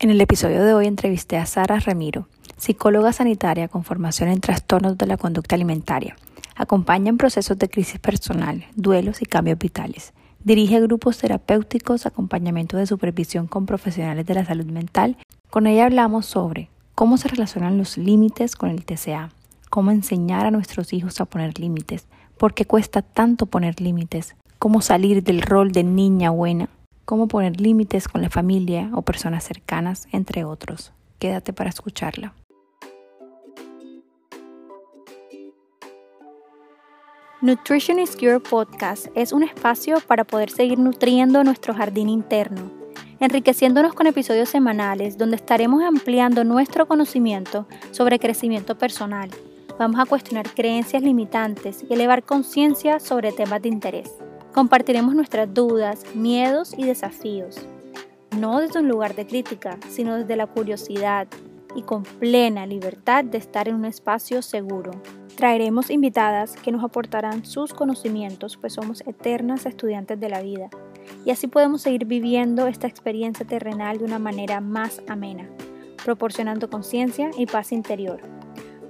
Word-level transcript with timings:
En 0.00 0.10
el 0.10 0.20
episodio 0.20 0.64
de 0.64 0.74
hoy 0.74 0.86
entrevisté 0.86 1.38
a 1.38 1.46
Sara 1.46 1.80
Ramiro, 1.80 2.28
psicóloga 2.56 3.12
sanitaria 3.12 3.66
con 3.66 3.82
formación 3.82 4.28
en 4.28 4.40
trastornos 4.40 4.96
de 4.96 5.06
la 5.06 5.16
conducta 5.16 5.56
alimentaria. 5.56 6.16
Acompaña 6.54 7.08
en 7.08 7.18
procesos 7.18 7.58
de 7.58 7.68
crisis 7.68 7.98
personal, 7.98 8.64
duelos 8.76 9.22
y 9.22 9.26
cambios 9.26 9.58
vitales. 9.58 10.12
Dirige 10.44 10.80
grupos 10.80 11.18
terapéuticos, 11.18 12.06
acompañamiento 12.06 12.76
de 12.76 12.86
supervisión 12.86 13.48
con 13.48 13.66
profesionales 13.66 14.24
de 14.24 14.34
la 14.34 14.44
salud 14.44 14.66
mental. 14.66 15.16
Con 15.50 15.66
ella 15.66 15.86
hablamos 15.86 16.26
sobre 16.26 16.68
cómo 16.94 17.18
se 17.18 17.26
relacionan 17.26 17.76
los 17.76 17.98
límites 17.98 18.54
con 18.54 18.70
el 18.70 18.84
TCA, 18.84 19.30
cómo 19.68 19.90
enseñar 19.90 20.46
a 20.46 20.52
nuestros 20.52 20.92
hijos 20.92 21.20
a 21.20 21.24
poner 21.24 21.58
límites, 21.58 22.06
por 22.36 22.54
qué 22.54 22.66
cuesta 22.66 23.02
tanto 23.02 23.46
poner 23.46 23.80
límites, 23.80 24.36
cómo 24.60 24.80
salir 24.80 25.24
del 25.24 25.42
rol 25.42 25.72
de 25.72 25.82
niña 25.82 26.30
buena 26.30 26.68
cómo 27.08 27.26
poner 27.26 27.58
límites 27.58 28.06
con 28.06 28.20
la 28.20 28.28
familia 28.28 28.90
o 28.92 29.00
personas 29.00 29.42
cercanas, 29.42 30.06
entre 30.12 30.44
otros. 30.44 30.92
Quédate 31.18 31.54
para 31.54 31.70
escucharla. 31.70 32.34
Nutrition 37.40 37.98
is 37.98 38.14
Your 38.18 38.42
Podcast 38.42 39.06
es 39.14 39.32
un 39.32 39.42
espacio 39.42 40.00
para 40.06 40.24
poder 40.24 40.50
seguir 40.50 40.78
nutriendo 40.78 41.42
nuestro 41.44 41.72
jardín 41.72 42.10
interno, 42.10 42.70
enriqueciéndonos 43.20 43.94
con 43.94 44.06
episodios 44.06 44.50
semanales 44.50 45.16
donde 45.16 45.36
estaremos 45.36 45.82
ampliando 45.82 46.44
nuestro 46.44 46.86
conocimiento 46.86 47.66
sobre 47.90 48.18
crecimiento 48.18 48.76
personal. 48.76 49.30
Vamos 49.78 49.98
a 49.98 50.04
cuestionar 50.04 50.46
creencias 50.52 51.02
limitantes 51.02 51.86
y 51.88 51.94
elevar 51.94 52.22
conciencia 52.22 53.00
sobre 53.00 53.32
temas 53.32 53.62
de 53.62 53.70
interés. 53.70 54.12
Compartiremos 54.58 55.14
nuestras 55.14 55.54
dudas, 55.54 56.02
miedos 56.16 56.74
y 56.76 56.84
desafíos, 56.84 57.64
no 58.36 58.58
desde 58.58 58.80
un 58.80 58.88
lugar 58.88 59.14
de 59.14 59.24
crítica, 59.24 59.78
sino 59.88 60.16
desde 60.16 60.34
la 60.34 60.48
curiosidad 60.48 61.28
y 61.76 61.82
con 61.82 62.02
plena 62.02 62.66
libertad 62.66 63.22
de 63.22 63.38
estar 63.38 63.68
en 63.68 63.76
un 63.76 63.84
espacio 63.84 64.42
seguro. 64.42 64.90
Traeremos 65.36 65.90
invitadas 65.90 66.56
que 66.56 66.72
nos 66.72 66.82
aportarán 66.82 67.44
sus 67.44 67.72
conocimientos, 67.72 68.56
pues 68.56 68.72
somos 68.72 69.02
eternas 69.02 69.64
estudiantes 69.64 70.18
de 70.18 70.28
la 70.28 70.42
vida, 70.42 70.70
y 71.24 71.30
así 71.30 71.46
podemos 71.46 71.82
seguir 71.82 72.06
viviendo 72.06 72.66
esta 72.66 72.88
experiencia 72.88 73.46
terrenal 73.46 73.98
de 73.98 74.06
una 74.06 74.18
manera 74.18 74.60
más 74.60 75.00
amena, 75.06 75.48
proporcionando 76.04 76.68
conciencia 76.68 77.30
y 77.38 77.46
paz 77.46 77.70
interior. 77.70 78.22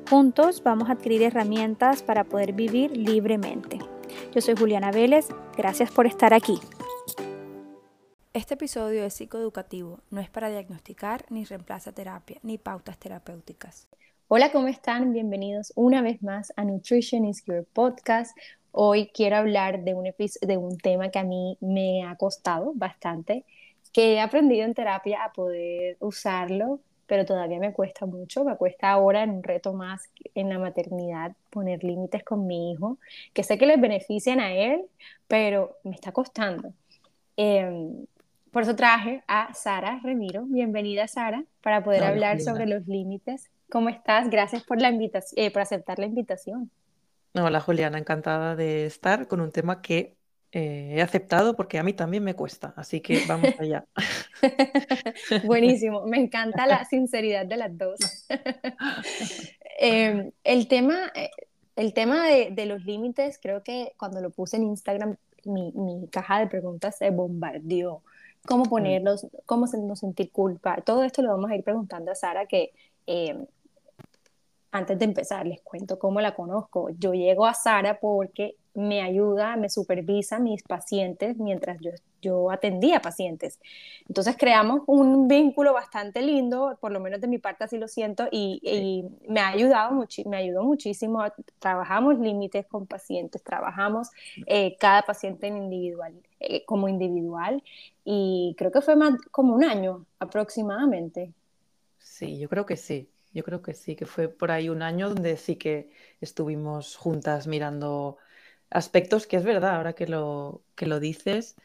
Juntos 0.08 0.62
vamos 0.64 0.88
a 0.88 0.92
adquirir 0.92 1.24
herramientas 1.24 2.02
para 2.02 2.24
poder 2.24 2.54
vivir 2.54 2.96
libremente. 2.96 3.80
Yo 4.34 4.40
soy 4.40 4.54
Juliana 4.56 4.90
Vélez, 4.90 5.28
gracias 5.56 5.90
por 5.90 6.06
estar 6.06 6.34
aquí. 6.34 6.58
Este 8.32 8.54
episodio 8.54 9.04
es 9.04 9.14
psicoeducativo, 9.14 10.00
no 10.10 10.20
es 10.20 10.30
para 10.30 10.48
diagnosticar 10.48 11.24
ni 11.30 11.44
reemplaza 11.44 11.92
terapia 11.92 12.38
ni 12.42 12.58
pautas 12.58 12.98
terapéuticas. 12.98 13.88
Hola, 14.28 14.52
¿cómo 14.52 14.68
están? 14.68 15.12
Bienvenidos 15.12 15.72
una 15.74 16.02
vez 16.02 16.22
más 16.22 16.52
a 16.56 16.64
Nutrition 16.64 17.24
is 17.24 17.42
Your 17.46 17.64
Podcast. 17.72 18.36
Hoy 18.72 19.10
quiero 19.12 19.36
hablar 19.36 19.82
de 19.82 19.94
un, 19.94 20.04
de 20.04 20.56
un 20.56 20.76
tema 20.78 21.08
que 21.08 21.18
a 21.18 21.24
mí 21.24 21.56
me 21.60 22.04
ha 22.04 22.14
costado 22.16 22.72
bastante, 22.74 23.44
que 23.92 24.14
he 24.14 24.20
aprendido 24.20 24.64
en 24.64 24.74
terapia 24.74 25.24
a 25.24 25.32
poder 25.32 25.96
usarlo 26.00 26.80
pero 27.08 27.24
todavía 27.24 27.58
me 27.58 27.72
cuesta 27.72 28.06
mucho, 28.06 28.44
me 28.44 28.54
cuesta 28.56 28.90
ahora 28.90 29.22
en 29.22 29.30
un 29.30 29.42
reto 29.42 29.72
más 29.72 30.08
en 30.34 30.50
la 30.50 30.58
maternidad 30.58 31.32
poner 31.50 31.82
límites 31.82 32.22
con 32.22 32.46
mi 32.46 32.70
hijo, 32.70 32.98
que 33.32 33.42
sé 33.42 33.56
que 33.58 33.66
les 33.66 33.80
benefician 33.80 34.38
a 34.38 34.52
él, 34.52 34.82
pero 35.26 35.78
me 35.84 35.94
está 35.94 36.12
costando. 36.12 36.72
Em, 37.36 38.04
por 38.52 38.62
eso 38.62 38.76
traje 38.76 39.22
a 39.26 39.54
Sara 39.54 40.00
Remiro. 40.04 40.44
Bienvenida, 40.44 41.08
Sara, 41.08 41.44
para 41.62 41.82
poder 41.82 42.04
hablar 42.04 42.40
sobre 42.40 42.66
los 42.66 42.86
límites. 42.86 43.50
¿Cómo 43.70 43.88
estás? 43.88 44.28
Gracias 44.28 44.62
por, 44.64 44.80
la 44.80 44.90
invitación, 44.90 45.44
eh, 45.44 45.50
por 45.50 45.62
aceptar 45.62 45.98
la 45.98 46.06
invitación. 46.06 46.70
Hola, 47.32 47.60
Juliana, 47.60 47.98
encantada 47.98 48.54
de 48.54 48.84
estar 48.84 49.28
con 49.28 49.40
un 49.40 49.50
tema 49.50 49.80
que 49.80 50.17
eh, 50.50 50.94
he 50.96 51.02
aceptado 51.02 51.54
porque 51.56 51.78
a 51.78 51.82
mí 51.82 51.92
también 51.92 52.24
me 52.24 52.34
cuesta, 52.34 52.72
así 52.76 53.00
que 53.00 53.22
vamos 53.26 53.50
allá. 53.58 53.84
Buenísimo, 55.44 56.06
me 56.06 56.18
encanta 56.18 56.66
la 56.66 56.84
sinceridad 56.84 57.46
de 57.46 57.56
las 57.56 57.76
dos. 57.76 57.98
Em, 59.80 60.32
el 60.42 60.66
tema, 60.66 61.12
eh, 61.14 61.30
el 61.76 61.94
tema 61.94 62.26
de, 62.26 62.66
los 62.66 62.84
límites, 62.84 63.38
creo 63.40 63.62
que 63.62 63.92
cuando 63.96 64.20
lo 64.20 64.30
puse 64.30 64.56
en 64.56 64.64
Instagram, 64.64 65.14
mi, 65.44 66.08
caja 66.10 66.40
de 66.40 66.48
preguntas 66.48 66.98
se 66.98 67.10
bombardeó. 67.10 68.02
¿Cómo 68.44 68.64
mm. 68.64 68.68
ponerlos? 68.68 69.28
¿Cómo 69.46 69.66
no 69.66 69.94
sentir 69.94 70.32
culpa? 70.32 70.80
Todo 70.80 71.04
esto 71.04 71.22
lo 71.22 71.30
vamos 71.30 71.52
a 71.52 71.54
ir 71.54 71.62
preguntando 71.62 72.10
a 72.10 72.16
Sara, 72.16 72.46
que 72.46 72.72
em, 73.06 73.46
antes 74.72 74.98
de 74.98 75.04
empezar 75.04 75.46
les 75.46 75.62
cuento 75.62 75.96
cómo 75.96 76.20
la 76.20 76.34
conozco. 76.34 76.90
Yo 76.98 77.14
llego 77.14 77.46
a 77.46 77.54
Sara 77.54 78.00
porque 78.00 78.56
me 78.78 79.02
ayuda, 79.02 79.56
me 79.56 79.68
supervisa 79.68 80.38
mis 80.38 80.62
pacientes 80.62 81.36
mientras 81.36 81.80
yo, 81.80 81.90
yo 82.22 82.50
atendía 82.52 83.00
pacientes. 83.00 83.58
Entonces 84.06 84.36
creamos 84.38 84.82
un 84.86 85.26
vínculo 85.26 85.72
bastante 85.72 86.22
lindo, 86.22 86.78
por 86.80 86.92
lo 86.92 87.00
menos 87.00 87.20
de 87.20 87.26
mi 87.26 87.38
parte 87.38 87.64
así 87.64 87.76
lo 87.76 87.88
siento, 87.88 88.28
y, 88.30 89.04
me 89.28 89.40
ha 89.40 89.48
ayudado 89.48 89.92
mucho, 89.92 90.22
me 90.26 90.36
ayudó 90.36 90.62
muchísimo. 90.62 91.24
Trabajamos 91.58 92.20
límites 92.20 92.66
con 92.66 92.86
pacientes, 92.86 93.42
trabajamos 93.42 94.10
eh, 94.46 94.76
cada 94.78 95.02
paciente 95.02 95.48
en 95.48 95.56
individual, 95.56 96.14
eh, 96.38 96.64
como 96.64 96.88
individual, 96.88 97.64
y 98.04 98.54
creo 98.56 98.70
que 98.70 98.80
fue 98.80 98.94
más 98.94 99.20
como 99.32 99.56
un 99.56 99.64
año 99.64 100.06
aproximadamente. 100.20 101.32
Sí, 101.98 102.38
yo 102.38 102.48
creo 102.48 102.64
que 102.64 102.76
sí. 102.76 103.08
Yo 103.34 103.44
creo 103.44 103.60
que 103.60 103.74
sí, 103.74 103.94
que 103.94 104.06
fue 104.06 104.28
por 104.28 104.50
ahí 104.50 104.70
un 104.70 104.82
año 104.82 105.10
donde 105.10 105.36
sí 105.36 105.56
que 105.56 105.90
estuvimos 106.20 106.96
juntas 106.96 107.46
mirando 107.46 108.16
aspectos 108.70 109.26
que 109.26 109.36
es 109.36 109.44
verdad, 109.44 109.76
ahora 109.76 109.92
que 109.92 110.06
lo, 110.06 110.62
que 110.74 110.86
lo 110.86 111.00
dices, 111.00 111.56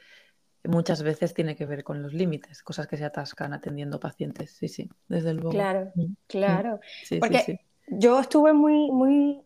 muchas 0.64 1.04
veces 1.04 1.34
tiene 1.34 1.56
que 1.56 1.66
ver 1.66 1.84
con 1.84 2.02
los 2.02 2.14
límites, 2.14 2.64
cosas 2.64 2.88
que 2.88 2.98
se 2.98 3.06
atascan 3.06 3.54
atendiendo 3.54 4.00
pacientes. 4.00 4.52
Sí, 4.52 4.68
sí, 4.68 4.90
desde 5.08 5.34
luego. 5.34 5.52
Claro, 5.52 5.92
mm, 5.96 6.02
mm. 6.02 6.16
claro. 6.28 6.80
Porque 7.20 7.60
yo 7.88 8.20
estuve 8.20 8.54
muy, 8.54 8.92
muy, 8.92 9.42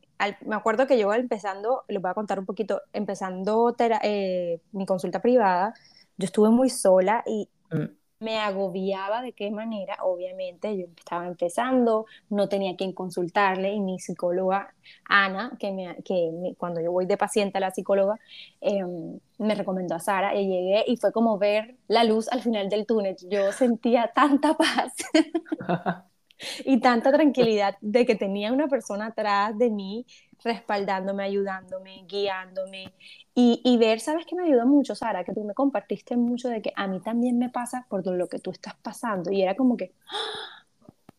me 0.45 0.55
acuerdo 0.55 0.87
que 0.87 0.97
yo 0.97 1.13
empezando, 1.13 1.83
les 1.87 2.01
voy 2.01 2.11
a 2.11 2.13
contar 2.13 2.39
un 2.39 2.45
poquito, 2.45 2.81
empezando 2.93 3.75
eh, 4.03 4.61
mi 4.71 4.85
consulta 4.85 5.21
privada, 5.21 5.73
yo 6.17 6.25
estuve 6.25 6.49
muy 6.49 6.69
sola 6.69 7.23
y 7.25 7.49
mm 7.71 7.96
me 8.19 8.39
agobiaba 8.39 9.21
de 9.21 9.33
qué 9.33 9.51
manera, 9.51 9.97
obviamente 10.01 10.75
yo 10.77 10.85
estaba 10.97 11.27
empezando, 11.27 12.05
no 12.29 12.49
tenía 12.49 12.75
quien 12.75 12.93
consultarle 12.93 13.73
y 13.73 13.79
mi 13.79 13.99
psicóloga 13.99 14.73
Ana, 15.05 15.51
que, 15.59 15.71
me, 15.71 15.95
que 16.03 16.31
cuando 16.57 16.81
yo 16.81 16.91
voy 16.91 17.05
de 17.05 17.17
paciente 17.17 17.57
a 17.59 17.61
la 17.61 17.71
psicóloga, 17.71 18.19
em, 18.61 19.19
me 19.37 19.53
recomendó 19.55 19.95
a 19.95 19.99
Sara 19.99 20.33
y 20.35 20.47
llegué 20.47 20.83
y 20.87 20.97
fue 20.97 21.11
como 21.11 21.37
ver 21.37 21.75
la 21.87 22.03
luz 22.03 22.27
al 22.29 22.41
final 22.41 22.69
del 22.69 22.85
túnel. 22.87 23.15
Yo 23.29 23.51
sentía 23.51 24.11
tanta 24.15 24.55
paz 24.55 24.93
y 26.65 26.79
tanta 26.79 27.11
tranquilidad 27.11 27.75
de 27.81 28.05
que 28.05 28.15
tenía 28.15 28.51
una 28.51 28.67
persona 28.67 29.07
atrás 29.07 29.57
de 29.57 29.69
mí 29.69 30.05
respaldándome, 30.43 31.23
ayudándome, 31.23 32.05
guiándome 32.07 32.93
y, 33.39 33.77
ver, 33.77 33.99
¿sabes 33.99 34.25
qué 34.25 34.35
me 34.35 34.45
ayudó 34.45 34.65
mucho, 34.65 34.95
Sara? 34.95 35.23
Que 35.23 35.31
tú 35.31 35.43
me 35.43 35.53
compartiste 35.53 36.17
mucho 36.17 36.49
de 36.49 36.59
que 36.63 36.73
a 36.75 36.87
mí 36.87 36.99
también 36.99 37.37
me 37.37 37.49
pasa 37.49 37.85
por 37.87 38.05
lo 38.07 38.27
que 38.27 38.39
tú 38.39 38.49
estás 38.49 38.73
pasando 38.81 39.31
y 39.31 39.43
era 39.43 39.55
como 39.55 39.77
que, 39.77 39.91
¡ah! 40.09 40.65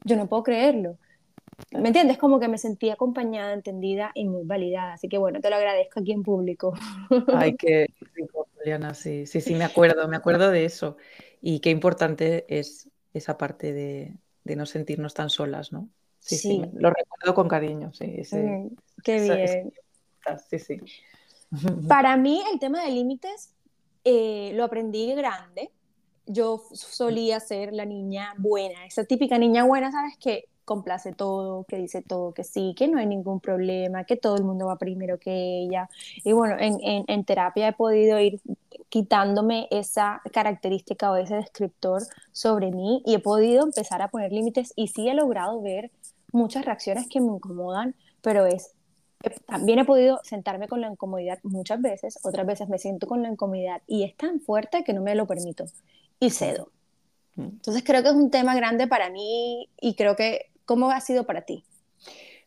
yo 0.02 0.16
no 0.16 0.26
puedo 0.26 0.42
creerlo. 0.42 0.98
¿Me 1.70 1.88
entiendes? 1.88 2.18
Como 2.18 2.40
que 2.40 2.48
me 2.48 2.58
sentí 2.58 2.90
acompañada, 2.90 3.52
entendida 3.52 4.10
y 4.14 4.24
muy 4.24 4.42
validada. 4.44 4.94
Así 4.94 5.08
que 5.08 5.16
bueno, 5.16 5.40
te 5.40 5.48
lo 5.48 5.56
agradezco 5.56 6.00
aquí 6.00 6.10
en 6.10 6.24
público. 6.24 6.74
Ay, 7.34 7.54
qué 7.56 7.86
Juliana, 8.56 8.94
sí, 8.94 9.26
sí, 9.26 9.40
sí, 9.40 9.54
me 9.54 9.64
acuerdo, 9.64 10.08
me 10.08 10.16
acuerdo 10.16 10.50
de 10.50 10.64
eso. 10.64 10.96
Y 11.40 11.60
qué 11.60 11.70
importante 11.70 12.46
es 12.48 12.90
esa 13.14 13.38
parte 13.38 13.72
de, 13.72 14.16
de 14.42 14.56
no 14.56 14.66
sentirnos 14.66 15.14
tan 15.14 15.30
solas, 15.30 15.72
¿no? 15.72 15.88
Sí, 16.18 16.36
sí. 16.36 16.62
lo 16.74 16.91
recuerdo 16.91 17.34
con 17.34 17.48
cariño, 17.48 17.92
sí. 17.92 18.22
Mm, 18.32 18.68
qué 19.04 19.21
bien. 19.21 19.72
sí, 20.48 20.59
sí. 20.59 20.80
Para 21.89 22.16
mí 22.16 22.42
el 22.53 22.59
tema 22.59 22.83
de 22.83 22.91
límites 22.91 23.54
eh, 24.04 24.53
lo 24.54 24.65
aprendí 24.65 25.12
grande. 25.15 25.71
Yo 26.27 26.62
solía 26.72 27.41
ser 27.41 27.72
la 27.72 27.86
niña 27.86 28.34
buena, 28.36 28.84
esa 28.84 29.04
típica 29.04 29.39
niña 29.39 29.65
buena, 29.65 29.91
¿sabes? 29.91 30.16
Que 30.18 30.45
complace 30.66 31.12
todo, 31.12 31.65
que 31.65 31.78
dice 31.78 32.03
todo 32.03 32.34
que 32.34 32.45
sí, 32.45 32.74
que 32.77 32.86
no 32.89 32.98
hay 32.98 33.06
ningún 33.06 33.41
problema, 33.41 34.04
que 34.04 34.16
todo 34.16 34.36
el 34.36 34.45
mundo 34.45 34.66
va 34.66 34.77
primero 34.77 35.18
que 35.18 35.62
ella. 35.62 35.89
Y 36.22 36.33
bueno, 36.33 36.56
en, 36.59 36.78
en 36.83 37.24
terapia 37.24 37.68
he 37.68 37.72
podido 37.72 38.21
ir 38.21 38.41
quitándome 38.91 39.68
esa 39.71 40.22
característica 40.33 41.10
o 41.10 41.16
ese 41.16 41.36
descriptor 41.36 42.03
sobre 42.33 42.71
mí 42.71 43.03
y 43.06 43.15
he 43.15 43.18
podido 43.18 43.65
empezar 43.65 44.03
a 44.03 44.09
poner 44.09 44.33
límites 44.33 44.72
y 44.77 44.89
sí 44.89 45.09
he 45.09 45.15
logrado 45.15 45.60
ver 45.60 45.91
muchas 46.33 46.65
reacciones 46.65 47.09
que 47.09 47.21
me 47.21 47.33
incomodan, 47.33 47.95
pero 48.21 48.47
es 48.47 48.72
también 49.47 49.80
he 49.80 49.84
podido 49.84 50.20
sentarme 50.22 50.68
con 50.68 50.80
la 50.80 50.88
incomodidad 50.88 51.38
muchas 51.42 51.80
veces, 51.80 52.18
otras 52.22 52.47
veces 52.47 52.68
me 52.68 52.78
siento 52.78 53.06
con 53.06 53.22
la 53.22 53.28
incomodidad 53.28 53.82
y 53.86 54.04
es 54.04 54.16
tan 54.16 54.41
fuerte 54.41 54.84
que 54.84 54.92
no 54.92 55.03
me 55.03 55.15
lo 55.15 55.26
permito 55.26 55.65
y 56.20 56.30
cedo. 56.30 56.70
Mm. 57.34 57.42
Entonces 57.42 57.82
creo 57.84 58.03
que 58.03 58.09
es 58.09 58.15
un 58.15 58.30
tema 58.30 58.54
grande 58.54 58.86
para 58.86 59.10
mí 59.10 59.68
y 59.80 59.94
creo 59.94 60.16
que, 60.16 60.50
¿cómo 60.65 60.91
ha 60.91 61.00
sido 61.00 61.24
para 61.24 61.42
ti? 61.42 61.65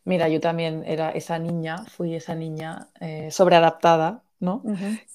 Mira, 0.04 0.28
yo 0.28 0.40
también 0.40 0.82
era 0.86 1.10
esa 1.10 1.38
niña, 1.38 1.84
fui 1.84 2.14
esa 2.14 2.34
niña 2.34 2.88
eh, 3.00 3.30
sobreadaptada, 3.30 4.24
¿no? 4.40 4.64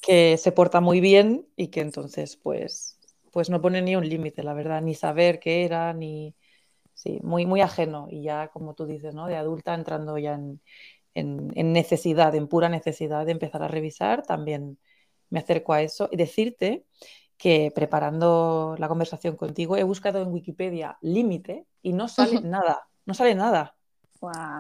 Que 0.02 0.38
se 0.38 0.54
porta 0.54 0.80
muy 0.80 1.02
bien 1.02 1.46
y 1.58 1.68
que 1.68 1.82
entonces, 1.82 2.38
pues, 2.38 2.98
pues 3.32 3.50
no 3.50 3.62
pone 3.62 3.82
ni 3.82 3.98
un 3.98 4.08
límite, 4.08 4.44
la 4.44 4.54
verdad, 4.54 4.82
ni 4.82 4.96
saber 4.96 5.40
qué 5.40 5.66
era, 5.66 5.94
ni... 5.94 6.36
Sí, 6.94 7.20
muy, 7.22 7.46
muy 7.46 7.62
ajeno 7.62 8.08
y 8.10 8.24
ya, 8.24 8.48
como 8.48 8.74
tú 8.74 8.88
dices, 8.88 9.14
¿no? 9.14 9.28
De 9.28 9.36
adulta 9.36 9.76
entrando 9.76 10.18
ya 10.18 10.34
en, 10.34 10.60
en, 11.20 11.74
necesidad, 11.74 12.36
en 12.36 12.48
pura 12.48 12.70
necesidad 12.70 13.26
de 13.26 13.32
empezar 13.32 13.64
a 13.64 13.68
revisar, 13.68 14.24
también 14.24 14.78
me 15.30 15.40
acerco 15.40 15.74
a 15.74 15.82
eso 15.82 16.10
y 16.12 16.18
decirte 16.18 16.86
que 17.38 17.72
preparando 17.74 18.76
la 18.78 18.88
conversación 18.88 19.36
contigo 19.36 19.78
he 19.78 19.84
buscado 19.84 20.22
en 20.22 20.30
Wikipedia 20.30 20.98
límite 21.02 21.66
y 21.82 21.94
no 21.94 22.08
sale 22.08 22.42
nada, 22.42 22.88
no 23.06 23.14
sale 23.14 23.36
nada. 23.36 23.74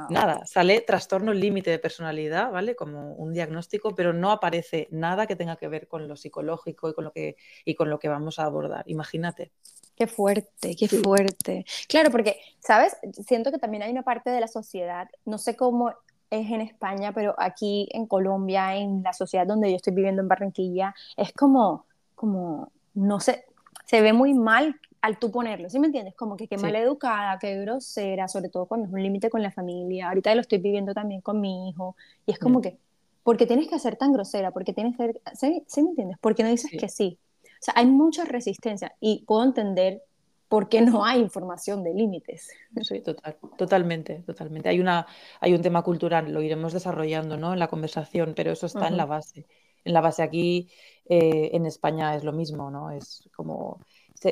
Nada, 0.09 0.45
sale 0.45 0.81
trastorno 0.81 1.33
límite 1.33 1.71
de 1.71 1.79
personalidad, 1.79 2.51
¿vale? 2.51 2.75
Como 2.75 3.13
un 3.15 3.33
diagnóstico, 3.33 3.95
pero 3.95 4.13
no 4.13 4.31
aparece 4.31 4.87
nada 4.91 5.25
que 5.25 5.35
tenga 5.35 5.55
que 5.55 5.67
ver 5.67 5.87
con 5.87 6.07
lo 6.07 6.15
psicológico 6.15 6.89
y 6.89 6.93
con 6.93 7.05
lo 7.05 7.11
que, 7.11 7.37
y 7.65 7.73
con 7.73 7.89
lo 7.89 7.97
que 7.97 8.07
vamos 8.07 8.37
a 8.37 8.43
abordar. 8.43 8.83
Imagínate. 8.87 9.51
Qué 9.95 10.05
fuerte, 10.05 10.75
qué 10.75 10.87
fuerte. 10.87 11.65
Claro, 11.89 12.11
porque, 12.11 12.39
¿sabes? 12.59 12.95
Siento 13.25 13.51
que 13.51 13.57
también 13.57 13.81
hay 13.81 13.91
una 13.91 14.03
parte 14.03 14.29
de 14.29 14.39
la 14.39 14.47
sociedad, 14.47 15.09
no 15.25 15.39
sé 15.39 15.55
cómo 15.55 15.91
es 16.29 16.49
en 16.51 16.61
España, 16.61 17.11
pero 17.13 17.35
aquí 17.37 17.87
en 17.91 18.05
Colombia, 18.05 18.75
en 18.75 19.03
la 19.03 19.13
sociedad 19.13 19.47
donde 19.47 19.69
yo 19.69 19.77
estoy 19.77 19.93
viviendo 19.93 20.21
en 20.21 20.27
Barranquilla, 20.27 20.93
es 21.15 21.31
como, 21.33 21.85
como, 22.15 22.71
no 22.93 23.19
sé, 23.19 23.45
se 23.85 24.01
ve 24.01 24.13
muy 24.13 24.33
mal 24.33 24.79
al 25.01 25.19
tú 25.19 25.31
ponerlo, 25.31 25.69
¿sí 25.69 25.79
me 25.79 25.87
entiendes? 25.87 26.15
Como 26.15 26.35
que 26.35 26.47
qué 26.47 26.57
mal 26.57 26.75
educada, 26.75 27.37
qué 27.39 27.59
grosera, 27.61 28.27
sobre 28.27 28.49
todo 28.49 28.65
cuando 28.65 28.87
es 28.87 28.93
un 28.93 29.01
límite 29.01 29.29
con 29.29 29.41
la 29.41 29.51
familia. 29.51 30.09
Ahorita 30.09 30.33
lo 30.35 30.41
estoy 30.41 30.57
viviendo 30.57 30.93
también 30.93 31.21
con 31.21 31.39
mi 31.39 31.69
hijo 31.69 31.95
y 32.25 32.31
es 32.31 32.39
como 32.39 32.59
mm. 32.59 32.61
que, 32.61 32.77
¿por 33.23 33.37
qué 33.37 33.45
tienes 33.45 33.67
que 33.67 33.79
ser 33.79 33.95
tan 33.95 34.11
grosera? 34.11 34.51
¿Por 34.51 34.65
qué 34.65 34.73
tienes 34.73 34.97
que 34.97 35.21
ser, 35.33 35.63
¿sí, 35.67 35.83
me 35.83 35.89
entiendes? 35.89 36.17
¿Por 36.17 36.35
qué 36.35 36.43
no 36.43 36.49
dices 36.49 36.71
que 36.77 36.89
sí? 36.89 37.17
O 37.43 37.61
sea, 37.61 37.75
hay 37.77 37.85
mucha 37.85 38.25
resistencia 38.25 38.95
y 38.99 39.23
puedo 39.25 39.43
entender 39.43 40.03
porque 40.47 40.81
no 40.81 41.03
hay 41.03 41.19
información 41.19 41.83
de 41.83 41.93
límites. 41.93 42.49
Sí, 42.81 43.01
total, 43.01 43.37
totalmente, 43.57 44.23
totalmente. 44.25 44.69
Hay, 44.69 44.79
una, 44.79 45.05
hay 45.39 45.53
un 45.53 45.61
tema 45.61 45.81
cultural, 45.81 46.31
lo 46.31 46.41
iremos 46.41 46.73
desarrollando 46.73 47.37
¿no? 47.37 47.53
en 47.53 47.59
la 47.59 47.67
conversación, 47.67 48.33
pero 48.35 48.51
eso 48.51 48.65
está 48.65 48.87
en 48.87 48.97
la 48.97 49.05
base. 49.05 49.45
En 49.83 49.93
la 49.93 50.01
base 50.01 50.23
aquí, 50.23 50.69
eh, 51.05 51.51
en 51.53 51.65
España 51.65 52.15
es 52.15 52.23
lo 52.23 52.33
mismo, 52.33 52.69
¿no? 52.69 52.91
Es 52.91 53.29
como, 53.35 53.79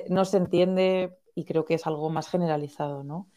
no 0.09 0.25
se 0.25 0.38
entiende 0.38 1.17
y 1.33 1.45
creo 1.45 1.65
que 1.65 1.75
es 1.75 1.88
algo 1.88 2.09
más 2.09 2.29
generalizado, 2.29 3.03
¿no? 3.03 3.29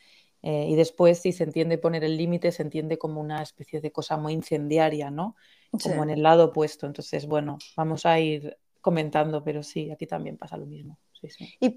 Eh, 0.42 0.69
y 0.69 0.76
después, 0.76 1.19
si 1.19 1.32
se 1.32 1.44
entiende 1.44 1.78
poner 1.78 2.04
el 2.04 2.16
límite, 2.16 2.52
se 2.52 2.62
entiende 2.62 2.96
como 2.96 3.20
una 3.20 3.42
especie 3.42 3.81
de 3.81 3.90
cosa 3.90 4.16
muy 4.16 4.32
incendiaria, 4.32 5.10
¿no? 5.10 5.36
Como 5.82 6.04
en 6.04 6.10
el 6.10 6.22
lado 6.22 6.46
opuesto. 6.46 6.86
Entonces, 6.86 7.26
bueno, 7.26 7.58
vamos 7.76 8.06
a 8.06 8.19
ir 8.20 8.56
comentando, 8.81 9.42
pero 9.42 9.62
sí, 9.62 9.90
aquí 9.90 10.06
también 10.06 10.36
pasa 10.36 10.56
lo 10.56 10.66
mismo. 10.66 10.98
Sí, 11.20 11.28
sí. 11.28 11.54
Y 11.60 11.76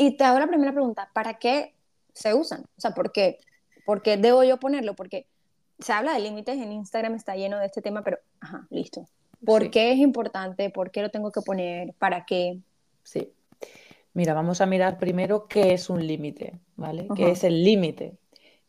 y 0.00 0.16
te 0.16 0.24
hago 0.24 0.38
la 0.38 0.46
primera 0.46 0.72
pregunta, 0.72 1.10
¿para 1.12 1.34
qué 1.34 1.74
se 2.14 2.32
usan? 2.32 2.62
O 2.62 2.80
sea, 2.80 2.92
¿por 2.92 3.12
qué, 3.12 3.38
¿Por 3.84 4.00
qué 4.00 4.16
debo 4.16 4.42
yo 4.44 4.58
ponerlo? 4.58 4.96
Porque 4.96 5.26
se 5.78 5.92
habla 5.92 6.14
de 6.14 6.20
límites, 6.20 6.56
en 6.56 6.72
Instagram 6.72 7.16
está 7.16 7.36
lleno 7.36 7.58
de 7.58 7.66
este 7.66 7.82
tema, 7.82 8.02
pero, 8.02 8.18
ajá, 8.40 8.66
listo. 8.70 9.06
¿Por 9.44 9.70
qué 9.70 9.92
es 9.92 9.98
importante? 9.98 10.70
¿Por 10.70 10.90
qué 10.90 11.02
lo 11.02 11.10
tengo 11.10 11.30
que 11.30 11.42
poner? 11.42 11.92
¿Para 11.98 12.24
qué? 12.24 12.60
Sí. 13.02 13.30
Mira, 14.14 14.32
vamos 14.32 14.62
a 14.62 14.66
mirar 14.66 14.98
primero 14.98 15.46
qué 15.48 15.74
es 15.74 15.90
un 15.90 16.06
límite, 16.06 16.58
¿vale? 16.76 17.06
¿Qué 17.14 17.32
es 17.32 17.44
el 17.44 17.62
límite? 17.62 18.16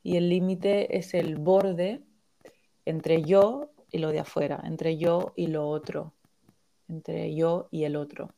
Y 0.04 0.18
el 0.18 0.28
límite 0.28 0.98
es 0.98 1.14
el 1.14 1.38
borde 1.38 2.02
entre 2.84 3.24
yo 3.24 3.72
y 3.90 4.00
lo 4.00 4.12
de 4.12 4.20
afuera, 4.20 4.60
entre 4.66 4.98
yo 4.98 5.32
y 5.38 5.48
lo 5.48 5.70
otro, 5.70 6.14
entre 6.90 7.34
yo 7.36 7.70
y 7.72 7.86
el 7.86 7.96
otro. 7.96 8.34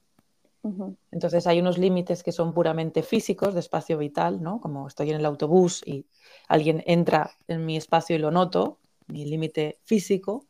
Entonces 1.12 1.46
hay 1.46 1.60
unos 1.60 1.78
límites 1.78 2.24
que 2.24 2.32
son 2.32 2.54
puramente 2.54 3.04
físicos 3.04 3.54
de 3.54 3.60
espacio 3.60 3.98
vital, 3.98 4.42
¿no? 4.42 4.62
Como 4.62 4.88
estoy 4.88 5.10
en 5.10 5.18
el 5.18 5.26
autobús 5.26 5.84
y 5.86 6.06
alguien 6.48 6.84
entra 6.86 7.32
en 7.48 7.66
mi 7.66 7.76
espacio 7.76 8.16
y 8.16 8.20
lo 8.20 8.32
noto, 8.32 8.80
mi 9.08 9.26
límite 9.26 9.80
físico, 9.84 10.48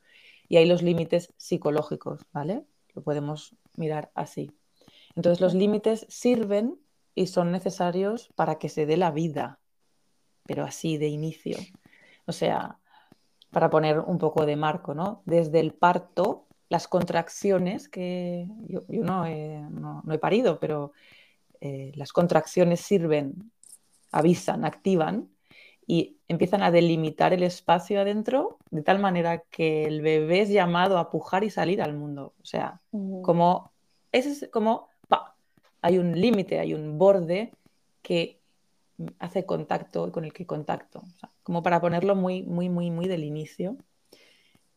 y 0.48 0.58
hay 0.58 0.68
los 0.68 0.84
límites 0.84 1.34
psicológicos, 1.38 2.22
¿vale? 2.32 2.64
Lo 2.94 3.02
podemos 3.02 3.56
mirar 3.76 4.12
así. 4.14 4.52
Entonces 5.16 5.42
los 5.42 5.56
límites 5.56 6.06
sirven 6.10 6.80
y 7.16 7.28
son 7.28 7.52
necesarios 7.52 8.30
para 8.36 8.60
que 8.60 8.70
se 8.70 8.86
dé 8.86 8.98
la 8.98 9.10
vida, 9.10 9.60
pero 10.44 10.64
así 10.64 10.98
de 10.98 11.08
inicio. 11.08 11.58
O 12.28 12.32
sea, 12.32 12.78
para 13.50 13.70
poner 13.70 14.00
un 14.00 14.20
poco 14.20 14.46
de 14.46 14.56
marco, 14.56 14.94
¿no? 14.94 15.24
Desde 15.26 15.60
el 15.60 15.74
parto 15.74 16.46
las 16.74 16.88
contracciones 16.88 17.88
que 17.88 18.48
yo, 18.68 18.82
no, 18.90 19.28
he, 19.28 20.18
parido, 20.20 20.60
pero 20.60 20.92
eh, 21.62 21.92
las 21.94 22.12
contracciones 22.12 22.80
sirven, 22.80 23.52
avisan, 24.12 24.66
activan 24.66 25.30
y 25.86 26.18
empiezan 26.28 26.64
a 26.64 26.72
delimitar 26.72 27.32
el 27.32 27.44
espacio 27.44 28.02
adentro 28.02 28.58
de 28.72 28.82
tal 28.82 28.98
manera 28.98 29.44
que 29.52 29.84
el 29.84 30.02
bebé 30.02 30.42
es 30.42 30.50
llamado 30.50 30.98
a 30.98 31.12
pujar 31.12 31.44
y 31.44 31.52
salir 31.52 31.80
al 31.80 31.94
mundo. 31.94 32.34
O 32.42 32.46
sea, 32.46 32.82
como, 33.22 33.72
es 34.12 34.50
como, 34.52 34.88
hay 35.84 36.00
un 36.00 36.20
límite, 36.20 36.60
hay 36.60 36.74
un 36.74 36.98
borde 36.98 37.52
que 38.02 38.40
hace 39.20 39.46
contacto 39.46 40.12
con 40.12 40.26
el 40.26 40.34
que 40.34 40.48
contacto. 40.48 41.04
como 41.44 41.62
para 41.62 41.80
ponerlo 41.80 42.16
muy, 42.16 42.42
muy, 42.42 42.68
muy, 42.68 42.90
muy 42.90 43.08
del 43.08 43.24
inicio. 43.24 43.78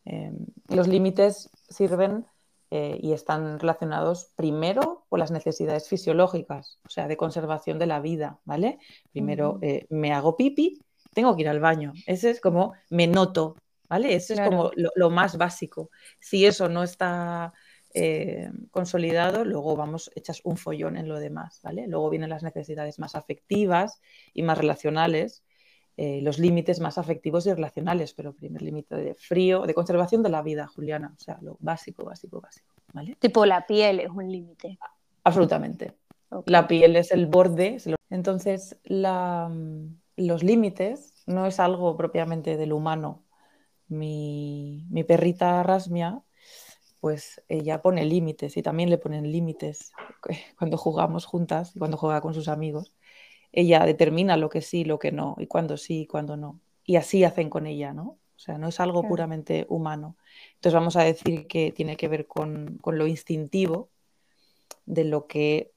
Em, 0.09 0.45
los 0.69 0.87
límites 0.87 1.49
sirven 1.67 2.25
eh, 2.71 2.97
y 3.01 3.11
están 3.11 3.59
relacionados 3.59 4.31
primero 4.37 5.05
con 5.09 5.19
las 5.19 5.31
necesidades 5.31 5.89
fisiológicas, 5.89 6.79
o 6.85 6.89
sea, 6.89 7.09
de 7.09 7.17
conservación 7.17 7.77
de 7.77 7.87
la 7.87 7.99
vida, 7.99 8.39
¿vale? 8.45 8.79
Primero 9.11 9.59
eh, 9.61 9.85
me 9.89 10.13
hago 10.13 10.37
pipi, 10.37 10.79
tengo 11.13 11.35
que 11.35 11.41
ir 11.41 11.49
al 11.49 11.59
baño. 11.59 11.91
Ese 12.05 12.29
es 12.29 12.39
como 12.39 12.73
me 12.89 13.07
noto, 13.07 13.57
¿vale? 13.89 14.15
Ese 14.15 14.35
es 14.35 14.41
como 14.41 14.71
lo, 14.75 15.09
más 15.09 15.37
básico. 15.37 15.89
Si 16.19 16.45
eso 16.45 16.69
no 16.69 16.83
está 16.83 17.53
eh, 17.93 18.49
consolidado, 18.71 19.43
luego 19.43 19.75
vamos 19.75 20.09
echas 20.15 20.39
un 20.45 20.55
follón 20.55 20.95
en 20.95 21.09
lo 21.09 21.19
demás, 21.19 21.59
¿vale? 21.63 21.85
Luego 21.87 22.09
vienen 22.09 22.29
las 22.29 22.43
necesidades 22.43 22.97
más 22.97 23.15
afectivas 23.15 23.99
y 24.33 24.43
más 24.43 24.57
relacionales, 24.57 25.43
eh, 25.99 26.21
los 26.21 26.37
límites 26.37 26.79
más 26.79 26.99
afectivos 26.99 27.47
y 27.47 27.53
relacionales, 27.53 28.13
pero 28.13 28.31
primer 28.31 28.61
límite 28.61 28.95
de 28.95 29.15
frío, 29.15 29.63
de 29.63 29.73
conservación 29.73 30.21
de 30.21 30.29
la 30.29 30.43
vida, 30.43 30.67
Juliana, 30.67 31.15
o 31.17 31.19
sea, 31.19 31.39
lo 31.41 31.57
básico, 31.59 32.05
básico, 32.05 32.39
básico. 32.39 32.67
¿vale? 32.93 33.15
Tipo 33.19 33.47
la 33.47 33.65
piel 33.65 34.01
es 34.01 34.09
un 34.11 34.31
límite. 34.31 34.77
Absolutamente. 35.23 35.95
La 36.45 36.67
piel 36.67 36.97
es 36.97 37.11
el 37.11 37.25
borde. 37.25 37.77
Entonces, 38.11 38.77
los 38.83 40.43
límites 40.43 41.23
no 41.25 41.47
es 41.47 41.59
algo 41.59 41.97
propiamente 41.97 42.57
del 42.57 42.73
humano. 42.73 43.23
Mi, 43.87 44.85
mi 44.91 45.03
perrita 45.03 45.63
Rasmia, 45.63 46.21
pues 46.99 47.41
ella 47.47 47.81
pone 47.81 48.05
límites 48.05 48.55
y 48.55 48.61
también 48.61 48.91
le 48.91 48.99
ponen 48.99 49.31
límites 49.31 49.93
cuando 50.59 50.77
jugamos 50.77 51.25
juntas 51.25 51.75
y 51.75 51.79
cuando 51.79 51.97
juega 51.97 52.21
con 52.21 52.35
sus 52.35 52.49
amigos 52.49 52.93
ella 53.57 53.83
determina 53.87 54.37
lo 54.37 54.49
que 54.49 54.61
sí, 54.61 54.85
lo 54.85 54.99
que 54.99 55.11
no, 55.11 55.35
y 55.39 55.47
cuándo 55.47 55.77
sí 55.77 56.01
y 56.01 56.05
cuándo 56.05 56.37
no. 56.37 56.59
Y 56.85 56.97
así 56.97 57.23
hacen 57.23 57.49
con 57.49 57.65
ella, 57.65 57.91
¿no? 57.91 58.03
O 58.03 58.39
sea, 58.39 58.59
no 58.59 58.67
es 58.67 58.79
algo 58.79 59.01
puramente 59.01 59.65
humano. 59.67 60.15
Entonces 60.53 60.75
vamos 60.75 60.95
a 60.95 61.01
decir 61.01 61.47
que 61.47 61.71
tiene 61.71 61.97
que 61.97 62.07
ver 62.07 62.27
con, 62.27 62.79
lo 62.85 63.07
instintivo, 63.07 63.89
de 64.85 65.05
lo 65.05 65.25
que, 65.25 65.71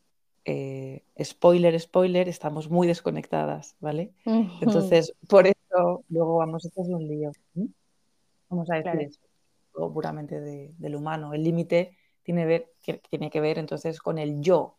eh, 0.44 1.04
spoiler, 1.24 1.80
spoiler, 1.80 2.28
estamos 2.28 2.68
muy 2.68 2.86
desconectadas, 2.86 3.76
¿vale? 3.80 4.12
Entonces, 4.60 5.14
por 5.26 5.46
eso 5.46 6.04
luego 6.10 6.36
vamos, 6.36 6.66
esto 6.66 6.82
es 6.82 6.88
un 6.88 7.08
lío. 7.08 7.32
Vamos 8.50 8.70
a 8.70 8.74
decir 8.74 9.00
eso, 9.00 9.20
puramente 9.90 10.38
del 10.38 10.94
humano. 10.94 11.32
El 11.32 11.44
límite 11.44 11.96
tiene, 12.24 12.44
ver, 12.44 12.74
tiene 13.08 13.30
que 13.30 13.40
ver 13.40 13.58
entonces 13.58 14.00
con 14.00 14.18
el 14.18 14.42
yo, 14.42 14.76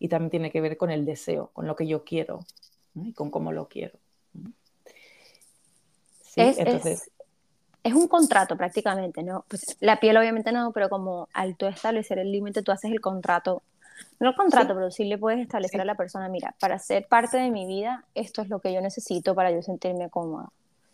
y 0.00 0.08
también 0.08 0.30
tiene 0.30 0.50
que 0.50 0.60
ver 0.60 0.76
con 0.76 0.90
el 0.90 1.04
deseo, 1.04 1.50
con 1.52 1.68
lo 1.68 1.76
que 1.76 1.86
yo 1.86 2.02
quiero 2.04 2.40
y 2.94 3.12
con 3.12 3.30
cómo 3.30 3.52
lo 3.52 3.68
quiero. 3.68 3.96
Sí, 6.22 6.40
es, 6.40 6.58
entonces... 6.58 7.10
Es, 7.84 7.94
un 7.94 8.08
contrato 8.08 8.56
prácticamente, 8.56 9.22
¿no? 9.22 9.44
Pues 9.46 9.76
la 9.80 10.00
piel 10.00 10.16
obviamente 10.16 10.52
no, 10.52 10.72
pero 10.72 10.88
como 10.88 11.28
al 11.32 11.56
tú 11.56 11.66
establecer 11.66 12.18
el 12.18 12.32
límite, 12.32 12.62
tú 12.62 12.72
haces 12.72 12.90
el 12.90 13.00
contrato. 13.00 13.62
No 14.18 14.30
el 14.30 14.34
contrato, 14.34 14.74
pero 14.74 14.90
sí 14.90 15.04
le 15.04 15.18
puedes 15.18 15.40
establecer 15.40 15.80
a 15.80 15.84
la 15.84 15.94
persona, 15.94 16.28
mira, 16.28 16.54
para 16.58 16.78
ser 16.78 17.06
parte 17.06 17.36
de 17.36 17.50
mi 17.50 17.66
vida, 17.66 18.04
esto 18.14 18.40
es 18.40 18.48
lo 18.48 18.60
que 18.60 18.72
yo 18.72 18.80
necesito 18.80 19.34
para 19.34 19.50
yo 19.50 19.62
sentirme 19.62 20.08
cómoda. 20.08 20.48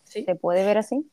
¿Se 0.04 0.34
puede 0.34 0.64
ver 0.64 0.78
así? 0.78 1.08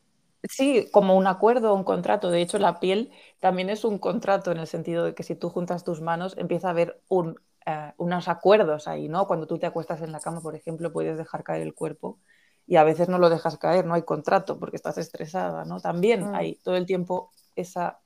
Sí, 0.50 0.88
como 0.92 1.16
un 1.16 1.28
acuerdo, 1.28 1.74
un 1.74 1.84
contrato. 1.84 2.32
De 2.32 2.42
hecho, 2.42 2.58
la 2.58 2.80
piel 2.80 3.12
también 3.40 3.70
es 3.70 3.86
un 3.86 4.00
contrato 4.00 4.52
en 4.52 4.58
el 4.58 4.68
sentido 4.68 5.06
de 5.06 5.14
que 5.14 5.24
si 5.24 5.36
tú 5.36 5.50
juntas 5.50 5.84
tus 5.84 6.02
manos, 6.02 6.36
empieza 6.38 6.68
a 6.68 6.72
haber 6.72 7.00
un 7.08 7.40
eh, 7.66 7.94
unos 7.98 8.28
acuerdos 8.28 8.88
ahí, 8.88 9.08
¿no? 9.08 9.28
Cuando 9.28 9.48
tú 9.48 9.58
te 9.58 9.66
acuestas 9.66 10.02
en 10.02 10.12
la 10.12 10.20
cama, 10.20 10.42
por 10.42 10.56
ejemplo, 10.56 10.92
puedes 10.92 11.18
dejar 11.18 11.44
caer 11.44 11.62
el 11.62 11.74
cuerpo 11.74 12.20
y 12.66 12.78
a 12.78 12.84
veces 12.84 13.10
no 13.10 13.18
lo 13.18 13.30
dejas 13.30 13.58
caer, 13.58 13.86
no 13.86 13.94
hay 13.94 14.04
contrato 14.04 14.60
porque 14.60 14.78
estás 14.78 14.98
estresada, 14.98 15.66
¿no? 15.66 15.80
También 15.80 16.32
mm. 16.32 16.36
hay 16.36 16.56
todo 16.56 16.76
el 16.76 16.86
tiempo 16.86 17.32
esa, 17.56 18.00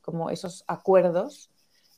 como 0.00 0.30
esos 0.30 0.64
acuerdos 0.66 1.50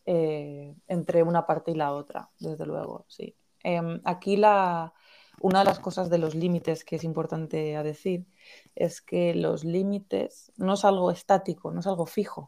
eh, 0.05 0.75
entre 0.89 1.23
una 1.23 1.47
parte 1.47 1.71
y 1.71 1.75
la 1.75 1.93
otra, 1.93 2.31
desde 2.39 2.67
luego, 2.67 3.05
sí. 3.09 3.35
Em, 3.63 4.01
aquí 4.05 4.37
la, 4.37 4.93
una 5.41 5.61
de 5.61 5.65
las 5.65 5.79
cosas 5.79 6.11
de 6.11 6.19
los 6.19 6.35
límites 6.35 6.85
que 6.85 6.97
es 6.97 7.05
importante 7.05 7.77
a 7.77 7.83
decir 7.83 8.27
es 8.75 9.01
que 9.01 9.35
los 9.35 9.65
límites 9.65 10.53
no 10.57 10.75
es 10.75 10.85
algo 10.85 11.11
estático, 11.11 11.71
no 11.71 11.81
es 11.81 11.87
algo 11.87 12.07
fijo. 12.07 12.47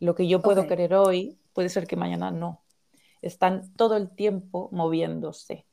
Lo 0.00 0.14
que 0.14 0.28
yo 0.28 0.42
puedo 0.42 0.66
querer 0.66 0.94
hoy 0.94 1.38
puede 1.52 1.68
ser 1.68 1.86
que 1.86 1.96
mañana 1.96 2.30
no. 2.30 2.63
Están 3.24 3.72
todo 3.74 3.96
el 3.96 4.10
tiempo 4.10 4.68
moviéndose. 4.72 5.64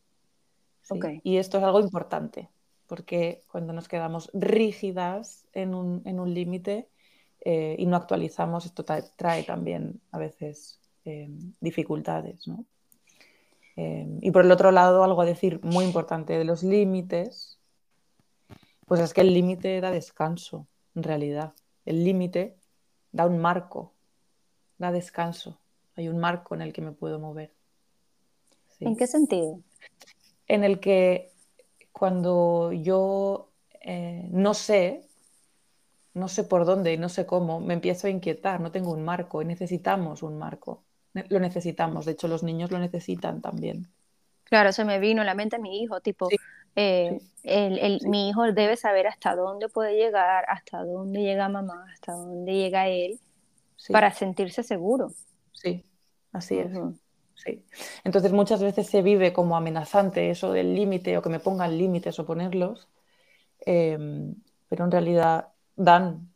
Y 1.24 1.38
esto 1.38 1.58
es 1.58 1.63
algo 1.63 1.79
importante, 1.79 2.50
porque 2.88 3.43
cuando 3.48 3.72
nos 3.74 3.88
quedamos 3.88 4.29
rígidas 4.34 5.46
en 5.53 5.74
un, 5.74 6.34
límite 6.34 6.89
eh, 7.41 7.75
y 7.79 7.86
no 7.86 7.96
actualizamos, 7.96 8.65
esto 8.65 8.84
trae, 8.84 9.43
también 9.43 10.01
a 10.12 10.17
veces 10.17 10.79
eh, 11.05 11.29
dificultades. 11.60 12.46
Eh, 13.77 14.08
y 14.22 14.31
por 14.31 14.43
el 14.43 14.51
otro 14.51 14.72
lado, 14.72 15.03
algo 15.03 15.22
a 15.22 15.25
decir 15.25 15.60
muy 15.63 15.86
importante 15.86 16.38
de 16.38 16.43
los 16.43 16.63
límites, 16.63 17.58
pues 18.86 19.00
es 19.00 19.13
que 19.13 19.22
el 19.22 19.34
límite 19.34 19.79
da 19.79 19.91
descanso, 19.91 20.67
en 20.96 21.03
realidad. 21.03 21.53
El 21.86 22.03
límite 22.03 22.58
da 23.13 23.25
un 23.25 23.38
marco, 23.38 23.93
da 24.77 24.91
descanso. 24.91 25.61
Hay 26.01 26.10
un 26.10 26.17
marco 26.17 26.55
en 26.55 26.63
el 26.63 26.74
que 26.74 26.81
me 26.81 26.93
puedo 26.93 27.20
mover. 27.20 27.53
¿En 28.79 28.96
qué 28.96 29.05
sentido? 29.05 29.60
En 30.48 30.63
el 30.63 30.79
que 30.79 31.31
cuando 31.91 32.72
yo 32.72 33.51
eh, 33.81 34.27
no 34.31 34.55
sé, 34.55 35.08
no 36.15 36.27
sé 36.27 36.43
por 36.43 36.65
dónde 36.65 36.91
y 36.93 36.98
no 36.98 37.08
sé 37.08 37.27
cómo, 37.27 37.60
me 37.60 37.75
empiezo 37.75 38.08
a 38.08 38.10
inquietar, 38.10 38.62
no 38.62 38.72
tengo 38.72 38.91
un 38.91 39.03
marco 39.03 39.43
y 39.43 39.46
necesitamos 39.46 40.24
un 40.24 40.39
marco. 40.39 40.84
Lo 41.13 41.39
necesitamos, 41.39 42.05
de 42.05 42.13
hecho 42.13 42.27
los 42.27 42.41
niños 42.41 42.72
lo 42.72 42.79
necesitan 42.79 43.41
también. 43.41 43.88
Claro, 44.46 44.72
se 44.72 44.86
me 44.86 44.98
vino 44.98 45.22
a 45.22 45.25
la 45.25 45.36
mente 45.36 45.58
a 45.58 45.60
mi 45.60 45.84
hijo, 45.84 46.01
tipo, 46.01 46.29
eh, 46.75 47.20
mi 47.43 48.29
hijo 48.29 48.51
debe 48.53 48.75
saber 48.75 49.05
hasta 49.05 49.36
dónde 49.36 49.70
puede 49.70 49.96
llegar, 49.96 50.46
hasta 50.48 50.84
dónde 50.84 51.22
llega 51.22 51.48
mamá, 51.48 51.86
hasta 51.93 52.13
dónde 52.13 52.53
llega 52.53 52.88
él, 52.88 53.20
para 53.91 54.12
sentirse 54.12 54.63
seguro. 54.63 55.12
Sí, 55.51 55.84
así 56.31 56.57
es. 56.57 56.71
Sí. 57.35 57.63
Entonces 58.03 58.31
muchas 58.31 58.61
veces 58.61 58.88
se 58.88 59.01
vive 59.01 59.33
como 59.33 59.57
amenazante 59.57 60.29
eso 60.29 60.51
del 60.51 60.75
límite 60.75 61.17
o 61.17 61.21
que 61.21 61.29
me 61.29 61.39
pongan 61.39 61.77
límites 61.77 62.19
o 62.19 62.25
ponerlos, 62.25 62.88
em, 63.65 64.35
pero 64.69 64.85
en 64.85 64.91
realidad 64.91 65.47
dan 65.75 66.31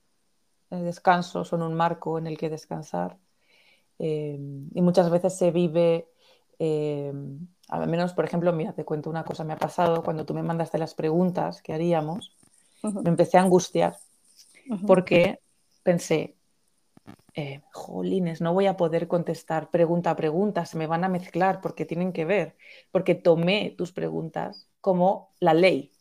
descanso, 0.70 1.46
son 1.46 1.62
un 1.62 1.74
marco 1.74 2.18
en 2.18 2.28
el 2.28 2.38
que 2.38 2.50
descansar. 2.50 3.18
Em, 4.00 4.70
y 4.74 4.82
muchas 4.82 5.10
veces 5.10 5.38
se 5.38 5.52
vive, 5.52 6.08
em, 6.60 7.48
al 7.70 7.88
menos 7.88 8.14
por 8.14 8.26
ejemplo, 8.26 8.52
mira, 8.52 8.74
te 8.74 8.84
cuento 8.84 9.10
una 9.10 9.24
cosa, 9.24 9.44
me 9.44 9.54
ha 9.54 9.58
pasado 9.58 10.04
cuando 10.04 10.26
tú 10.26 10.34
me 10.34 10.44
mandaste 10.44 10.78
las 10.78 10.96
preguntas 10.96 11.62
que 11.62 11.74
haríamos, 11.74 12.36
me 12.84 13.10
empecé 13.10 13.38
a 13.38 13.42
angustiar 13.42 13.98
porque 14.86 15.40
pensé, 15.84 16.36
eh, 17.36 17.62
jolines, 17.72 18.40
no 18.40 18.54
voy 18.54 18.66
a 18.68 18.78
poder 18.78 19.08
contestar 19.08 19.70
pregunta 19.70 20.12
a 20.12 20.16
pregunta, 20.16 20.66
se 20.66 20.78
me 20.78 20.88
van 20.88 21.04
a 21.04 21.10
mezclar 21.10 21.60
porque 21.60 21.86
tienen 21.86 22.14
que 22.14 22.24
ver, 22.24 22.56
porque 22.92 23.14
tomé 23.14 23.76
tus 23.78 23.92
preguntas 23.92 24.70
como 24.80 25.34
la 25.42 25.54
ley, 25.54 25.92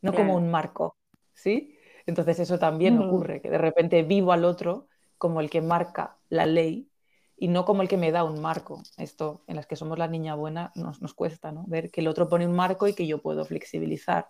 no 0.00 0.14
como 0.14 0.36
un 0.36 0.50
marco, 0.50 0.96
¿sí? 1.34 1.76
Entonces 2.06 2.38
eso 2.38 2.58
también 2.58 2.98
ocurre, 2.98 3.40
que 3.40 3.50
de 3.50 3.58
repente 3.58 4.02
vivo 4.02 4.32
al 4.32 4.44
otro 4.44 4.86
como 5.18 5.40
el 5.40 5.50
que 5.50 5.60
marca 5.60 6.18
la 6.28 6.46
ley 6.46 6.88
y 7.36 7.48
no 7.48 7.64
como 7.64 7.82
el 7.82 7.88
que 7.88 7.96
me 7.96 8.12
da 8.12 8.22
un 8.22 8.40
marco. 8.40 8.82
Esto, 8.96 9.42
en 9.46 9.56
las 9.56 9.66
que 9.66 9.74
somos 9.74 9.98
la 9.98 10.08
niña 10.08 10.34
buena, 10.34 10.72
nos, 10.74 11.00
nos 11.00 11.14
cuesta, 11.14 11.50
¿no? 11.50 11.64
Ver 11.66 11.90
que 11.90 12.00
el 12.00 12.08
otro 12.08 12.28
pone 12.28 12.46
un 12.46 12.54
marco 12.54 12.86
y 12.86 12.94
que 12.94 13.06
yo 13.06 13.22
puedo 13.22 13.44
flexibilizar. 13.44 14.28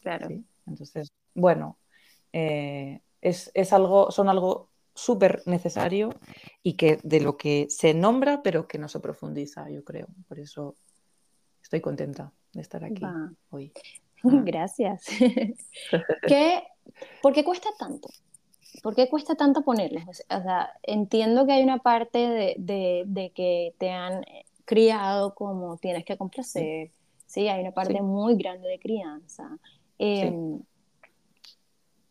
Claro. 0.00 0.28
Entonces, 0.66 1.12
bueno, 1.34 1.78
eh, 2.32 3.00
es, 3.20 3.50
es, 3.54 3.72
algo, 3.72 4.10
son 4.10 4.28
algo 4.28 4.71
súper 4.94 5.42
necesario 5.46 6.10
y 6.62 6.74
que 6.74 6.98
de 7.02 7.20
lo 7.20 7.36
que 7.36 7.66
se 7.70 7.94
nombra, 7.94 8.42
pero 8.42 8.68
que 8.68 8.78
no 8.78 8.88
se 8.88 9.00
profundiza, 9.00 9.68
yo 9.70 9.84
creo. 9.84 10.08
Por 10.28 10.38
eso 10.38 10.76
estoy 11.62 11.80
contenta 11.80 12.32
de 12.52 12.60
estar 12.60 12.84
aquí 12.84 13.02
hoy. 13.50 13.72
Gracias. 14.22 15.06
¿Qué, 16.26 16.62
¿Por 17.22 17.32
qué 17.32 17.44
cuesta 17.44 17.70
tanto? 17.78 18.08
¿Por 18.82 18.94
qué 18.94 19.08
cuesta 19.08 19.34
tanto 19.34 19.62
ponerlos? 19.62 20.22
O 20.28 20.42
sea, 20.42 20.72
entiendo 20.82 21.46
que 21.46 21.52
hay 21.52 21.62
una 21.62 21.78
parte 21.78 22.54
de, 22.58 23.32
que 23.34 23.74
te 23.78 23.90
han 23.90 24.24
criado 24.64 25.34
como 25.34 25.76
tienes 25.76 26.04
que 26.04 26.16
complacer, 26.16 26.90
sí, 27.26 27.48
hay 27.48 27.60
una 27.60 27.72
parte 27.72 28.00
muy 28.00 28.36
grande 28.36 28.68
de 28.68 28.78
crianza. 28.78 29.58
Em, 29.98 30.60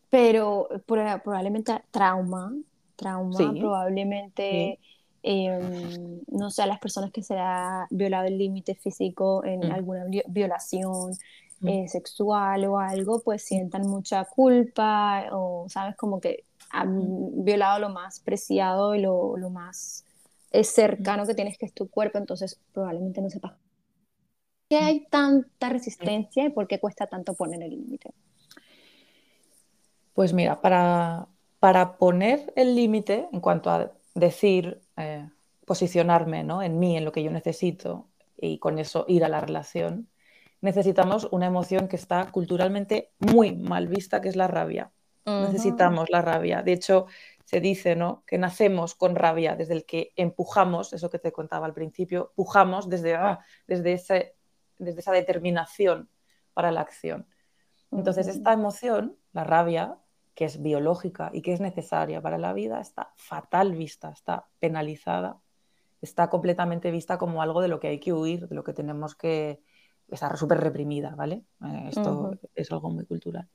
pero 0.10 0.68
probablemente 0.86 1.82
trauma, 1.90 2.54
trauma, 3.02 3.54
probablemente, 3.60 4.80
em, 5.24 6.22
no 6.32 6.50
sé, 6.50 6.62
a 6.62 6.68
las 6.68 6.80
personas 6.80 7.12
que 7.12 7.24
se 7.24 7.38
ha 7.38 7.88
violado 7.90 8.28
el 8.28 8.38
límite 8.38 8.76
físico 8.76 9.44
en 9.44 9.62
mm. 9.62 9.72
alguna 9.72 10.06
violación 10.28 11.12
mm. 11.60 11.68
eh, 11.68 11.88
sexual 11.88 12.66
o 12.66 12.80
algo, 12.80 13.22
pues 13.22 13.44
sientan 13.44 13.88
mucha 13.88 14.24
culpa 14.26 15.26
o, 15.32 15.66
sabes, 15.68 15.96
como 15.96 16.20
que 16.20 16.44
han 16.70 16.98
mm. 16.98 17.44
violado 17.44 17.80
lo 17.80 17.90
más 17.90 18.20
preciado 18.20 18.96
y 18.96 19.02
lo, 19.02 19.36
lo 19.38 19.50
más 19.50 20.06
eh, 20.52 20.64
cercano 20.64 21.26
que 21.26 21.34
tienes, 21.34 21.58
que 21.58 21.66
es 21.66 21.74
tu 21.74 21.90
cuerpo, 21.90 22.18
entonces 22.18 22.60
probablemente 22.72 23.22
no 23.22 23.30
sepas. 23.30 23.54
¿Qué 24.70 24.78
hay 24.78 25.06
tanta 25.10 25.70
resistencia 25.70 26.46
y 26.46 26.50
por 26.50 26.68
qué 26.68 26.80
cuesta 26.80 27.08
tanto 27.08 27.34
poner 27.34 27.62
el 27.64 27.72
límite? 27.72 28.14
Pues 30.14 30.34
mira, 30.34 30.62
para, 30.62 31.28
para 31.62 31.98
poner 31.98 32.52
el 32.56 32.76
límite 32.76 33.30
en 33.32 33.40
cuanto 33.40 33.70
a 33.70 33.92
decir, 34.16 34.82
eh, 34.98 35.30
posicionarme 35.64 36.44
¿no? 36.44 36.64
en 36.64 36.80
mí, 36.80 36.98
en 36.98 37.06
lo 37.06 37.12
que 37.12 37.22
yo 37.22 37.30
necesito 37.30 38.08
y 38.36 38.58
con 38.58 38.80
eso 38.80 39.06
ir 39.08 39.24
a 39.24 39.30
la 39.30 39.42
relación, 39.42 40.10
necesitamos 40.62 41.28
una 41.30 41.46
emoción 41.46 41.88
que 41.88 41.98
está 41.98 42.32
culturalmente 42.32 43.12
muy 43.20 43.52
mal 43.52 43.88
vista, 43.88 44.22
que 44.22 44.30
es 44.30 44.36
la 44.36 44.48
rabia. 44.48 44.92
Necesitamos 45.24 46.10
la 46.10 46.24
rabia. 46.24 46.64
De 46.64 46.74
hecho, 46.74 47.06
se 47.46 47.62
dice 47.62 47.96
¿no? 47.96 48.24
que 48.26 48.40
nacemos 48.40 48.96
con 48.96 49.16
rabia 49.16 49.56
desde 49.56 49.76
el 49.76 49.86
que 49.86 50.14
empujamos, 50.16 50.94
eso 50.94 51.12
que 51.12 51.20
te 51.20 51.32
contaba 51.32 51.68
al 51.68 51.76
principio, 51.76 52.30
empujamos 52.30 52.90
desde, 52.90 53.14
ah, 53.14 53.40
desde, 53.68 53.94
ese, 53.94 54.36
desde 54.80 55.02
esa 55.02 55.12
determinación 55.12 56.10
para 56.56 56.72
la 56.72 56.82
acción. 56.82 57.28
Entonces, 57.92 58.26
esta 58.26 58.52
emoción, 58.52 59.16
la 59.32 59.44
rabia, 59.44 60.00
que 60.42 60.46
es 60.46 60.60
biológica 60.60 61.30
y 61.32 61.44
que 61.44 61.54
es 61.54 61.62
necesaria 61.62 62.20
para 62.20 62.40
la 62.40 62.52
vida, 62.52 62.82
está 62.82 63.14
fatal 63.16 63.76
vista, 63.76 64.10
está 64.10 64.48
penalizada, 64.60 65.38
está 66.02 66.32
completamente 66.32 66.90
vista 66.90 67.20
como 67.20 67.44
algo 67.44 67.62
de 67.62 67.68
lo 67.68 67.80
que 67.80 67.90
hay 67.90 68.00
que 68.00 68.12
huir, 68.12 68.48
de 68.48 68.56
lo 68.56 68.64
que 68.64 68.74
tenemos 68.74 69.14
que 69.14 69.62
estar 70.10 70.36
súper 70.40 70.60
reprimida, 70.60 71.14
¿vale? 71.14 71.44
Eh, 71.64 71.90
esto 71.90 72.40
es 72.56 72.72
algo 72.72 72.90
muy 72.90 73.06
cultural. 73.06 73.48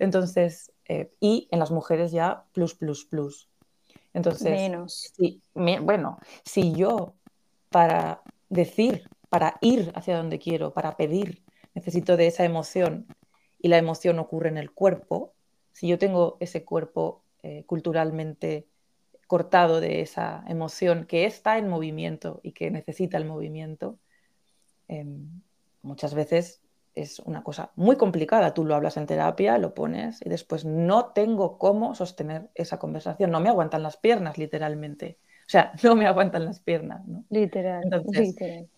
Entonces, 0.00 0.72
eh, 0.88 1.12
y 1.20 1.46
en 1.52 1.60
las 1.60 1.70
mujeres 1.70 2.10
ya 2.10 2.46
plus, 2.52 2.74
plus, 2.74 3.04
plus. 3.04 3.48
Entonces, 4.12 4.50
menos. 4.50 5.14
bueno, 5.54 6.18
si 6.44 6.72
yo 6.72 7.14
para 7.68 8.22
decir, 8.48 9.08
para 9.28 9.56
ir 9.60 9.92
hacia 9.94 10.16
donde 10.16 10.40
quiero, 10.40 10.72
para 10.72 10.96
pedir, 10.96 11.44
necesito 11.74 12.16
de 12.16 12.26
esa 12.26 12.44
emoción 12.44 13.06
y 13.60 13.68
la 13.68 13.78
emoción 13.78 14.18
ocurre 14.18 14.48
en 14.48 14.58
el 14.58 14.72
cuerpo, 14.72 15.36
si 15.78 15.86
yo 15.86 15.96
tengo 15.96 16.38
ese 16.40 16.64
cuerpo 16.64 17.22
eh, 17.44 17.62
culturalmente 17.64 18.66
cortado 19.28 19.80
de 19.80 20.00
esa 20.00 20.42
emoción 20.48 21.04
que 21.04 21.24
está 21.24 21.56
en 21.56 21.68
movimiento 21.68 22.40
y 22.42 22.50
que 22.50 22.68
necesita 22.72 23.16
el 23.16 23.24
movimiento, 23.24 23.96
em, 24.88 25.40
muchas 25.82 26.14
veces 26.14 26.62
es 26.96 27.20
una 27.20 27.44
cosa 27.44 27.70
muy 27.76 27.94
complicada. 27.94 28.54
Tú 28.54 28.64
lo 28.64 28.74
hablas 28.74 28.96
en 28.96 29.06
terapia, 29.06 29.56
lo 29.56 29.72
pones 29.72 30.20
y 30.20 30.28
después 30.28 30.64
no 30.64 31.12
tengo 31.12 31.58
cómo 31.58 31.94
sostener 31.94 32.50
esa 32.56 32.80
conversación. 32.80 33.30
No 33.30 33.38
me 33.38 33.48
aguantan 33.48 33.84
las 33.84 33.96
piernas, 33.96 34.36
literalmente. 34.36 35.18
O 35.46 35.50
sea, 35.50 35.70
no 35.84 35.94
me 35.94 36.08
aguantan 36.08 36.44
las 36.44 36.58
piernas. 36.58 37.06
¿no? 37.06 37.22
Literal. 37.30 37.84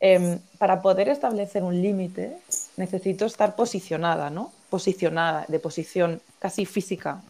Em, 0.01 0.39
para 0.59 0.83
poder 0.83 1.09
establecer 1.09 1.63
un 1.63 1.81
límite, 1.81 2.37
necesito 2.77 3.25
estar 3.25 3.57
posicionada, 3.57 4.29
¿no? 4.29 4.53
Posicionada, 4.69 5.47
de 5.49 5.59
posición 5.61 6.21
casi 6.41 6.67
física, 6.67 7.23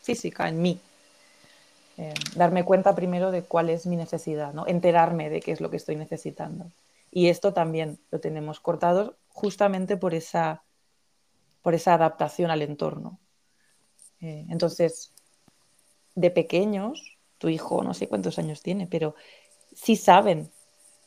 física 0.00 0.48
en 0.48 0.62
mí. 0.62 0.80
Em, 1.98 2.14
darme 2.36 2.64
cuenta 2.64 2.94
primero 2.94 3.30
de 3.30 3.42
cuál 3.42 3.68
es 3.68 3.86
mi 3.86 3.96
necesidad, 3.96 4.54
¿no? 4.54 4.66
Enterarme 4.66 5.28
de 5.28 5.40
qué 5.40 5.52
es 5.52 5.60
lo 5.60 5.70
que 5.70 5.76
estoy 5.76 5.96
necesitando. 5.96 6.70
Y 7.10 7.28
esto 7.28 7.52
también 7.52 7.98
lo 8.10 8.20
tenemos 8.20 8.60
cortado 8.60 9.16
justamente 9.28 9.96
por 9.96 10.14
esa, 10.14 10.62
por 11.62 11.74
esa 11.74 11.94
adaptación 11.94 12.50
al 12.50 12.62
entorno. 12.62 13.18
Eh, 14.20 14.46
entonces, 14.48 15.12
de 16.14 16.30
pequeños, 16.30 17.18
tu 17.38 17.48
hijo 17.48 17.82
no 17.82 17.94
sé 17.94 18.08
cuántos 18.08 18.38
años 18.38 18.62
tiene, 18.62 18.86
pero 18.86 19.14
sí 19.74 19.96
saben, 19.96 20.50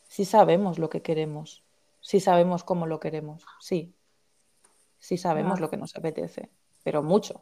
sí 0.07 0.25
sabemos 0.25 0.77
lo 0.77 0.89
que 0.89 1.01
queremos, 1.01 1.63
sí 2.01 2.19
sabemos 2.19 2.63
cómo 2.63 2.85
lo 2.85 2.99
queremos, 2.99 3.45
sí, 3.59 3.93
sí 4.99 5.17
sabemos 5.17 5.59
lo 5.59 5.69
que 5.69 5.77
nos 5.77 5.95
apetece, 5.95 6.49
pero 6.83 7.03
mucho. 7.03 7.41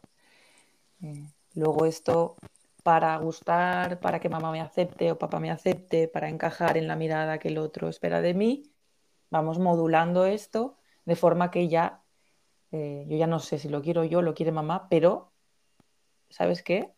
Eh, 1.02 1.26
luego 1.54 1.86
esto 1.86 2.36
para 2.82 3.16
gustar, 3.18 4.00
para 4.00 4.20
que 4.20 4.28
mamá 4.28 4.50
me 4.50 4.60
acepte 4.60 5.12
o 5.12 5.18
papá 5.18 5.40
me 5.40 5.50
acepte, 5.50 6.08
para 6.08 6.28
encajar 6.28 6.76
en 6.76 6.88
la 6.88 6.96
mirada 6.96 7.38
que 7.38 7.48
el 7.48 7.58
otro 7.58 7.88
espera 7.88 8.20
de 8.20 8.34
mí, 8.34 8.72
vamos 9.30 9.58
modulando 9.58 10.24
esto 10.24 10.78
de 11.04 11.16
forma 11.16 11.50
que 11.50 11.68
ya, 11.68 12.02
eh, 12.72 13.04
yo 13.08 13.16
ya 13.16 13.26
no 13.26 13.40
sé 13.40 13.58
si 13.58 13.68
lo 13.68 13.82
quiero 13.82 14.04
yo, 14.04 14.22
lo 14.22 14.34
quiere 14.34 14.52
mamá, 14.52 14.88
pero, 14.88 15.32
¿sabes 16.30 16.62
qué? 16.62 16.94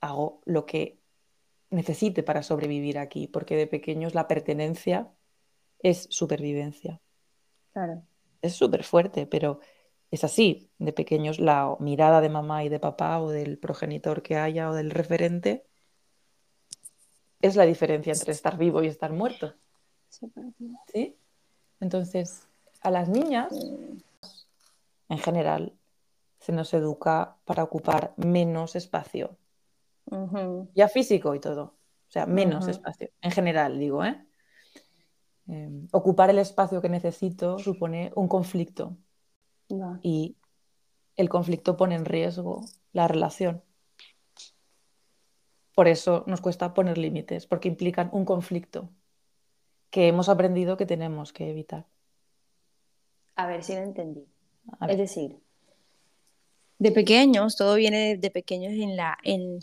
Hago 0.00 0.40
lo 0.44 0.66
que 0.66 0.98
necesite 1.70 2.22
para 2.22 2.42
sobrevivir 2.42 2.98
aquí, 2.98 3.26
porque 3.26 3.56
de 3.56 3.66
pequeños 3.66 4.14
la 4.14 4.28
pertenencia 4.28 5.10
es 5.78 6.06
supervivencia. 6.10 7.00
Claro. 7.72 8.02
Es 8.42 8.54
súper 8.54 8.84
fuerte, 8.84 9.26
pero 9.26 9.60
es 10.12 10.24
así. 10.24 10.70
De 10.78 10.92
pequeños 10.92 11.40
la 11.40 11.74
mirada 11.80 12.20
de 12.20 12.28
mamá 12.28 12.62
y 12.62 12.68
de 12.68 12.78
papá 12.78 13.18
o 13.20 13.30
del 13.30 13.58
progenitor 13.58 14.22
que 14.22 14.36
haya 14.36 14.70
o 14.70 14.74
del 14.74 14.90
referente 14.90 15.66
es 17.40 17.56
la 17.56 17.64
diferencia 17.64 18.12
entre 18.12 18.32
estar 18.32 18.56
vivo 18.56 18.82
y 18.82 18.86
estar 18.86 19.10
muerto. 19.10 19.54
¿Sí? 20.92 21.16
Entonces, 21.80 22.46
a 22.82 22.90
las 22.90 23.08
niñas, 23.08 23.52
en 25.08 25.18
general, 25.18 25.72
se 26.38 26.52
nos 26.52 26.72
educa 26.74 27.36
para 27.44 27.64
ocupar 27.64 28.12
menos 28.16 28.76
espacio. 28.76 29.38
Ya 30.74 30.88
físico 30.88 31.34
y 31.34 31.40
todo. 31.40 31.62
O 32.08 32.12
sea, 32.12 32.26
menos 32.26 32.68
espacio. 32.68 33.08
En 33.22 33.30
general, 33.30 33.78
digo, 33.78 34.04
¿eh? 34.04 34.22
Em, 35.48 35.88
ocupar 35.90 36.28
el 36.28 36.38
espacio 36.38 36.82
que 36.82 36.90
necesito 36.90 37.58
supone 37.58 38.12
un 38.14 38.28
conflicto 38.28 38.96
y 40.02 40.36
el 41.16 41.28
conflicto 41.28 41.76
pone 41.76 41.94
en 41.94 42.04
riesgo 42.04 42.64
la 42.92 43.08
relación. 43.08 43.62
Por 45.74 45.88
eso 45.88 46.24
nos 46.26 46.40
cuesta 46.40 46.74
poner 46.74 46.98
límites, 46.98 47.46
porque 47.46 47.68
implican 47.68 48.10
un 48.12 48.24
conflicto 48.24 48.90
que 49.90 50.08
hemos 50.08 50.28
aprendido 50.28 50.76
que 50.76 50.86
tenemos 50.86 51.32
que 51.32 51.50
evitar. 51.50 51.86
A 53.36 53.46
ver 53.46 53.62
si 53.62 53.74
lo 53.74 53.80
entendí. 53.80 54.26
Es 54.88 54.98
decir, 54.98 55.38
de 56.78 56.92
pequeños, 56.92 57.56
todo 57.56 57.74
viene 57.76 58.16
de 58.16 58.30
pequeños 58.30 58.72
en 58.72 58.96
la, 58.96 59.16
en, 59.22 59.58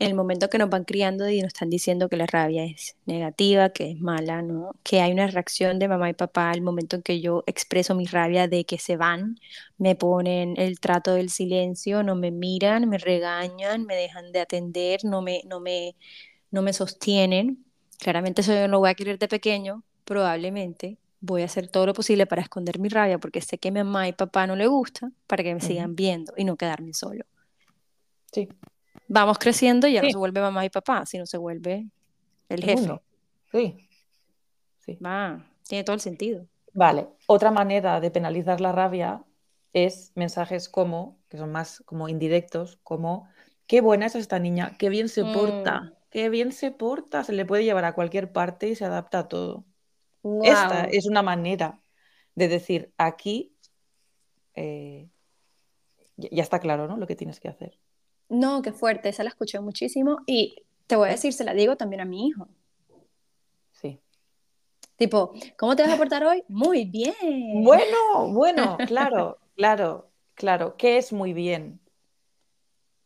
en 0.00 0.08
el 0.08 0.14
momento 0.14 0.48
que 0.48 0.58
nos 0.58 0.70
van 0.70 0.84
criando 0.84 1.28
y 1.28 1.40
nos 1.40 1.48
están 1.48 1.70
diciendo 1.70 2.08
que 2.08 2.16
la 2.16 2.26
rabia 2.26 2.64
es 2.64 2.96
negativa, 3.04 3.70
que 3.70 3.90
es 3.90 4.00
mala, 4.00 4.42
¿no? 4.42 4.76
Que 4.84 5.00
hay 5.00 5.10
una 5.12 5.26
reacción 5.26 5.78
de 5.80 5.88
mamá 5.88 6.08
y 6.08 6.14
papá 6.14 6.50
al 6.50 6.60
momento 6.60 6.96
en 6.96 7.02
que 7.02 7.20
yo 7.20 7.42
expreso 7.46 7.96
mi 7.96 8.06
rabia 8.06 8.46
de 8.46 8.64
que 8.64 8.78
se 8.78 8.96
van, 8.96 9.40
me 9.76 9.96
ponen 9.96 10.54
el 10.56 10.78
trato 10.78 11.14
del 11.14 11.30
silencio, 11.30 12.04
no 12.04 12.14
me 12.14 12.30
miran, 12.30 12.88
me 12.88 12.98
regañan, 12.98 13.86
me 13.86 13.96
dejan 13.96 14.30
de 14.30 14.40
atender, 14.40 15.04
no 15.04 15.20
me, 15.20 15.42
no 15.46 15.58
me, 15.58 15.96
no 16.52 16.62
me 16.62 16.72
sostienen. 16.72 17.64
Claramente 17.98 18.42
eso 18.42 18.52
yo 18.54 18.60
no 18.62 18.68
lo 18.68 18.78
voy 18.80 18.90
a 18.90 18.94
querer 18.94 19.18
de 19.18 19.26
pequeño, 19.26 19.82
probablemente 20.04 20.98
voy 21.20 21.42
a 21.42 21.46
hacer 21.46 21.68
todo 21.68 21.86
lo 21.86 21.94
posible 21.94 22.26
para 22.26 22.42
esconder 22.42 22.78
mi 22.78 22.88
rabia 22.88 23.18
porque 23.18 23.40
sé 23.40 23.58
que 23.58 23.68
a 23.68 23.72
mi 23.72 23.80
mamá 23.82 24.06
y 24.06 24.12
papá 24.12 24.46
no 24.46 24.54
le 24.54 24.68
gusta 24.68 25.10
para 25.26 25.42
que 25.42 25.52
me 25.54 25.60
sigan 25.60 25.96
viendo 25.96 26.32
y 26.36 26.44
no 26.44 26.56
quedarme 26.56 26.94
solo. 26.94 27.24
Sí 28.30 28.48
vamos 29.08 29.38
creciendo 29.38 29.88
y 29.88 29.94
ya 29.94 30.02
no 30.02 30.10
se 30.10 30.16
vuelve 30.16 30.40
mamá 30.40 30.64
y 30.64 30.70
papá, 30.70 31.04
sino 31.06 31.26
se 31.26 31.38
vuelve 31.38 31.88
el 32.48 32.62
jefe. 32.62 33.00
Sí. 33.50 33.88
sí. 34.78 34.98
Va, 35.04 35.44
tiene 35.66 35.84
todo 35.84 35.94
el 35.94 36.00
sentido. 36.00 36.46
Vale. 36.72 37.08
Otra 37.26 37.50
manera 37.50 38.00
de 38.00 38.10
penalizar 38.10 38.60
la 38.60 38.72
rabia 38.72 39.24
es 39.72 40.12
mensajes 40.14 40.68
como, 40.68 41.18
que 41.28 41.38
son 41.38 41.50
más 41.50 41.82
como 41.84 42.08
indirectos, 42.08 42.78
como 42.82 43.28
qué 43.66 43.80
buena 43.80 44.06
es 44.06 44.14
esta 44.14 44.38
niña, 44.38 44.76
qué 44.78 44.88
bien 44.88 45.08
se 45.08 45.24
porta, 45.24 45.80
mm. 45.80 45.92
qué 46.10 46.28
bien 46.28 46.52
se 46.52 46.70
porta, 46.70 47.24
se 47.24 47.32
le 47.32 47.44
puede 47.44 47.64
llevar 47.64 47.84
a 47.84 47.94
cualquier 47.94 48.32
parte 48.32 48.68
y 48.68 48.74
se 48.74 48.84
adapta 48.84 49.20
a 49.20 49.28
todo. 49.28 49.64
Esta 50.42 50.84
es 50.84 51.06
una 51.06 51.22
manera 51.22 51.80
de 52.34 52.48
decir 52.48 52.92
aquí 52.98 53.54
eh, 54.54 55.08
ya 56.16 56.42
está 56.42 56.58
claro, 56.58 56.88
¿no? 56.88 56.96
Lo 56.96 57.06
que 57.06 57.16
tienes 57.16 57.38
que 57.40 57.48
hacer. 57.48 57.78
No, 58.28 58.62
qué 58.62 58.72
fuerte, 58.72 59.08
esa 59.08 59.22
la 59.22 59.30
escuché 59.30 59.60
muchísimo 59.60 60.18
y 60.26 60.62
te 60.86 60.96
voy 60.96 61.08
a 61.08 61.12
decir, 61.12 61.32
se 61.32 61.44
la 61.44 61.54
digo 61.54 61.76
también 61.76 62.00
a 62.00 62.04
mi 62.04 62.26
hijo. 62.26 62.48
Sí. 63.72 64.00
Tipo, 64.96 65.32
¿cómo 65.56 65.76
te 65.76 65.82
vas 65.82 65.92
a 65.92 65.96
portar 65.96 66.24
hoy? 66.24 66.42
Muy 66.48 66.84
bien. 66.84 67.14
Bueno, 67.62 68.28
bueno, 68.32 68.76
claro, 68.86 69.38
claro, 69.54 70.10
claro. 70.34 70.76
¿Qué 70.76 70.98
es 70.98 71.12
muy 71.12 71.32
bien? 71.32 71.80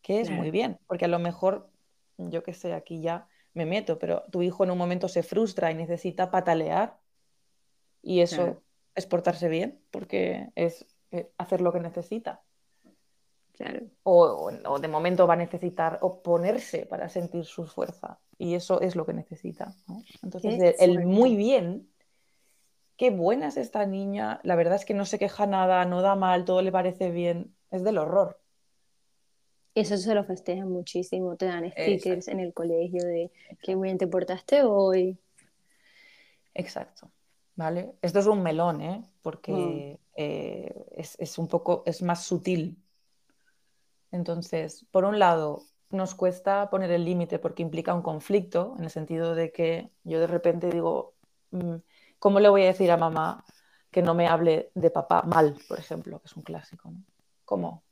¿Qué 0.03 0.21
es 0.21 0.31
muy 0.31 0.51
bien? 0.51 0.79
Porque 0.87 1.05
a 1.05 1.09
lo 1.09 1.19
mejor, 1.19 1.69
yo 2.17 2.43
qué 2.43 2.55
sé, 2.55 2.73
aquí 2.73 3.01
ya 3.01 3.29
me 3.55 3.67
meto, 3.67 3.99
pero 3.99 4.25
tu 4.31 4.43
hijo 4.43 4.65
en 4.65 4.71
un 4.71 4.79
momento 4.79 5.09
se 5.09 5.23
frustra 5.23 5.71
y 5.71 5.75
necesita 5.75 6.31
patalear 6.31 6.99
y 8.03 8.21
eso 8.21 8.63
es 8.95 9.07
portarse 9.07 9.49
bien, 9.49 9.81
porque 9.91 10.49
es 10.57 10.87
eh, 11.13 11.31
hacer 11.39 11.61
lo 11.61 11.73
que 11.73 11.81
necesita. 11.81 12.43
O, 14.03 14.79
de 14.81 14.89
momento 14.89 15.27
va 15.27 15.35
a 15.35 15.37
necesitar 15.37 15.99
oponerse 16.03 16.87
para 16.87 17.09
sentir 17.09 17.45
su 17.45 17.67
fuerza. 17.67 18.19
Y 18.39 18.55
eso 18.55 18.81
es 18.81 18.97
lo 18.97 19.07
que 19.07 19.13
necesita. 19.13 19.75
Entonces, 20.23 20.77
el, 20.81 21.05
muy 21.05 21.37
bien, 21.37 21.89
qué 22.97 23.11
buena 23.11 23.49
es 23.49 23.57
esta 23.57 23.87
niña, 23.87 24.41
la 24.43 24.57
verdad 24.57 24.77
es 24.77 24.85
que 24.85 24.95
no 24.95 25.05
se 25.05 25.19
queja 25.19 25.47
nada, 25.47 25.85
no 25.85 26.03
da 26.03 26.15
mal, 26.15 26.45
todo 26.45 26.63
le 26.63 26.73
parece 26.73 27.11
bien, 27.11 27.55
es 27.71 27.85
del 27.85 27.99
horror. 27.99 28.39
Eso 29.75 29.97
se 29.97 30.15
lo 30.15 30.25
festejan 30.25 30.71
muchísimo, 30.71 31.37
te 31.37 31.47
dan 31.47 31.71
stickers 31.71 32.29
en 32.29 32.41
el 32.41 32.53
colegio 32.53 33.05
de 33.05 33.31
qué 33.63 33.75
bien 33.75 33.97
te 33.97 34.07
portaste 34.07 34.63
hoy. 34.65 35.19
Exacto. 36.55 37.11
¿Vale? 37.55 37.93
Esto 38.03 38.19
es 38.19 38.27
un 38.27 38.43
melón, 38.43 38.81
¿eh? 38.83 39.03
porque 39.23 39.53
mm. 39.53 40.01
eh, 40.17 40.85
es, 40.97 41.17
es, 41.19 41.39
un 41.39 41.49
poco, 41.49 41.83
es 41.87 42.03
más 42.03 42.25
sutil 42.25 42.77
entonces, 44.13 44.87
por 44.91 45.05
un 45.05 45.19
lado, 45.19 45.65
nos 45.91 46.15
cuesta 46.15 46.71
poner 46.71 46.91
el 46.91 47.05
límite 47.05 47.39
porque 47.39 47.63
implica 47.63 47.95
un 47.95 48.03
conflicto, 48.03 48.75
en 48.79 48.85
el 48.85 48.91
sentido 48.91 49.35
de 49.35 49.51
que 49.51 49.91
yo 50.05 50.21
de 50.21 50.27
repente 50.27 50.71
digo, 50.71 51.15
mm, 51.51 51.77
¿cómo 52.19 52.39
le 52.39 52.49
voy 52.49 52.63
a 52.63 52.67
decir 52.67 52.91
a 52.91 52.97
mamá 52.97 53.45
que 53.91 54.03
no 54.03 54.15
me 54.15 54.29
hable 54.29 54.71
de 54.75 54.91
papá 54.91 55.23
mal, 55.23 55.57
por 55.69 55.79
ejemplo, 55.79 56.21
que 56.21 56.27
es 56.27 56.37
un 56.37 56.43
clásico? 56.43 56.93
¿Cómo? 57.45 57.83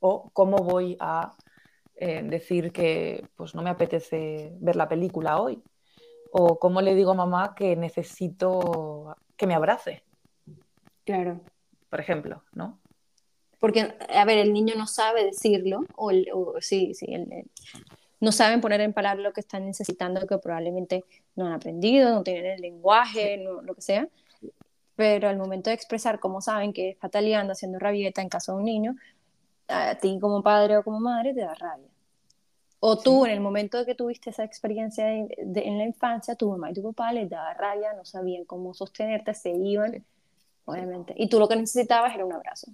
O 0.00 0.30
cómo 0.32 0.58
voy 0.58 0.96
a 1.00 1.32
eh, 1.94 2.22
decir 2.24 2.72
que 2.72 3.28
pues, 3.36 3.54
no 3.54 3.62
me 3.62 3.70
apetece 3.70 4.56
ver 4.60 4.76
la 4.76 4.88
película 4.88 5.40
hoy. 5.40 5.62
O 6.32 6.58
cómo 6.58 6.80
le 6.80 6.94
digo 6.94 7.12
a 7.12 7.14
mamá 7.14 7.54
que 7.54 7.76
necesito 7.76 9.16
que 9.36 9.46
me 9.46 9.54
abrace. 9.54 10.02
Claro. 11.04 11.40
Por 11.90 12.00
ejemplo, 12.00 12.42
¿no? 12.52 12.78
Porque, 13.62 13.94
a 14.12 14.24
ver, 14.24 14.38
el 14.38 14.52
niño 14.52 14.74
no 14.76 14.88
sabe 14.88 15.24
decirlo, 15.24 15.84
o, 15.94 16.10
sí, 16.58 16.94
sí, 16.94 17.06
no 18.18 18.32
saben 18.32 18.60
poner 18.60 18.80
en 18.80 18.92
palabras 18.92 19.22
lo 19.22 19.32
que 19.32 19.40
están 19.40 19.64
necesitando, 19.66 20.26
que 20.26 20.36
probablemente 20.38 21.04
no 21.36 21.46
han 21.46 21.52
aprendido, 21.52 22.10
no 22.10 22.24
tienen 22.24 22.46
el 22.46 22.60
lenguaje, 22.60 23.36
lo 23.36 23.72
que 23.72 23.80
sea, 23.80 24.08
pero 24.96 25.28
al 25.28 25.38
momento 25.38 25.70
de 25.70 25.74
expresar 25.74 26.18
cómo 26.18 26.40
saben 26.40 26.72
que 26.72 26.90
está 26.90 27.08
taliando, 27.08 27.52
haciendo 27.52 27.78
rabieta 27.78 28.20
en 28.20 28.28
caso 28.28 28.50
de 28.50 28.58
un 28.58 28.64
niño, 28.64 28.96
a 29.68 29.94
ti 29.94 30.18
como 30.20 30.42
padre 30.42 30.78
o 30.78 30.82
como 30.82 30.98
madre 30.98 31.32
te 31.32 31.42
da 31.42 31.54
rabia. 31.54 31.86
O 32.80 32.98
tú, 32.98 33.26
en 33.26 33.30
el 33.30 33.40
momento 33.40 33.78
de 33.78 33.86
que 33.86 33.94
tuviste 33.94 34.30
esa 34.30 34.42
experiencia 34.42 35.08
en 35.08 35.78
la 35.78 35.84
infancia, 35.84 36.34
tu 36.34 36.50
mamá 36.50 36.72
y 36.72 36.74
tu 36.74 36.82
papá 36.82 37.12
les 37.12 37.30
daba 37.30 37.54
rabia, 37.54 37.92
no 37.92 38.04
sabían 38.04 38.44
cómo 38.44 38.74
sostenerte, 38.74 39.34
se 39.34 39.50
iban, 39.50 40.04
obviamente. 40.64 41.14
Y 41.16 41.28
tú 41.28 41.38
lo 41.38 41.46
que 41.46 41.54
necesitabas 41.54 42.12
era 42.12 42.26
un 42.26 42.32
abrazo. 42.32 42.72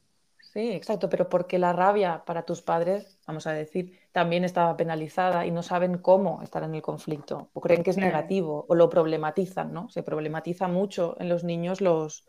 Sí, 0.52 0.70
exacto, 0.72 1.10
pero 1.10 1.28
porque 1.28 1.58
la 1.58 1.74
rabia 1.74 2.24
para 2.24 2.44
tus 2.44 2.62
padres, 2.62 3.18
vamos 3.26 3.46
a 3.46 3.52
decir, 3.52 3.98
también 4.12 4.44
estaba 4.44 4.76
penalizada 4.78 5.44
y 5.44 5.50
no 5.50 5.62
saben 5.62 5.98
cómo 5.98 6.42
estar 6.42 6.62
en 6.62 6.74
el 6.74 6.80
conflicto, 6.80 7.50
o 7.52 7.60
creen 7.60 7.82
que 7.82 7.90
es 7.90 7.98
negativo, 7.98 8.64
o 8.66 8.74
lo 8.74 8.88
problematizan, 8.88 9.74
¿no? 9.74 9.90
Se 9.90 10.02
problematiza 10.02 10.66
mucho 10.66 11.16
en 11.20 11.28
los 11.28 11.44
niños 11.44 11.82
los, 11.82 12.24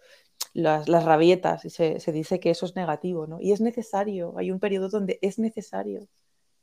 las, 0.53 0.85
rabietas 1.05 1.63
y 1.63 1.69
se, 1.69 2.11
dice 2.11 2.41
que 2.41 2.49
eso 2.49 2.65
es 2.65 2.75
negativo, 2.75 3.25
¿no? 3.25 3.39
Y 3.39 3.53
es 3.53 3.61
necesario, 3.61 4.33
hay 4.37 4.51
un 4.51 4.59
periodo 4.59 4.89
donde 4.89 5.17
es 5.21 5.39
necesario 5.39 6.09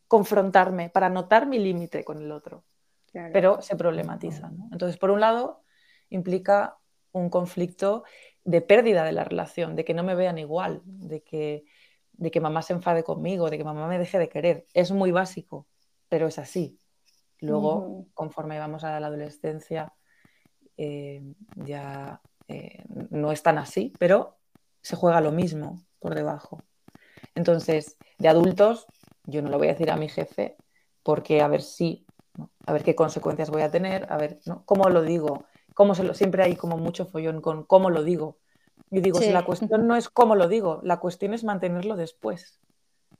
confrontarme 0.08 0.90
para 0.90 1.08
notar 1.08 1.46
mi 1.46 1.58
límite 1.58 2.04
con 2.04 2.20
el 2.20 2.32
otro, 2.32 2.64
pero 3.32 3.62
se 3.62 3.76
problematiza, 3.76 4.50
¿no? 4.50 4.68
Entonces, 4.72 4.98
por 4.98 5.10
un 5.10 5.20
lado, 5.20 5.62
implica 6.10 6.76
un 7.12 7.30
conflicto 7.30 8.04
de 8.46 8.60
pérdida 8.60 9.04
de 9.04 9.12
la 9.12 9.24
relación, 9.24 9.74
de 9.74 9.84
que 9.84 9.92
no 9.92 10.04
me 10.04 10.14
vean 10.14 10.38
igual, 10.38 10.80
de 10.84 11.22
que, 11.22 11.64
de 12.12 12.30
que 12.30 12.40
mamá 12.40 12.62
se 12.62 12.72
enfade 12.72 13.02
conmigo, 13.02 13.50
de 13.50 13.58
que 13.58 13.64
mamá 13.64 13.88
me 13.88 13.98
deje 13.98 14.18
de 14.18 14.28
querer. 14.28 14.66
Es 14.72 14.92
muy 14.92 15.10
básico, 15.10 15.66
pero 16.08 16.28
es 16.28 16.38
así. 16.38 16.78
Luego, 17.40 18.06
conforme 18.14 18.58
vamos 18.58 18.84
a 18.84 18.98
la 19.00 19.08
adolescencia, 19.08 19.92
eh, 20.76 21.22
ya 21.56 22.22
eh, 22.46 22.84
no 23.10 23.32
es 23.32 23.42
tan 23.42 23.58
así, 23.58 23.92
pero 23.98 24.38
se 24.80 24.94
juega 24.94 25.20
lo 25.20 25.32
mismo 25.32 25.82
por 25.98 26.14
debajo. 26.14 26.62
Entonces, 27.34 27.96
de 28.18 28.28
adultos, 28.28 28.86
yo 29.24 29.42
no 29.42 29.50
lo 29.50 29.58
voy 29.58 29.66
a 29.66 29.72
decir 29.72 29.90
a 29.90 29.96
mi 29.96 30.08
jefe 30.08 30.56
porque 31.02 31.40
a 31.42 31.48
ver 31.48 31.62
si, 31.62 32.06
a 32.64 32.72
ver 32.72 32.84
qué 32.84 32.94
consecuencias 32.94 33.50
voy 33.50 33.62
a 33.62 33.70
tener, 33.72 34.06
a 34.08 34.16
ver 34.16 34.38
¿no? 34.46 34.64
cómo 34.64 34.88
lo 34.88 35.02
digo, 35.02 35.44
cómo 35.76 35.94
se 35.94 36.04
lo, 36.04 36.14
siempre 36.14 36.42
hay 36.42 36.56
como 36.56 36.78
mucho 36.78 37.04
follón 37.04 37.42
con 37.42 37.64
cómo 37.64 37.90
lo 37.90 38.02
digo. 38.02 38.38
Y 38.90 39.00
digo, 39.00 39.20
si 39.20 39.30
la 39.30 39.44
cuestión 39.44 39.86
no 39.86 39.94
es 39.94 40.08
cómo 40.08 40.34
lo 40.34 40.48
digo, 40.48 40.80
la 40.82 41.00
cuestión 41.00 41.34
es 41.34 41.44
mantenerlo 41.44 41.96
después. 41.96 42.60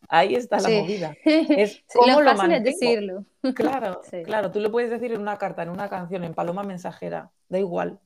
Ahí 0.09 0.35
está 0.35 0.59
la 0.61 0.71
movida. 0.71 1.15
Es 1.25 1.85
cómo 1.93 2.23
lo, 2.23 2.31
es 2.31 2.65
decirlo. 2.65 3.27
Claro, 3.55 4.01
claro, 4.25 4.51
tú 4.53 4.61
lo 4.61 4.73
puedes 4.73 4.89
decir 4.89 5.13
en 5.13 5.21
una 5.21 5.37
carta, 5.37 5.63
en 5.63 5.69
una 5.69 5.91
canción, 5.91 6.25
en 6.25 6.33
paloma 6.33 6.63
mensajera, 6.63 7.31
da 7.51 7.59
igual. 7.59 8.01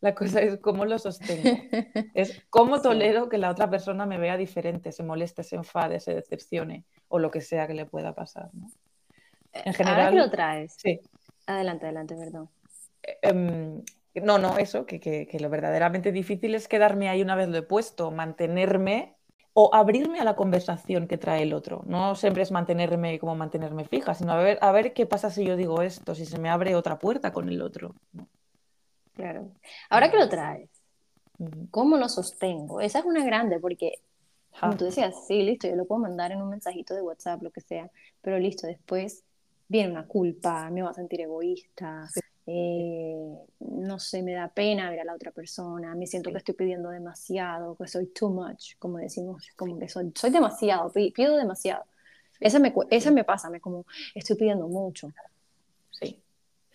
La 0.00 0.16
cosa 0.16 0.40
es 0.40 0.58
cómo 0.58 0.84
lo 0.84 0.98
sostengo. 0.98 1.48
Es 2.14 2.44
cómo 2.50 2.82
tolero 2.82 3.28
que 3.28 3.38
la 3.38 3.50
otra 3.50 3.70
persona 3.70 4.04
me 4.04 4.18
vea 4.18 4.36
diferente, 4.36 4.90
se 4.90 5.04
moleste, 5.04 5.44
se 5.44 5.54
enfade, 5.54 6.00
se 6.00 6.12
decepcione 6.12 6.84
o 7.06 7.20
lo 7.20 7.30
que 7.30 7.40
sea 7.40 7.68
que 7.68 7.74
le 7.74 7.86
pueda 7.86 8.16
pasar. 8.16 8.50
¿no? 8.52 8.68
En 9.52 9.74
general. 9.74 10.00
Ahora 10.00 10.10
que 10.10 10.16
lo 10.16 10.30
traes. 10.30 10.74
Sí. 10.76 11.00
Adelante, 11.46 11.86
adelante, 11.86 12.16
perdón. 12.16 12.50
Em, 13.22 13.82
no, 14.14 14.38
no, 14.38 14.58
eso, 14.58 14.86
que, 14.86 15.00
que, 15.00 15.40
lo 15.40 15.48
verdaderamente 15.48 16.12
difícil 16.12 16.54
es 16.54 16.68
quedarme 16.68 17.08
ahí 17.08 17.22
una 17.22 17.34
vez 17.34 17.48
lo 17.48 17.56
he 17.56 17.62
puesto, 17.62 18.10
mantenerme 18.10 19.16
o 19.54 19.74
abrirme 19.74 20.20
a 20.20 20.24
la 20.24 20.36
conversación 20.36 21.06
que 21.06 21.18
trae 21.18 21.42
el 21.42 21.52
otro. 21.52 21.82
No 21.86 22.14
siempre 22.14 22.42
es 22.42 22.50
mantenerme 22.50 23.18
como 23.18 23.34
mantenerme 23.34 23.84
fija, 23.84 24.14
sino 24.14 24.32
a 24.32 24.36
ver, 24.36 24.58
a 24.60 24.72
ver 24.72 24.92
qué 24.92 25.06
pasa 25.06 25.30
si 25.30 25.44
yo 25.44 25.56
digo 25.56 25.82
esto, 25.82 26.14
si 26.14 26.26
se 26.26 26.38
me 26.38 26.48
abre 26.48 26.74
otra 26.74 26.98
puerta 26.98 27.32
con 27.32 27.48
el 27.48 27.60
otro. 27.60 27.94
Claro. 29.14 29.50
Ahora 29.90 30.10
que 30.10 30.16
lo 30.16 30.28
traes, 30.28 30.70
¿cómo 31.70 31.96
lo 31.96 32.08
sostengo? 32.08 32.80
Esa 32.80 33.00
es 33.00 33.04
una 33.04 33.24
grande 33.24 33.60
porque 33.60 33.94
como 34.60 34.76
tú 34.76 34.84
decías, 34.84 35.26
sí, 35.26 35.42
listo, 35.42 35.66
yo 35.66 35.76
lo 35.76 35.86
puedo 35.86 36.02
mandar 36.02 36.32
en 36.32 36.42
un 36.42 36.50
mensajito 36.50 36.94
de 36.94 37.02
WhatsApp, 37.02 37.42
lo 37.42 37.50
que 37.50 37.60
sea, 37.60 37.90
pero 38.20 38.38
listo, 38.38 38.66
después 38.66 39.24
viene 39.66 39.90
una 39.90 40.06
culpa, 40.06 40.70
me 40.70 40.82
va 40.82 40.90
a 40.90 40.94
sentir 40.94 41.22
egoísta, 41.22 42.08
eh, 42.46 43.34
no 43.60 43.98
sé, 43.98 44.22
me 44.22 44.32
da 44.32 44.48
pena 44.48 44.90
ver 44.90 45.00
a 45.00 45.04
la 45.04 45.14
otra 45.14 45.30
persona, 45.30 45.94
me 45.94 46.06
siento 46.06 46.30
que 46.30 46.38
estoy 46.38 46.54
pidiendo 46.54 46.90
demasiado, 46.90 47.76
que 47.76 47.86
soy 47.86 48.06
too 48.06 48.30
much, 48.30 48.76
como 48.78 48.98
decimos, 48.98 49.48
como 49.56 49.78
que 49.78 49.88
soy, 49.88 50.12
soy 50.14 50.30
demasiado, 50.30 50.90
pido 50.90 51.36
demasiado. 51.36 51.84
Esa 52.40 52.58
me, 52.58 52.74
esa 52.90 53.10
me 53.10 53.24
pasa, 53.24 53.50
me 53.50 53.60
como, 53.60 53.86
estoy 54.14 54.36
pidiendo 54.36 54.66
mucho. 54.66 55.12
Sí. 55.90 56.20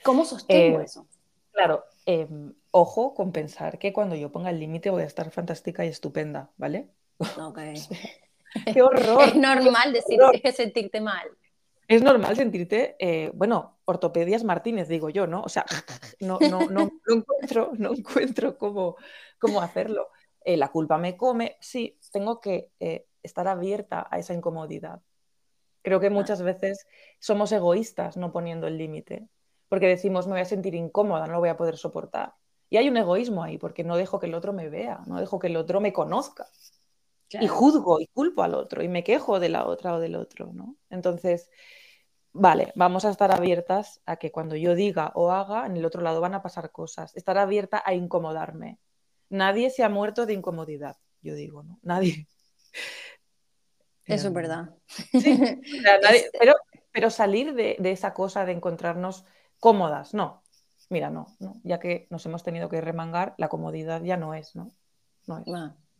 ¿Cómo 0.03 0.23
sostengo 0.23 0.79
eh, 0.79 0.83
eso? 0.85 1.05
Claro, 1.51 1.83
Em, 2.09 2.53
ojo 2.71 3.13
con 3.13 3.33
pensar 3.33 3.79
que 3.79 3.91
cuando 3.91 4.15
yo 4.15 4.31
ponga 4.31 4.49
el 4.49 4.61
límite 4.61 4.89
voy 4.89 5.03
a 5.03 5.05
estar 5.05 5.29
fantástica 5.29 5.83
y 5.83 5.89
estupenda, 5.89 6.49
¿vale? 6.55 6.87
Ok. 7.17 7.59
¡Qué 8.73 8.81
horror! 8.81 9.23
Es 9.27 9.35
normal 9.35 9.91
decir, 9.91 10.17
sentirte 10.55 11.01
mal. 11.01 11.27
Es 11.87 12.01
normal 12.01 12.35
sentirte, 12.35 12.95
eh, 12.99 13.31
bueno, 13.33 13.79
ortopedias 13.85 14.43
Martínez, 14.43 14.87
digo 14.87 15.09
yo, 15.09 15.25
¿no? 15.25 15.41
O 15.41 15.49
sea, 15.49 15.65
no, 16.19 16.37
no, 16.39 16.59
no, 16.69 16.91
encuentro, 17.07 17.71
no 17.77 17.93
encuentro 17.93 18.57
cómo, 18.57 18.97
cómo 19.39 19.61
hacerlo. 19.61 20.09
Eh, 20.43 20.57
la 20.57 20.69
culpa 20.69 20.97
me 20.97 21.15
come, 21.17 21.57
sí, 21.59 21.97
tengo 22.11 22.39
que 22.39 22.71
eh, 22.79 23.07
estar 23.23 23.47
abierta 23.47 24.07
a 24.09 24.19
esa 24.19 24.33
incomodidad. 24.33 25.01
Creo 25.81 25.99
que 25.99 26.09
muchas 26.09 26.41
veces 26.41 26.85
somos 27.19 27.51
egoístas 27.51 28.17
no 28.17 28.31
poniendo 28.31 28.67
el 28.67 28.77
límite 28.77 29.29
porque 29.69 29.87
decimos 29.87 30.27
me 30.27 30.33
voy 30.33 30.41
a 30.41 30.45
sentir 30.45 30.75
incómoda, 30.75 31.27
no 31.27 31.33
lo 31.33 31.39
voy 31.39 31.49
a 31.49 31.57
poder 31.57 31.77
soportar. 31.77 32.33
Y 32.69 32.77
hay 32.77 32.89
un 32.89 32.97
egoísmo 32.97 33.43
ahí, 33.43 33.57
porque 33.57 33.83
no 33.83 33.95
dejo 33.95 34.19
que 34.19 34.25
el 34.25 34.33
otro 34.33 34.53
me 34.53 34.69
vea, 34.69 35.01
no 35.07 35.19
dejo 35.19 35.39
que 35.39 35.47
el 35.47 35.55
otro 35.55 35.79
me 35.79 35.93
conozca. 35.93 36.47
Y 37.29 37.47
juzgo 37.47 37.99
y 37.99 38.07
culpo 38.07 38.43
al 38.43 38.53
otro 38.53 38.81
y 38.83 38.87
me 38.87 39.03
quejo 39.03 39.39
de 39.39 39.49
la 39.49 39.65
otra 39.65 39.93
o 39.95 39.99
del 39.99 40.15
otro, 40.15 40.51
¿no? 40.53 40.77
Entonces, 40.89 41.49
vale, 42.37 42.71
vamos 42.75 43.05
a 43.05 43.09
estar 43.09 43.31
abiertas 43.31 44.01
a 44.05 44.17
que 44.17 44.31
cuando 44.31 44.55
yo 44.55 44.75
diga 44.75 45.11
o 45.15 45.31
haga, 45.31 45.65
en 45.65 45.77
el 45.77 45.85
otro 45.85 46.01
lado 46.01 46.21
van 46.21 46.33
a 46.33 46.41
pasar 46.41 46.71
cosas. 46.71 47.15
Estar 47.15 47.37
abierta 47.37 47.81
a 47.85 47.93
incomodarme. 47.93 48.79
Nadie 49.29 49.69
se 49.69 49.83
ha 49.83 49.89
muerto 49.89 50.25
de 50.25 50.33
incomodidad, 50.33 50.97
yo 51.21 51.35
digo, 51.35 51.63
¿no? 51.63 51.79
Nadie. 51.81 52.27
Eso 54.05 54.29
es 54.29 54.33
verdad. 54.33 54.69
Sí, 54.87 55.11
pero, 56.39 56.55
pero 56.91 57.09
salir 57.09 57.53
de, 57.53 57.75
de, 57.79 57.91
esa 57.91 58.13
cosa 58.13 58.45
de 58.45 58.53
encontrarnos 58.53 59.25
cómodas, 59.59 60.13
no. 60.13 60.43
Mira, 60.89 61.09
no, 61.09 61.35
no, 61.39 61.59
ya 61.63 61.79
que 61.79 62.07
nos 62.09 62.25
hemos 62.25 62.43
tenido 62.43 62.69
que 62.69 62.79
remangar, 62.79 63.35
la 63.37 63.49
comodidad 63.49 64.01
ya 64.03 64.15
no 64.15 64.33
es, 64.33 64.55
¿no? 64.55 64.71
no 65.25 65.39
es. 65.39 65.45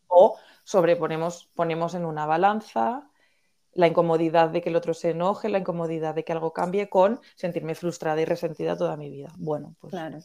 O 0.08 0.38
sobreponemos, 0.64 1.50
ponemos 1.54 1.94
en 1.94 2.06
una 2.06 2.26
balanza 2.26 3.10
la 3.78 3.88
incomodidad 3.88 4.50
de 4.50 4.62
que 4.62 4.70
el 4.70 4.76
otro 4.76 4.94
se 4.94 5.12
enoje, 5.12 5.50
la 5.50 5.60
incomodidad 5.60 6.16
de 6.16 6.24
que 6.24 6.34
algo 6.34 6.52
cambie 6.52 6.90
con 6.90 7.22
sentirme 7.36 7.76
frustrada 7.76 8.20
y 8.20 8.26
resentida 8.26 8.76
toda 8.76 8.98
mi 8.98 9.10
vida. 9.10 9.30
Bueno, 9.38 9.76
pues. 9.80 9.92
Claro. 9.92 10.20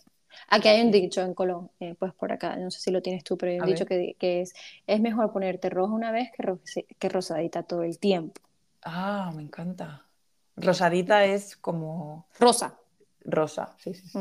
Aquí 0.49 0.69
hay 0.69 0.81
un 0.81 0.91
dicho 0.91 1.21
en 1.21 1.35
Colón, 1.35 1.71
eh, 1.79 1.95
pues 1.99 2.15
por 2.15 2.33
acá, 2.33 2.57
no 2.57 2.71
sé 2.71 2.81
si 2.81 2.91
lo 2.91 3.03
tienes 3.03 3.23
tú, 3.23 3.37
pero 3.37 3.53
hay 3.53 3.61
un 3.61 3.67
dicho 3.67 3.85
que, 3.85 4.17
es, 4.19 4.55
es 4.87 5.01
mejor 5.01 5.31
ponerte 5.31 5.69
rojo 5.69 5.95
una 5.95 6.11
vez 6.11 6.31
que, 6.33 6.87
que 6.99 7.09
rosadita 7.11 7.63
todo 7.63 7.83
el 7.83 7.99
tiempo. 7.99 8.41
Ah, 8.83 9.31
me 9.37 9.43
encanta. 9.43 10.07
Rosadita 10.57 11.27
es 11.27 11.57
como... 11.57 12.27
Rosa 12.41 12.79
rosa, 13.25 13.75
sí, 13.79 13.95
sí. 13.95 14.19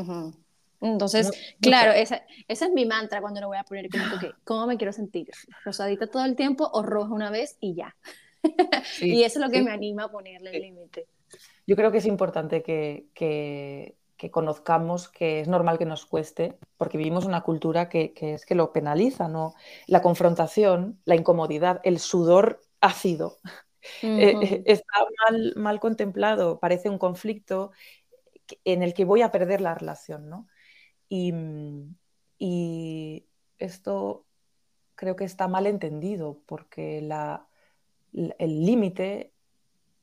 Entonces, 0.80 1.30
claro, 1.60 1.92
esa, 1.92 2.22
esa, 2.48 2.66
es 2.66 2.72
mi 2.72 2.84
mantra 2.86 3.20
cuando 3.20 3.40
lo 3.40 3.46
voy 3.46 3.56
a 3.56 3.62
poner, 3.62 3.88
como 3.88 4.18
que, 4.18 4.32
¿cómo 4.44 4.66
me 4.66 4.76
quiero 4.76 4.92
sentir? 4.92 5.28
¿Rosadita 5.64 6.08
todo 6.08 6.24
el 6.24 6.34
tiempo 6.34 6.68
o 6.72 6.82
roja 6.82 7.12
una 7.12 7.30
vez 7.30 7.56
y 7.60 7.74
ya? 7.74 7.94
y 9.00 9.22
eso 9.22 9.38
es 9.38 9.46
lo 9.46 9.50
que 9.50 9.62
me 9.62 9.70
anima 9.70 10.04
a 10.04 10.10
ponerle 10.10 10.50
el 10.50 10.62
límite. 10.62 11.06
Yo 11.66 11.76
creo 11.76 11.92
que 11.92 11.98
es 11.98 12.06
importante 12.06 12.62
que, 12.62 13.06
que, 13.14 13.96
que, 14.16 14.30
conozcamos 14.30 15.08
que 15.08 15.40
es 15.40 15.48
normal 15.48 15.78
que 15.78 15.86
nos 15.86 16.06
cueste, 16.06 16.58
porque 16.76 16.98
vivimos 16.98 17.24
una 17.24 17.42
cultura 17.42 17.88
que, 17.88 18.12
que 18.12 18.34
es 18.34 18.44
que 18.44 18.54
lo 18.54 18.72
penaliza, 18.72 19.28
¿no? 19.28 19.54
La 19.86 20.02
confrontación, 20.02 21.00
la 21.04 21.14
incomodidad, 21.14 21.80
el 21.84 21.98
sudor 21.98 22.60
ácido. 22.80 23.38
Eh, 24.02 24.36
eh, 24.40 24.62
está 24.66 24.92
mal, 25.28 25.54
mal 25.56 25.80
contemplado, 25.80 26.60
parece 26.60 26.88
un 26.88 26.98
conflicto 26.98 27.72
en 28.64 28.82
el 28.82 28.94
que 28.94 29.04
voy 29.04 29.22
a 29.22 29.32
perder 29.32 29.60
la 29.60 29.74
relación, 29.74 30.28
¿no? 30.28 30.46
Y, 31.08 31.32
esto 33.58 34.26
creo 34.96 35.14
que 35.14 35.24
está 35.24 35.46
mal 35.46 35.66
entendido 35.66 36.42
porque 36.46 37.00
el 38.12 38.64
límite 38.64 39.32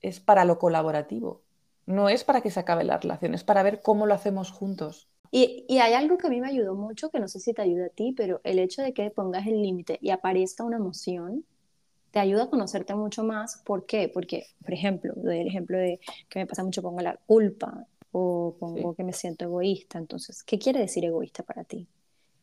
es 0.01 0.19
para 0.19 0.45
lo 0.45 0.59
colaborativo, 0.59 1.41
no 1.85 2.09
es 2.09 2.23
para 2.23 2.41
que 2.41 2.51
se 2.51 2.59
acabe 2.59 2.83
la 2.83 2.97
relación, 2.97 3.33
es 3.33 3.43
para 3.43 3.63
ver 3.63 3.81
cómo 3.81 4.05
lo 4.05 4.13
hacemos 4.13 4.51
juntos. 4.51 5.09
Y, 5.31 5.65
y, 5.67 5.77
hay 5.77 5.93
algo 5.93 6.17
que 6.17 6.25
a 6.25 6.29
mí 6.29 6.41
me 6.41 6.47
ayudó 6.47 6.73
mucho, 6.73 7.11
que 7.11 7.19
no 7.19 7.27
sé 7.27 7.39
si 7.39 7.53
te 7.53 7.61
ayuda 7.61 7.85
a 7.85 7.89
ti, 7.89 8.13
pero 8.17 8.41
el 8.43 8.57
hecho 8.57 8.81
de 8.81 8.93
que 8.93 9.11
pongas 9.11 9.45
el 9.45 9.61
límite 9.61 9.99
y 10.01 10.09
aparezca 10.09 10.63
una 10.63 10.77
emoción, 10.77 11.45
te 12.11 12.19
ayuda 12.19 12.43
a 12.43 12.49
conocerte 12.49 12.95
mucho 12.95 13.23
más. 13.23 13.61
¿Por 13.65 13.85
qué? 13.85 14.09
Porque, 14.09 14.47
por 14.63 14.73
ejemplo, 14.73 15.13
doy 15.15 15.39
el 15.39 15.47
ejemplo 15.47 15.77
de 15.77 15.99
que 16.27 16.39
me 16.39 16.47
pasa 16.47 16.63
mucho 16.63 16.81
con 16.81 16.95
la 17.03 17.17
culpa 17.27 17.85
o 18.11 18.55
pongo 18.59 18.95
que 18.95 19.03
me 19.03 19.13
siento 19.13 19.45
egoísta. 19.45 19.99
Entonces, 19.99 20.43
¿qué 20.43 20.57
quiere 20.57 20.79
decir 20.79 21.05
egoísta 21.05 21.43
para 21.43 21.63
ti? 21.63 21.87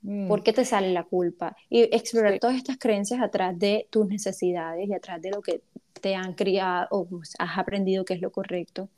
Mm. 0.06 0.28
¿Por 0.28 0.42
qué 0.42 0.52
te 0.52 0.64
sale 0.64 0.92
la 0.92 1.04
culpa? 1.04 1.56
Y 1.68 1.82
explorar 1.94 2.38
todas 2.38 2.56
estas 2.56 2.78
creencias 2.78 3.20
atrás 3.20 3.58
de 3.58 3.88
tus 3.90 4.06
necesidades 4.06 4.88
y 4.88 4.94
atrás 4.94 5.20
de 5.20 5.30
lo 5.30 5.42
que 5.42 5.60
te 6.00 6.14
han 6.14 6.34
criado 6.34 6.86
o 6.90 7.06
pues, 7.06 7.34
has 7.38 7.58
aprendido 7.58 8.04
que 8.04 8.14
es 8.14 8.20
lo 8.20 8.30
correcto. 8.30 8.88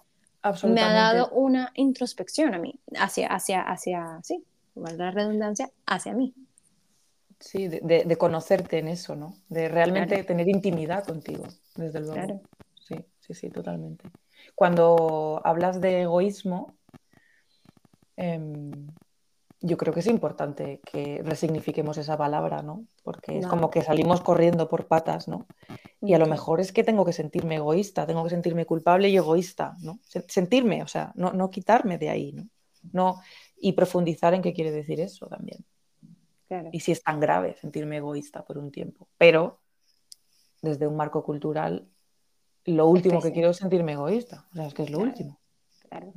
Me 0.64 0.82
ha 0.82 0.92
dado 0.92 1.30
una 1.30 1.72
introspección 1.74 2.54
a 2.54 2.58
mí, 2.58 2.74
hacia, 2.96 3.26
hacia, 3.28 3.62
hacia, 3.62 4.20
sí, 4.22 4.44
la 4.76 5.10
redundancia, 5.10 5.70
hacia 5.84 6.14
mí. 6.14 6.32
Sí, 7.40 7.68
de, 7.68 7.80
de, 7.80 8.16
conocerte 8.16 8.78
en 8.78 8.88
eso, 8.88 9.14
¿no? 9.16 9.34
De 9.48 9.68
realmente 9.68 10.22
tener 10.24 10.48
intimidad 10.48 11.04
contigo, 11.04 11.44
desde 11.74 12.00
luego. 12.00 12.14
Claro. 12.14 12.40
Sí, 12.80 12.96
sí, 13.20 13.34
sí, 13.34 13.50
totalmente 13.50 14.04
cuando 14.54 15.40
hablas 15.44 15.80
de 15.80 16.02
egoísmo, 16.02 16.76
em, 18.16 18.88
yo 19.60 19.76
creo 19.76 19.92
que 19.92 20.00
es 20.00 20.06
importante 20.06 20.80
que 20.84 21.20
resignifiquemos 21.24 21.98
esa 21.98 22.16
palabra, 22.16 22.62
¿no? 22.62 22.84
Porque 23.02 23.38
es 23.38 23.46
como 23.46 23.70
que 23.70 23.82
salimos 23.82 24.20
corriendo 24.20 24.68
por 24.68 24.86
patas, 24.86 25.26
¿no? 25.26 25.46
Y 26.00 26.14
a 26.14 26.18
lo 26.18 26.26
mejor 26.26 26.60
es 26.60 26.72
que 26.72 26.84
tengo 26.84 27.04
que 27.04 27.12
sentirme 27.12 27.56
egoísta, 27.56 28.06
tengo 28.06 28.22
que 28.22 28.30
sentirme 28.30 28.66
culpable 28.66 29.08
y 29.08 29.16
egoísta, 29.16 29.76
¿no? 29.80 29.98
Sentirme, 30.28 30.82
o 30.82 30.86
sea, 30.86 31.12
no, 31.16 31.50
quitarme 31.50 31.98
de 31.98 32.10
ahí, 32.10 32.32
¿no? 32.32 32.48
no 32.92 33.20
y 33.60 33.72
profundizar 33.72 34.34
en 34.34 34.42
qué 34.42 34.52
quiere 34.52 34.70
decir 34.70 35.00
eso 35.00 35.26
también. 35.26 35.64
Y 36.72 36.80
si 36.80 36.92
es 36.92 37.02
tan 37.02 37.20
grave 37.20 37.56
sentirme 37.60 37.96
egoísta 37.96 38.44
por 38.44 38.58
un 38.58 38.70
tiempo. 38.70 39.08
Pero 39.18 39.60
desde 40.62 40.86
un 40.86 40.96
marco 40.96 41.22
cultural, 41.24 41.88
lo 42.64 42.86
último 42.86 43.20
que, 43.20 43.32
quiero 43.32 43.50
es 43.50 43.56
sentirme 43.56 43.92
egoísta. 43.92 44.46
O 44.52 44.54
sea, 44.54 44.66
es 44.66 44.74
que 44.74 44.84
es 44.84 44.90
lo 44.90 45.00
último. 45.00 45.40
Claro. 45.88 46.12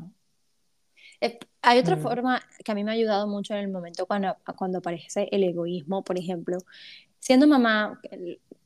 Eh, 1.19 1.39
hay 1.61 1.79
otra 1.79 1.95
mm. 1.95 2.01
forma 2.01 2.41
que 2.63 2.71
a 2.71 2.75
mí 2.75 2.83
me 2.83 2.91
ha 2.91 2.93
ayudado 2.93 3.27
mucho 3.27 3.53
en 3.53 3.59
el 3.61 3.69
momento 3.69 4.05
cuando, 4.05 4.35
cuando 4.55 4.79
aparece 4.79 5.27
el 5.31 5.43
egoísmo, 5.43 6.03
por 6.03 6.17
ejemplo, 6.17 6.57
siendo 7.19 7.47
mamá, 7.47 8.01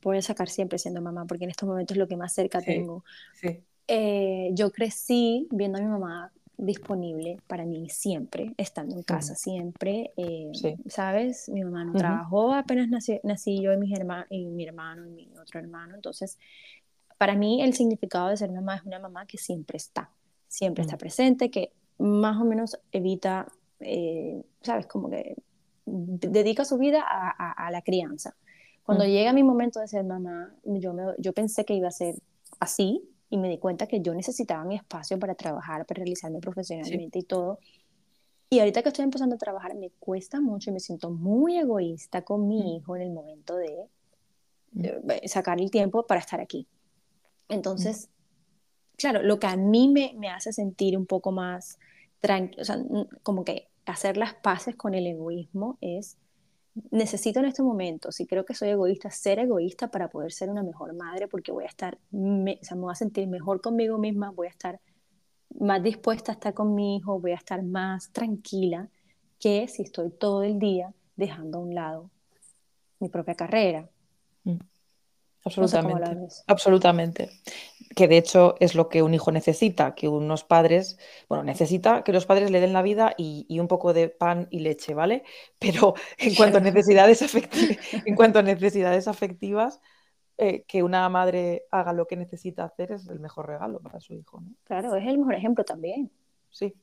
voy 0.02 0.18
a 0.18 0.22
sacar 0.22 0.48
siempre 0.48 0.78
siendo 0.78 1.02
mamá, 1.02 1.26
porque 1.26 1.44
en 1.44 1.50
estos 1.50 1.68
momentos 1.68 1.94
es 1.94 1.98
lo 1.98 2.08
que 2.08 2.16
más 2.16 2.32
cerca 2.32 2.60
tengo. 2.60 3.04
Eh, 3.88 4.50
yo 4.52 4.72
crecí 4.72 5.46
viendo 5.50 5.78
a 5.78 5.80
mi 5.80 5.88
mamá 5.88 6.32
disponible 6.56 7.38
para 7.46 7.66
mí 7.66 7.88
siempre, 7.90 8.54
estando 8.56 8.96
en 8.96 9.02
casa 9.02 9.34
siempre, 9.34 10.12
eh, 10.16 10.50
¿sabes? 10.88 11.48
Mi 11.50 11.62
mamá 11.62 11.84
no 11.84 11.92
trabajó, 11.92 12.54
apenas 12.54 12.88
nací, 12.88 13.20
nací 13.22 13.60
yo 13.60 13.72
y, 13.72 13.76
mis 13.76 13.90
y 14.30 14.46
mi 14.46 14.64
hermano 14.64 15.06
y 15.06 15.10
mi 15.10 15.30
otro 15.38 15.60
hermano, 15.60 15.94
entonces 15.94 16.38
para 17.18 17.34
mí 17.34 17.62
el 17.62 17.74
significado 17.74 18.28
de 18.28 18.38
ser 18.38 18.50
mamá 18.50 18.76
es 18.76 18.84
una 18.84 18.98
mamá 18.98 19.26
que 19.26 19.36
siempre 19.36 19.76
está, 19.76 20.10
siempre 20.48 20.82
está 20.82 20.96
presente, 20.96 21.50
que 21.50 21.72
más 21.98 22.40
o 22.40 22.44
menos 22.44 22.78
evita, 22.92 23.46
eh, 23.80 24.42
¿sabes? 24.62 24.86
Como 24.86 25.10
que 25.10 25.36
dedica 25.86 26.64
su 26.64 26.78
vida 26.78 27.04
a, 27.06 27.52
a, 27.52 27.70
la 27.70 27.82
crianza. 27.82 28.34
Cuando 28.84 29.04
llega 29.04 29.32
mi 29.32 29.42
momento 29.42 29.80
de 29.80 29.88
ser 29.88 30.04
mamá, 30.04 30.54
yo, 30.64 30.92
me, 30.92 31.04
yo 31.18 31.32
pensé 31.32 31.64
que 31.64 31.74
iba 31.74 31.88
a 31.88 31.92
ser 31.92 32.16
así, 32.60 33.02
y 33.28 33.38
me 33.38 33.48
di 33.48 33.58
cuenta 33.58 33.86
que 33.86 34.00
yo 34.00 34.14
necesitaba 34.14 34.64
mi 34.64 34.76
espacio 34.76 35.18
para 35.18 35.34
trabajar, 35.34 35.84
para 35.86 35.98
realizarme 35.98 36.40
profesionalmente 36.40 37.18
y 37.18 37.22
todo. 37.22 37.58
Y 38.48 38.60
ahorita 38.60 38.82
que 38.82 38.90
estoy 38.90 39.04
empezando 39.04 39.34
a 39.34 39.38
trabajar 39.38 39.74
me 39.74 39.90
cuesta 39.98 40.40
mucho 40.40 40.70
y 40.70 40.72
me 40.72 40.80
siento 40.80 41.10
muy 41.10 41.58
egoísta 41.58 42.22
con 42.22 42.46
mi 42.46 42.62
mm. 42.62 42.66
hijo 42.66 42.96
en 42.96 43.02
el 43.02 43.10
momento 43.10 43.56
de, 43.56 43.88
mm. 44.72 45.26
sacar 45.26 45.60
el 45.60 45.70
tiempo 45.70 46.06
para 46.06 46.20
estar 46.20 46.40
aquí. 46.40 46.68
Entonces, 47.48 48.08
mm. 48.08 48.96
claro, 48.96 49.22
lo 49.22 49.40
que 49.40 49.48
a 49.48 49.56
mí 49.56 49.88
me, 49.88 50.14
me 50.16 50.28
hace 50.28 50.52
sentir 50.52 50.96
un 50.96 51.06
poco 51.06 51.32
más 51.32 51.78
o 52.58 52.64
sea, 52.64 52.78
como 53.22 53.44
que 53.44 53.68
hacer 53.84 54.16
las 54.16 54.34
paces 54.34 54.76
con 54.76 54.94
el 54.94 55.06
egoísmo 55.06 55.78
es 55.80 56.18
necesito 56.90 57.40
en 57.40 57.46
este 57.46 57.62
momento, 57.62 58.12
si 58.12 58.26
creo 58.26 58.44
que 58.44 58.54
soy 58.54 58.70
egoísta, 58.70 59.10
ser 59.10 59.38
egoísta 59.38 59.88
para 59.88 60.08
poder 60.08 60.32
ser 60.32 60.50
una 60.50 60.62
mejor 60.62 60.94
madre, 60.94 61.26
porque 61.26 61.52
voy 61.52 61.64
a 61.64 61.68
estar, 61.68 61.98
me, 62.10 62.58
o 62.60 62.64
sea, 62.64 62.76
me 62.76 62.82
voy 62.82 62.92
a 62.92 62.96
sentir 62.96 63.26
mejor 63.28 63.60
conmigo 63.60 63.98
misma, 63.98 64.30
voy 64.30 64.48
a 64.48 64.50
estar 64.50 64.80
más 65.58 65.82
dispuesta 65.82 66.32
a 66.32 66.34
estar 66.34 66.52
con 66.52 66.74
mi 66.74 66.96
hijo, 66.96 67.18
voy 67.18 67.32
a 67.32 67.36
estar 67.36 67.62
más 67.62 68.10
tranquila 68.12 68.88
que 69.38 69.68
si 69.68 69.82
estoy 69.82 70.10
todo 70.10 70.42
el 70.42 70.58
día 70.58 70.92
dejando 71.16 71.58
a 71.58 71.60
un 71.62 71.74
lado 71.74 72.10
mi 73.00 73.08
propia 73.08 73.34
carrera. 73.34 73.88
Mm. 74.44 74.58
Absolutamente. 75.44 76.34
absolutamente. 76.48 77.30
Que 77.96 78.08
de 78.08 78.18
hecho 78.18 78.56
es 78.60 78.74
lo 78.74 78.90
que 78.90 79.02
un 79.02 79.14
hijo 79.14 79.32
necesita, 79.32 79.94
que 79.94 80.06
unos 80.06 80.44
padres, 80.44 80.98
bueno, 81.30 81.44
necesita 81.44 82.04
que 82.04 82.12
los 82.12 82.26
padres 82.26 82.50
le 82.50 82.60
den 82.60 82.74
la 82.74 82.82
vida 82.82 83.14
y, 83.16 83.46
un 83.58 83.68
poco 83.68 83.94
de 83.94 84.10
pan 84.10 84.48
y 84.50 84.60
leche, 84.60 84.92
¿vale? 84.92 85.24
Pero 85.58 85.94
en 86.18 86.34
cuanto 86.34 86.58
a 86.58 86.60
necesidades, 86.60 87.22
afectivas, 87.22 87.78
en 88.04 88.14
cuanto 88.14 88.38
a 88.38 88.42
necesidades 88.42 89.08
afectivas, 89.08 89.80
eh, 90.36 90.64
que 90.68 90.82
una 90.82 91.08
madre 91.08 91.64
haga 91.70 91.94
lo 91.94 92.06
que 92.06 92.16
necesita 92.16 92.64
hacer 92.64 92.92
es 92.92 93.08
el 93.08 93.18
mejor 93.18 93.46
regalo 93.46 93.80
para 93.80 93.98
su 93.98 94.12
hijo. 94.12 94.42
¿no? 94.42 94.52
Claro, 94.64 94.94
es 94.94 95.06
el 95.06 95.16
mejor 95.16 95.34
ejemplo 95.34 95.64
también. 95.64 96.10
Sí. 96.50 96.74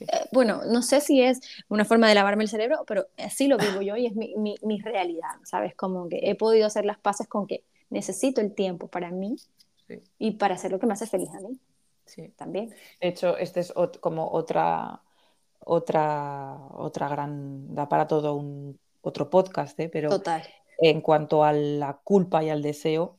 Eh, 0.00 0.06
bueno, 0.32 0.62
no 0.66 0.82
sé 0.82 1.00
si 1.00 1.22
es 1.22 1.40
una 1.68 1.84
forma 1.84 2.08
de 2.08 2.16
lavarme 2.16 2.42
el 2.42 2.50
cerebro, 2.50 2.82
pero 2.88 3.06
así 3.18 3.46
lo 3.46 3.56
vivo 3.56 3.82
yo 3.82 3.96
y 3.96 4.06
es 4.06 4.16
mi, 4.16 4.34
mi, 4.34 4.56
mi 4.62 4.80
realidad, 4.80 5.36
¿sabes? 5.44 5.76
Como 5.76 6.08
que 6.08 6.18
he 6.24 6.34
podido 6.34 6.66
hacer 6.66 6.84
las 6.84 6.98
paces 6.98 7.28
con 7.28 7.46
que 7.46 7.62
necesito 7.88 8.40
el 8.40 8.52
tiempo 8.52 8.88
para 8.88 9.12
mí 9.12 9.36
y 10.18 10.32
para 10.32 10.54
hacer 10.54 10.70
lo 10.70 10.78
que 10.78 10.86
me 10.86 10.92
hace 10.92 11.06
feliz 11.06 11.30
a 11.30 11.40
mí. 11.40 11.58
Sí. 12.04 12.28
También. 12.36 12.70
De 13.00 13.08
hecho, 13.08 13.36
este 13.36 13.60
es 13.60 13.72
como 14.00 14.30
otra, 14.32 15.02
otra, 15.60 16.58
otra 16.72 17.08
gran, 17.08 17.74
da 17.74 17.88
para 17.88 18.08
todo 18.08 18.34
un 18.34 18.78
otro 19.02 19.30
podcast, 19.30 19.78
¿eh? 19.80 19.88
pero 19.88 20.08
Total. 20.10 20.42
en 20.78 21.00
cuanto 21.00 21.44
a 21.44 21.52
la 21.52 22.00
culpa 22.02 22.42
y 22.42 22.50
al 22.50 22.62
deseo 22.62 23.18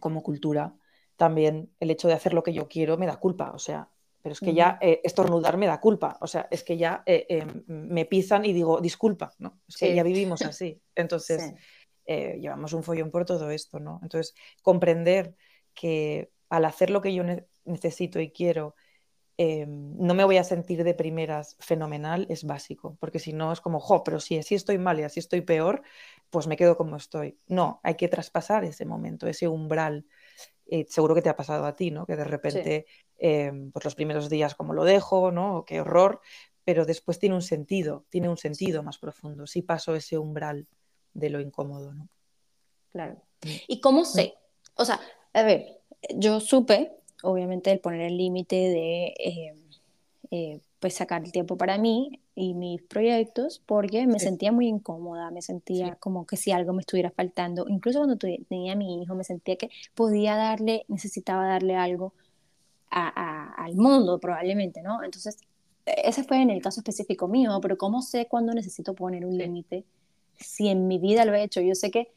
como 0.00 0.22
cultura, 0.22 0.74
también 1.16 1.70
el 1.80 1.90
hecho 1.90 2.08
de 2.08 2.14
hacer 2.14 2.32
lo 2.32 2.42
que 2.42 2.52
yo 2.52 2.68
quiero 2.68 2.96
me 2.96 3.06
da 3.06 3.16
culpa, 3.16 3.50
o 3.54 3.58
sea, 3.58 3.88
pero 4.22 4.34
es 4.34 4.40
que 4.40 4.54
ya 4.54 4.78
eh, 4.80 5.00
estornudar 5.02 5.56
me 5.56 5.66
da 5.66 5.80
culpa, 5.80 6.16
o 6.20 6.28
sea, 6.28 6.46
es 6.50 6.62
que 6.62 6.76
ya 6.76 7.02
eh, 7.06 7.44
me 7.66 8.04
pisan 8.04 8.44
y 8.44 8.52
digo 8.52 8.80
disculpa, 8.80 9.32
¿no? 9.38 9.58
Es 9.66 9.76
que 9.76 9.94
ya 9.94 10.04
vivimos 10.04 10.42
así. 10.42 10.80
Entonces, 10.94 11.54
eh, 12.06 12.38
llevamos 12.40 12.72
un 12.72 12.84
follón 12.84 13.10
por 13.10 13.24
todo 13.24 13.50
esto, 13.50 13.80
¿no? 13.80 13.98
Entonces, 14.02 14.34
comprender 14.62 15.34
que 15.74 16.30
al 16.48 16.64
hacer 16.64 16.90
lo 16.90 17.00
que 17.00 17.14
yo 17.14 17.24
necesito 17.64 18.20
y 18.20 18.30
quiero, 18.30 18.74
eh, 19.38 19.66
no 19.66 20.14
me 20.14 20.24
voy 20.24 20.36
a 20.36 20.44
sentir 20.44 20.84
de 20.84 20.94
primeras 20.94 21.56
fenomenal 21.58 22.26
es 22.28 22.44
básico, 22.44 22.96
porque 23.00 23.18
si 23.18 23.32
no 23.32 23.52
es 23.52 23.60
como, 23.60 23.80
jo, 23.80 24.04
pero 24.04 24.20
si 24.20 24.38
así 24.38 24.54
estoy 24.54 24.78
mal 24.78 25.00
y 25.00 25.04
así 25.04 25.20
estoy 25.20 25.40
peor, 25.40 25.82
pues 26.30 26.46
me 26.46 26.56
quedo 26.56 26.76
como 26.76 26.96
estoy. 26.96 27.38
No, 27.46 27.80
hay 27.82 27.96
que 27.96 28.08
traspasar 28.08 28.64
ese 28.64 28.84
momento, 28.84 29.26
ese 29.26 29.48
umbral. 29.48 30.06
Eh, 30.66 30.86
seguro 30.88 31.14
que 31.14 31.22
te 31.22 31.28
ha 31.28 31.36
pasado 31.36 31.66
a 31.66 31.74
ti, 31.74 31.90
¿no? 31.90 32.06
Que 32.06 32.16
de 32.16 32.24
repente, 32.24 32.86
pues 33.18 33.84
los 33.84 33.94
primeros 33.94 34.30
días 34.30 34.54
como 34.54 34.72
lo 34.74 34.84
dejo, 34.84 35.30
¿no? 35.30 35.64
Qué 35.66 35.80
horror, 35.80 36.20
pero 36.64 36.84
después 36.84 37.18
tiene 37.18 37.34
un 37.34 37.42
sentido, 37.42 38.06
tiene 38.08 38.28
un 38.28 38.36
sentido 38.36 38.82
más 38.82 38.98
profundo. 38.98 39.46
Si 39.46 39.62
paso 39.62 39.94
ese 39.94 40.18
umbral 40.18 40.66
de 41.14 41.30
lo 41.30 41.40
incómodo, 41.40 41.92
¿no? 41.92 42.08
Claro. 42.90 43.22
Mm. 43.42 43.48
¿Y 43.68 43.80
cómo 43.80 44.04
sé? 44.04 44.34
O 44.76 44.84
sea, 44.84 45.00
a 45.32 45.42
ver, 45.42 45.80
yo 46.14 46.40
supe, 46.40 46.92
obviamente, 47.22 47.70
el 47.70 47.80
poner 47.80 48.02
el 48.02 48.16
límite 48.16 48.56
de, 48.56 49.06
eh, 49.18 49.54
eh, 50.30 50.60
pues, 50.80 50.94
sacar 50.94 51.24
el 51.24 51.32
tiempo 51.32 51.56
para 51.56 51.78
mí 51.78 52.20
y 52.34 52.54
mis 52.54 52.82
proyectos, 52.82 53.62
porque 53.66 54.06
me 54.06 54.18
sentía 54.18 54.52
muy 54.52 54.68
incómoda, 54.68 55.30
me 55.30 55.42
sentía 55.42 55.96
como 55.96 56.26
que 56.26 56.36
si 56.36 56.50
algo 56.50 56.72
me 56.72 56.80
estuviera 56.80 57.10
faltando, 57.10 57.66
incluso 57.68 58.00
cuando 58.00 58.16
tenía 58.16 58.72
a 58.72 58.76
mi 58.76 59.02
hijo, 59.02 59.14
me 59.14 59.24
sentía 59.24 59.56
que 59.56 59.70
podía 59.94 60.36
darle, 60.36 60.84
necesitaba 60.88 61.46
darle 61.46 61.76
algo 61.76 62.14
al 62.90 63.74
mundo, 63.74 64.18
probablemente, 64.18 64.82
¿no? 64.82 65.02
Entonces, 65.02 65.38
ese 65.86 66.24
fue 66.24 66.42
en 66.42 66.50
el 66.50 66.60
caso 66.60 66.80
específico 66.80 67.26
mío, 67.26 67.58
pero 67.62 67.78
¿cómo 67.78 68.02
sé 68.02 68.26
cuándo 68.26 68.52
necesito 68.52 68.94
poner 68.94 69.24
un 69.24 69.38
límite? 69.38 69.84
si 70.42 70.68
en 70.68 70.88
mi 70.88 70.98
vida 70.98 71.24
lo 71.24 71.34
he 71.34 71.42
hecho, 71.42 71.60
yo 71.60 71.74
sé 71.74 71.90
que 71.90 72.12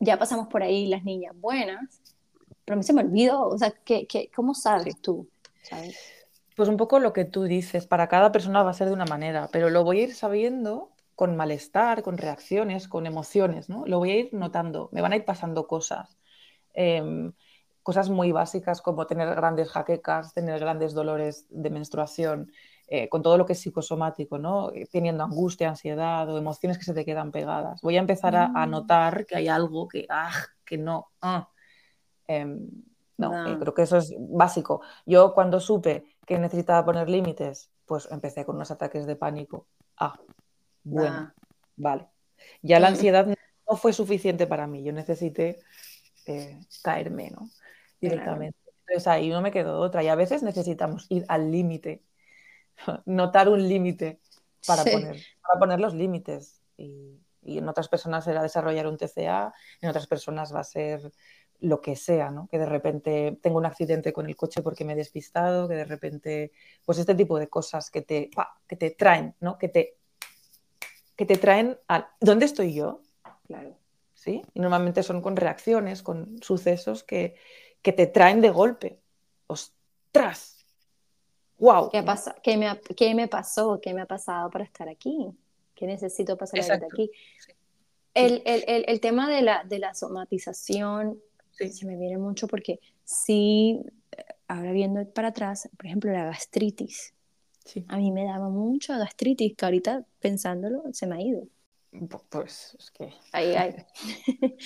ya 0.00 0.18
pasamos 0.18 0.48
por 0.48 0.62
ahí 0.62 0.86
las 0.86 1.04
niñas 1.04 1.34
buenas, 1.40 2.00
pero 2.64 2.74
a 2.74 2.78
mí 2.78 2.82
se 2.82 2.92
me 2.92 3.02
olvidó, 3.02 3.48
o 3.48 3.58
sea, 3.58 3.72
¿qué, 3.84 4.06
qué, 4.06 4.30
cómo 4.34 4.54
sabes 4.54 5.00
tú? 5.00 5.28
Pues 6.56 6.68
un 6.68 6.76
poco 6.76 6.98
lo 6.98 7.12
que 7.12 7.24
tú 7.24 7.44
dices, 7.44 7.86
para 7.86 8.08
cada 8.08 8.30
persona 8.32 8.62
va 8.62 8.70
a 8.70 8.74
ser 8.74 8.88
de 8.88 8.94
una 8.94 9.06
manera, 9.06 9.48
pero 9.52 9.70
lo 9.70 9.84
voy 9.84 10.00
a 10.00 10.02
ir 10.04 10.14
sabiendo 10.14 10.90
con 11.14 11.36
malestar, 11.36 12.02
con 12.02 12.18
reacciones, 12.18 12.88
con 12.88 13.06
emociones, 13.06 13.68
¿no? 13.68 13.84
Lo 13.86 13.98
voy 13.98 14.10
a 14.10 14.16
ir 14.16 14.34
notando, 14.34 14.88
me 14.92 15.00
van 15.00 15.12
a 15.12 15.16
ir 15.16 15.24
pasando 15.24 15.66
cosas. 15.66 16.18
Em, 16.74 17.32
cosas 17.82 18.10
muy 18.10 18.32
básicas 18.32 18.80
como 18.80 19.06
tener 19.06 19.34
grandes 19.34 19.70
jaquecas, 19.70 20.34
tener 20.34 20.60
grandes 20.60 20.94
dolores 20.94 21.46
de 21.50 21.70
menstruación, 21.70 22.52
eh, 22.86 23.08
con 23.08 23.22
todo 23.22 23.38
lo 23.38 23.46
que 23.46 23.54
es 23.54 23.60
psicosomático, 23.60 24.38
¿no? 24.38 24.70
Eh, 24.72 24.86
teniendo 24.90 25.24
angustia, 25.24 25.68
ansiedad 25.68 26.28
o 26.28 26.38
emociones 26.38 26.78
que 26.78 26.84
se 26.84 26.94
te 26.94 27.04
quedan 27.04 27.32
pegadas. 27.32 27.80
Voy 27.82 27.96
a 27.96 28.00
empezar 28.00 28.36
a, 28.36 28.48
mm. 28.48 28.70
notar 28.70 29.26
que 29.26 29.36
hay 29.36 29.48
algo 29.48 29.88
que, 29.88 30.06
ah, 30.10 30.32
que 30.64 30.78
no. 30.78 31.08
Ah. 31.20 31.48
Em, 32.26 32.68
no, 33.18 33.46
eh, 33.46 33.58
creo 33.58 33.74
que 33.74 33.82
eso 33.82 33.98
es 33.98 34.14
básico. 34.18 34.82
Yo 35.06 35.34
cuando 35.34 35.60
supe 35.60 36.04
que 36.26 36.38
necesitaba 36.38 36.84
poner 36.84 37.08
límites, 37.08 37.70
pues 37.86 38.08
empecé 38.10 38.44
con 38.44 38.56
unos 38.56 38.70
ataques 38.70 39.06
de 39.06 39.16
pánico. 39.16 39.66
Ah, 39.96 40.18
bueno, 40.82 41.32
vale. 41.76 42.08
Ya 42.62 42.80
la 42.80 42.88
ansiedad 42.88 43.26
no 43.26 43.76
fue 43.76 43.92
suficiente 43.92 44.46
para 44.46 44.66
mí, 44.66 44.82
yo 44.82 44.92
necesité 44.92 45.60
caerme, 46.82 47.30
¿no? 47.30 47.48
Directamente. 48.00 48.58
Entonces 48.86 49.06
ahí 49.06 49.28
no 49.28 49.40
me 49.40 49.50
quedó 49.50 49.80
otra. 49.80 50.02
Y 50.02 50.08
a 50.08 50.14
veces 50.14 50.42
necesitamos 50.42 51.06
ir 51.08 51.24
al 51.28 51.50
límite 51.50 52.02
notar 53.06 53.48
un 53.48 53.68
límite 53.68 54.20
para, 54.66 54.84
poner, 54.84 55.16
para 55.42 55.58
poner 55.58 55.80
los 55.80 55.94
límites. 55.94 56.60
Y, 56.76 57.18
en 57.44 57.68
otras 57.68 57.88
personas 57.88 58.24
será 58.24 58.40
desarrollar 58.40 58.86
un 58.86 58.96
TCA, 58.96 59.52
en 59.80 59.88
otras 59.90 60.06
personas 60.06 60.54
va 60.54 60.60
a 60.60 60.64
ser 60.64 61.12
lo 61.62 61.80
que 61.80 61.96
sea, 61.96 62.30
¿no? 62.30 62.48
Que 62.48 62.58
de 62.58 62.66
repente 62.66 63.38
tengo 63.40 63.58
un 63.58 63.66
accidente 63.66 64.12
con 64.12 64.26
el 64.26 64.36
coche 64.36 64.62
porque 64.62 64.84
me 64.84 64.92
he 64.92 64.96
despistado, 64.96 65.68
que 65.68 65.74
de 65.74 65.84
repente, 65.84 66.52
pues 66.84 66.98
este 66.98 67.14
tipo 67.14 67.38
de 67.38 67.48
cosas 67.48 67.90
que 67.90 68.02
te, 68.02 68.30
que 68.66 68.76
te 68.76 68.90
traen, 68.90 69.34
¿no? 69.40 69.58
Que 69.58 69.68
te, 69.68 69.96
que 71.16 71.24
te 71.24 71.36
traen 71.36 71.78
a... 71.88 72.10
¿Dónde 72.20 72.46
estoy 72.46 72.74
yo? 72.74 73.00
Claro. 73.46 73.76
¿Sí? 74.14 74.42
Y 74.54 74.60
normalmente 74.60 75.02
son 75.02 75.22
con 75.22 75.36
reacciones, 75.36 76.02
con 76.02 76.40
sucesos 76.42 77.04
que, 77.04 77.36
que 77.80 77.92
te 77.92 78.06
traen 78.06 78.40
de 78.40 78.50
golpe. 78.50 79.00
¡Ostras! 79.46 80.62
wow. 81.62 81.90
¿Qué, 81.90 82.04
¿Qué, 82.42 82.56
me, 82.56 82.80
¿Qué, 82.96 83.14
me, 83.14 83.28
pasó? 83.28 83.80
¿Qué 83.80 83.94
me 83.94 84.02
ha 84.02 84.06
pasado 84.06 84.50
para 84.50 84.64
estar 84.64 84.88
aquí? 84.88 85.30
¿Qué 85.76 85.86
necesito 85.86 86.36
pasar 86.36 86.60
aquí? 86.92 87.10
El, 88.14 88.42
el, 88.44 88.64
el, 88.66 88.84
el, 88.88 89.00
tema 89.00 89.30
de 89.30 89.42
la, 89.42 89.64
de 89.64 89.78
la 89.78 89.94
somatización 89.94 91.18
se 91.56 91.86
me 91.86 91.96
viene 91.96 92.18
mucho 92.18 92.46
porque 92.48 92.80
sí, 93.04 93.80
ahora 94.48 94.72
viendo 94.72 95.04
para 95.10 95.28
atrás, 95.28 95.68
por 95.76 95.86
ejemplo, 95.86 96.12
la 96.12 96.24
gastritis. 96.24 97.14
A 97.88 97.96
mí 97.96 98.10
me 98.10 98.24
daba 98.24 98.48
mucha 98.48 98.98
gastritis 98.98 99.54
que 99.56 99.64
ahorita 99.64 100.04
pensándolo 100.20 100.82
se 100.92 101.06
me 101.06 101.16
ha 101.16 101.20
ido. 101.20 101.46
Pues 102.30 102.74
es 102.78 102.90
que... 102.90 103.12
Ahí, 103.32 103.54
ahí. 103.54 103.74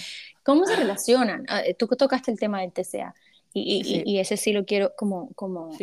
¿Cómo 0.45 0.65
se 0.65 0.77
relacionan? 0.77 1.45
Ah, 1.49 1.63
tú 1.77 1.89
tocaste 1.89 2.31
el 2.31 2.39
tema 2.39 2.61
del 2.61 2.73
TCA 2.73 3.15
y, 3.53 3.83
y, 3.85 4.03
y 4.11 4.19
ese 4.19 4.37
sí 4.37 4.53
lo 4.53 4.65
quiero 4.65 4.95
como, 4.97 5.33
como 5.35 5.77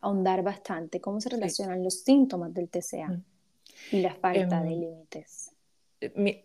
ahondar 0.00 0.42
bastante. 0.42 1.00
¿Cómo 1.00 1.20
se 1.20 1.30
relacionan 1.30 1.82
los 1.82 2.00
síntomas 2.00 2.52
del 2.52 2.68
TCA 2.68 3.08
mm. 3.08 3.24
y 3.92 4.00
la 4.00 4.14
falta 4.14 4.60
de 4.60 4.72
em, 4.72 4.80
límites? 4.80 5.53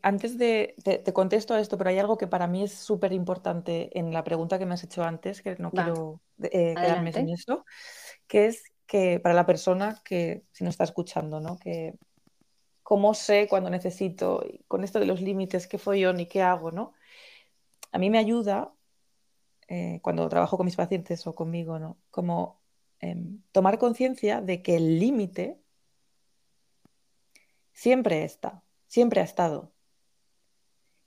Antes 0.02 0.38
de, 0.38 0.76
te, 0.84 1.14
contesto 1.14 1.54
a 1.54 1.60
esto, 1.60 1.78
pero 1.78 1.90
hay 1.90 2.00
algo 2.00 2.18
que 2.18 2.28
para 2.28 2.48
mí 2.48 2.64
es 2.64 2.74
súper 2.74 3.14
importante 3.14 3.98
en 3.98 4.14
la 4.14 4.24
pregunta 4.24 4.60
que 4.60 4.66
me 4.66 4.74
has 4.74 4.84
hecho 4.84 5.04
antes, 5.04 5.42
que 5.42 5.56
no 5.58 5.72
quiero 5.72 6.22
eh, 6.44 6.76
quedarme 6.76 7.14
sin 7.14 7.30
eso, 7.30 7.66
que 8.28 8.48
es 8.48 8.64
que 8.86 9.20
para 9.20 9.36
la 9.36 9.46
persona 9.46 10.02
que 10.04 10.44
si 10.52 10.64
no 10.64 10.70
está 10.70 10.84
escuchando, 10.84 11.40
¿no? 11.40 11.58
Que 11.58 11.96
cómo 12.82 13.14
sé 13.14 13.48
cuando 13.48 13.70
necesito, 13.70 14.44
con 14.68 14.84
esto 14.84 15.00
de 15.00 15.06
los 15.06 15.22
límites, 15.22 15.68
qué 15.68 15.80
yo 16.00 16.12
ni 16.12 16.26
qué 16.26 16.42
hago, 16.42 16.72
¿no? 16.72 16.94
A 17.92 18.00
mí 18.00 18.10
me 18.10 18.18
ayuda 18.18 18.74
eh, 19.68 20.00
cuando 20.02 20.28
trabajo 20.28 20.58
con 20.58 20.66
mis 20.66 20.76
pacientes 20.76 21.28
o 21.28 21.36
conmigo, 21.36 21.78
¿no? 21.78 22.00
Como 22.10 22.60
em, 23.00 23.44
tomar 23.52 23.78
conciencia 23.78 24.42
de 24.42 24.64
que 24.64 24.76
el 24.78 25.00
límite 25.00 25.60
siempre 27.72 28.24
está, 28.24 28.64
siempre 28.90 29.22
ha 29.22 29.24
estado. 29.24 29.72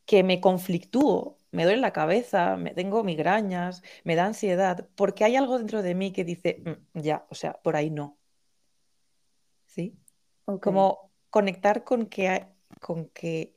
Que 0.07 0.23
me 0.23 0.40
conflictúo, 0.40 1.38
me 1.51 1.64
duele 1.64 1.81
la 1.81 1.92
cabeza, 1.92 2.57
me 2.57 2.71
tengo 2.71 3.05
migrañas, 3.05 3.83
me 4.05 4.16
da 4.16 4.25
ansiedad, 4.27 4.88
porque 4.97 5.25
hay 5.25 5.37
algo 5.37 5.59
dentro 5.59 5.83
de 5.83 5.95
mí 5.95 6.12
que 6.12 6.25
dice, 6.25 6.62
mm, 6.64 7.01
ya, 7.01 7.27
o 7.29 7.35
sea, 7.35 7.53
por 7.62 7.77
ahí 7.77 7.90
no. 7.90 8.18
¿Sí? 9.66 9.99
Como 10.61 11.12
conectar 11.31 11.85
con 11.85 12.07
que, 12.07 12.47
con 12.81 13.09
que 13.11 13.57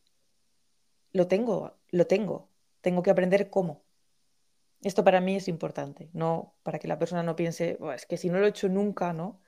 lo 1.14 1.28
tengo, 1.28 1.78
lo 1.90 2.08
tengo, 2.08 2.50
tengo 2.82 3.02
que 3.04 3.12
aprender 3.12 3.50
cómo. 3.50 3.84
Esto 4.82 5.04
para 5.04 5.22
mí 5.22 5.36
es 5.36 5.48
importante, 5.48 6.10
no 6.14 6.56
para 6.64 6.80
que 6.80 6.88
la 6.88 7.00
persona 7.00 7.24
no 7.24 7.36
piense, 7.36 7.78
es 7.96 8.06
que 8.06 8.18
si 8.18 8.30
no 8.30 8.40
lo 8.40 8.46
he 8.46 8.50
hecho 8.50 8.70
nunca, 8.70 9.14
¿no? 9.14 9.42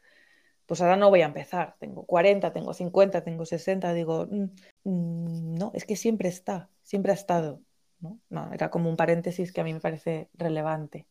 Pues 0.68 0.82
ahora 0.82 0.98
no 0.98 1.10
voy 1.10 1.22
a 1.22 1.26
empezar. 1.26 1.76
Tengo 1.80 2.04
40, 2.04 2.54
tengo 2.54 2.74
50, 2.74 3.24
tengo 3.24 3.46
60, 3.46 3.94
digo, 3.94 4.28
mm, 4.30 4.44
mm, 4.84 5.56
no, 5.56 5.72
es 5.74 5.86
que 5.86 5.96
siempre 5.96 6.30
está, 6.30 6.70
siempre 6.84 7.12
ha 7.12 7.16
estado. 7.16 7.62
¿no? 8.00 8.54
era 8.54 8.70
como 8.70 8.90
un 8.90 8.96
paréntesis 8.96 9.52
que 9.52 9.62
a 9.62 9.64
mí 9.64 9.74
me 9.74 9.80
parece 9.80 10.30
relevante. 10.36 11.06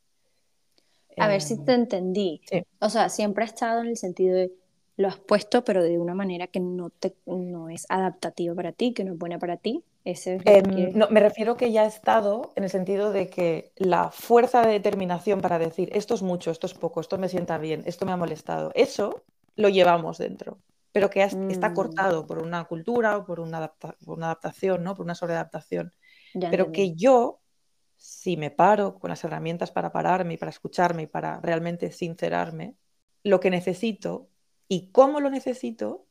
A 1.16 1.28
ver 1.28 1.40
si 1.40 1.54
em, 1.54 1.64
te 1.64 1.72
entendí. 1.72 2.40
O 2.78 2.88
sea, 2.90 3.08
siempre 3.08 3.44
ha 3.44 3.46
estado 3.46 3.80
en 3.80 3.88
el 3.88 3.96
sentido 3.96 4.36
de 4.36 4.52
lo 4.98 5.08
has 5.08 5.18
puesto, 5.18 5.64
pero 5.64 5.82
de 5.82 5.98
una 5.98 6.14
manera 6.14 6.46
que 6.46 6.60
no, 6.60 6.90
te, 6.90 7.14
no 7.26 7.68
es 7.68 7.86
adaptativa 7.88 8.54
para 8.54 8.72
ti, 8.72 8.92
que 8.92 9.04
no 9.04 9.12
es 9.12 9.18
buena 9.18 9.38
para 9.38 9.56
ti. 9.56 9.82
Ese 10.04 10.38
em, 10.44 10.96
no, 10.96 11.08
me 11.10 11.20
refiero 11.20 11.56
que 11.56 11.72
ya 11.72 11.82
ha 11.82 11.86
estado 11.86 12.52
en 12.54 12.64
el 12.64 12.70
sentido 12.70 13.12
de 13.12 13.28
que 13.28 13.72
la 13.76 14.10
fuerza 14.10 14.62
de 14.62 14.72
determinación 14.72 15.40
para 15.40 15.58
decir 15.58 15.90
esto 15.92 16.14
es 16.14 16.22
mucho, 16.22 16.50
esto 16.50 16.66
es 16.66 16.74
poco, 16.74 17.00
esto 17.00 17.18
me 17.18 17.28
sienta 17.28 17.58
bien, 17.58 17.82
esto 17.86 18.06
me 18.06 18.12
ha 18.12 18.16
molestado, 18.16 18.70
eso 18.74 19.22
lo 19.56 19.68
llevamos 19.68 20.18
dentro, 20.18 20.60
pero 20.92 21.10
que 21.10 21.22
está 21.22 21.70
mm. 21.70 21.74
cortado 21.74 22.26
por 22.26 22.38
una 22.38 22.64
cultura 22.64 23.18
o 23.18 23.24
por 23.26 23.40
una, 23.40 23.72
una 24.06 24.26
adaptación, 24.26 24.84
¿no? 24.84 24.94
por 24.94 25.04
una 25.04 25.14
sobreadaptación. 25.14 25.92
pero 26.50 26.70
que 26.70 26.94
yo, 26.94 27.40
si 27.96 28.36
me 28.36 28.50
paro 28.50 28.98
con 28.98 29.10
las 29.10 29.24
herramientas 29.24 29.70
para 29.70 29.90
pararme 29.90 30.34
y 30.34 30.36
para 30.36 30.50
escucharme 30.50 31.02
y 31.02 31.06
para 31.06 31.40
realmente 31.40 31.90
sincerarme, 31.90 32.76
lo 33.22 33.40
que 33.40 33.50
necesito 33.50 34.30
y 34.68 34.90
cómo 34.92 35.20
lo 35.20 35.30
necesito, 35.30 36.06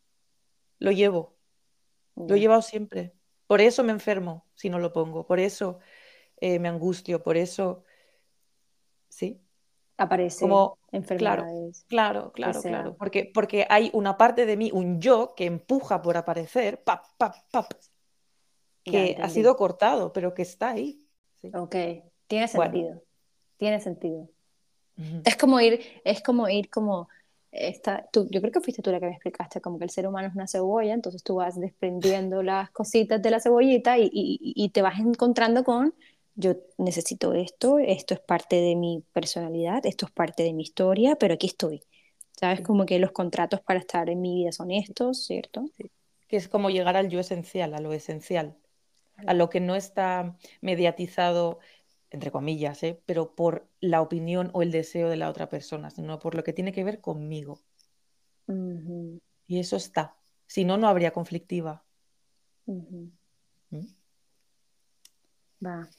lo 0.79 0.91
llevo. 0.91 1.36
Lo 2.15 2.36
he 2.36 2.39
llevado 2.39 2.62
siempre. 2.62 3.13
Por 3.47 3.62
eso 3.62 3.84
me 3.84 3.91
enfermo 3.91 4.47
si 4.55 4.69
no 4.69 4.79
lo 4.79 4.93
pongo. 4.93 5.25
Por 5.25 5.39
eso 5.39 5.79
eh, 6.38 6.60
me 6.60 6.69
angustio. 6.69 7.21
Por 7.23 7.38
eso. 7.38 7.84
Sí. 9.10 9.44
Aparece 9.97 10.41
como 10.41 10.77
enfermedades. 10.91 11.86
Claro, 11.88 12.31
claro, 12.34 12.62
claro, 12.62 12.95
Porque, 12.97 13.31
porque 13.34 13.65
hay 13.69 13.89
una 13.93 14.17
parte 14.17 14.45
de 14.45 14.58
mí, 14.58 14.71
un 14.73 14.99
yo, 14.99 15.34
que 15.36 15.45
empuja 15.45 16.01
por 16.01 16.17
aparecer, 16.17 16.84
pap, 16.84 17.05
pap, 17.17 17.36
pap, 17.51 17.71
que 18.84 19.17
ha 19.21 19.29
sido 19.29 19.55
cortado, 19.55 20.12
pero 20.12 20.34
que 20.34 20.41
está 20.41 20.71
ahí. 20.71 21.01
Ok, 21.53 21.75
tiene 22.27 22.47
sentido. 22.47 23.01
Tiene 23.58 23.79
sentido. 23.79 24.29
Es 25.23 25.36
como 25.36 25.60
ir, 25.60 25.79
es 26.03 26.21
como 26.21 26.47
ir 26.49 26.69
como 26.69 27.10
tú, 28.12 28.27
yo 28.29 28.41
creo 28.41 28.51
que 28.51 28.62
fuiste 28.62 28.81
tú 28.81 28.91
la 28.91 28.99
que 28.99 29.05
me 29.05 29.13
explicaste, 29.13 29.62
como 29.62 29.77
que 29.77 29.86
el 29.86 29.89
ser 29.89 30.08
humano 30.08 30.27
es 30.27 30.36
una 30.36 30.47
cebolla, 30.47 30.93
entonces 30.93 31.23
tú 31.23 31.36
vas 31.36 31.60
desprendiendo 31.60 32.43
las 32.43 32.69
cositas 32.71 33.21
de 33.21 33.31
la 33.31 33.39
cebollita 33.39 33.97
y, 33.97 34.10
y, 34.12 34.69
te 34.69 34.81
vas 34.81 34.99
encontrando 34.99 35.63
con, 35.63 35.93
yo 36.35 36.55
necesito 36.77 37.33
esto, 37.33 37.79
esto 37.79 38.13
es 38.13 38.19
parte 38.19 38.57
de 38.57 38.75
mi 38.75 39.03
personalidad, 39.13 39.85
esto 39.85 40.05
es 40.05 40.11
parte 40.11 40.43
de 40.43 40.53
mi 40.53 40.63
historia, 40.63 41.15
pero 41.15 41.33
aquí 41.33 41.47
estoy. 41.47 41.81
¿Sabes? 42.31 42.59
Como 42.61 42.85
que 42.85 42.99
los 42.99 43.13
contratos 43.13 43.61
para 43.61 43.79
estar 43.79 44.09
en 44.09 44.21
mi 44.21 44.35
vida 44.35 44.51
son 44.51 44.69
estos, 44.69 45.25
¿cierto? 45.25 45.65
Que 46.27 46.35
es 46.35 46.49
como 46.49 46.69
llegar 46.69 46.97
al 46.97 47.09
yo 47.09 47.21
esencial, 47.21 47.73
a 47.73 47.79
lo 47.79 47.93
esencial, 47.93 48.57
a 49.25 49.33
lo 49.33 49.49
que 49.49 49.61
no 49.61 49.75
está 49.75 50.35
mediatizado 50.59 51.59
entre 52.15 52.31
comillas, 52.31 52.81
¿eh? 52.83 53.01
pero 53.05 53.35
por 53.35 53.67
la 53.79 54.01
opinión 54.01 54.49
o 54.53 54.61
el 54.61 54.71
deseo 54.71 55.09
de 55.09 55.17
la 55.17 55.29
otra 55.29 55.49
persona, 55.49 55.89
sino 55.89 56.17
por 56.19 56.35
lo 56.35 56.43
que 56.43 56.53
tiene 56.53 56.71
que 56.71 56.83
ver 56.83 57.01
conmigo. 57.01 57.61
Y 58.47 59.59
eso 59.59 59.75
está. 59.75 60.15
Si 60.47 60.65
no, 60.65 60.77
no 60.77 60.87
habría 60.87 61.11
conflictiva. 61.11 61.83
¿Mm? 62.65 63.09
Va. 65.65 65.89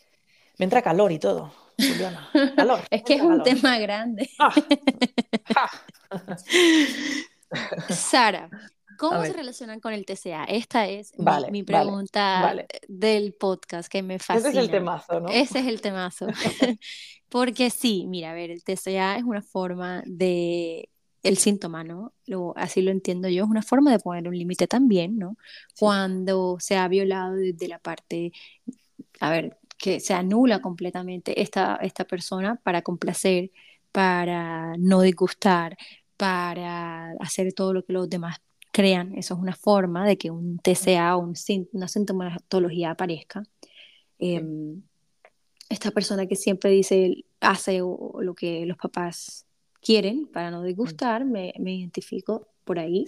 Me 0.59 0.65
entra 0.65 0.83
calor 0.83 1.13
y 1.13 1.19
todo, 1.19 1.53
Juliana. 1.77 2.31
Calor. 2.57 2.81
es 2.91 3.03
que 3.03 3.15
es 3.15 3.23
un 3.23 3.43
tema 3.43 3.79
grande. 3.79 4.31
Ah. 4.39 5.71
Sara, 7.89 8.51
¿Cómo 8.97 9.25
se 9.25 9.33
relacionan 9.33 9.81
con 9.81 9.93
el 9.93 10.05
TCA? 10.07 10.45
Esta 10.45 10.87
es 10.87 11.13
mi, 11.51 11.63
pregunta 11.63 12.55
del 12.89 13.35
podcast 13.35 13.91
que 13.91 14.03
me 14.03 14.19
fascina. 14.19 14.49
Ese 14.49 14.59
es 14.59 14.65
el 14.65 14.71
temazo, 14.71 15.21
¿no? 15.21 15.29
Ese 15.29 15.59
es 15.61 15.67
el 15.67 15.81
temazo. 15.81 16.27
Porque 17.29 17.71
sí, 17.71 18.07
mira, 18.09 18.31
a 18.31 18.35
ver, 18.35 18.51
el 18.51 18.63
TCA 18.63 19.17
es 19.17 19.25
una 19.25 19.43
forma 19.43 20.03
de 20.07 20.89
el 21.23 21.39
síntoma, 21.39 21.83
¿no? 21.83 22.13
Lo, 22.25 22.57
así 22.57 22.83
lo 22.83 22.93
entiendo 22.93 23.29
yo, 23.29 23.45
es 23.45 23.51
una 23.51 23.63
forma 23.63 23.91
de 23.91 23.99
poner 23.99 24.29
un 24.29 24.39
límite 24.39 24.69
también, 24.69 25.19
¿no? 25.19 25.37
Cuando 25.79 26.57
se 26.61 26.77
ha 26.77 26.87
violado 26.87 27.35
desde 27.35 27.67
la 27.67 27.81
parte, 27.81 28.33
a 29.21 29.31
ver, 29.31 29.59
que 29.79 30.01
se 30.01 30.15
anula 30.15 30.61
completamente 30.61 31.41
esta, 31.41 31.77
esta 31.77 32.05
persona 32.05 32.57
para 32.57 32.83
complacer, 32.83 33.51
para 33.93 34.77
no 34.79 35.01
disgustar, 35.03 35.77
para 36.17 37.13
hacer 37.21 37.53
todo 37.53 37.73
lo 37.73 37.85
que 37.85 37.93
los 37.93 38.09
demás 38.09 38.39
crean. 38.73 39.15
Eso 39.17 39.35
es 39.35 39.41
una 39.41 39.55
forma 39.55 40.07
de 40.07 40.19
que 40.19 40.31
un 40.31 40.59
TCA 40.59 41.17
o 41.17 41.21
un, 41.21 41.35
una 41.73 41.89
sintomatología 41.89 42.91
aparezca. 42.91 43.43
Em, 44.19 44.83
esta 45.69 45.91
persona 45.91 46.27
que 46.27 46.37
siempre 46.37 46.71
dice, 46.71 47.25
hace 47.41 47.79
lo 47.79 48.35
que 48.35 48.67
los 48.67 48.77
papás 48.77 49.47
quieren 49.81 50.27
para 50.27 50.51
no 50.51 50.63
disgustar, 50.63 51.25
me, 51.25 51.53
me 51.59 51.75
identifico 51.75 52.49
por 52.65 52.79
ahí. 52.79 53.07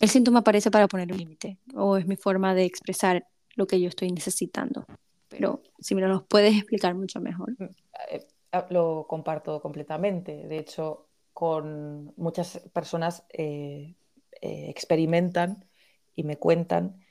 El 0.00 0.08
síntoma 0.08 0.40
aparece 0.40 0.70
para 0.70 0.88
poner 0.88 1.10
un 1.10 1.18
límite 1.18 1.58
o 1.74 1.96
es 1.96 2.06
mi 2.06 2.16
forma 2.16 2.54
de 2.54 2.64
expresar 2.64 3.26
lo 3.54 3.66
que 3.66 3.80
yo 3.80 3.88
estoy 3.88 4.10
necesitando. 4.12 4.86
Pero 5.38 5.62
si 5.78 5.94
me 5.94 6.02
lo 6.02 6.26
puedes 6.26 6.56
explicar 6.56 6.94
mucho 6.94 7.20
mejor. 7.20 7.50
Mm, 7.58 7.64
eh, 8.10 8.26
eh, 8.52 8.64
lo 8.70 9.06
comparto 9.08 9.60
completamente. 9.60 10.46
De 10.46 10.58
hecho, 10.58 11.06
con 11.32 12.14
muchas 12.16 12.60
personas 12.72 13.24
eh, 13.30 13.94
eh, 14.40 14.66
experimentan 14.68 15.64
y 16.14 16.24
me 16.24 16.38
cuentan 16.38 17.04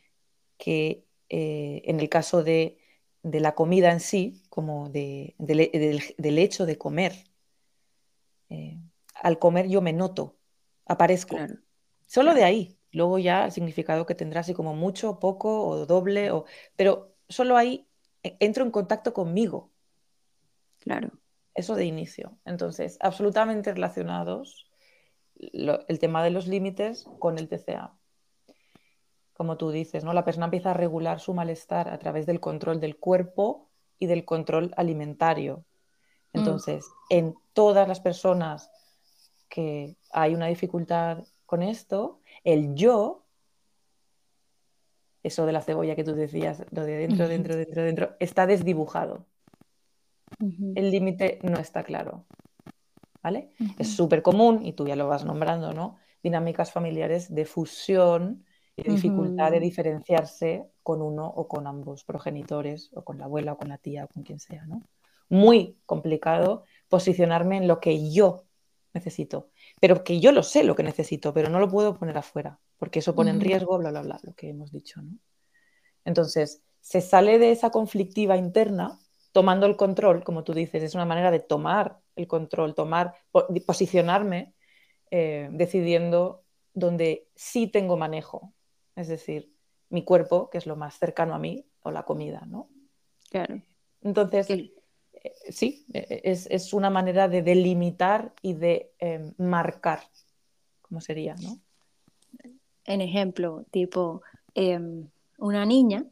que 0.58 1.06
eh, 1.30 1.82
en 1.86 2.00
el 2.00 2.10
caso 2.10 2.44
de, 2.44 2.78
la 3.24 3.56
comida 3.56 3.92
en 3.92 4.00
sí, 4.00 4.44
como 4.50 4.90
del, 4.90 5.36
hecho 6.20 6.66
de 6.66 6.78
comer, 6.78 7.14
eh, 8.50 8.80
al 9.16 9.40
comer 9.40 9.68
yo 9.68 9.82
me 9.82 9.94
noto, 9.94 10.38
aparezco. 10.86 11.38
Solo 12.06 12.34
de 12.34 12.44
ahí. 12.44 12.78
Luego 12.92 13.20
ya 13.20 13.46
el 13.46 13.52
significado 13.52 14.06
que 14.06 14.16
tendrá 14.16 14.42
así 14.42 14.54
como 14.54 14.74
mucho, 14.74 15.20
poco 15.20 15.68
o 15.68 15.86
doble, 15.86 16.32
o... 16.32 16.46
pero 16.76 17.16
solo 17.28 17.58
ahí 17.58 17.88
entro 18.40 18.64
en 18.64 18.72
contacto 18.72 19.14
conmigo. 19.14 19.72
Claro. 20.80 21.12
Eso 21.54 21.76
de 21.76 21.86
inicio. 21.86 22.38
Entonces, 22.46 22.98
absolutamente 23.02 23.74
relacionados 23.74 24.70
el 25.38 26.00
tema 26.00 26.24
de 26.24 26.32
los 26.32 26.48
límites 26.48 27.06
con 27.20 27.38
el 27.38 27.50
TCA. 27.50 27.94
Como 29.34 29.58
tú 29.58 29.72
dices, 29.72 30.04
¿no? 30.04 30.14
La 30.14 30.24
persona 30.24 30.46
empieza 30.46 30.72
a 30.72 30.76
regular 30.76 31.20
su 31.20 31.34
malestar 31.34 31.90
a 31.90 32.00
través 32.00 32.26
del 32.26 32.40
control 32.40 32.80
del 32.80 32.98
cuerpo 32.98 33.70
y 34.00 34.08
del 34.08 34.24
control 34.24 34.74
alimentario. 34.78 35.66
Mm. 36.34 36.40
Entonces, 36.40 36.86
en 37.10 37.36
todas 37.54 37.88
las 37.88 38.00
personas 38.00 38.70
que 39.50 39.98
hay 40.12 40.34
una 40.34 40.48
dificultad 40.48 41.26
con 41.46 41.64
esto, 41.64 42.22
el 42.44 42.76
yo, 42.76 43.25
eso 45.26 45.46
de 45.46 45.54
la 45.54 45.62
cebolla 45.62 45.96
que 45.96 46.04
tú 46.04 46.14
decías, 46.14 46.64
lo 46.72 46.86
de 46.86 46.98
dentro, 46.98 47.28
dentro, 47.28 47.56
dentro, 47.56 47.84
dentro, 47.84 48.16
está 48.20 48.46
desdibujado. 48.46 49.26
El 50.40 50.92
límite 50.92 51.40
no 51.44 51.58
está 51.58 51.84
claro. 51.84 52.26
¿Vale? 53.24 53.52
Es 53.80 53.96
súper 53.96 54.22
común, 54.22 54.64
y 54.64 54.74
tú 54.74 54.86
ya 54.86 54.96
lo 54.96 55.08
vas 55.08 55.26
nombrando, 55.26 55.74
¿no? 55.74 55.98
Dinámicas 56.22 56.72
familiares 56.72 57.34
de 57.34 57.46
fusión 57.46 58.46
y 58.76 58.84
de 58.84 58.92
dificultad 58.92 59.50
de 59.50 59.60
diferenciarse 59.60 60.70
con 60.84 61.02
uno 61.02 61.26
o 61.26 61.48
con 61.48 61.66
ambos 61.66 62.04
progenitores, 62.04 62.92
o 62.94 63.04
con 63.04 63.18
la 63.18 63.26
abuela, 63.26 63.54
o 63.54 63.58
con 63.58 63.70
la 63.70 63.80
tía, 63.80 64.06
o 64.06 64.08
con 64.08 64.22
quien 64.22 64.40
sea, 64.40 64.66
¿no? 64.68 64.84
Muy 65.28 65.80
complicado 65.88 66.66
posicionarme 66.88 67.58
en 67.58 67.68
lo 67.68 67.80
que 67.80 68.12
yo 68.12 68.44
necesito, 68.94 69.50
pero 69.82 70.04
que 70.04 70.20
yo 70.20 70.32
lo 70.32 70.44
sé 70.44 70.64
lo 70.64 70.76
que 70.76 70.84
necesito, 70.84 71.34
pero 71.34 71.50
no 71.50 71.60
lo 71.60 71.68
puedo 71.68 71.96
poner 71.96 72.18
afuera, 72.18 72.60
porque 72.78 73.00
eso 73.00 73.16
pone 73.16 73.32
en 73.32 73.42
riesgo, 73.42 73.78
bla, 73.78 73.92
bla, 73.92 74.02
bla, 74.02 74.20
lo 74.24 74.34
que 74.34 74.50
hemos 74.50 74.72
dicho, 74.72 75.02
¿no? 75.02 75.18
Entonces, 76.04 76.62
se 76.82 77.02
sale 77.02 77.40
de 77.40 77.52
esa 77.52 77.72
conflictiva 77.72 78.38
interna 78.38 79.00
tomando 79.32 79.66
el 79.66 79.76
control, 79.76 80.24
como 80.24 80.44
tú 80.44 80.54
dices, 80.54 80.82
es 80.82 80.96
una 80.96 81.06
manera 81.06 81.32
de 81.32 81.40
tomar 81.40 82.00
el 82.16 82.28
control, 82.28 82.74
tomar, 82.74 83.16
posicionarme, 83.66 84.54
eh, 85.12 85.50
decidiendo 85.52 86.46
donde 86.74 87.28
sí 87.36 87.68
tengo 87.68 87.98
manejo, 87.98 88.54
es 88.96 89.08
decir, 89.08 89.54
mi 89.90 90.04
cuerpo, 90.04 90.50
que 90.50 90.58
es 90.58 90.66
lo 90.66 90.76
más 90.76 90.98
cercano 90.98 91.36
a 91.36 91.40
mí, 91.40 91.66
o 91.82 91.92
la 91.92 92.04
comida, 92.04 92.44
¿no? 92.48 92.70
Claro. 93.30 93.62
Entonces, 94.02 94.50
eh, 94.50 94.72
sí, 95.50 95.86
e, 95.94 96.22
e, 96.24 96.32
es, 96.32 96.74
una 96.74 96.90
manera 96.90 97.28
de 97.28 97.42
delimitar 97.42 98.34
y 98.42 98.54
de 98.54 98.94
em, 99.00 99.34
marcar, 99.38 100.00
¿cómo 100.82 101.02
sería, 101.02 101.36
no? 101.36 101.60
En 102.86 103.02
ejemplo, 103.02 103.66
tipo, 103.72 104.22
em, 104.54 105.08
una 105.38 105.66
niña 105.66 106.06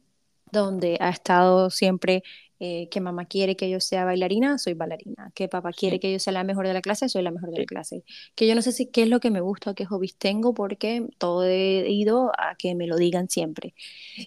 donde 0.52 0.98
ha 1.00 1.10
estado 1.10 1.70
siempre 1.70 2.24
eh, 2.60 2.88
que 2.90 3.02
mamá 3.02 3.26
quiere 3.26 3.58
que 3.58 3.70
yo 3.70 3.80
sea 3.82 4.06
bailarina, 4.06 4.58
soy 4.58 4.74
bailarina, 4.74 5.32
que 5.36 5.50
papá 5.50 5.72
quiere 5.74 6.00
que 6.00 6.14
yo 6.14 6.20
sea 6.20 6.32
la 6.32 6.44
mejor 6.46 6.66
de 6.66 6.74
la 6.74 6.82
clase, 6.82 7.10
soy 7.10 7.22
la 7.22 7.32
mejor 7.32 7.52
de 7.52 7.60
la 7.60 7.66
clase, 7.66 8.04
que 8.36 8.48
yo 8.48 8.56
no 8.56 8.62
sé 8.62 8.72
si 8.72 8.86
qué 8.86 9.04
es 9.04 9.10
lo 9.10 9.20
que 9.20 9.32
me 9.32 9.42
gusta, 9.42 9.74
qué 9.74 9.86
hobbies 9.86 10.16
tengo, 10.16 10.54
porque 10.54 11.06
todo 11.18 11.44
he 11.44 11.90
ido 11.92 12.32
a 12.38 12.56
que 12.56 12.74
me 12.76 12.88
lo 12.88 12.96
digan 12.96 13.30
siempre. 13.30 13.74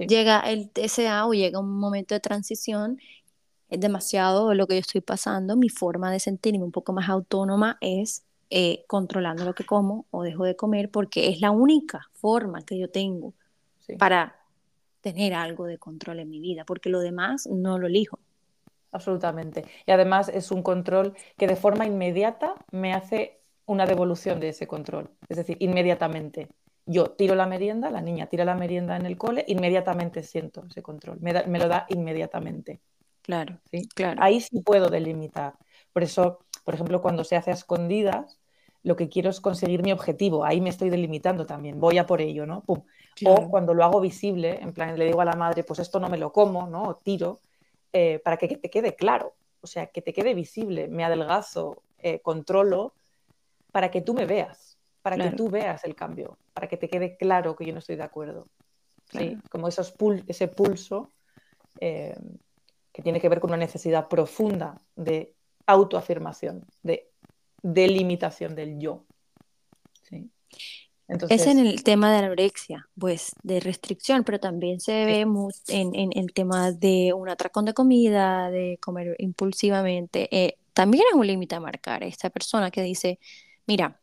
Llega 0.06 0.40
el 0.40 0.68
TSA 0.68 1.26
o 1.26 1.32
llega 1.32 1.60
un 1.60 1.78
momento 1.78 2.14
de 2.14 2.20
transición 2.20 2.98
es 3.68 3.80
demasiado 3.80 4.54
lo 4.54 4.66
que 4.66 4.74
yo 4.74 4.80
estoy 4.80 5.00
pasando, 5.00 5.56
mi 5.56 5.68
forma 5.68 6.12
de 6.12 6.20
sentirme 6.20 6.64
un 6.64 6.72
poco 6.72 6.92
más 6.92 7.08
autónoma 7.08 7.78
es 7.80 8.25
eh, 8.50 8.84
controlando 8.86 9.44
lo 9.44 9.54
que 9.54 9.64
como 9.64 10.06
o 10.10 10.22
dejo 10.22 10.44
de 10.44 10.56
comer 10.56 10.90
porque 10.90 11.28
es 11.28 11.40
la 11.40 11.50
única 11.50 12.08
forma 12.12 12.62
que 12.62 12.78
yo 12.78 12.88
tengo 12.88 13.34
para 13.98 14.36
tener 15.00 15.34
algo 15.34 15.66
de 15.66 15.78
control 15.78 16.20
en 16.20 16.30
mi 16.30 16.40
vida, 16.40 16.64
porque 16.64 16.88
lo 16.88 17.00
demás 17.00 17.46
no 17.46 17.78
lo 17.78 17.86
elijo. 17.86 18.18
Absolutamente. 18.90 19.64
Y 19.86 19.92
además 19.92 20.28
es 20.28 20.50
un 20.50 20.62
control 20.62 21.14
que 21.36 21.46
de 21.46 21.56
forma 21.56 21.86
inmediata 21.86 22.54
me 22.72 22.92
hace 22.92 23.40
una 23.66 23.86
devolución 23.86 24.40
de 24.40 24.48
ese 24.48 24.66
control. 24.66 25.10
Es 25.28 25.36
decir, 25.36 25.56
inmediatamente. 25.60 26.48
Yo 26.86 27.10
tiro 27.10 27.34
la 27.34 27.46
merienda, 27.46 27.90
la 27.90 28.00
niña 28.00 28.26
tira 28.26 28.44
la 28.44 28.54
merienda 28.54 28.96
en 28.96 29.06
el 29.06 29.18
cole, 29.18 29.44
inmediatamente 29.48 30.22
siento 30.22 30.64
ese 30.68 30.82
control. 30.82 31.18
Me, 31.20 31.32
me 31.46 31.58
lo 31.58 31.68
da 31.68 31.84
inmediatamente. 31.88 32.80
Claro, 33.22 33.58
¿sí? 33.70 33.88
claro. 33.88 34.22
Ahí 34.22 34.40
sí 34.40 34.60
puedo 34.60 34.88
delimitar. 34.88 35.54
Por 35.92 36.04
eso, 36.04 36.45
por 36.66 36.74
ejemplo, 36.74 37.00
cuando 37.00 37.22
se 37.22 37.36
hace 37.36 37.52
a 37.52 37.54
escondidas, 37.54 38.40
lo 38.82 38.96
que 38.96 39.08
quiero 39.08 39.30
es 39.30 39.40
conseguir 39.40 39.84
mi 39.84 39.92
objetivo. 39.92 40.44
Ahí 40.44 40.60
me 40.60 40.68
estoy 40.68 40.90
delimitando 40.90 41.46
también. 41.46 41.78
Voy 41.78 41.96
a 41.98 42.06
por 42.06 42.20
ello, 42.20 42.44
¿no? 42.44 42.64
O 42.66 43.48
cuando 43.48 43.72
lo 43.72 43.84
hago 43.84 44.00
visible, 44.00 44.58
en 44.60 44.72
plan, 44.72 44.98
le 44.98 45.04
digo 45.04 45.20
a 45.20 45.24
la 45.24 45.36
madre, 45.36 45.62
pues 45.62 45.78
esto 45.78 46.00
no 46.00 46.08
me 46.08 46.18
lo 46.18 46.32
como, 46.32 46.66
¿no? 46.66 46.82
O 46.82 46.96
tiro, 46.96 47.38
eh, 47.92 48.18
para 48.18 48.36
que, 48.36 48.48
te 48.48 48.68
quede 48.68 48.96
claro. 48.96 49.34
O 49.60 49.68
sea, 49.68 49.86
que 49.86 50.02
te 50.02 50.12
quede 50.12 50.34
visible. 50.34 50.88
Me 50.88 51.04
adelgazo, 51.04 51.84
eh, 51.98 52.18
controlo, 52.18 52.94
para 53.70 53.88
que 53.92 54.00
tú 54.00 54.12
me 54.12 54.26
veas, 54.26 54.76
para 55.02 55.16
que 55.16 55.36
tú 55.36 55.48
veas 55.48 55.84
el 55.84 55.94
cambio, 55.94 56.36
para 56.52 56.66
que 56.66 56.76
te 56.76 56.88
quede 56.88 57.16
claro 57.16 57.54
que 57.54 57.64
yo 57.64 57.72
no 57.72 57.78
estoy 57.78 57.94
de 57.94 58.02
acuerdo. 58.02 58.48
¿sí? 59.12 59.38
Como 59.50 59.68
esos 59.68 59.94
ese 60.26 60.48
pulso. 60.48 61.12
Eh, 61.78 62.16
que 62.96 63.02
tiene 63.02 63.20
que 63.20 63.28
ver 63.28 63.40
con 63.40 63.50
una 63.50 63.58
necesidad 63.58 64.08
profunda 64.08 64.80
de 64.94 65.35
autoafirmación, 65.66 66.64
de 66.82 67.10
delimitación 67.62 68.54
del 68.54 68.78
yo. 68.78 69.04
Es 71.28 71.46
en 71.46 71.60
el 71.60 71.84
tema 71.84 72.10
de 72.10 72.18
anorexia, 72.18 72.88
pues 72.98 73.32
de 73.44 73.60
restricción, 73.60 74.24
pero 74.24 74.40
también 74.40 74.80
se 74.80 75.04
ve 75.04 75.20
en, 75.68 76.10
el 76.12 76.32
tema 76.32 76.72
de 76.72 77.12
un 77.12 77.28
atracón 77.28 77.64
de 77.64 77.74
comida, 77.74 78.50
de 78.50 78.78
comer 78.82 79.14
impulsivamente. 79.18 80.28
Eh, 80.36 80.58
también 80.72 81.04
es 81.08 81.14
un 81.14 81.26
límite 81.26 81.54
a 81.54 81.60
marcar 81.60 82.02
esta 82.02 82.28
persona 82.28 82.72
que 82.72 82.82
dice, 82.82 83.20
mira, 83.66 84.00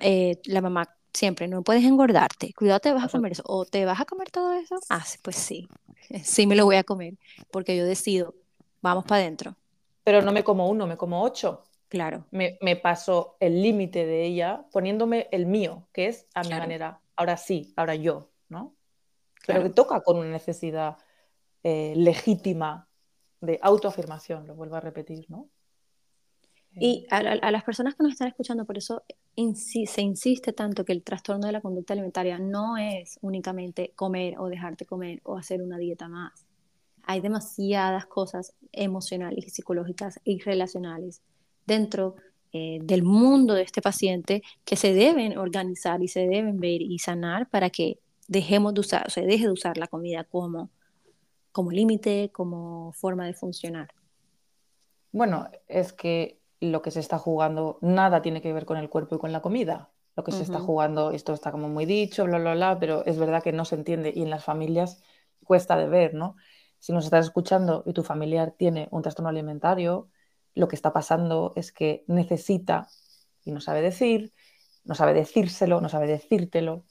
eh, 0.00 0.40
la 0.46 0.60
mamá 0.60 0.96
siempre, 1.12 1.46
no 1.46 1.62
puedes 1.62 1.84
engordarte, 1.84 2.52
cuidado, 2.54 2.80
te 2.80 2.92
vas 2.92 3.04
a 3.04 3.08
comer 3.08 3.32
eso, 3.32 3.42
o 3.46 3.64
te 3.64 3.84
vas 3.84 4.00
a 4.00 4.04
comer 4.04 4.30
todo 4.30 4.52
eso, 4.52 4.76
ah, 4.90 5.04
pues 5.22 5.36
sí, 5.36 5.68
sí 6.24 6.46
me 6.46 6.56
lo 6.56 6.64
voy 6.64 6.76
a 6.76 6.84
comer, 6.84 7.14
porque 7.50 7.76
yo 7.76 7.84
decido, 7.84 8.34
vamos 8.82 9.04
para 9.04 9.22
adentro. 9.22 9.56
Pero 10.06 10.22
no 10.22 10.30
me 10.30 10.44
como 10.44 10.68
uno, 10.68 10.86
me 10.86 10.96
como 10.96 11.20
ocho. 11.20 11.64
Claro. 11.88 12.26
Me, 12.30 12.76
paso 12.76 13.36
el 13.40 13.60
límite 13.60 14.06
de 14.06 14.24
ella 14.24 14.64
poniéndome 14.70 15.26
el 15.32 15.46
mío, 15.46 15.88
que 15.92 16.06
es 16.06 16.28
a 16.32 16.44
mi 16.44 16.50
manera, 16.50 17.00
ahora 17.16 17.36
sí, 17.36 17.72
ahora 17.74 17.96
yo, 17.96 18.30
¿no? 18.48 18.76
Pero 19.44 19.64
que 19.64 19.70
toca 19.70 20.00
con 20.02 20.18
una 20.18 20.28
necesidad 20.28 20.96
eh, 21.64 21.94
legítima 21.96 22.88
de 23.40 23.58
autoafirmación, 23.60 24.46
lo 24.46 24.54
vuelvo 24.54 24.76
a 24.76 24.80
repetir, 24.80 25.26
¿no? 25.28 25.48
Y 26.78 27.04
a, 27.10 27.50
las 27.50 27.64
personas 27.64 27.96
que 27.96 28.04
nos 28.04 28.12
están 28.12 28.28
escuchando, 28.28 28.64
por 28.64 28.78
eso 28.78 29.02
se 29.34 30.02
insiste 30.02 30.52
tanto 30.52 30.84
que 30.84 30.92
el 30.92 31.02
trastorno 31.02 31.48
de 31.48 31.52
la 31.52 31.60
conducta 31.60 31.94
alimentaria 31.94 32.38
no 32.38 32.76
es 32.76 33.18
únicamente 33.22 33.92
comer 33.96 34.38
o 34.38 34.48
dejarte 34.48 34.86
comer 34.86 35.20
o 35.24 35.36
hacer 35.36 35.62
una 35.62 35.78
dieta 35.78 36.06
más. 36.06 36.46
Hay 37.06 37.20
demasiadas 37.20 38.06
cosas 38.06 38.54
emocionales 38.72 39.46
y 39.46 39.50
psicológicas 39.50 40.20
y 40.24 40.40
relacionales 40.40 41.22
dentro 41.64 42.16
eh, 42.52 42.78
del 42.82 43.02
mundo 43.02 43.54
de 43.54 43.62
este 43.62 43.82
paciente 43.82 44.42
que 44.64 44.76
se 44.76 44.92
deben 44.92 45.38
organizar 45.38 46.02
y 46.02 46.08
se 46.08 46.26
deben 46.26 46.58
ver 46.58 46.82
y 46.82 46.98
sanar 46.98 47.48
para 47.48 47.70
que 47.70 47.98
dejemos 48.28 48.74
de 48.74 48.80
usar, 48.80 49.06
o 49.06 49.10
se 49.10 49.22
deje 49.22 49.44
de 49.44 49.52
usar 49.52 49.78
la 49.78 49.86
comida 49.86 50.24
como, 50.24 50.70
como 51.52 51.70
límite, 51.70 52.30
como 52.32 52.92
forma 52.92 53.26
de 53.26 53.34
funcionar. 53.34 53.88
Bueno, 55.12 55.48
es 55.68 55.92
que 55.92 56.38
lo 56.60 56.82
que 56.82 56.90
se 56.90 57.00
está 57.00 57.18
jugando 57.18 57.78
nada 57.82 58.22
tiene 58.22 58.40
que 58.40 58.52
ver 58.52 58.64
con 58.64 58.78
el 58.78 58.88
cuerpo 58.88 59.16
y 59.16 59.18
con 59.18 59.32
la 59.32 59.42
comida. 59.42 59.90
Lo 60.16 60.24
que 60.24 60.32
se 60.32 60.42
está 60.42 60.60
jugando, 60.60 61.10
esto 61.10 61.34
está 61.34 61.52
como 61.52 61.68
muy 61.68 61.84
dicho, 61.84 62.24
bla, 62.24 62.38
bla, 62.38 62.54
bla, 62.54 62.78
pero 62.78 63.04
es 63.04 63.18
verdad 63.18 63.42
que 63.42 63.52
no 63.52 63.66
se 63.66 63.74
entiende 63.74 64.12
y 64.14 64.22
en 64.22 64.30
las 64.30 64.44
familias 64.44 65.02
cuesta 65.44 65.76
de 65.76 65.88
ver, 65.88 66.14
¿no? 66.14 66.36
Si 66.78 66.92
nos 66.92 67.04
estás 67.04 67.26
escuchando 67.26 67.82
y 67.86 67.92
tu 67.92 68.02
familiar 68.02 68.54
tiene 68.56 68.88
un 68.90 69.02
trastorno 69.02 69.28
alimentario, 69.28 70.08
lo 70.54 70.68
que 70.68 70.76
está 70.76 70.92
pasando 70.92 71.52
es 71.56 71.72
que 71.72 72.04
necesita 72.06 72.88
y 73.44 73.52
no 73.52 73.60
sabe 73.60 73.82
decir, 73.82 74.32
no 74.84 74.94
sabe 74.94 75.14
decírselo, 75.14 75.80
no 75.80 75.88
sabe 75.88 76.06
decírtelo, 76.06 76.84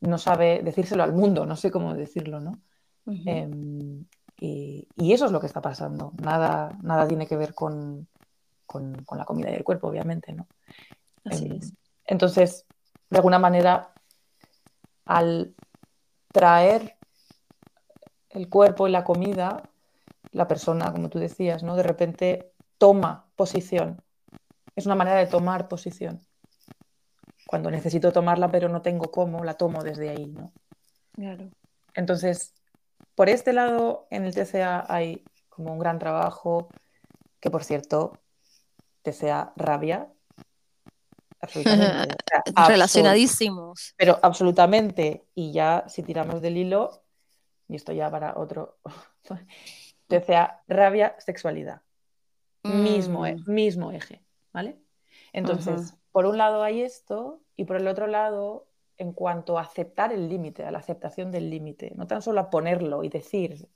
no 0.00 0.18
sabe 0.18 0.62
decírselo 0.62 1.02
al 1.02 1.12
mundo, 1.12 1.46
no 1.46 1.56
sé 1.56 1.70
cómo 1.70 1.94
decirlo, 1.94 2.40
¿no? 2.40 2.60
Em, 3.06 4.04
y, 4.38 4.86
y, 4.96 5.12
eso 5.12 5.26
es 5.26 5.32
lo 5.32 5.40
que 5.40 5.46
está 5.46 5.60
pasando. 5.60 6.12
Nada, 6.22 6.76
nada 6.82 7.06
tiene 7.08 7.26
que 7.26 7.36
ver 7.36 7.54
con, 7.54 8.08
con, 8.66 9.18
la 9.18 9.24
comida 9.24 9.50
y 9.50 9.54
el 9.54 9.64
cuerpo, 9.64 9.88
obviamente, 9.88 10.32
¿no? 10.32 10.46
Em, 11.24 11.60
entonces, 12.04 12.66
de 13.10 13.16
alguna 13.16 13.38
manera, 13.38 13.92
al 15.04 15.54
traer 16.32 16.96
el 18.32 18.48
cuerpo 18.48 18.88
y 18.88 18.90
la 18.90 19.04
comida, 19.04 19.62
la 20.32 20.48
persona, 20.48 20.92
como 20.92 21.08
tú 21.08 21.18
decías, 21.18 21.62
¿no? 21.62 21.76
De 21.76 21.82
repente 21.82 22.52
toma 22.78 23.26
posición. 23.36 24.02
Es 24.74 24.86
una 24.86 24.94
manera 24.94 25.18
de 25.18 25.26
tomar 25.26 25.68
posición. 25.68 26.20
Cuando 27.46 27.70
necesito 27.70 28.12
tomarla, 28.12 28.50
pero 28.50 28.68
no 28.68 28.82
tengo 28.82 29.10
cómo, 29.10 29.44
la 29.44 29.54
tomo 29.54 29.82
desde 29.82 30.08
ahí, 30.08 30.26
¿no? 30.26 30.52
Claro. 31.12 31.50
Entonces, 31.94 32.54
por 33.14 33.28
este 33.28 33.52
lado, 33.52 34.06
en 34.10 34.24
el 34.24 34.34
TCA 34.34 34.86
hay 34.88 35.22
como 35.50 35.72
un 35.72 35.78
gran 35.78 35.98
trabajo, 35.98 36.68
que 37.40 37.50
por 37.50 37.64
cierto, 37.64 38.18
sea 39.10 39.52
rabia, 39.56 40.08
absolutamente. 41.40 42.16
Relacionadísimos. 42.68 43.94
Pero 43.96 44.18
absolutamente. 44.22 45.26
Y 45.34 45.52
ya, 45.52 45.84
si 45.88 46.02
tiramos 46.02 46.40
del 46.40 46.56
hilo, 46.56 47.01
y 47.72 47.76
esto 47.76 47.92
ya 47.92 48.10
para 48.10 48.38
otro, 48.38 48.78
decía 50.08 50.60
rabia, 50.68 51.16
sexualidad. 51.18 51.82
Mismo, 52.62 53.26
e, 53.26 53.36
mm. 53.36 53.44
mismo 53.46 53.90
eje, 53.90 54.22
¿vale? 54.52 54.78
Entonces, 55.32 55.94
por 56.12 56.26
un 56.26 56.38
lado 56.38 56.62
hay 56.62 56.82
esto, 56.82 57.40
y 57.56 57.64
por 57.64 57.76
el 57.76 57.88
otro 57.88 58.06
lado, 58.06 58.68
en 58.98 59.12
cuanto 59.12 59.58
a 59.58 59.62
aceptar 59.62 60.12
el 60.12 60.28
límite, 60.28 60.64
a 60.64 60.70
la 60.70 60.78
aceptación 60.78 61.32
del 61.32 61.50
límite, 61.50 61.92
no 61.96 62.06
tan 62.06 62.22
solo 62.22 62.40
a 62.40 62.50
ponerlo 62.50 63.02
y 63.02 63.08
decir, 63.08 63.68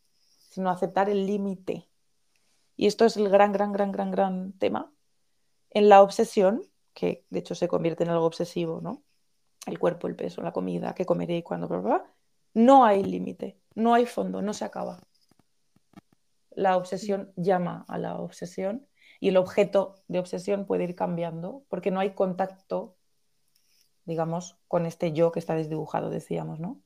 sino 0.50 0.70
aceptar 0.70 1.08
el 1.08 1.26
límite. 1.26 1.88
Y 2.76 2.86
esto 2.86 3.06
es 3.06 3.16
el 3.16 3.28
gran, 3.28 3.52
gran, 3.52 3.72
gran, 3.72 3.90
gran, 3.90 4.10
gran 4.10 4.52
tema. 4.52 4.92
En 5.70 5.88
la 5.88 6.02
obsesión, 6.02 6.62
que 6.94 7.24
de 7.30 7.38
hecho 7.40 7.54
se 7.54 7.68
convierte 7.68 8.04
en 8.04 8.10
algo 8.10 8.26
obsesivo, 8.26 8.80
¿no? 8.80 9.02
El 9.66 9.78
cuerpo, 9.78 10.06
el 10.06 10.16
peso, 10.16 10.42
la 10.42 10.52
comida, 10.52 10.94
qué 10.94 11.04
comeré 11.06 11.38
y 11.38 11.42
cuándo, 11.42 11.68
no 12.56 12.86
hay 12.86 13.04
límite, 13.04 13.60
no 13.74 13.92
hay 13.92 14.06
fondo, 14.06 14.40
no 14.40 14.54
se 14.54 14.64
acaba. 14.64 14.98
La 16.52 16.78
obsesión 16.78 17.30
llama 17.36 17.84
a 17.86 17.98
la 17.98 18.16
obsesión 18.18 18.88
y 19.20 19.28
el 19.28 19.36
objeto 19.36 19.96
de 20.08 20.20
obsesión 20.20 20.64
puede 20.64 20.84
ir 20.84 20.94
cambiando 20.94 21.64
porque 21.68 21.90
no 21.90 22.00
hay 22.00 22.14
contacto, 22.14 22.96
digamos, 24.06 24.58
con 24.68 24.86
este 24.86 25.12
yo 25.12 25.32
que 25.32 25.38
está 25.38 25.54
desdibujado, 25.54 26.08
decíamos, 26.08 26.58
¿no? 26.58 26.80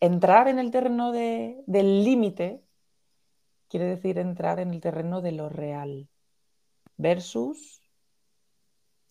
Entrar 0.00 0.46
en 0.48 0.58
el 0.58 0.70
terreno 0.70 1.10
del 1.10 2.04
límite 2.04 2.62
quiere 3.68 3.86
decir 3.86 4.18
entrar 4.18 4.60
en 4.60 4.74
el 4.74 4.82
terreno 4.82 5.22
de 5.22 5.32
lo 5.32 5.48
real 5.48 6.10
versus 6.98 7.80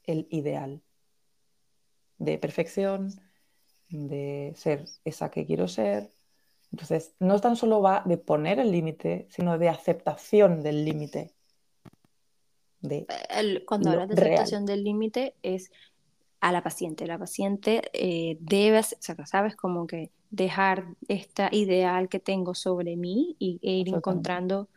el 0.03 0.27
ideal 0.29 0.83
de 2.19 2.37
perfección, 2.37 3.09
de 3.93 4.53
ser 4.55 4.85
esa 5.05 5.29
que 5.29 5.45
quiero 5.45 5.67
ser. 5.67 6.11
Entonces, 6.71 7.13
no 7.19 7.39
tan 7.39 7.55
solo 7.55 7.81
va 7.81 8.01
de 8.05 8.17
poner 8.17 8.59
el 8.59 8.71
límite, 8.71 9.27
sino 9.29 9.57
de 9.59 9.69
aceptación 9.69 10.63
del 10.63 10.83
límite. 10.83 11.31
cuando 13.67 13.91
hablas 13.91 14.09
de 14.09 14.15
aceptación 14.15 14.65
del 14.65 14.83
límite 14.83 15.35
es 15.43 15.71
a 16.41 16.51
la 16.51 16.63
paciente. 16.63 17.05
La 17.05 17.19
paciente 17.19 17.83
eh, 17.93 18.37
debe, 18.41 18.79
o 18.79 18.83
sea, 18.83 19.25
sabes, 19.27 19.55
como 19.55 19.85
que 19.85 20.09
dejar 20.31 20.87
esta 21.07 21.49
ideal 21.51 22.09
que 22.09 22.19
tengo 22.19 22.55
sobre 22.55 22.95
mí 22.95 23.35
y, 23.37 23.59
e 23.61 23.73
ir 23.73 23.89
encontrando 23.89 24.67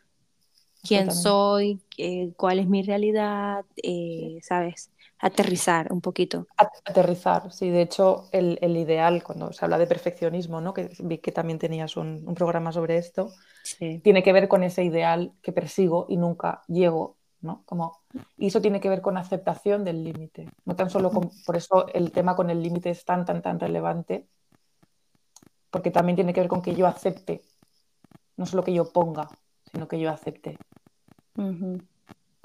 quién 0.86 1.10
soy, 1.10 1.80
eh, 1.96 2.32
cuál 2.36 2.58
es 2.58 2.68
mi 2.68 2.82
realidad, 2.82 3.64
eh, 3.82 4.38
¿sabes? 4.42 4.90
Aterrizar 5.18 5.92
un 5.92 6.00
poquito. 6.00 6.46
Aterrizar, 6.56 7.50
sí. 7.50 7.70
De 7.70 7.82
hecho, 7.82 8.28
el, 8.32 8.76
ideal, 8.76 9.22
cuando 9.22 9.52
se 9.52 9.64
habla 9.64 9.78
de 9.78 9.86
perfeccionismo, 9.86 10.60
¿no? 10.60 10.74
que 10.74 10.90
vi 11.00 11.18
que 11.18 11.32
también 11.32 11.58
tenías 11.58 11.96
un, 11.96 12.34
programa 12.34 12.70
sobre 12.70 12.98
esto, 12.98 13.32
tiene 14.02 14.22
que 14.22 14.32
ver 14.32 14.46
con 14.48 14.62
ese 14.62 14.84
ideal 14.84 15.32
que 15.42 15.52
persigo 15.52 16.06
y 16.08 16.16
nunca 16.16 16.62
llego. 16.68 17.16
¿no? 17.40 17.62
Como, 17.64 18.00
y 18.36 18.48
eso 18.48 18.60
tiene 18.60 18.80
que 18.80 18.88
ver 18.88 19.00
con 19.00 19.16
aceptación 19.16 19.84
del 19.84 20.04
límite. 20.04 20.48
No 20.64 20.76
tan 20.76 20.90
solo 20.90 21.10
por 21.10 21.56
eso 21.56 21.86
el 21.88 22.10
tema 22.12 22.34
con 22.36 22.50
el 22.50 22.62
límite 22.62 22.90
es 22.90 23.04
tan, 23.04 23.24
tan, 23.24 23.40
tan 23.40 23.58
relevante, 23.58 24.26
porque 25.70 25.90
también 25.90 26.16
tiene 26.16 26.32
que 26.32 26.40
ver 26.40 26.48
con 26.48 26.62
que 26.62 26.74
yo 26.74 26.86
acepte, 26.86 27.42
no 28.36 28.46
solo 28.46 28.64
que 28.64 28.72
yo 28.72 28.92
ponga, 28.92 29.28
sino 29.70 29.88
que 29.88 30.00
yo 30.00 30.10
acepte. 30.10 30.58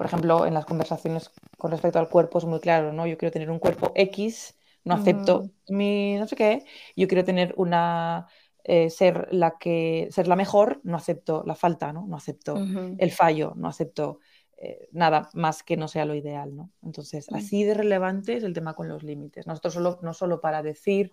Por 0.02 0.08
ejemplo, 0.08 0.48
en 0.48 0.56
las 0.56 0.66
conversaciones 0.66 1.30
con 1.60 1.70
respecto 1.70 2.00
al 2.00 2.10
cuerpo 2.10 2.40
es 2.40 2.46
muy 2.46 2.60
claro, 2.60 2.92
¿no? 2.92 3.06
Yo 3.06 3.20
quiero 3.20 3.32
tener 3.32 3.52
un 3.52 3.60
cuerpo 3.60 3.92
X, 3.94 4.58
no 4.84 4.96
acepto 4.96 5.52
mi 5.70 6.16
no 6.16 6.26
sé 6.26 6.36
qué, 6.36 6.66
yo 6.96 7.08
quiero 7.08 7.24
tener 7.24 7.54
una 7.56 8.26
eh, 8.64 8.90
ser 8.90 9.28
la 9.30 9.60
que 9.60 10.08
ser 10.10 10.28
la 10.28 10.36
mejor, 10.36 10.82
no 10.84 10.98
acepto 10.98 11.44
la 11.46 11.54
falta, 11.54 11.94
¿no? 11.94 12.08
No 12.08 12.16
acepto 12.16 12.58
el 12.98 13.12
fallo, 13.12 13.54
no 13.56 13.68
acepto 13.68 14.22
eh, 14.58 14.90
nada 14.92 15.30
más 15.36 15.62
que 15.62 15.78
no 15.78 15.88
sea 15.88 16.06
lo 16.06 16.16
ideal, 16.16 16.56
¿no? 16.56 16.72
Entonces, 16.82 17.32
mm. 17.32 17.36
así 17.36 17.64
de 17.64 17.76
relevante 17.76 18.38
es 18.38 18.44
el 18.44 18.54
tema 18.54 18.74
con 18.74 18.88
los 18.88 19.04
límites. 19.04 19.46
Nosotros 19.46 19.76
solo, 19.76 20.00
no 20.02 20.16
solo 20.16 20.42
para 20.42 20.64
decir 20.64 21.12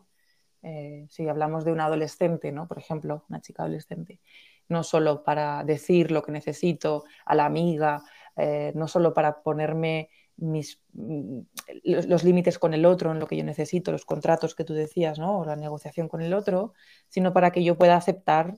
eh, 0.62 1.06
si 1.10 1.28
hablamos 1.28 1.66
de 1.66 1.72
un 1.72 1.80
adolescente, 1.80 2.52
¿no? 2.52 2.66
Por 2.66 2.78
ejemplo, 2.78 3.26
una 3.28 3.42
chica 3.42 3.64
adolescente, 3.64 4.22
no 4.66 4.82
solo 4.82 5.22
para 5.24 5.62
decir 5.62 6.10
lo 6.10 6.22
que 6.22 6.32
necesito 6.32 7.04
a 7.26 7.34
la 7.34 7.44
amiga, 7.44 8.02
eh, 8.38 8.72
no 8.74 8.88
solo 8.88 9.12
para 9.12 9.42
ponerme 9.42 10.10
mis, 10.36 10.80
mm, 10.92 11.40
los, 11.84 12.24
límites 12.24 12.58
con 12.58 12.72
el 12.72 12.86
otro 12.86 13.10
en 13.10 13.18
lo 13.18 13.26
que 13.26 13.36
yo 13.36 13.44
necesito, 13.44 13.92
los 13.92 14.04
contratos 14.04 14.54
que 14.54 14.64
tú 14.64 14.74
decías, 14.74 15.18
¿no? 15.18 15.40
o 15.40 15.44
la 15.44 15.56
negociación 15.56 16.08
con 16.08 16.22
el 16.22 16.32
otro, 16.32 16.72
sino 17.08 17.32
para 17.32 17.50
que 17.50 17.64
yo 17.64 17.76
pueda 17.76 17.96
aceptar 17.96 18.56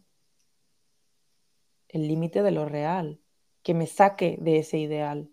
el 1.89 2.07
límite 2.07 2.43
de 2.43 2.51
lo 2.51 2.67
real, 2.67 3.21
que 3.63 3.75
me 3.75 3.87
saque 3.87 4.39
de 4.41 4.59
ese 4.59 4.79
ideal, 4.79 5.31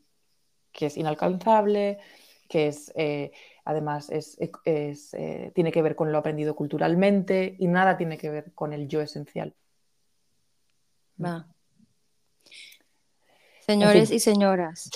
que 0.71 0.87
es 0.87 0.97
inalcanzable, 0.97 1.99
que 2.47 2.67
es 2.67 2.91
eh, 2.95 3.31
además 3.65 4.09
es, 4.09 4.37
eh, 4.63 5.51
tiene 5.53 5.71
que 5.73 5.81
ver 5.81 5.95
con 5.95 6.11
lo 6.11 6.17
aprendido 6.17 6.55
culturalmente 6.55 7.57
y 7.59 7.67
nada 7.67 7.97
tiene 7.97 8.17
que 8.17 8.29
ver 8.29 8.53
con 8.53 8.71
el 8.71 8.87
yo 8.87 9.01
esencial. 9.01 9.53
Va. 11.23 11.47
Señores 13.67 14.11
y 14.11 14.19
señoras, 14.19 14.89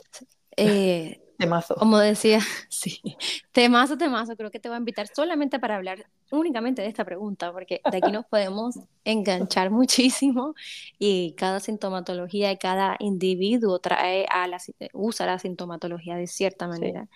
eh, 0.55 1.21
temazo. 1.37 1.75
Como 1.75 1.97
decía, 1.97 2.39
sí, 2.69 3.01
temazo, 3.51 3.97
temazo, 3.97 4.37
creo 4.37 4.49
que 4.49 4.61
te 4.61 4.69
voy 4.69 4.75
a 4.75 4.79
invitar 4.79 5.07
solamente 5.13 5.59
para 5.59 5.75
hablar 5.75 6.05
únicamente 6.31 6.81
de 6.81 6.87
esta 6.87 7.03
pregunta, 7.03 7.51
porque 7.51 7.81
de 7.91 7.97
aquí 7.97 8.11
nos 8.13 8.25
podemos 8.25 8.79
enganchar 9.03 9.71
muchísimo 9.71 10.55
y 10.97 11.33
cada 11.33 11.59
sintomatología 11.59 12.49
y 12.51 12.57
cada 12.57 12.95
individuo 12.99 13.79
trae 13.79 14.25
a 14.29 14.47
la, 14.47 14.57
usa 14.93 15.25
la 15.25 15.37
sintomatología 15.37 16.15
de 16.15 16.27
cierta 16.27 16.65
manera. 16.67 17.09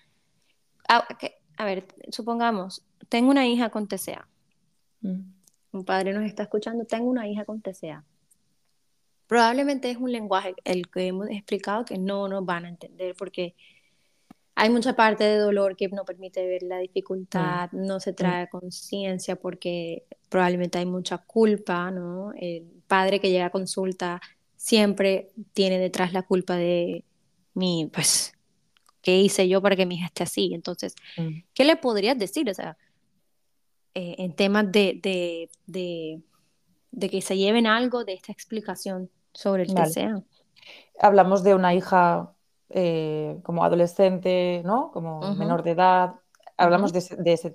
Ah, 0.90 1.08
a 1.56 1.66
ver, 1.66 1.88
supongamos, 2.12 2.84
tengo 3.08 3.30
una 3.30 3.48
hija 3.48 3.70
con 3.70 3.88
TCA. 3.88 4.28
Mm. 5.00 5.22
Un 5.72 5.86
padre 5.86 6.12
nos 6.12 6.26
está 6.26 6.44
escuchando, 6.44 6.84
tengo 6.84 7.10
una 7.10 7.30
hija 7.30 7.46
con 7.46 7.62
TCA. 7.62 8.04
Probablemente 9.28 9.90
es 9.90 9.98
un 9.98 10.12
lenguaje 10.12 10.56
el 10.64 10.88
que 10.90 11.08
hemos 11.08 11.30
explicado 11.30 11.86
que 11.86 11.98
no 11.98 12.28
nos 12.28 12.46
van 12.46 12.66
a 12.66 12.70
entender 12.70 13.16
porque 13.18 13.56
hay 14.56 14.70
mucha 14.70 14.96
parte 14.96 15.26
de 15.26 15.38
dolor 15.38 15.76
que 15.76 15.90
no 15.90 16.06
permite 16.06 16.48
ver 16.48 16.64
la 16.64 16.80
dificultad, 16.80 17.70
mm. 17.72 17.86
no 17.86 18.00
se 18.00 18.14
mm. 18.14 18.16
trae 18.16 18.50
conciencia 18.50 19.36
porque 19.36 20.06
probablemente 20.30 20.78
hay 20.78 20.86
mucha 20.86 21.18
culpa, 21.18 21.92
¿no? 21.92 22.32
El 22.34 22.64
padre 22.88 23.20
que 23.20 23.30
llega 23.30 23.48
a 23.48 23.50
consulta 23.50 24.22
siempre 24.56 25.32
tiene 25.54 25.78
detrás 25.78 26.14
la 26.14 26.24
culpa 26.24 26.56
de 26.56 27.04
mi, 27.54 27.90
pues, 27.94 28.34
¿qué 29.02 29.20
hice 29.20 29.48
yo 29.48 29.62
para 29.62 29.76
que 29.76 29.86
mi 29.86 29.96
hija 29.96 30.06
esté 30.06 30.24
así? 30.24 30.54
Entonces, 30.54 30.96
mm. 31.18 31.40
¿qué 31.54 31.66
le 31.66 31.76
podrías 31.76 32.18
decir? 32.18 32.50
O 32.50 32.54
sea, 32.54 32.78
eh, 33.94 34.16
en 34.20 34.34
temas 34.34 34.72
de, 34.72 35.00
de, 35.02 35.50
de, 35.68 36.22
que 37.00 37.22
se 37.22 37.38
lleven 37.38 37.68
algo 37.68 38.04
de 38.04 38.14
esta 38.14 38.32
explicación 38.32 39.10
sobre 39.34 39.64
el 39.64 39.74
deseo. 39.74 40.24
Hablamos 41.00 41.44
de 41.44 41.54
una 41.54 41.74
hija 41.74 42.34
eh, 42.70 43.40
como 43.44 43.64
adolescente, 43.64 44.62
¿no? 44.66 44.92
Como 44.92 45.36
menor 45.36 45.64
de 45.64 45.72
edad. 45.72 46.16
Hablamos 46.58 46.94
de, 46.94 47.00
ese, 47.00 47.16
de 47.18 47.34
ese... 47.34 47.54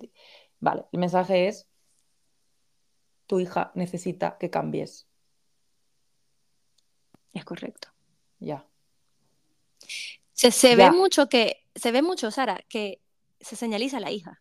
Vale, 0.61 0.85
el 0.93 1.01
mensaje 1.01 1.49
es, 1.49 1.67
tu 3.27 3.41
hija 3.41 3.73
necesita 3.75 4.37
que 4.39 4.51
cambies. 4.51 5.07
Es 7.33 7.45
correcto. 7.45 7.89
Ya. 8.39 8.67
Se, 10.33 10.75
ve 10.75 10.91
mucho 10.91 11.29
que, 11.29 11.65
se 11.75 11.93
ve 11.93 12.03
mucho, 12.03 12.31
Sara, 12.31 12.65
que 12.69 13.01
se 13.41 13.57
señaliza 13.57 13.99
a 13.99 14.01
la 14.01 14.11
hija. 14.11 14.41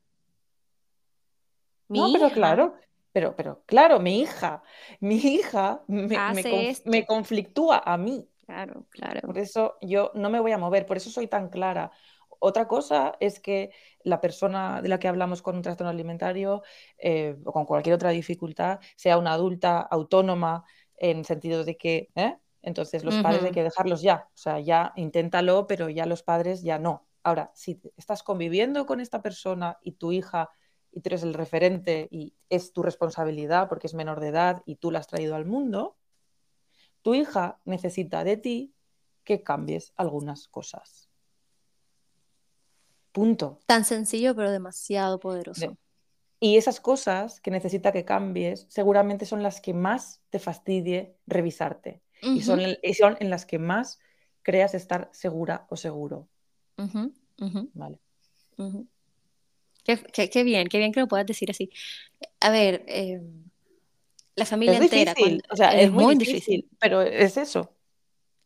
no, 1.87 2.11
pero 2.13 2.29
claro, 2.31 2.75
pero, 3.11 3.35
pero 3.35 3.63
claro, 3.65 3.99
mi 3.99 4.21
hija, 4.21 4.63
mi 4.99 5.15
hija 5.15 5.81
me, 5.87 7.05
conflictúa 7.05 7.81
a 7.85 7.97
mí. 7.97 8.27
Claro, 8.45 8.85
claro. 8.89 9.21
Por 9.21 9.37
eso 9.37 9.77
yo 9.81 10.11
no 10.15 10.29
me 10.29 10.39
voy 10.39 10.51
a 10.51 10.57
mover, 10.57 10.85
por 10.85 10.97
eso 10.97 11.09
soy 11.09 11.27
tan 11.27 11.49
clara. 11.49 11.91
Otra 12.39 12.67
cosa 12.67 13.15
es 13.19 13.39
que 13.39 13.71
la 14.03 14.21
persona 14.21 14.81
de 14.81 14.89
la 14.89 14.99
que 14.99 15.07
hablamos 15.07 15.41
con 15.41 15.55
un 15.55 15.61
trastorno 15.61 15.89
alimentario 15.89 16.63
eh, 16.97 17.35
o 17.43 17.51
con 17.51 17.65
cualquier 17.65 17.95
otra 17.95 18.11
dificultad 18.11 18.79
sea 18.95 19.17
una 19.17 19.33
adulta 19.33 19.79
autónoma 19.81 20.63
en 20.97 21.25
sentido 21.25 21.63
de 21.63 21.77
que 21.77 22.09
¿eh? 22.15 22.37
Entonces 22.61 23.03
los 23.03 23.15
padres 23.19 23.43
hay 23.43 23.51
que 23.51 23.63
dejarlos 23.63 24.01
ya, 24.01 24.27
o 24.33 24.37
sea, 24.37 24.59
ya 24.59 24.91
inténtalo, 24.95 25.65
pero 25.65 25.89
ya 25.89 26.05
los 26.05 26.23
padres 26.23 26.61
ya 26.61 26.77
no. 26.77 27.07
Ahora, 27.23 27.51
si 27.53 27.81
estás 27.95 28.23
conviviendo 28.23 28.85
con 28.85 28.99
esta 28.99 29.21
persona 29.21 29.77
y 29.81 29.93
tu 29.93 30.11
hija 30.11 30.49
y 30.91 31.01
tú 31.01 31.09
eres 31.09 31.23
el 31.23 31.33
referente 31.33 32.07
y 32.11 32.33
es 32.49 32.73
tu 32.73 32.83
responsabilidad 32.83 33.69
porque 33.69 33.87
es 33.87 33.93
menor 33.93 34.19
de 34.19 34.29
edad 34.29 34.63
y 34.65 34.75
tú 34.75 34.91
la 34.91 34.99
has 34.99 35.07
traído 35.07 35.35
al 35.35 35.45
mundo, 35.45 35.97
tu 37.01 37.15
hija 37.15 37.59
necesita 37.65 38.23
de 38.23 38.37
ti 38.37 38.73
que 39.23 39.43
cambies 39.43 39.93
algunas 39.95 40.47
cosas. 40.47 41.09
Punto. 43.11 43.59
Tan 43.65 43.85
sencillo, 43.85 44.35
pero 44.35 44.51
demasiado 44.51 45.19
poderoso. 45.19 45.77
Y 46.39 46.57
esas 46.57 46.79
cosas 46.79 47.41
que 47.41 47.51
necesita 47.51 47.91
que 47.91 48.05
cambies, 48.05 48.65
seguramente 48.69 49.25
son 49.25 49.43
las 49.43 49.59
que 49.59 49.73
más 49.73 50.21
te 50.29 50.39
fastidie 50.39 51.17
revisarte. 51.27 52.01
y, 52.21 52.41
son, 52.41 52.59
son, 52.97 53.17
en 53.19 53.29
las 53.29 53.45
que 53.45 53.59
más 53.59 53.99
creas 54.41 54.73
estar 54.73 55.09
segura 55.11 55.67
o 55.69 55.75
seguro. 55.75 56.27
Vale. 57.73 57.99
Qué, 59.83 60.43
bien, 60.43 60.67
qué 60.67 60.77
bien 60.77 60.91
que 60.91 60.99
lo 60.99 61.07
puedas 61.07 61.25
decir 61.25 61.49
así. 61.49 61.69
A 62.39 62.49
ver, 62.49 62.83
em, 62.87 63.43
la 64.35 64.45
familia 64.45 64.77
entera. 64.77 65.13
o 65.51 65.55
sea, 65.55 65.79
es, 65.79 65.91
muy, 65.91 66.15
difícil, 66.15 66.67
pero 66.79 67.01
es 67.01 67.37
eso. 67.37 67.75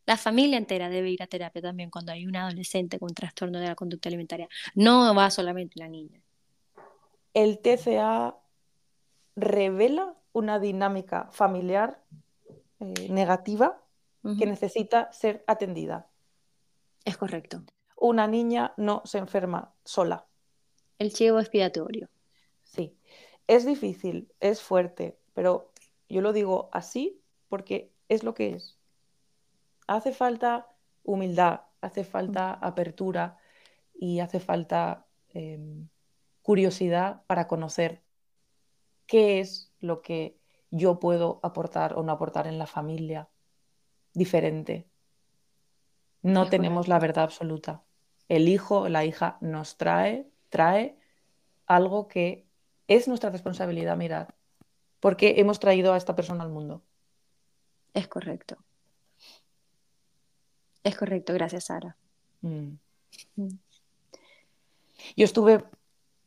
La 0.05 0.17
familia 0.17 0.57
entera 0.57 0.89
debe 0.89 1.09
ir 1.09 1.23
a 1.23 1.27
terapia 1.27 1.61
también 1.61 1.89
cuando 1.89 2.11
hay 2.11 2.25
un 2.25 2.35
adolescente 2.35 2.99
con 2.99 3.13
trastorno 3.13 3.59
de 3.59 3.67
la 3.67 3.75
conducta 3.75 4.09
alimentaria. 4.09 4.49
No 4.75 5.15
va 5.15 5.29
solamente 5.29 5.79
la 5.79 5.87
niña. 5.87 6.21
El 7.33 7.59
TCA 7.59 8.35
revela 9.35 10.15
una 10.33 10.59
dinámica 10.59 11.29
familiar 11.31 12.03
eh, 12.79 13.07
negativa 13.09 13.79
que 14.39 14.45
necesita 14.45 15.11
ser 15.11 15.43
atendida. 15.47 16.07
Es 17.03 17.17
correcto. 17.17 17.63
Una 17.97 18.25
niña 18.25 18.73
no 18.77 19.01
se 19.03 19.17
enferma 19.17 19.73
sola. 19.83 20.25
El 20.99 21.13
chivo 21.13 21.39
expiatorio. 21.39 22.09
Sí. 22.63 22.97
Es 23.47 23.65
difícil, 23.65 24.31
es 24.39 24.61
fuerte, 24.61 25.17
pero 25.33 25.71
yo 26.07 26.21
lo 26.21 26.31
digo 26.31 26.69
así 26.71 27.21
porque 27.49 27.91
es 28.07 28.23
lo 28.23 28.33
que 28.33 28.53
es. 28.53 28.77
Hace 29.87 30.13
falta 30.13 30.67
humildad, 31.03 31.61
hace 31.81 32.03
falta 32.03 32.53
apertura 32.53 33.37
y 33.93 34.21
hace 34.21 34.39
falta 34.39 35.05
em, 35.29 35.89
curiosidad 36.41 37.23
para 37.27 37.47
conocer 37.47 38.01
qué 39.07 39.39
es 39.39 39.71
lo 39.79 40.01
que 40.01 40.39
yo 40.71 40.99
puedo 40.99 41.39
aportar 41.43 41.97
o 41.97 42.03
no 42.03 42.13
aportar 42.13 42.47
en 42.47 42.57
la 42.57 42.65
familia 42.65 43.29
diferente. 44.13 44.87
No 46.21 46.49
tenemos 46.49 46.87
la 46.87 46.99
verdad 46.99 47.25
absoluta. 47.25 47.83
El 48.29 48.47
hijo, 48.47 48.87
la 48.87 49.03
hija 49.03 49.37
nos 49.41 49.77
trae, 49.77 50.31
trae 50.53 50.95
algo 51.65 52.07
que 52.07 52.45
es 52.87 53.07
nuestra 53.07 53.31
responsabilidad 53.31 53.97
mirar, 53.97 54.35
porque 54.99 55.33
hemos 55.37 55.59
traído 55.59 55.93
a 55.93 55.97
esta 55.97 56.15
persona 56.15 56.43
al 56.43 56.51
mundo. 56.51 56.83
Es 57.95 58.07
correcto. 58.07 58.57
Es 60.83 60.95
correcto, 60.95 61.33
gracias 61.33 61.65
Sara. 61.65 61.97
Mm. 62.41 62.73
Mm. 63.35 63.57
Yo 65.17 65.25
estuve 65.25 65.63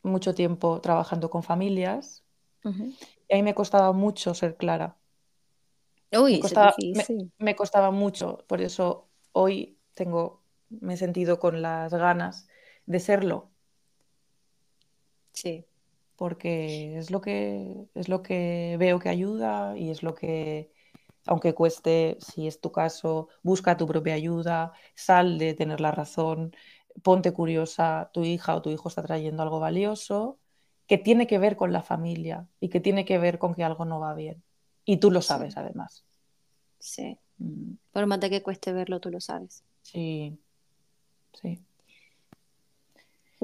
mucho 0.02 0.34
tiempo 0.34 0.80
trabajando 0.80 1.30
con 1.30 1.44
familias 1.44 2.24
y 2.64 3.32
a 3.32 3.36
mí 3.36 3.44
me 3.44 3.54
costaba 3.54 3.92
mucho 3.92 4.34
ser 4.34 4.56
clara. 4.56 4.96
Uy, 6.10 6.32
me 6.32 6.40
costaba, 6.40 6.74
me, 7.38 7.54
costaba 7.54 7.90
mucho, 7.92 8.38
por 8.48 8.60
eso 8.60 9.06
hoy 9.30 9.78
tengo, 9.94 10.42
me 10.68 10.94
he 10.94 10.96
sentido 10.96 11.38
con 11.38 11.62
las 11.62 11.94
ganas 11.94 12.48
de 12.86 12.98
serlo. 12.98 13.50
Sí. 15.36 15.66
Porque 16.16 16.96
es 16.96 17.10
lo 17.10 17.20
que 17.20 17.88
es 17.94 18.08
lo 18.08 18.22
que 18.22 18.76
veo 18.78 18.98
que 18.98 19.10
ayuda 19.10 19.76
y 19.76 19.90
es 19.90 20.02
lo 20.02 20.14
que, 20.14 20.72
aunque 21.26 21.54
cueste, 21.54 22.16
si 22.20 22.46
es 22.46 22.60
tu 22.60 22.72
caso, 22.72 23.28
busca 23.42 23.76
tu 23.76 23.86
propia 23.86 24.14
ayuda, 24.14 24.72
sal 24.94 25.38
de 25.38 25.52
tener 25.52 25.80
la 25.80 25.90
razón, 25.92 26.56
ponte 27.02 27.32
curiosa, 27.32 28.10
tu 28.14 28.24
hija 28.24 28.56
o 28.56 28.62
tu 28.62 28.70
hijo 28.70 28.88
está 28.88 29.02
trayendo 29.02 29.42
algo 29.42 29.60
valioso 29.60 30.38
que 30.86 30.96
tiene 30.96 31.26
que 31.26 31.38
ver 31.38 31.56
con 31.56 31.72
la 31.72 31.82
familia 31.82 32.48
y 32.60 32.70
que 32.70 32.80
tiene 32.80 33.04
que 33.04 33.18
ver 33.18 33.38
con 33.38 33.54
que 33.54 33.64
algo 33.64 33.84
no 33.84 34.00
va 34.00 34.14
bien. 34.14 34.42
Y 34.86 34.98
tú 34.98 35.10
lo 35.10 35.20
sabes, 35.20 35.56
además. 35.58 36.04
Sí. 36.78 37.18
Mm. 37.38 37.72
Por 37.92 38.06
más 38.06 38.20
de 38.20 38.30
que 38.30 38.42
cueste 38.42 38.72
verlo, 38.72 39.00
tú 39.00 39.10
lo 39.10 39.20
sabes. 39.20 39.64
Sí. 39.82 40.38
Sí. 41.34 41.65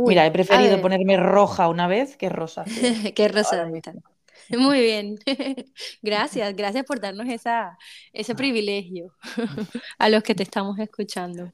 Mira, 0.07 0.27
he 0.27 0.31
preferido 0.31 0.81
ponerme 0.81 1.17
roja 1.17 1.69
una 1.69 1.87
vez 1.87 2.17
que 2.17 2.29
rosa. 2.29 2.65
que 3.15 3.29
rosa. 3.29 3.67
Muy 4.51 4.81
bien. 4.81 5.19
gracias, 6.03 6.55
gracias 6.57 6.85
por 6.85 7.01
darnos 7.01 7.29
esa, 7.29 7.79
ese 8.13 8.35
privilegio 8.35 9.15
a 9.99 10.09
los 10.09 10.23
que 10.23 10.35
te 10.35 10.43
estamos 10.43 10.79
escuchando. 10.79 11.53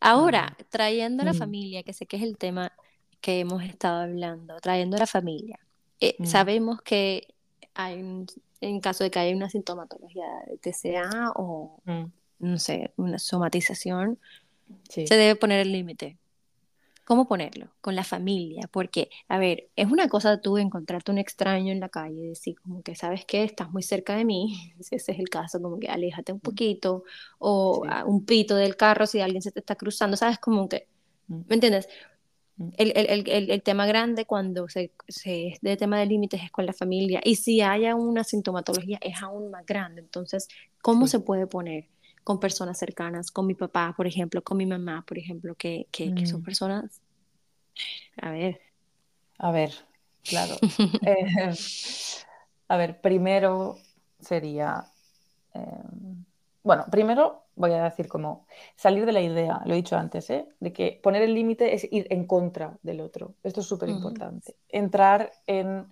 Ahora, 0.00 0.56
mm. 0.58 0.62
trayendo 0.68 1.22
a 1.22 1.26
la 1.26 1.32
mm. 1.32 1.38
familia, 1.38 1.82
que 1.82 1.92
sé 1.92 2.06
que 2.06 2.16
es 2.16 2.22
el 2.22 2.36
tema 2.36 2.72
que 3.20 3.40
hemos 3.40 3.62
estado 3.62 4.02
hablando, 4.02 4.56
trayendo 4.60 4.96
a 4.96 5.00
la 5.00 5.06
familia, 5.06 5.58
eh, 6.00 6.16
sabemos 6.24 6.80
que 6.82 7.28
hay 7.74 8.26
en 8.60 8.80
caso 8.80 9.04
de 9.04 9.10
que 9.10 9.18
haya 9.18 9.36
una 9.36 9.48
sintomatología 9.48 10.24
de 10.46 10.58
TCA 10.58 11.32
o, 11.36 11.80
no 12.38 12.58
sé, 12.58 12.92
una 12.96 13.18
somatización, 13.18 14.18
se 14.88 15.14
debe 15.14 15.36
poner 15.36 15.60
el 15.60 15.72
límite. 15.72 16.16
¿Cómo 17.10 17.26
ponerlo? 17.26 17.66
Con 17.80 17.96
la 17.96 18.04
familia, 18.04 18.68
porque, 18.70 19.10
a 19.26 19.36
ver, 19.36 19.68
es 19.74 19.90
una 19.90 20.08
cosa 20.08 20.40
tú 20.40 20.58
encontrarte 20.58 21.10
un 21.10 21.18
extraño 21.18 21.72
en 21.72 21.80
la 21.80 21.88
calle 21.88 22.14
y 22.14 22.28
decir 22.28 22.54
como 22.62 22.84
que, 22.84 22.94
¿sabes 22.94 23.24
qué? 23.24 23.42
Estás 23.42 23.72
muy 23.72 23.82
cerca 23.82 24.14
de 24.14 24.24
mí, 24.24 24.72
si 24.80 24.94
ese 24.94 25.10
es 25.10 25.18
el 25.18 25.28
caso, 25.28 25.60
como 25.60 25.80
que 25.80 25.88
aléjate 25.88 26.32
un 26.32 26.38
poquito, 26.38 27.02
o 27.40 27.82
un 28.06 28.24
pito 28.24 28.54
del 28.54 28.76
carro 28.76 29.06
si 29.08 29.20
alguien 29.20 29.42
se 29.42 29.50
te 29.50 29.58
está 29.58 29.74
cruzando, 29.74 30.16
¿sabes? 30.16 30.38
Como 30.38 30.68
que, 30.68 30.86
¿me 31.26 31.56
entiendes? 31.56 31.88
El, 32.76 32.92
el, 32.94 33.26
el, 33.26 33.50
el, 33.50 33.62
tema 33.64 33.86
grande 33.86 34.24
cuando 34.24 34.68
se, 34.68 34.92
se 35.08 35.58
de 35.62 35.76
tema 35.76 35.98
de 35.98 36.06
límites 36.06 36.40
es 36.44 36.52
con 36.52 36.64
la 36.64 36.72
familia 36.72 37.20
y 37.24 37.34
si 37.34 37.60
haya 37.60 37.96
una 37.96 38.22
sintomatología 38.22 39.00
es 39.02 39.20
aún 39.20 39.50
más 39.50 39.66
grande. 39.66 40.00
Entonces, 40.02 40.46
¿cómo 40.80 41.08
se 41.08 41.18
puede 41.18 41.48
poner 41.48 41.88
con 42.30 42.38
personas 42.38 42.78
cercanas, 42.78 43.32
con 43.32 43.44
mi 43.44 43.56
papá, 43.56 43.92
por 43.96 44.06
ejemplo, 44.06 44.40
con 44.40 44.56
mi 44.56 44.64
mamá, 44.64 45.04
por 45.04 45.18
ejemplo, 45.18 45.56
que, 45.56 45.88
que, 45.90 46.14
son 46.28 46.42
mm. 46.42 46.44
personas... 46.44 47.00
A 48.22 48.30
ver. 48.30 48.60
A 49.38 49.50
ver, 49.50 49.72
claro. 50.22 50.54
Eh, 51.04 51.52
a 52.68 52.76
ver, 52.76 53.00
primero 53.00 53.78
sería... 54.20 54.84
Em, 55.54 56.24
bueno, 56.62 56.84
primero 56.88 57.46
voy 57.56 57.72
a 57.72 57.82
decir 57.82 58.06
como 58.06 58.46
salir 58.76 59.06
de 59.06 59.12
la 59.12 59.22
idea, 59.22 59.60
lo 59.64 59.72
he 59.72 59.76
dicho 59.76 59.96
antes, 59.96 60.30
¿eh? 60.30 60.46
de 60.60 60.72
que 60.72 61.00
poner 61.02 61.22
el 61.22 61.34
límite 61.34 61.74
es 61.74 61.82
ir 61.90 62.06
en 62.10 62.28
contra 62.28 62.78
del 62.84 63.00
otro. 63.00 63.34
Esto 63.42 63.60
es 63.60 63.66
súper 63.66 63.88
importante. 63.88 64.54
Entrar 64.68 65.32
en 65.48 65.88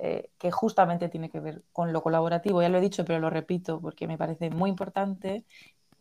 eh, 0.00 0.30
que 0.38 0.52
justamente 0.52 1.08
tiene 1.08 1.28
que 1.28 1.40
ver 1.40 1.64
con 1.72 1.92
lo 1.92 2.02
colaborativo, 2.04 2.62
ya 2.62 2.68
lo 2.68 2.78
he 2.78 2.80
dicho, 2.80 3.04
pero 3.04 3.18
lo 3.18 3.30
repito 3.30 3.80
porque 3.80 4.06
me 4.06 4.16
parece 4.16 4.48
muy 4.48 4.70
importante 4.70 5.44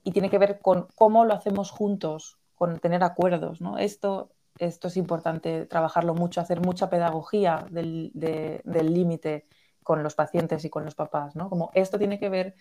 y 0.08 0.12
tiene 0.12 0.30
que 0.30 0.38
ver 0.38 0.60
con 0.60 0.88
cómo 0.96 1.26
lo 1.26 1.34
hacemos 1.34 1.70
juntos, 1.70 2.38
con 2.56 2.80
tener 2.80 3.04
acuerdos. 3.04 3.60
¿no? 3.60 3.78
Esto, 3.78 4.30
esto 4.58 4.88
es 4.88 4.96
importante 4.96 5.66
trabajarlo 5.66 6.16
mucho, 6.16 6.40
hacer 6.40 6.62
mucha 6.62 6.90
pedagogía 6.90 7.66
del 7.70 8.14
límite 8.94 9.48
con 9.84 10.04
los 10.04 10.16
pacientes 10.16 10.64
y 10.64 10.70
con 10.70 10.86
los 10.86 10.96
papás. 10.96 11.36
¿no? 11.36 11.50
Como 11.50 11.72
esto 11.74 12.00
tiene 12.00 12.20
que 12.20 12.30
ver 12.30 12.56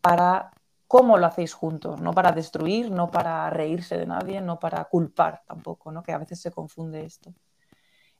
para 0.00 0.52
cómo 0.88 1.18
lo 1.18 1.26
hacéis 1.26 1.52
juntos, 1.52 2.00
no 2.00 2.14
para 2.14 2.32
destruir, 2.32 2.90
no 2.90 3.10
para 3.10 3.50
reírse 3.50 3.98
de 3.98 4.06
nadie, 4.06 4.40
no 4.40 4.58
para 4.58 4.82
culpar 4.86 5.42
tampoco, 5.46 5.92
¿no? 5.92 6.02
que 6.02 6.12
a 6.12 6.18
veces 6.18 6.40
se 6.40 6.50
confunde 6.50 7.04
esto. 7.04 7.34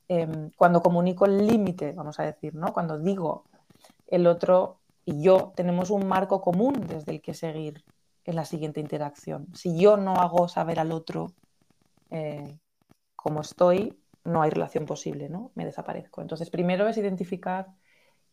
Em, 0.07 0.51
cuando 0.55 0.83
comunico 0.83 1.25
el 1.25 1.47
límite, 1.47 1.93
vamos 1.93 2.19
a 2.19 2.25
decir, 2.25 2.53
¿no? 2.53 2.73
cuando 2.73 2.99
digo 2.99 3.45
el 4.05 4.27
otro 4.27 4.81
y 5.03 5.23
yo 5.23 5.51
tenemos 5.55 5.89
un 5.89 6.07
marco 6.07 6.41
común 6.41 6.85
desde 6.87 7.13
el 7.13 7.21
que 7.23 7.33
seguir 7.33 7.83
en 8.27 8.35
la 8.35 8.45
siguiente 8.45 8.79
interacción. 8.79 9.47
Si 9.55 9.79
yo 9.79 9.97
no 9.97 10.15
hago 10.15 10.47
saber 10.47 10.79
al 10.79 10.91
otro 10.91 11.33
eh, 12.11 12.59
cómo 13.15 13.41
estoy, 13.41 13.97
no 14.23 14.41
hay 14.41 14.51
relación 14.51 14.85
posible, 14.85 15.29
¿no? 15.29 15.51
Me 15.55 15.65
desaparezco. 15.65 16.21
Entonces, 16.21 16.49
primero 16.49 16.87
es 16.87 16.97
identificar 16.97 17.67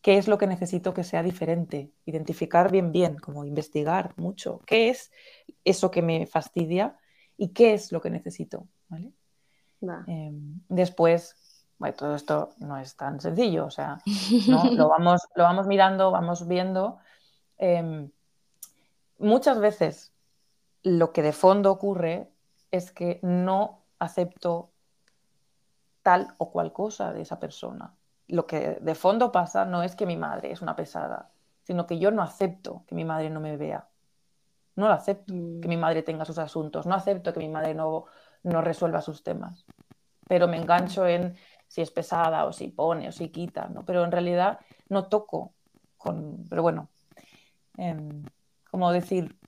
qué 0.02 0.18
es 0.18 0.28
lo 0.28 0.36
que 0.36 0.48
necesito 0.48 0.92
que 0.92 1.04
sea 1.04 1.22
diferente, 1.22 1.92
identificar 2.04 2.70
bien, 2.70 2.92
bien, 2.92 3.16
como 3.16 3.44
investigar 3.44 4.12
mucho, 4.16 4.60
qué 4.66 4.90
es 4.90 5.12
eso 5.64 5.90
que 5.90 6.02
me 6.02 6.26
fastidia 6.26 6.98
y 7.36 7.48
qué 7.50 7.72
es 7.72 7.92
lo 7.92 8.00
que 8.00 8.10
necesito. 8.10 8.66
¿vale? 8.88 9.12
Em, 10.08 10.60
después, 10.68 11.36
bueno, 11.78 11.94
todo 11.96 12.16
esto 12.16 12.50
no 12.58 12.76
es 12.78 12.96
tan 12.96 13.20
sencillo, 13.20 13.66
o 13.66 13.70
sea, 13.70 13.98
lo, 14.48 14.88
vamos, 14.88 15.22
lo 15.36 15.44
vamos 15.44 15.66
mirando, 15.68 16.10
vamos 16.10 16.48
viendo. 16.48 16.98
Em, 17.58 18.10
muchas 19.24 19.58
veces 19.58 20.12
lo 20.82 21.12
que 21.12 21.22
de 21.22 21.32
fondo 21.32 21.72
ocurre 21.72 22.30
es 22.70 22.92
que 22.92 23.18
no 23.22 23.82
acepto 23.98 24.70
tal 26.02 26.34
o 26.38 26.50
cual 26.50 26.72
cosa 26.72 27.12
de 27.12 27.22
esa 27.22 27.40
persona 27.40 27.94
lo 28.28 28.46
que 28.46 28.78
de 28.80 28.94
fondo 28.94 29.32
pasa 29.32 29.64
no 29.64 29.82
es 29.82 29.96
que 29.96 30.06
mi 30.06 30.16
madre 30.16 30.50
es 30.50 30.62
una 30.62 30.76
pesada, 30.76 31.30
sino 31.62 31.86
que 31.86 31.98
yo 31.98 32.10
no 32.10 32.22
acepto 32.22 32.84
que 32.86 32.94
mi 32.94 33.04
madre 33.04 33.30
no 33.30 33.40
me 33.40 33.56
vea. 33.56 33.88
No 34.76 34.88
lo 34.88 34.94
acepto, 34.94 35.32
que 35.32 35.68
mi 35.68 35.76
mm. 35.76 35.80
madre 35.80 36.02
tenga 36.02 36.24
sus 36.24 36.38
asuntos, 36.38 36.86
no 36.86 36.94
acepto 36.94 37.32
que 37.32 37.38
mi 37.38 37.48
madre 37.48 37.74
no, 37.74 38.06
no 38.42 38.60
resuelva 38.60 39.00
sus 39.02 39.22
temas. 39.22 39.64
pero 40.26 40.48
me 40.48 40.56
engancho 40.56 41.06
en 41.06 41.36
si 41.68 41.82
es 41.82 41.90
pesada 41.90 42.46
o 42.46 42.52
si 42.52 42.68
pone 42.68 43.08
o 43.08 43.12
si 43.12 43.28
quita, 43.28 43.68
¿no? 43.68 43.84
Pero 43.84 44.04
en 44.04 44.10
realidad 44.10 44.58
no 44.88 45.04
toco 45.08 45.52
con, 45.98 46.44
pero 46.48 46.62
bueno, 46.62 46.88
em, 47.76 48.24
como 48.74 48.90
decir, 48.90 49.38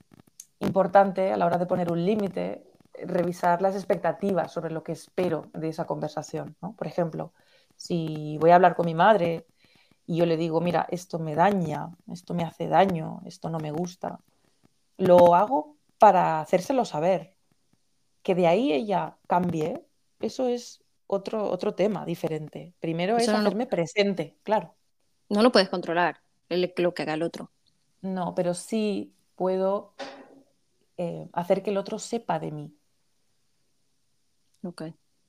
importante 0.61 1.33
a 1.33 1.35
la 1.35 1.45
hora 1.45 1.57
de 1.57 1.65
poner 1.65 1.91
un 1.91 2.05
límite, 2.05 2.63
revisar 2.93 3.61
las 3.61 3.75
expectativas 3.75 4.53
sobre 4.53 4.71
lo 4.71 4.85
que 4.85 4.93
espero 4.93 5.49
de 5.53 5.67
esa 5.67 5.83
conversación, 5.83 6.55
¿no? 6.61 6.77
Por 6.77 6.87
ejemplo, 6.87 7.33
si 7.75 8.37
voy 8.39 8.51
a 8.51 8.55
hablar 8.55 8.77
con 8.77 8.85
mi 8.85 8.93
madre 8.93 9.45
y 10.05 10.15
yo 10.15 10.25
le 10.25 10.37
digo, 10.37 10.61
mira, 10.61 10.87
esto 10.91 11.19
me 11.19 11.35
daña, 11.35 11.89
esto 12.09 12.33
me 12.35 12.45
hace 12.45 12.69
daño, 12.69 13.19
esto 13.25 13.49
no 13.49 13.59
me 13.59 13.71
gusta, 13.71 14.21
lo 14.95 15.35
hago 15.35 15.75
para 15.97 16.39
hacérselo 16.39 16.85
saber. 16.85 17.35
Que 18.23 18.33
de 18.33 18.47
ahí 18.47 18.71
ella 18.71 19.17
cambie, 19.27 19.85
eso 20.21 20.47
es 20.47 20.81
otro, 21.05 21.51
otro 21.51 21.75
tema 21.75 22.05
diferente. 22.05 22.75
Primero 22.79 23.17
es 23.17 23.27
hacerme 23.27 23.65
presente, 23.65 24.37
claro. 24.43 24.73
No 25.27 25.43
lo 25.43 25.51
puedes 25.51 25.67
controlar, 25.67 26.21
lo 26.47 26.93
que 26.93 27.01
haga 27.01 27.15
el 27.15 27.23
otro. 27.23 27.51
No, 28.01 28.33
pero 28.33 28.53
sí 28.53 29.13
puedo 29.37 29.93
eh, 30.97 31.29
hacer 31.31 31.63
que 31.63 31.69
el 31.69 31.77
otro 31.77 31.99
sepa 31.99 32.39
de 32.39 32.51
mí. 32.51 32.75
Ok. 34.63 34.83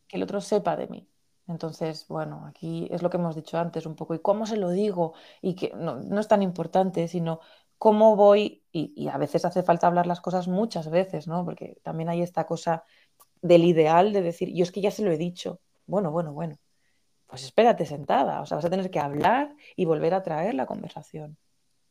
Que 0.09 0.17
el 0.17 0.23
otro 0.25 0.41
sepa 0.41 0.75
de 0.77 0.89
mí. 0.89 1.09
Entonces, 1.47 2.07
bueno, 2.09 2.45
aquí 2.47 2.89
es 2.91 3.03
lo 3.03 3.11
que 3.11 3.19
hemos 3.19 3.37
dicho 3.37 3.59
antes 3.59 3.87
un 3.87 3.95
poco. 3.95 4.15
¿Y 4.15 4.21
cómo 4.21 4.47
se 4.47 4.57
lo 4.57 4.71
digo? 4.71 5.15
Y 5.41 5.55
que 5.55 5.73
no, 5.77 5.97
no 5.97 6.21
es 6.21 6.29
tan 6.29 6.43
importante, 6.43 7.07
sino 7.07 7.41
cómo 7.79 8.17
voy, 8.17 8.65
y, 8.73 9.09
a 9.09 9.19
veces 9.19 9.45
hace 9.45 9.63
falta 9.63 9.87
hablar 9.87 10.07
las 10.07 10.21
cosas 10.21 10.49
muchas 10.49 10.91
veces, 10.91 11.29
¿no? 11.29 11.45
Porque 11.45 11.79
también 11.83 12.09
hay 12.09 12.23
esta 12.23 12.47
cosa 12.47 12.85
del 13.43 13.65
ideal 13.65 14.13
de 14.13 14.23
decir, 14.23 14.53
yo 14.55 14.65
es 14.65 14.73
que 14.73 14.81
ya 14.81 14.91
se 14.91 15.05
lo 15.05 15.13
he 15.13 15.19
dicho. 15.19 15.61
Bueno, 15.87 16.11
bueno, 16.11 16.33
bueno. 16.33 16.59
Pues 17.27 17.45
espérate 17.45 17.87
sentada, 17.87 18.41
o 18.43 18.47
sea, 18.47 18.57
vas 18.57 18.65
a 18.65 18.71
tener 18.71 18.91
que 18.91 19.01
hablar 19.01 19.55
y 19.77 19.85
volver 19.85 20.15
a 20.15 20.23
traer 20.23 20.55
la 20.55 20.67
conversación. 20.67 21.39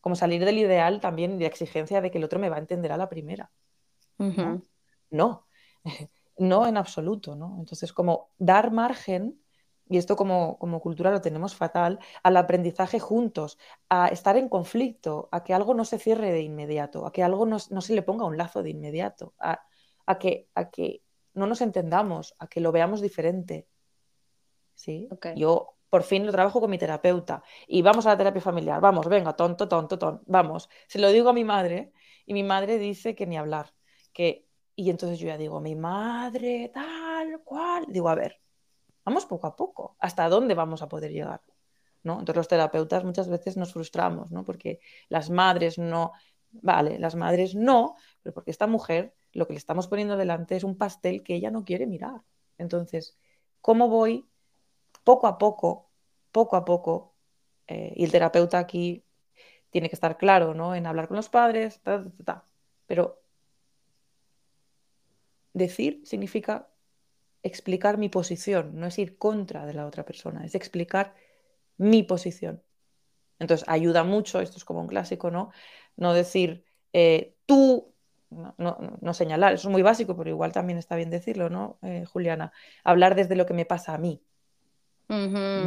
Como 0.01 0.15
salir 0.15 0.45
del 0.45 0.57
ideal 0.57 0.99
también 0.99 1.37
de 1.37 1.45
exigencia 1.45 2.01
de 2.01 2.11
que 2.11 2.17
el 2.17 2.23
otro 2.23 2.39
me 2.39 2.49
va 2.49 2.57
a 2.57 2.59
entender 2.59 2.91
a 2.91 2.97
la 2.97 3.09
primera. 3.09 3.51
No, 4.17 4.61
no, 5.11 5.47
no 6.37 6.67
en 6.67 6.77
absoluto, 6.77 7.35
¿no? 7.35 7.55
Entonces, 7.59 7.93
como 7.93 8.29
dar 8.37 8.71
margen 8.71 9.39
y 9.89 9.97
esto 9.97 10.15
como, 10.15 10.57
cultura 10.81 11.11
lo 11.11 11.21
tenemos 11.21 11.55
fatal, 11.55 11.99
al 12.23 12.37
aprendizaje 12.37 12.99
juntos, 12.99 13.57
a 13.89 14.07
estar 14.07 14.37
en 14.37 14.49
conflicto, 14.49 15.29
a 15.31 15.43
que 15.43 15.53
algo 15.53 15.73
no 15.73 15.85
se 15.85 15.97
cierre 15.97 16.31
de 16.31 16.41
inmediato, 16.41 17.05
a 17.05 17.11
que 17.11 17.23
algo 17.23 17.45
no, 17.45 17.59
se 17.59 17.93
le 17.93 18.01
ponga 18.01 18.25
un 18.25 18.37
lazo 18.37 18.63
de 18.63 18.69
inmediato, 18.69 19.33
a, 19.39 19.59
que, 20.19 20.49
a 20.55 20.69
que 20.69 21.03
no 21.33 21.47
nos 21.47 21.61
entendamos, 21.61 22.35
a 22.39 22.47
que 22.47 22.59
lo 22.59 22.71
veamos 22.71 23.01
diferente. 23.01 23.67
¿Sí? 24.75 25.07
Yo 25.35 25.76
por 25.89 26.03
fin 26.03 26.25
lo 26.25 26.31
trabajo 26.31 26.59
con 26.59 26.69
mi 26.69 26.77
terapeuta 26.77 27.43
y 27.67 27.81
vamos 27.81 28.05
a 28.05 28.09
la 28.09 28.17
terapia 28.17 28.41
familiar, 28.41 28.81
vamos, 28.81 29.07
venga, 29.07 29.35
tonto, 29.35 29.67
tonto, 29.67 29.97
tonto, 29.97 30.23
vamos. 30.27 30.69
Se 30.88 30.99
lo 30.99 31.11
digo 31.11 31.29
a 31.29 31.33
mi 31.33 31.43
madre 31.43 31.91
y 32.25 32.33
mi 32.33 32.43
madre 32.43 32.77
dice 32.77 33.15
que 33.15 33.25
ni 33.27 33.38
hablar, 33.38 33.73
que... 34.13 34.45
Y 34.75 34.91
entonces 34.91 35.17
yo 35.19 35.27
ya 35.27 35.38
digo, 35.38 35.59
mi 35.59 35.75
madre, 35.75 36.69
tal, 36.71 37.41
cual. 37.43 37.85
Digo, 37.89 38.09
a 38.09 38.15
ver, 38.15 38.39
Vamos 39.07 39.25
poco 39.25 39.47
a 39.47 39.55
poco. 39.55 39.95
¿Hasta 39.99 40.27
dónde 40.27 40.53
vamos 40.53 40.81
a 40.81 40.89
poder 40.89 41.13
llegar? 41.13 41.41
¿no? 42.03 42.19
Entonces 42.19 42.35
los 42.35 42.49
terapeutas 42.49 43.05
muchas 43.05 43.29
veces 43.29 43.55
nos 43.55 43.71
frustramos, 43.71 44.31
¿no? 44.31 44.43
Porque 44.43 44.81
las 45.07 45.29
madres 45.29 45.77
no, 45.77 46.11
vale, 46.51 46.99
las 46.99 47.15
madres 47.15 47.55
no, 47.55 47.95
pero 48.21 48.33
porque 48.33 48.51
esta 48.51 48.67
mujer 48.67 49.13
lo 49.31 49.47
que 49.47 49.53
le 49.53 49.59
estamos 49.59 49.88
poniendo 49.88 50.17
delante 50.17 50.57
es 50.57 50.65
un 50.65 50.77
pastel 50.77 51.23
que 51.23 51.35
ella 51.35 51.51
no 51.51 51.63
quiere 51.63 51.88
mirar. 51.88 52.21
Entonces, 52.57 53.17
¿cómo 53.61 53.88
voy 53.88 54.27
poco 55.07 55.27
a 55.27 55.37
poco, 55.37 55.89
poco 56.33 56.57
a 56.57 56.65
poco? 56.65 57.15
Eh, 57.67 57.93
y 57.95 58.03
el 58.03 58.11
terapeuta 58.11 58.59
aquí 58.59 59.05
tiene 59.69 59.87
que 59.89 59.95
estar 59.95 60.17
claro, 60.17 60.53
¿no? 60.53 60.75
En 60.75 60.85
hablar 60.85 61.07
con 61.07 61.15
los 61.15 61.29
padres, 61.29 61.79
pero 62.87 63.21
decir 65.53 66.01
significa 66.03 66.67
explicar 67.41 67.97
mi 67.97 68.09
posición, 68.09 68.77
no 68.79 68.85
es 68.87 68.99
ir 68.99 69.17
contra 69.17 69.65
de 69.65 69.73
la 69.73 69.85
otra 69.85 70.03
persona, 70.03 70.43
es 70.45 70.55
explicar 70.55 71.15
mi 71.77 72.03
posición. 72.03 72.61
Entonces 73.39 73.65
ayuda 73.69 74.03
mucho, 74.03 74.41
esto 74.41 74.57
es 74.57 74.65
como 74.65 74.81
un 74.81 74.87
clásico, 74.87 75.31
¿no? 75.31 75.51
No 75.95 76.13
decir 76.13 76.65
eh, 76.91 77.35
tú, 77.45 77.93
no, 78.29 79.13
señalar, 79.13 79.53
eso 79.53 79.69
es 79.69 79.71
muy 79.71 79.83
básico, 79.83 80.17
pero 80.17 80.29
igual 80.29 80.51
también 80.51 80.77
está 80.79 80.97
bien 80.97 81.09
decirlo, 81.11 81.49
¿no, 81.49 81.79
eh, 81.81 82.03
Juliana? 82.05 82.51
Hablar 82.83 83.15
desde 83.15 83.37
lo 83.37 83.45
que 83.45 83.53
me 83.53 83.65
pasa 83.65 83.93
a 83.93 83.97
mí. 83.97 84.21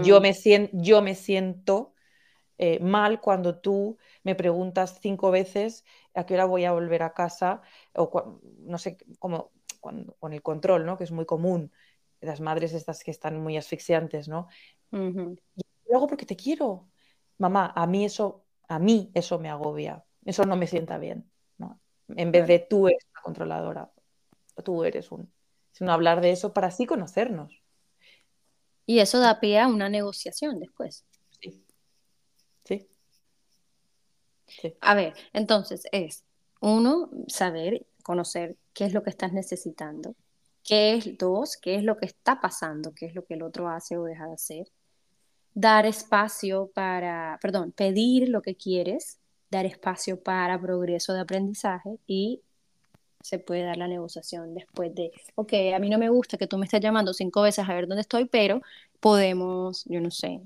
Yo, 0.05 0.21
me 0.21 0.35
siento, 0.35 0.71
yo 0.75 1.03
me 1.03 1.15
siento 1.15 1.95
eh, 2.59 2.79
mal 2.81 3.21
cuando 3.21 3.59
tú 3.59 3.99
me 4.23 4.35
preguntas 4.35 4.99
cinco 5.01 5.31
veces 5.31 5.85
a 6.15 6.27
qué 6.27 6.35
hora 6.35 6.45
voy 6.45 6.65
a 6.65 6.73
volver 6.73 7.03
a 7.03 7.15
casa 7.15 7.63
o 7.95 8.41
no 8.59 8.79
sé, 8.79 8.99
cómo 9.19 9.53
con 9.81 10.33
el 10.33 10.43
control, 10.43 10.85
¿no? 10.85 10.99
Que 10.99 11.05
es 11.05 11.11
muy 11.13 11.25
común, 11.25 11.73
las 12.21 12.41
madres 12.41 12.73
estas 12.75 13.03
que 13.03 13.11
están 13.11 13.41
muy 13.41 13.57
asfixiantes, 13.57 14.29
¿no? 14.29 14.49
Y 15.57 15.63
luego 15.89 16.07
porque 16.07 16.27
te 16.27 16.37
quiero. 16.37 16.89
Mamá, 17.39 17.73
a 17.75 17.87
mí 17.87 18.05
eso, 18.05 18.45
a 18.69 18.79
mí 18.79 19.11
eso 19.15 19.39
me 19.39 19.49
agobia, 19.49 20.05
eso 20.25 20.45
no 20.45 20.57
me 20.57 20.67
sienta 20.67 20.99
bien, 20.99 21.31
¿no? 21.59 21.81
En 22.09 22.33
vez 22.33 22.47
de 22.47 22.59
tú 22.59 22.89
eres 22.89 23.07
una 23.15 23.23
controladora, 23.23 23.93
tú 24.65 24.85
eres 24.85 25.11
un, 25.13 25.33
sino 25.73 25.93
hablar 25.93 26.21
de 26.21 26.33
eso 26.33 26.53
para 26.53 26.69
así 26.69 26.87
conocernos. 26.87 27.60
Y 28.91 28.99
eso 28.99 29.21
da 29.21 29.39
pie 29.39 29.61
a 29.61 29.69
una 29.69 29.89
negociación 29.89 30.59
después. 30.59 31.05
Sí. 31.41 31.65
Sí. 32.65 32.89
sí. 34.49 34.75
A 34.81 34.97
ver, 34.97 35.15
entonces 35.33 35.85
es 35.93 36.25
uno, 36.61 37.09
saber 37.29 37.87
conocer 38.03 38.57
qué 38.75 38.87
es 38.87 38.93
lo 38.93 39.05
que 39.05 39.11
estás 39.11 39.33
necesitando, 39.33 40.17
qué 40.65 40.95
es 40.95 41.17
dos, 41.19 41.57
qué 41.57 41.77
es 41.77 41.85
lo 41.85 41.99
que 41.99 42.07
está 42.07 42.41
pasando, 42.41 42.93
qué 42.93 43.07
es 43.07 43.15
lo 43.15 43.25
que 43.25 43.35
el 43.35 43.45
otro 43.45 43.69
hace 43.69 43.97
o 43.97 44.03
deja 44.03 44.27
de 44.27 44.35
hacer, 44.35 44.67
dar 45.55 45.87
espacio 45.87 46.73
para, 46.75 47.39
perdón, 47.41 47.71
pedir 47.71 48.29
lo 48.29 48.43
que 48.43 48.57
quieres, 48.57 49.21
dar 49.53 49.67
espacio 49.67 50.21
para 50.21 50.61
progreso 50.61 51.13
de 51.13 51.21
aprendizaje 51.21 52.01
y 52.09 52.43
se 53.23 53.39
puede 53.39 53.63
dar 53.63 53.77
la 53.77 53.89
negociación 53.89 54.55
después 54.55 54.95
de, 54.95 55.13
ok, 55.35 55.53
a 55.75 55.79
mí 55.79 55.91
no 55.91 55.99
me 55.99 56.09
gusta 56.09 56.37
que 56.39 56.47
tú 56.47 56.59
me 56.59 56.65
estés 56.65 56.81
llamando 56.81 57.13
cinco 57.13 57.43
veces 57.43 57.69
a 57.69 57.75
ver 57.75 57.87
dónde 57.87 58.03
estoy, 58.03 58.25
pero 58.25 58.61
podemos, 59.01 59.85
yo 59.87 60.01
no 60.01 60.11
sé, 60.11 60.41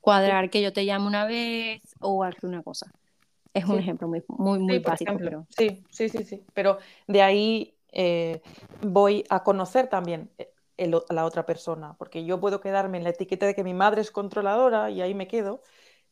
cuadrar 0.00 0.50
que 0.50 0.62
yo 0.62 0.72
te 0.72 0.84
llame 0.84 1.06
una 1.06 1.26
vez 1.26 1.82
o 2.00 2.22
alguna 2.22 2.62
cosa. 2.62 2.90
Es 3.54 3.64
un 3.64 3.78
ejemplo 3.78 4.08
muy, 4.08 4.22
muy, 4.28 4.58
muy 4.58 4.78
básico. 4.78 5.12
Sí, 5.48 5.82
sí, 5.90 6.08
sí, 6.08 6.24
sí. 6.24 6.42
Pero 6.54 6.78
de 7.06 7.22
ahí 7.22 7.74
eh, 7.92 8.40
voy 8.82 9.24
a 9.30 9.42
conocer 9.42 9.88
también 9.88 10.30
eh, 10.38 10.50
a 11.08 11.12
la 11.12 11.24
otra 11.24 11.44
persona, 11.44 11.94
porque 11.98 12.24
yo 12.24 12.40
puedo 12.40 12.60
quedarme 12.60 12.98
en 12.98 13.04
la 13.04 13.10
etiqueta 13.10 13.46
de 13.46 13.54
que 13.54 13.64
mi 13.64 13.74
madre 13.74 14.00
es 14.00 14.10
controladora 14.10 14.90
y 14.90 15.00
ahí 15.00 15.14
me 15.14 15.26
quedo. 15.26 15.62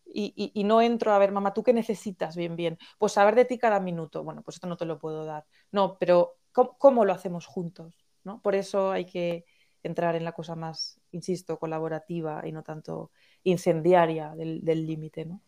Y, 0.09 0.63
no 0.65 0.81
entro 0.81 1.13
a 1.13 1.19
ver, 1.19 1.33
mamá, 1.33 1.53
¿tú 1.53 1.63
qué 1.63 1.73
necesitas 1.73 2.37
bien, 2.37 2.57
bien? 2.57 2.79
Pues 2.99 3.13
saber 3.13 3.35
de 3.35 3.45
ti 3.45 3.59
cada 3.59 3.81
minuto. 3.81 4.25
Bueno, 4.25 4.43
pues 4.43 4.57
esto 4.57 4.67
no 4.67 4.77
te 4.77 4.87
lo 4.87 4.99
puedo 4.99 5.25
dar. 5.25 5.45
No, 5.73 5.99
pero 5.99 6.37
¿cómo, 6.53 7.05
lo 7.05 7.13
hacemos 7.13 7.47
juntos? 7.47 8.07
¿no? 8.25 8.41
Por 8.41 8.55
eso 8.55 8.93
hay 8.93 9.05
que 9.05 9.45
entrar 9.83 10.17
en 10.17 10.25
la 10.25 10.33
cosa 10.33 10.57
más, 10.57 11.01
insisto, 11.11 11.59
colaborativa 11.59 12.47
y 12.47 12.53
no 12.53 12.63
tanto 12.63 13.11
incendiaria 13.43 14.35
del 14.35 14.87
límite, 14.87 15.27
¿no? 15.27 15.43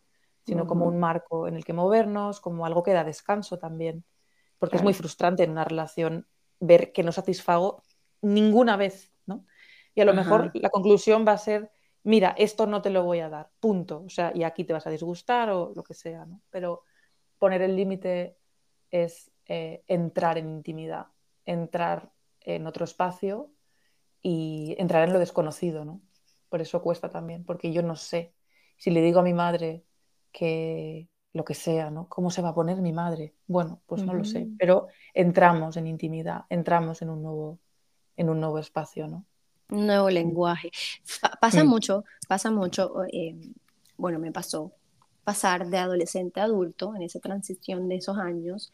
sino 0.49 0.67
como 0.67 0.87
un 0.87 0.99
marco 0.99 1.47
en 1.47 1.57
el 1.57 1.65
que 1.65 1.75
movernos, 1.75 2.41
como 2.41 2.65
algo 2.65 2.83
que 2.83 2.95
da 2.95 3.05
descanso 3.05 3.59
también, 3.59 4.05
porque 4.59 4.77
es 4.77 4.83
muy 4.83 4.95
frustrante 4.95 5.43
en 5.43 5.51
una 5.51 5.65
relación 5.65 6.27
ver 6.59 6.93
que 6.93 7.03
no 7.03 7.13
satisfago 7.13 7.83
ninguna 8.23 8.77
vez, 8.77 9.13
¿no? 9.27 9.45
Y 9.95 10.01
a 10.01 10.05
lo 10.05 10.15
mejor 10.15 10.51
la 10.55 10.71
conclusión 10.71 11.25
va 11.27 11.33
a 11.33 11.39
ser, 11.39 11.71
mira, 12.03 12.35
esto 12.39 12.67
no 12.67 12.83
te 12.83 12.91
lo 12.91 13.05
voy 13.05 13.21
a 13.21 13.29
dar, 13.29 13.51
punto, 13.61 14.03
o 14.07 14.09
sea, 14.09 14.33
y 14.35 14.43
aquí 14.45 14.65
te 14.65 14.73
vas 14.73 14.87
a 14.87 14.91
disgustar 14.91 15.51
o 15.51 15.73
lo 15.75 15.83
que 15.83 15.95
sea, 15.95 16.25
¿no? 16.27 16.41
Pero 16.51 16.85
poner 17.39 17.63
el 17.63 17.77
límite 17.77 18.37
es 18.91 19.31
eh, 19.47 19.83
entrar 19.87 20.39
en 20.39 20.49
intimidad, 20.49 21.07
entrar 21.45 22.11
en 22.41 22.67
otro 22.67 22.85
espacio 22.85 23.51
y 24.23 24.75
entrar 24.79 25.07
en 25.07 25.13
lo 25.13 25.19
desconocido, 25.19 25.85
¿no? 25.85 26.01
Por 26.49 26.61
eso 26.61 26.83
cuesta 26.83 27.09
también, 27.09 27.45
porque 27.45 27.73
yo 27.73 27.83
no 27.83 27.97
sé. 27.97 28.35
Si 28.77 28.91
le 28.91 29.03
digo 29.03 29.21
a 29.21 29.23
mi 29.23 29.35
madre, 29.35 29.85
que 30.33 31.09
lo 31.33 31.45
que 31.45 31.55
sea, 31.55 31.91
¿no? 31.91 32.09
¿Cómo 32.09 32.31
se 32.31 32.43
va 32.43 32.51
a 32.51 32.55
poner 32.55 32.81
mi 32.81 32.93
madre? 32.93 33.35
Bueno, 33.47 33.83
pues 33.87 34.03
no 34.03 34.15
lo 34.15 34.25
sé, 34.25 34.49
pero 34.59 34.89
entramos 35.15 35.77
en 35.77 35.87
intimidad, 35.87 36.45
entramos 36.49 37.03
en 37.03 37.11
un 37.11 37.23
nuevo, 37.23 37.61
en 38.17 38.31
un 38.31 38.41
nuevo 38.41 38.59
espacio, 38.59 39.09
¿no? 39.09 39.27
Un 39.71 39.87
nuevo 39.87 40.11
lenguaje. 40.11 40.71
pasa 41.41 41.65
mm. 41.65 41.69
mucho, 41.69 42.05
pasa 42.27 42.51
mucho, 42.51 43.05
eh, 43.13 43.37
bueno, 43.97 44.19
me 44.19 44.33
pasó 44.33 44.73
pasar 45.25 45.69
de 45.69 45.77
adolescente 45.77 46.41
a 46.41 46.45
adulto 46.45 46.95
en 46.95 47.03
esa 47.03 47.21
transición 47.21 47.89
de 47.89 47.97
esos 47.97 48.17
años, 48.17 48.73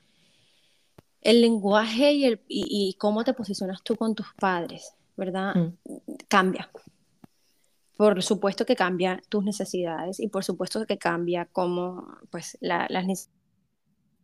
el 1.21 1.41
lenguaje 1.41 2.13
y, 2.13 2.27
el, 2.27 2.41
y, 2.47 2.95
cómo 2.99 3.25
te 3.25 3.33
posicionas 3.33 3.83
tú 3.83 3.97
con 3.97 4.15
tus 4.15 4.27
padres. 4.39 4.95
¿verdad? 5.17 5.55
Mm. 5.55 5.73
Cambia. 6.29 6.71
Por 7.97 8.23
supuesto 8.23 8.67
que 8.67 8.75
cambia 8.75 9.23
tus 9.29 9.45
necesidades 9.45 10.19
y 10.19 10.29
por 10.29 10.43
supuesto 10.45 10.85
que 10.87 10.99
cambia 10.99 11.47
como 11.47 12.19
pues 12.31 12.59
las 12.61 12.91
necesidades 12.91 13.45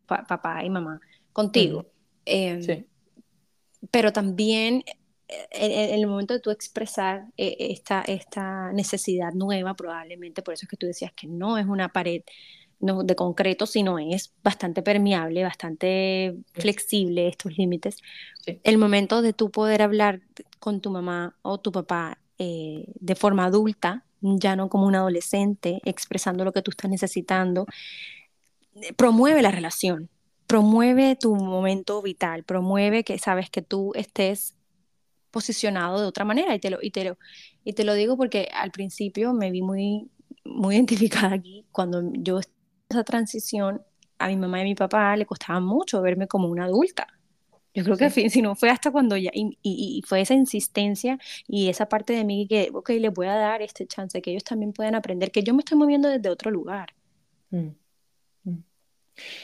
papá 0.06 0.64
y 0.64 0.70
mamá 0.70 1.00
contigo. 1.32 1.86
Em, 2.24 2.62
sí. 2.62 2.86
Pero 3.90 4.12
también 4.12 4.82
en, 5.50 5.94
el 5.94 6.06
momento 6.06 6.34
de 6.34 6.40
tú 6.40 6.50
expresar 6.50 7.26
eh, 7.36 7.56
esta, 7.58 8.02
esta 8.02 8.72
necesidad 8.72 9.32
nueva, 9.32 9.74
probablemente, 9.74 10.42
por 10.42 10.54
eso 10.54 10.64
es 10.64 10.68
que 10.68 10.76
tú 10.76 10.86
decías 10.86 11.12
que 11.12 11.26
no 11.26 11.58
es 11.58 11.66
una 11.66 11.90
pared 11.90 12.22
no, 12.80 13.04
de 13.04 13.14
concreto, 13.14 13.66
sino 13.66 13.98
es 13.98 14.32
bastante 14.42 14.82
permeable, 14.82 15.44
bastante 15.44 16.36
flexible 16.54 17.28
estos 17.28 17.56
límites. 17.56 17.98
El 18.64 18.78
momento 18.78 19.22
de 19.22 19.32
tú 19.32 19.50
poder 19.50 19.82
hablar 19.82 20.20
con 20.58 20.80
tu 20.80 20.90
mamá 20.90 21.36
o 21.42 21.58
tu 21.58 21.72
papá 21.72 22.18
eh, 22.38 22.86
de 22.94 23.14
forma 23.14 23.44
adulta, 23.44 24.04
ya 24.22 24.56
no 24.56 24.68
como 24.68 24.86
un 24.86 24.94
adolescente, 24.94 25.80
expresando 25.84 26.44
lo 26.44 26.52
que 26.52 26.62
tú 26.62 26.70
estás 26.70 26.90
necesitando, 26.90 27.66
promueve 28.96 29.42
la 29.42 29.50
relación, 29.50 30.08
promueve 30.46 31.16
tu 31.16 31.36
momento 31.36 32.02
vital, 32.02 32.44
promueve 32.44 33.04
que 33.04 33.18
sabes 33.18 33.50
que 33.50 33.62
tú 33.62 33.92
estés 33.94 34.56
posicionado 35.30 36.00
de 36.00 36.06
otra 36.06 36.24
manera 36.24 36.54
y 36.54 36.58
te 36.58 36.70
lo, 36.70 36.78
y 36.80 36.90
te 36.90 37.04
lo, 37.04 37.18
y 37.64 37.72
te 37.72 37.84
lo 37.84 37.94
digo 37.94 38.16
porque 38.16 38.48
al 38.52 38.70
principio 38.70 39.32
me 39.32 39.50
vi 39.50 39.62
muy, 39.62 40.10
muy 40.44 40.74
identificada 40.76 41.34
aquí 41.34 41.66
cuando 41.72 42.02
yo 42.14 42.40
esa 42.88 43.04
transición 43.04 43.82
a 44.18 44.28
mi 44.28 44.36
mamá 44.36 44.58
y 44.58 44.62
a 44.62 44.64
mi 44.64 44.74
papá 44.74 45.16
le 45.16 45.26
costaba 45.26 45.60
mucho 45.60 46.02
verme 46.02 46.26
como 46.26 46.48
una 46.48 46.64
adulta. 46.64 47.06
Yo 47.72 47.84
creo 47.84 47.96
que 47.96 48.10
si 48.10 48.42
no 48.42 48.56
fue 48.56 48.68
hasta 48.68 48.90
cuando 48.90 49.16
ya, 49.16 49.30
y, 49.32 49.56
y, 49.62 50.02
fue 50.04 50.20
esa 50.20 50.34
insistencia 50.34 51.18
y 51.46 51.68
esa 51.68 51.88
parte 51.88 52.12
de 52.12 52.24
mí 52.24 52.48
que, 52.48 52.68
ok, 52.74 52.90
les 52.90 53.12
voy 53.12 53.28
a 53.28 53.36
dar 53.36 53.62
este 53.62 53.86
chance, 53.86 54.20
que 54.20 54.32
ellos 54.32 54.42
también 54.42 54.72
puedan 54.72 54.96
aprender, 54.96 55.30
que 55.30 55.44
yo 55.44 55.54
me 55.54 55.60
estoy 55.60 55.78
moviendo 55.78 56.08
desde 56.08 56.28
otro 56.30 56.50
lugar. 56.50 56.92
Mm. 57.50 57.68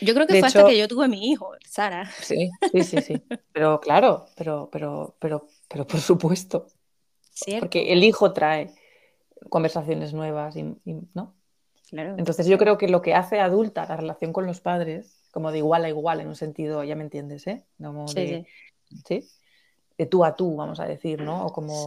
Yo 0.01 0.15
creo 0.15 0.27
que 0.27 0.39
fue 0.39 0.47
hasta 0.47 0.67
que 0.67 0.79
yo 0.79 0.89
tuve 0.89 1.05
a 1.05 1.09
mi 1.09 1.31
hijo, 1.31 1.53
Sara. 1.65 2.11
Sí, 2.21 2.51
sí, 2.73 2.83
sí, 2.83 3.01
sí. 3.03 3.23
Pero 3.53 3.81
claro, 3.81 4.27
pero, 4.37 4.69
pero, 4.71 5.17
pero, 5.19 5.47
pero 5.69 5.87
por 5.87 6.01
supuesto. 6.01 6.67
Porque 7.61 7.93
el 7.93 8.03
hijo 8.03 8.33
trae 8.33 8.75
conversaciones 9.51 10.15
nuevas, 10.15 10.57
y, 10.57 10.75
¿no? 11.15 11.35
Claro. 11.91 12.15
Entonces 12.19 12.47
yo 12.47 12.59
creo 12.59 12.79
que 12.79 12.89
lo 12.89 13.03
que 13.03 13.15
hace 13.15 13.41
adulta 13.41 13.87
la 13.87 13.97
relación 13.97 14.33
con 14.33 14.47
los 14.47 14.61
padres, 14.61 15.29
como 15.31 15.53
de 15.53 15.59
igual 15.59 15.85
a 15.85 15.89
igual 15.89 16.21
en 16.21 16.29
un 16.29 16.35
sentido, 16.35 16.83
ya 16.83 16.97
me 16.97 17.05
entiendes, 17.05 17.47
¿eh? 17.47 17.65
de, 17.79 18.47
sí. 19.05 19.29
de 19.99 20.07
tú 20.07 20.25
a 20.25 20.35
tú, 20.35 20.57
vamos 20.57 20.81
a 20.81 20.87
decir, 20.87 21.21
¿no? 21.21 21.47
O 21.47 21.53
como 21.53 21.85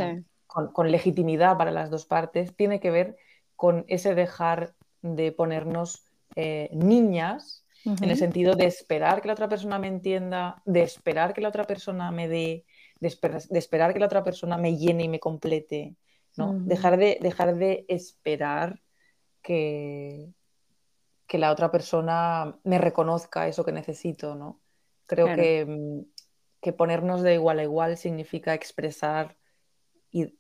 con, 0.48 0.72
con 0.72 0.92
legitimidad 0.92 1.58
para 1.58 1.72
las 1.72 1.90
dos 1.90 2.06
partes, 2.06 2.56
tiene 2.56 2.80
que 2.80 2.92
ver 2.92 3.18
con 3.56 3.86
ese 3.88 4.16
dejar 4.16 4.76
de 5.02 5.32
ponernos 5.32 6.04
eh, 6.36 6.70
niñas 6.72 7.66
en 7.86 8.10
el 8.10 8.18
sentido 8.18 8.56
de 8.56 8.66
esperar 8.66 9.22
que 9.22 9.28
la 9.28 9.34
otra 9.34 9.50
persona 9.50 9.80
me 9.80 9.88
entienda, 9.88 10.62
de 10.66 10.84
esperar 10.84 11.34
que 11.34 11.42
la 11.42 11.50
otra 11.50 11.64
persona 11.64 12.12
me 12.12 12.28
dé, 12.28 12.66
de, 13.00 13.08
esperar 13.58 13.94
que 13.94 14.00
la 14.00 14.06
otra 14.06 14.24
persona 14.24 14.58
me 14.58 14.78
llene 14.78 15.04
y 15.04 15.10
me 15.10 15.20
complete, 15.20 15.96
¿no? 16.38 16.54
dejar, 16.54 16.98
de, 16.98 17.18
dejar 17.22 17.56
de 17.56 17.86
esperar 17.88 18.82
que, 19.42 20.34
que 21.28 21.38
la 21.38 21.52
otra 21.52 21.72
persona 21.72 22.60
me 22.64 22.78
reconozca 22.78 23.48
eso 23.48 23.64
que 23.64 23.72
necesito, 23.72 24.36
¿no? 24.36 24.60
Creo 25.06 25.28
que, 25.36 26.06
que, 26.62 26.74
ponernos 26.74 27.24
de 27.24 27.34
igual 27.34 27.60
a 27.60 27.64
igual 27.64 27.98
significa 27.98 28.54
expresar 28.54 29.38
y, 30.12 30.38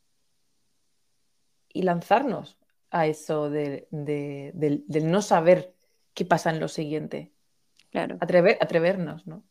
y 1.70 1.82
lanzarnos 1.82 2.60
a 2.91 3.07
eso 3.07 3.49
de, 3.49 3.88
del 3.89 5.12
no 5.12 5.22
saber 5.22 5.74
qué 6.14 6.26
pasa 6.26 6.49
en 6.49 6.60
lo 6.60 6.68
siguiente. 6.68 7.32
Claro. 7.91 8.18
Atrever, 8.20 8.57
atrevernos, 8.62 9.26
¿no? 9.26 9.43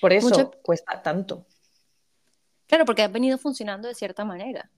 Por 0.00 0.12
eso 0.12 0.50
cuesta 0.62 1.02
tanto. 1.02 1.46
Claro, 2.74 2.86
porque 2.86 3.02
ha 3.02 3.08
venido 3.08 3.38
funcionando 3.38 3.86
de 3.86 3.94
cierta 3.94 4.24
manera. 4.24 4.68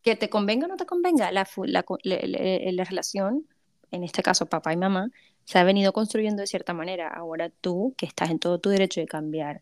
Que 0.00 0.16
te 0.16 0.30
convenga 0.30 0.64
o 0.64 0.68
no 0.68 0.78
te 0.78 0.86
convenga, 0.86 1.30
la, 1.30 1.46
la, 1.64 1.84
la, 1.84 2.84
relación, 2.84 3.46
en 3.90 4.04
este 4.04 4.22
caso 4.22 4.46
papá 4.46 4.72
y 4.72 4.78
mamá, 4.78 5.10
se 5.44 5.58
ha 5.58 5.64
venido 5.64 5.92
construyendo 5.92 6.40
de 6.40 6.46
cierta 6.46 6.72
manera. 6.72 7.08
Ahora 7.08 7.50
tú, 7.50 7.92
que 7.98 8.06
estás 8.06 8.30
en 8.30 8.38
todo 8.38 8.58
tu 8.58 8.70
derecho 8.70 9.02
de 9.02 9.06
cambiar 9.06 9.60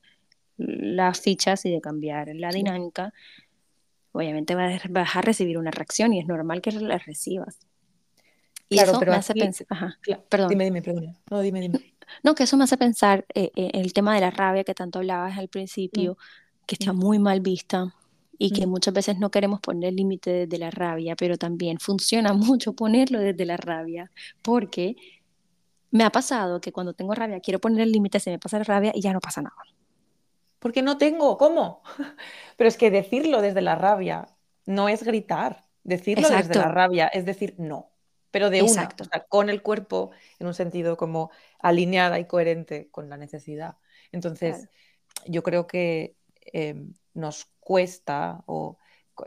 las 0.56 1.20
fichas 1.20 1.64
y 1.64 1.72
de 1.72 1.80
cambiar 1.80 2.28
la 2.36 2.50
dinámica, 2.50 3.12
obviamente 4.12 4.54
vas 4.54 5.16
a 5.16 5.20
recibir 5.20 5.58
una 5.58 5.72
reacción 5.72 6.12
y 6.12 6.20
es 6.20 6.28
normal 6.28 6.62
que 6.62 6.70
la 6.70 6.98
recibas. 6.98 7.58
Y 8.68 8.78
eso 8.78 9.00
me 9.00 9.16
hace 9.16 9.34
pensar, 9.34 9.66
perdón. 10.28 10.50
Dime, 10.50 10.62
dime, 10.62 10.80
perdón. 10.80 11.18
No, 11.28 11.40
dime, 11.40 11.60
dime. 11.60 11.80
No, 12.22 12.34
que 12.36 12.44
eso 12.44 12.56
me 12.56 12.64
hace 12.64 12.76
pensar 12.76 13.24
eh, 13.34 13.50
eh, 13.56 13.70
el 13.74 13.92
tema 13.92 14.14
de 14.14 14.20
la 14.20 14.30
rabia 14.30 14.64
que 14.64 14.74
tanto 14.74 14.98
hablabas 14.98 15.38
al 15.38 15.48
principio, 15.48 16.14
mm. 16.14 16.49
Que 16.70 16.76
está 16.78 16.92
muy 16.92 17.18
mal 17.18 17.40
vista 17.40 17.92
y 18.38 18.52
que 18.52 18.64
muchas 18.64 18.94
veces 18.94 19.18
no 19.18 19.32
queremos 19.32 19.58
poner 19.60 19.92
límite 19.92 20.46
desde 20.46 20.56
la 20.56 20.70
rabia, 20.70 21.16
pero 21.16 21.36
también 21.36 21.80
funciona 21.80 22.32
mucho 22.32 22.74
ponerlo 22.74 23.18
desde 23.18 23.44
la 23.44 23.56
rabia, 23.56 24.08
porque 24.40 24.94
me 25.90 26.04
ha 26.04 26.10
pasado 26.10 26.60
que 26.60 26.70
cuando 26.70 26.94
tengo 26.94 27.12
rabia 27.12 27.40
quiero 27.40 27.58
poner 27.58 27.80
el 27.80 27.90
límite, 27.90 28.20
se 28.20 28.30
me 28.30 28.38
pasa 28.38 28.58
la 28.58 28.64
rabia 28.64 28.92
y 28.94 29.00
ya 29.00 29.12
no 29.12 29.18
pasa 29.18 29.42
nada. 29.42 29.56
Porque 30.60 30.80
no 30.80 30.96
tengo, 30.96 31.36
¿cómo? 31.36 31.82
Pero 32.56 32.68
es 32.68 32.76
que 32.76 32.92
decirlo 32.92 33.42
desde 33.42 33.62
la 33.62 33.74
rabia 33.74 34.28
no 34.64 34.88
es 34.88 35.02
gritar, 35.02 35.66
decirlo 35.82 36.28
desde 36.28 36.54
la 36.54 36.68
rabia 36.68 37.08
es 37.08 37.24
decir 37.24 37.56
no 37.58 37.90
pero 38.30 38.48
de 38.48 38.62
una, 38.62 38.88
con 39.28 39.50
el 39.50 39.60
cuerpo 39.60 40.12
en 40.38 40.46
un 40.46 40.54
sentido 40.54 40.96
como 40.96 41.32
alineada 41.58 42.20
y 42.20 42.26
coherente 42.26 42.88
con 42.92 43.10
la 43.10 43.16
necesidad. 43.16 43.78
Entonces, 44.12 44.68
yo 45.26 45.42
creo 45.42 45.66
que 45.66 46.14
em, 46.40 46.94
nos 47.14 47.46
cuesta, 47.60 48.42
o, 48.46 48.78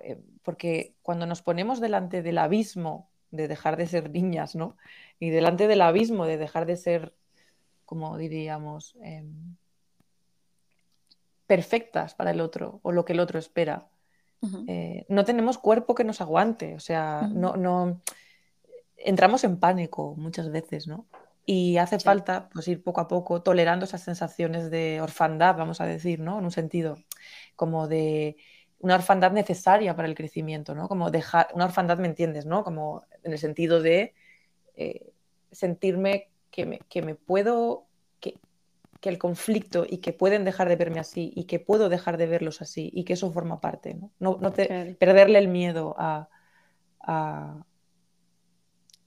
eh, 0.03 0.21
porque 0.43 0.95
cuando 1.01 1.25
nos 1.25 1.41
ponemos 1.41 1.79
delante 1.79 2.21
del 2.21 2.37
abismo 2.37 3.09
de 3.31 3.47
dejar 3.47 3.77
de 3.77 3.87
ser 3.87 4.09
niñas, 4.11 4.55
¿no? 4.55 4.77
Y 5.19 5.29
delante 5.29 5.67
del 5.67 5.81
abismo 5.81 6.25
de 6.25 6.37
dejar 6.37 6.65
de 6.65 6.77
ser, 6.77 7.15
como 7.85 8.17
diríamos, 8.17 8.95
em, 9.01 9.55
perfectas 11.47 12.15
para 12.15 12.31
el 12.31 12.41
otro 12.41 12.79
o 12.83 12.91
lo 12.91 13.05
que 13.05 13.13
el 13.13 13.19
otro 13.19 13.39
espera. 13.39 13.89
Eh, 14.67 15.05
no 15.07 15.23
tenemos 15.23 15.57
cuerpo 15.57 15.95
que 15.95 16.03
nos 16.03 16.19
aguante, 16.19 16.75
o 16.75 16.79
sea, 16.81 17.29
no, 17.31 17.55
no, 17.55 18.01
entramos 18.97 19.43
en 19.45 19.57
pánico 19.57 20.15
muchas 20.17 20.51
veces, 20.51 20.85
¿no? 20.85 21.05
Y 21.45 21.77
hace 21.77 21.99
falta 21.99 22.49
pues, 22.49 22.67
ir 22.67 22.81
poco 22.81 23.01
a 23.01 23.07
poco 23.07 23.41
tolerando 23.41 23.85
esas 23.85 24.01
sensaciones 24.01 24.71
de 24.71 25.01
orfandad, 25.01 25.57
vamos 25.57 25.81
a 25.81 25.85
decir, 25.85 26.19
¿no? 26.19 26.39
En 26.39 26.45
un 26.45 26.51
sentido 26.51 26.97
como 27.55 27.87
de 27.87 28.37
una 28.79 28.95
orfandad 28.95 29.31
necesaria 29.31 29.95
para 29.95 30.07
el 30.07 30.15
crecimiento, 30.15 30.75
¿no? 30.75 30.87
Como 30.89 31.09
dejar, 31.09 31.47
una 31.53 31.65
orfandad, 31.65 31.97
¿me 31.99 32.07
entiendes, 32.07 32.45
no? 32.45 32.63
Como 32.63 33.03
en 33.23 33.31
el 33.31 33.39
sentido 33.39 33.81
de 33.81 34.13
eh, 34.75 35.13
sentirme 35.51 36.29
que 36.51 36.65
me, 36.65 36.79
que 36.89 37.01
me 37.01 37.15
puedo, 37.15 37.87
que, 38.19 38.35
que, 38.99 39.09
el 39.09 39.17
conflicto 39.17 39.85
y 39.89 39.99
que 39.99 40.11
pueden 40.11 40.43
dejar 40.43 40.67
de 40.67 40.75
verme 40.75 40.99
así 40.99 41.31
y 41.35 41.45
que 41.45 41.59
puedo 41.59 41.89
dejar 41.89 42.17
de 42.17 42.27
verlos 42.27 42.61
así 42.61 42.91
y 42.93 43.05
que 43.05 43.13
eso 43.13 43.31
forma 43.31 43.61
parte, 43.61 43.93
¿no? 43.93 44.11
No, 44.19 44.37
no 44.41 44.51
te, 44.51 44.95
perderle 44.99 45.39
el 45.39 45.47
miedo 45.47 45.95
a, 45.97 46.27
a, 46.99 47.65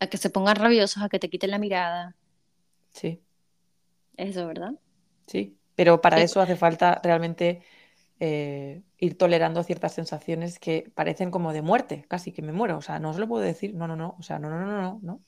a 0.00 0.06
que 0.06 0.16
se 0.16 0.30
pongan 0.30 0.56
rabiosos, 0.56 1.02
a 1.02 1.08
que 1.08 1.18
te 1.18 1.28
quiten 1.28 1.50
la 1.50 1.58
mirada. 1.58 2.16
Sí. 2.96 3.20
Eso, 4.16 4.46
¿verdad? 4.46 4.72
Sí, 5.26 5.58
pero 5.74 6.00
para 6.00 6.20
eso 6.22 6.40
hace 6.40 6.56
falta 6.56 6.98
realmente 7.04 7.62
eh, 8.20 8.82
ir 8.98 9.18
tolerando 9.18 9.62
ciertas 9.62 9.92
sensaciones 9.92 10.58
que 10.58 10.90
parecen 10.94 11.30
como 11.30 11.52
de 11.52 11.60
muerte, 11.60 12.06
casi 12.08 12.32
que 12.32 12.40
me 12.40 12.52
muero. 12.52 12.78
O 12.78 12.82
sea, 12.82 12.98
no 12.98 13.10
os 13.10 13.18
lo 13.18 13.28
puedo 13.28 13.44
decir, 13.44 13.74
no, 13.74 13.86
no, 13.86 13.96
no, 13.96 14.16
o 14.18 14.22
sea, 14.22 14.38
no, 14.38 14.48
no, 14.48 14.64
no, 14.64 14.80
no, 14.80 15.00
no. 15.02 15.20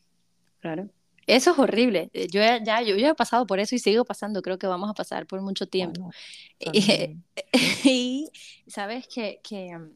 Claro. 0.61 0.89
Eso 1.27 1.51
es 1.51 1.59
horrible. 1.59 2.09
Eh, 2.15 2.29
yo 2.31 2.41
ya, 2.41 2.81
yo 2.81 2.97
ya 2.97 3.11
he 3.11 3.15
pasado 3.15 3.47
por 3.47 3.61
eso 3.61 3.75
y 3.75 3.79
sigo 3.79 4.07
pasando. 4.07 4.41
Creo 4.41 4.59
que 4.59 4.67
vamos 4.67 4.89
a 4.89 4.95
pasar 4.95 5.27
por 5.27 5.43
mucho 5.43 5.67
tiempo. 5.67 6.11
y, 7.85 8.31
sabes 8.67 9.07
que, 9.09 9.41
que, 9.43 9.77
um, 9.77 9.91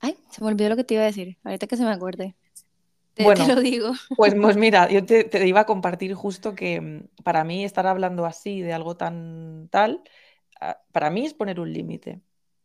Ay, 0.00 0.16
se 0.28 0.42
me 0.42 0.48
olvidó 0.48 0.68
lo 0.68 0.76
que 0.76 0.84
te 0.84 0.94
iba 0.94 1.02
a 1.02 1.06
decir. 1.06 1.38
Ahorita 1.44 1.66
que 1.66 1.78
se 1.78 1.84
me 1.84 1.90
acuerde 1.90 2.34
bueno, 3.18 3.46
lo 3.46 3.60
digo. 3.60 3.92
Pues, 4.16 4.34
pues 4.34 4.56
mira, 4.56 4.88
yo 4.90 5.04
te, 5.04 5.46
iba 5.46 5.60
a 5.60 5.66
compartir 5.66 6.14
justo 6.14 6.54
que 6.54 6.80
mm, 6.80 7.22
para 7.22 7.44
mí 7.44 7.64
estar 7.64 7.86
hablando 7.86 8.26
así 8.26 8.62
de 8.62 8.72
algo 8.72 8.96
tan 8.96 9.68
tal, 9.70 10.02
ah, 10.60 10.80
para 10.92 11.10
mí 11.10 11.26
es 11.26 11.34
poner 11.34 11.60
un 11.60 11.72
límite. 11.72 12.20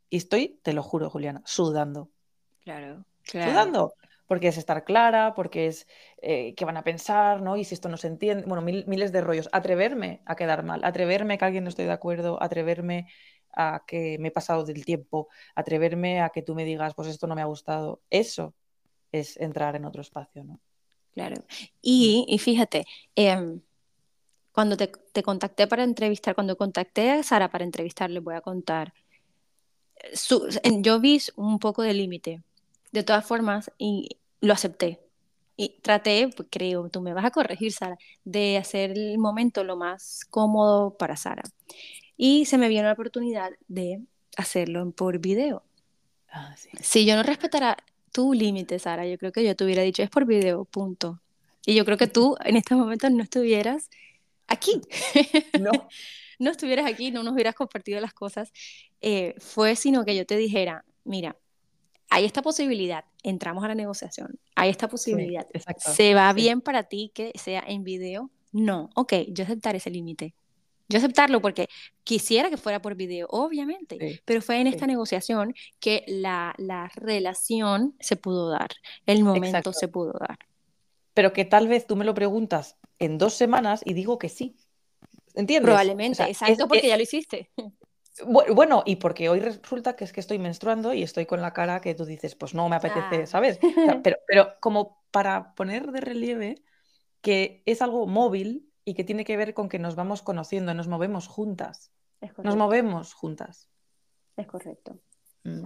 Y 0.10 0.18
estoy, 0.18 0.60
te 0.64 0.74
lo 0.74 0.84
juro, 0.84 1.10
Juliana, 1.10 1.42
sudando. 1.46 2.10
Claro, 2.62 3.06
claro. 3.24 3.52
Sudando. 3.52 3.94
Porque 4.28 4.48
es 4.48 4.58
estar 4.58 4.86
clara, 4.86 5.36
porque 5.36 5.68
es 5.68 5.88
eh, 6.22 6.56
qué 6.56 6.66
van 6.66 6.78
a 6.78 6.84
pensar, 6.84 7.44
¿no? 7.44 7.58
Y 7.58 7.64
si 7.64 7.76
esto 7.76 7.90
no 7.90 7.98
se 7.98 8.08
entiende, 8.08 8.46
bueno, 8.48 8.64
miles 8.64 9.12
de 9.12 9.22
rollos. 9.22 9.50
Atreverme 9.52 10.24
a 10.26 10.36
quedar 10.36 10.64
mal, 10.64 10.84
atreverme 10.84 11.38
que 11.38 11.46
alguien 11.46 11.64
no 11.64 11.70
esté 11.70 11.84
de 11.84 11.92
acuerdo, 11.92 12.42
atreverme 12.42 13.08
a 13.52 13.84
que 13.86 14.18
me 14.20 14.30
he 14.30 14.32
pasado 14.32 14.66
del 14.66 14.84
tiempo, 14.84 15.28
atreverme 15.54 16.22
a 16.22 16.30
que 16.30 16.42
tú 16.42 16.56
me 16.56 16.66
digas, 16.66 16.96
pues 16.96 17.08
esto 17.08 17.28
no 17.28 17.36
me 17.36 17.44
ha 17.44 17.46
gustado. 17.46 18.02
Eso 18.10 18.56
es 19.12 19.38
entrar 19.38 19.76
en 19.76 19.86
otro 19.86 20.02
espacio, 20.02 20.44
¿no? 20.44 20.60
Claro. 21.16 21.44
Y, 21.82 22.38
fíjate, 22.40 22.86
em, 23.16 23.62
cuando 24.52 24.76
te, 24.78 24.92
contacté 25.24 25.66
para 25.66 25.84
entrevistar, 25.84 26.36
cuando 26.36 26.58
contacté 26.58 27.12
a 27.12 27.24
Sara 27.24 27.50
para 27.50 27.64
entrevistar, 27.64 28.10
les 28.10 28.22
voy 28.22 28.36
a 28.36 28.42
contar, 28.42 28.94
yo 30.82 31.00
vi 31.00 31.22
un 31.38 31.60
poco 31.60 31.84
de 31.84 31.94
límite, 31.94 32.44
de 32.92 33.04
todas 33.04 33.26
formas, 33.26 33.72
y 33.78 34.18
lo 34.42 34.54
acepté. 34.54 35.00
Y 35.58 35.80
traté, 35.82 36.30
pues, 36.36 36.50
creo, 36.52 36.90
tú 36.90 37.02
me 37.02 37.14
vas 37.14 37.24
a 37.24 37.32
corregir, 37.32 37.72
Sara, 37.72 37.98
de 38.26 38.58
hacer 38.58 38.92
el 38.92 39.18
momento 39.18 39.64
lo 39.64 39.78
más 39.78 40.26
cómodo 40.30 40.98
para 40.98 41.16
Sara. 41.16 41.44
Y 42.18 42.46
se 42.46 42.58
me 42.58 42.68
vino 42.68 42.84
la 42.84 42.94
oportunidad 42.94 43.52
de 43.70 44.02
hacerlo 44.36 44.92
por 44.92 45.20
video. 45.20 45.64
Ah, 46.30 46.56
si 46.82 47.06
yo 47.06 47.16
no 47.16 47.24
respetara 47.24 47.78
tu 48.16 48.34
límite, 48.34 48.80
Sara, 48.80 49.06
yo 49.06 49.18
creo 49.18 49.34
que 49.34 49.44
yo 49.44 49.58
te 49.58 49.66
hubiera 49.66 49.82
dicho 49.82 50.02
es 50.02 50.10
por 50.10 50.26
video, 50.26 50.64
punto. 50.64 51.22
Y 51.66 51.76
yo 51.76 51.84
creo 51.84 51.98
que 51.98 52.08
tú 52.08 52.38
en 52.46 52.56
este 52.56 52.74
momento 52.74 53.10
no 53.10 53.22
estuvieras 53.22 53.90
aquí. 54.48 54.80
No. 55.60 55.72
no 56.40 56.50
estuvieras 56.50 56.86
aquí, 56.86 57.12
no 57.12 57.24
nos 57.24 57.34
hubieras 57.34 57.56
compartido 57.56 58.00
las 58.00 58.14
cosas. 58.14 58.54
Eh, 59.02 59.36
fue 59.40 59.76
sino 59.76 60.06
que 60.06 60.16
yo 60.16 60.26
te 60.26 60.38
dijera, 60.38 60.86
mira, 61.04 61.36
hay 62.10 62.24
esta 62.24 62.42
posibilidad, 62.42 63.04
entramos 63.22 63.66
a 63.66 63.68
la 63.68 63.76
negociación, 63.76 64.40
hay 64.56 64.70
esta 64.70 64.88
posibilidad, 64.88 65.46
¿se 65.78 66.14
va 66.14 66.32
bien 66.32 66.62
para 66.62 66.84
ti 66.84 67.12
que 67.14 67.34
sea 67.36 67.66
en 67.68 67.84
video? 67.84 68.32
No, 68.54 68.92
ok, 68.96 69.14
yo 69.28 69.44
aceptaré 69.44 69.80
ese 69.80 69.90
límite. 69.90 70.36
Yo 70.88 71.00
aceptarlo 71.00 71.42
porque 71.42 71.68
quisiera 72.04 72.50
que 72.50 72.58
fuera 72.58 72.82
por 72.82 72.96
video, 72.96 73.28
obviamente, 73.30 74.22
pero 74.26 74.42
fue 74.42 74.62
en 74.62 74.68
esta 74.68 74.86
negociación 74.86 75.54
que 75.80 76.04
la, 76.08 76.54
relación 76.96 77.96
se 78.00 78.16
pudo 78.16 78.50
dar, 78.50 78.70
el 79.06 79.24
momento 79.24 79.74
se 79.74 79.88
pudo 79.88 80.14
dar. 80.20 80.38
Pero 81.14 81.34
que 81.34 81.46
tal 81.46 81.68
vez 81.68 81.88
tú 81.88 81.96
me 81.96 82.06
lo 82.06 82.14
preguntas 82.14 82.78
en 83.00 83.18
dos 83.18 83.34
semanas 83.34 83.82
y 83.84 83.94
digo 83.94 84.20
que 84.20 84.30
sí. 84.30 84.56
¿Entiendes? 85.34 85.68
Probablemente, 85.68 86.24
exacto, 86.24 86.68
porque 86.68 86.88
ya 86.88 86.98
lo 86.98 87.04
hiciste. 87.04 87.50
Bueno, 88.26 88.84
y 88.86 88.96
porque 88.96 89.28
hoy 89.28 89.42
resulta 89.42 89.96
que 89.96 90.06
es 90.06 90.14
que 90.14 90.22
estoy 90.22 90.40
menstruando 90.40 90.94
y 90.94 91.04
estoy 91.04 91.26
con 91.26 91.42
la 91.42 91.52
cara 91.52 91.82
que 91.82 91.96
tú 91.96 92.06
dices, 92.06 92.36
pues 92.36 92.54
no 92.54 92.70
me 92.70 92.78
apetece, 92.78 93.24
ah. 93.24 93.26
¿sabes? 93.26 93.60
pero, 94.04 94.18
pero 94.28 94.54
como 94.62 95.04
para 95.12 95.54
poner 95.56 95.92
de 95.92 96.00
relieve 96.00 96.64
que 97.22 97.64
es 97.66 97.82
algo 97.82 98.06
móvil 98.08 98.72
y 98.86 98.94
que 98.94 99.04
tiene 99.04 99.26
que 99.26 99.36
ver 99.36 99.54
con 99.54 99.68
que 99.68 99.80
nos 99.80 99.96
vamos 99.96 100.22
conociendo, 100.22 100.74
nos 100.74 100.88
movemos 100.88 101.28
juntas. 101.28 101.92
Nos 102.44 102.56
movemos 102.56 103.14
juntas. 103.14 103.68
Es 104.38 104.48
correcto. 104.48 105.00
Mm. 105.44 105.66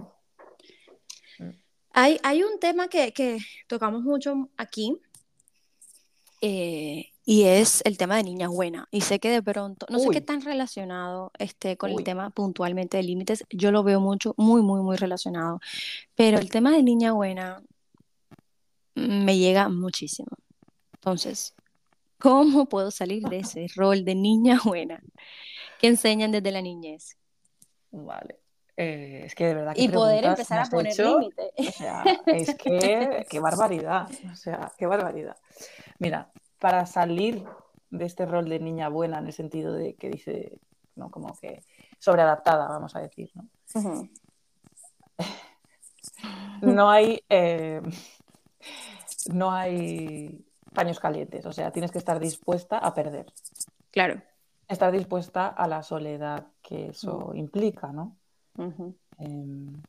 Mm. 1.38 1.62
Hay, 1.92 2.18
hay, 2.22 2.42
un 2.42 2.58
tema 2.58 2.88
que, 2.88 3.12
que, 3.12 3.38
tocamos 3.66 4.02
mucho 4.02 4.48
aquí 4.56 5.00
eh, 6.40 7.08
y 7.24 7.42
es 7.44 7.82
el 7.84 7.98
tema 7.98 8.16
de 8.16 8.22
niña 8.22 8.48
buena. 8.48 8.88
Y 8.90 9.02
sé 9.02 9.18
que 9.18 9.30
de 9.30 9.42
pronto, 9.42 9.86
no 9.90 9.98
sé 9.98 10.08
qué 10.10 10.20
tan 10.20 10.40
relacionado 10.40 11.30
esté 11.38 11.76
con 11.76 11.90
el 11.90 12.02
tema 12.04 12.30
puntualmente 12.30 12.96
de 12.96 13.02
límites, 13.02 13.44
yo 13.50 13.70
lo 13.70 13.82
veo 13.82 14.00
mucho, 14.00 14.34
muy, 14.36 14.62
muy, 14.62 14.80
muy 14.80 14.96
relacionado. 14.96 15.60
Pero 16.14 16.38
el 16.38 16.50
tema 16.50 16.72
de 16.72 16.82
niña 16.82 17.12
buena 17.12 17.62
me 18.94 19.36
llega 19.36 19.68
muchísimo. 19.68 20.30
Entonces, 20.94 21.54
¿cómo 22.20 22.66
puedo 22.66 22.90
salir 22.90 23.28
de 23.28 23.40
ese 23.40 23.66
rol 23.74 24.04
de 24.04 24.14
niña 24.14 24.60
buena 24.64 25.02
que 25.78 25.88
enseñan 25.88 26.32
desde 26.32 26.52
la 26.52 26.62
niñez? 26.62 27.16
Vale. 27.90 28.38
Eh, 28.76 29.24
es 29.26 29.34
que 29.34 29.46
de 29.46 29.54
verdad 29.54 29.74
que 29.74 29.82
y 29.82 29.88
poder 29.88 30.24
empezar 30.24 30.60
a 30.60 30.64
poner 30.64 30.98
límites. 30.98 31.52
O 31.58 31.72
sea, 31.72 32.04
es 32.26 32.54
que 32.54 33.26
qué 33.28 33.40
barbaridad. 33.40 34.08
O 34.32 34.36
sea, 34.36 34.72
qué 34.78 34.86
barbaridad. 34.86 35.36
Mira, 35.98 36.30
para 36.58 36.86
salir 36.86 37.44
de 37.90 38.04
este 38.06 38.24
rol 38.24 38.48
de 38.48 38.58
niña 38.58 38.88
buena 38.88 39.18
en 39.18 39.26
el 39.26 39.32
sentido 39.32 39.74
de 39.74 39.94
que 39.96 40.08
dice, 40.08 40.58
¿no? 40.94 41.10
Como 41.10 41.36
que 41.38 41.62
sobreadaptada, 41.98 42.68
vamos 42.68 42.96
a 42.96 43.00
decir, 43.00 43.30
¿no? 43.34 43.48
no 46.62 46.90
hay. 46.90 47.22
Eh, 47.28 47.82
no 49.26 49.52
hay 49.52 50.42
paños 50.74 51.00
calientes, 51.00 51.44
o 51.46 51.52
sea, 51.52 51.70
tienes 51.70 51.90
que 51.90 51.98
estar 51.98 52.18
dispuesta 52.20 52.78
a 52.78 52.94
perder. 52.94 53.26
Claro. 53.90 54.22
Estar 54.68 54.92
dispuesta 54.92 55.48
a 55.48 55.66
la 55.66 55.82
soledad 55.82 56.46
que 56.62 56.90
eso 56.90 57.32
implica, 57.34 57.92
¿no? 57.92 58.16
Em, 59.18 59.82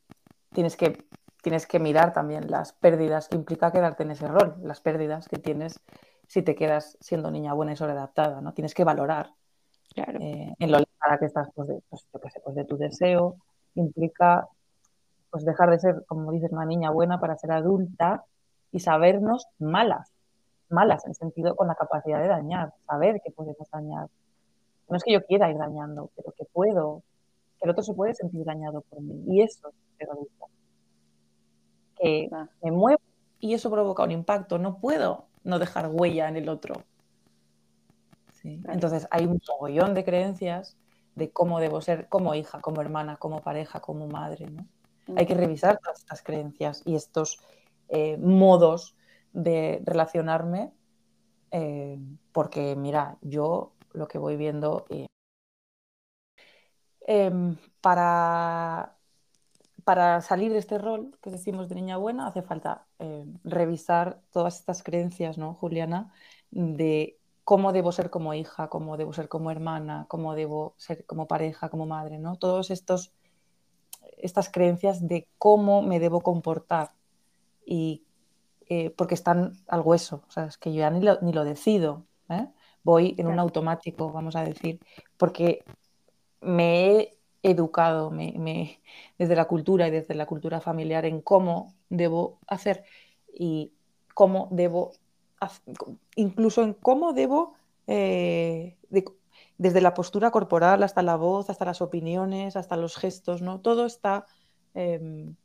tienes, 0.52 0.76
que, 0.76 1.04
tienes 1.42 1.66
que 1.66 1.78
mirar 1.78 2.12
también 2.12 2.50
las 2.50 2.72
pérdidas 2.72 3.28
que 3.28 3.36
implica 3.36 3.70
quedarte 3.70 4.02
en 4.02 4.10
ese 4.10 4.26
rol, 4.26 4.56
las 4.62 4.80
pérdidas 4.80 5.28
que 5.28 5.38
tienes 5.38 5.78
si 6.26 6.42
te 6.42 6.54
quedas 6.54 6.96
siendo 7.00 7.30
niña 7.30 7.52
buena 7.52 7.72
y 7.72 7.76
sobreadaptada, 7.76 8.40
¿no? 8.40 8.54
Tienes 8.54 8.74
que 8.74 8.84
valorar 8.84 9.34
eh, 9.96 10.54
en 10.58 10.72
lo 10.72 10.78
lejana 10.78 11.18
que 11.18 11.26
estás 11.26 11.48
pues 11.54 11.68
de, 11.68 11.82
pues, 11.88 12.06
pues 12.42 12.54
de 12.54 12.64
tu 12.64 12.78
deseo, 12.78 13.36
implica 13.74 14.48
pues 15.30 15.44
dejar 15.44 15.70
de 15.70 15.78
ser, 15.78 16.04
como 16.06 16.30
dices, 16.32 16.52
una 16.52 16.64
niña 16.64 16.90
buena 16.90 17.20
para 17.20 17.36
ser 17.36 17.52
adulta 17.52 18.24
y 18.70 18.80
sabernos 18.80 19.46
malas, 19.58 20.11
malas 20.72 21.06
en 21.06 21.14
sentido 21.14 21.54
con 21.54 21.68
la 21.68 21.74
capacidad 21.74 22.20
de 22.20 22.28
dañar, 22.28 22.72
saber 22.86 23.20
que 23.24 23.30
podemos 23.30 23.68
dañar. 23.70 24.08
No 24.88 24.96
es 24.96 25.04
que 25.04 25.12
yo 25.12 25.24
quiera 25.24 25.50
ir 25.50 25.58
dañando, 25.58 26.10
pero 26.16 26.32
que 26.32 26.44
puedo, 26.44 27.02
que 27.58 27.64
el 27.64 27.70
otro 27.70 27.82
se 27.82 27.94
puede 27.94 28.14
sentir 28.14 28.44
dañado 28.44 28.82
por 28.82 29.00
mí. 29.00 29.24
Y 29.28 29.42
eso 29.42 29.72
es 29.98 30.08
adulta. 30.08 30.46
Que 31.96 32.28
me 32.62 32.70
muevo 32.72 33.00
y 33.38 33.54
eso 33.54 33.70
provoca 33.70 34.02
un 34.02 34.10
impacto. 34.10 34.58
No 34.58 34.78
puedo 34.78 35.26
no 35.44 35.58
dejar 35.58 35.88
huella 35.88 36.28
en 36.28 36.36
el 36.36 36.48
otro. 36.48 36.74
Entonces 38.44 39.06
hay 39.10 39.26
un 39.26 39.40
mogollón 39.48 39.94
de 39.94 40.04
creencias 40.04 40.76
de 41.14 41.30
cómo 41.30 41.60
debo 41.60 41.80
ser 41.80 42.08
como 42.08 42.34
hija, 42.34 42.60
como 42.60 42.80
hermana, 42.80 43.16
como 43.16 43.40
pareja, 43.40 43.80
como 43.80 44.08
madre. 44.08 44.46
Hay 45.16 45.26
que 45.26 45.34
revisar 45.34 45.78
todas 45.78 46.00
estas 46.00 46.22
creencias 46.22 46.82
y 46.84 46.94
estos 46.94 47.40
eh, 47.88 48.16
modos 48.16 48.96
de 49.32 49.82
relacionarme 49.84 50.72
eh, 51.50 51.98
porque, 52.32 52.76
mira, 52.76 53.18
yo 53.20 53.72
lo 53.92 54.08
que 54.08 54.18
voy 54.18 54.36
viendo 54.36 54.86
eh, 54.90 55.06
em, 57.06 57.56
para 57.80 58.96
para 59.84 60.20
salir 60.20 60.52
de 60.52 60.58
este 60.58 60.78
rol 60.78 61.18
que 61.20 61.30
decimos 61.30 61.68
de 61.68 61.74
niña 61.74 61.96
buena, 61.96 62.28
hace 62.28 62.42
falta 62.42 62.86
eh, 62.98 63.24
revisar 63.44 64.20
todas 64.30 64.60
estas 64.60 64.82
creencias, 64.82 65.38
¿no, 65.38 65.54
Juliana? 65.54 66.12
De 66.50 67.18
cómo 67.44 67.72
debo 67.72 67.90
ser 67.92 68.10
como 68.10 68.34
hija, 68.34 68.68
cómo 68.68 68.96
debo 68.96 69.12
ser 69.12 69.28
como 69.28 69.50
hermana, 69.50 70.06
cómo 70.08 70.34
debo 70.34 70.74
ser 70.76 71.04
como 71.06 71.26
pareja, 71.26 71.68
como 71.68 71.86
madre, 71.86 72.18
¿no? 72.18 72.36
Todos 72.36 72.70
estos 72.70 73.12
estas 74.18 74.50
creencias 74.50 75.06
de 75.06 75.28
cómo 75.38 75.82
me 75.82 75.98
debo 75.98 76.20
comportar 76.20 76.92
y 77.66 78.04
eh, 78.74 78.88
porque 78.96 79.14
están 79.14 79.52
al 79.68 79.82
hueso, 79.82 80.24
o 80.26 80.30
sea, 80.30 80.46
es 80.46 80.56
que 80.56 80.72
yo 80.72 80.78
ya 80.78 80.88
ni 80.88 81.02
lo, 81.02 81.20
ni 81.20 81.30
lo 81.34 81.44
decido, 81.44 82.06
¿eh? 82.30 82.48
voy 82.82 83.14
en 83.18 83.26
un 83.26 83.38
automático, 83.38 84.10
vamos 84.10 84.34
a 84.34 84.44
decir, 84.44 84.80
porque 85.18 85.62
me 86.40 86.86
he 86.86 87.18
educado 87.42 88.10
me, 88.10 88.80
desde 89.18 89.36
la 89.36 89.44
cultura 89.44 89.88
y 89.88 89.90
desde 89.90 90.14
la 90.14 90.24
cultura 90.24 90.62
familiar 90.62 91.04
en 91.04 91.20
cómo 91.20 91.74
debo 91.90 92.38
hacer 92.46 92.84
y 93.30 93.74
cómo 94.14 94.48
debo, 94.50 94.92
incluso 96.16 96.62
en 96.62 96.72
cómo 96.72 97.12
debo, 97.12 97.52
eh, 97.86 98.78
desde 99.58 99.82
la 99.82 99.92
postura 99.92 100.30
corporal 100.30 100.82
hasta 100.82 101.02
la 101.02 101.16
voz, 101.16 101.50
hasta 101.50 101.66
las 101.66 101.82
opiniones, 101.82 102.56
hasta 102.56 102.78
los 102.78 102.96
gestos, 102.96 103.42
¿no? 103.42 103.60
Todo 103.60 103.84
está 103.84 104.24
em, 104.72 105.36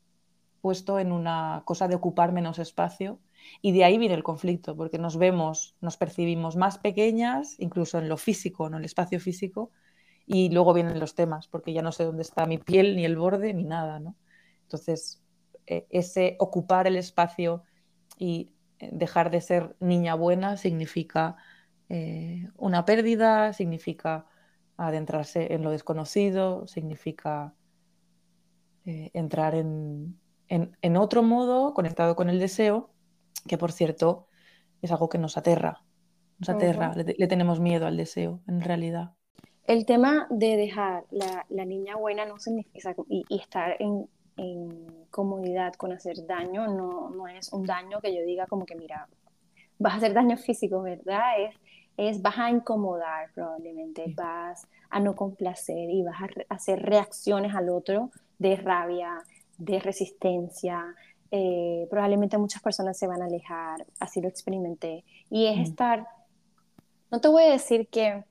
puesto 0.68 1.00
en 1.00 1.14
una 1.14 1.62
cosa 1.64 1.88
de 1.88 1.96
ocupar 1.96 2.34
menos 2.34 2.60
espacio 2.60 3.22
y 3.62 3.72
de 3.72 3.86
ahí 3.86 3.98
viene 3.98 4.16
el 4.16 4.24
conflicto, 4.24 4.76
porque 4.76 4.98
nos 4.98 5.16
vemos, 5.16 5.78
nos 5.80 5.96
percibimos 5.96 6.58
más 6.58 6.78
pequeñas, 6.78 7.56
incluso 7.58 8.00
en 8.00 8.10
lo 8.10 8.18
físico, 8.18 8.68
en 8.68 8.74
el 8.74 8.84
espacio 8.84 9.22
físico, 9.22 9.72
y 10.26 10.50
luego 10.50 10.74
vienen 10.74 11.00
los 11.00 11.16
temas, 11.16 11.48
porque 11.48 11.72
ya 11.72 11.82
no 11.82 11.94
sé 11.94 12.04
dónde 12.04 12.24
está 12.24 12.46
mi 12.46 12.58
piel, 12.58 12.98
ni 12.98 13.06
el 13.06 13.16
borde, 13.16 13.54
ni 13.54 13.64
nada, 13.64 14.02
¿no? 14.02 14.18
Entonces, 14.64 15.24
eh, 15.68 15.88
ese 15.90 16.36
ocupar 16.38 16.86
el 16.86 16.98
espacio 16.98 17.64
y 18.18 18.52
eh, 18.80 18.90
dejar 18.92 19.32
de 19.32 19.40
ser 19.40 19.78
niña 19.80 20.16
buena 20.16 20.58
significa 20.58 21.38
eh, 21.88 22.50
una 22.58 22.84
pérdida, 22.84 23.54
significa 23.54 24.26
adentrarse 24.76 25.54
en 25.54 25.64
lo 25.64 25.72
desconocido, 25.72 26.68
significa 26.68 27.54
entrar 29.14 29.54
en, 29.54 30.18
otro 30.98 31.24
modo 31.24 31.74
conectado 31.74 32.16
con 32.16 32.30
el 32.30 32.40
deseo, 32.40 32.90
que 33.48 33.58
por 33.58 33.72
cierto 33.72 34.28
es 34.82 34.92
algo 34.92 35.10
que 35.10 35.18
nos 35.18 35.38
aterra, 35.38 35.84
nos 36.40 36.50
aterra, 36.50 36.94
le 36.96 37.28
tenemos 37.28 37.60
miedo 37.60 37.88
al 37.88 37.98
deseo 37.98 38.42
en 38.48 38.62
realidad. 38.62 39.14
el 39.66 39.86
tema 39.86 40.28
de 40.30 40.56
dejar 40.56 41.04
la, 41.12 41.46
la 41.50 41.66
niña 41.66 41.96
buena 41.98 42.26
no 42.26 42.40
significa, 42.40 42.96
y, 43.10 43.24
y 43.28 43.40
estar 43.40 43.76
en, 43.80 44.08
en, 44.38 45.06
comodidad 45.10 45.74
con 45.74 45.92
hacer 45.92 46.26
daño, 46.28 46.68
no, 46.68 47.10
no 47.10 47.28
es 47.28 47.52
un 47.52 47.66
daño 47.66 48.00
que 48.02 48.16
yo 48.16 48.22
diga 48.24 48.46
como 48.46 48.66
que, 48.66 48.76
mira, 48.76 49.08
vas 49.80 49.94
a 49.94 49.98
hacer 49.98 50.14
daño 50.14 50.38
físico, 50.38 50.82
¿verdad? 50.82 51.40
Es, 51.40 51.56
es 51.98 52.22
vas 52.22 52.38
a 52.38 52.50
incomodar 52.50 53.32
probablemente, 53.34 54.14
vas 54.16 54.68
a 54.90 55.00
no 55.00 55.16
complacer 55.16 55.90
y 55.90 56.04
vas 56.04 56.22
a 56.22 56.54
hacer 56.54 56.84
reacciones 56.84 57.56
al 57.56 57.70
otro 57.70 58.12
de 58.38 58.56
rabia, 58.56 59.24
de 59.58 59.80
resistencia. 59.80 60.96
Eh, 61.32 61.88
probablemente 61.90 62.38
muchas 62.38 62.62
personas 62.62 62.98
se 62.98 63.08
van 63.08 63.22
a 63.22 63.26
alejar, 63.26 63.86
así 64.00 64.22
lo 64.22 64.28
experimenté. 64.28 65.04
Y 65.30 65.48
es 65.48 65.70
estar, 65.70 66.08
no 67.12 67.20
te 67.20 67.28
voy 67.28 67.44
a 67.44 67.52
decir 67.52 67.88
que 67.90 68.24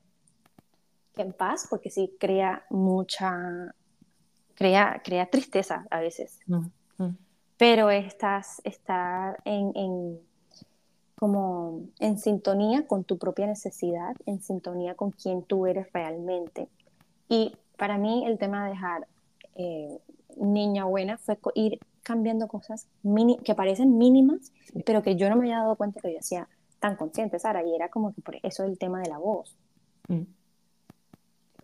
en 1.15 1.33
paz, 1.33 1.67
porque 1.69 1.89
sí 1.89 2.15
crea 2.19 2.63
mucha, 2.69 3.73
crea, 4.55 5.01
crea 5.03 5.29
tristeza 5.29 5.85
a 5.89 5.99
veces. 5.99 6.39
Mm, 6.47 6.67
mm. 6.97 7.17
Pero 7.57 7.89
estás, 7.89 8.61
estar 8.63 9.39
en, 9.45 9.71
en, 9.75 10.19
como 11.15 11.81
en 11.99 12.19
sintonía 12.19 12.85
con 12.85 13.03
tu 13.03 13.17
propia 13.17 13.47
necesidad, 13.47 14.15
en 14.25 14.41
sintonía 14.41 14.95
con 14.95 15.11
quien 15.11 15.43
tú 15.43 15.65
eres 15.65 15.91
realmente. 15.91 16.67
Y 17.29 17.55
para 17.77 17.97
mí 17.97 18.25
el 18.25 18.37
tema 18.37 18.65
de 18.65 18.69
dejar 18.71 19.07
eh, 19.55 19.99
niña 20.39 20.85
buena 20.85 21.17
fue 21.17 21.37
ir 21.55 21.79
cambiando 22.03 22.47
cosas 22.47 22.87
que 23.43 23.55
parecen 23.55 23.97
mínimas, 23.97 24.51
pero 24.85 25.03
que 25.03 25.15
yo 25.15 25.29
no 25.29 25.35
me 25.35 25.43
había 25.43 25.59
dado 25.59 25.75
cuenta 25.75 25.99
que 26.01 26.13
yo 26.13 26.19
hacía 26.19 26.47
tan 26.79 26.95
consciente, 26.95 27.39
Sara, 27.39 27.63
y 27.63 27.75
era 27.75 27.89
como 27.89 28.13
que 28.13 28.21
por 28.21 28.37
eso 28.43 28.63
el 28.63 28.77
tema 28.77 29.01
de 29.01 29.09
la 29.09 29.17
voz. 29.17 29.55
Mm 30.07 30.23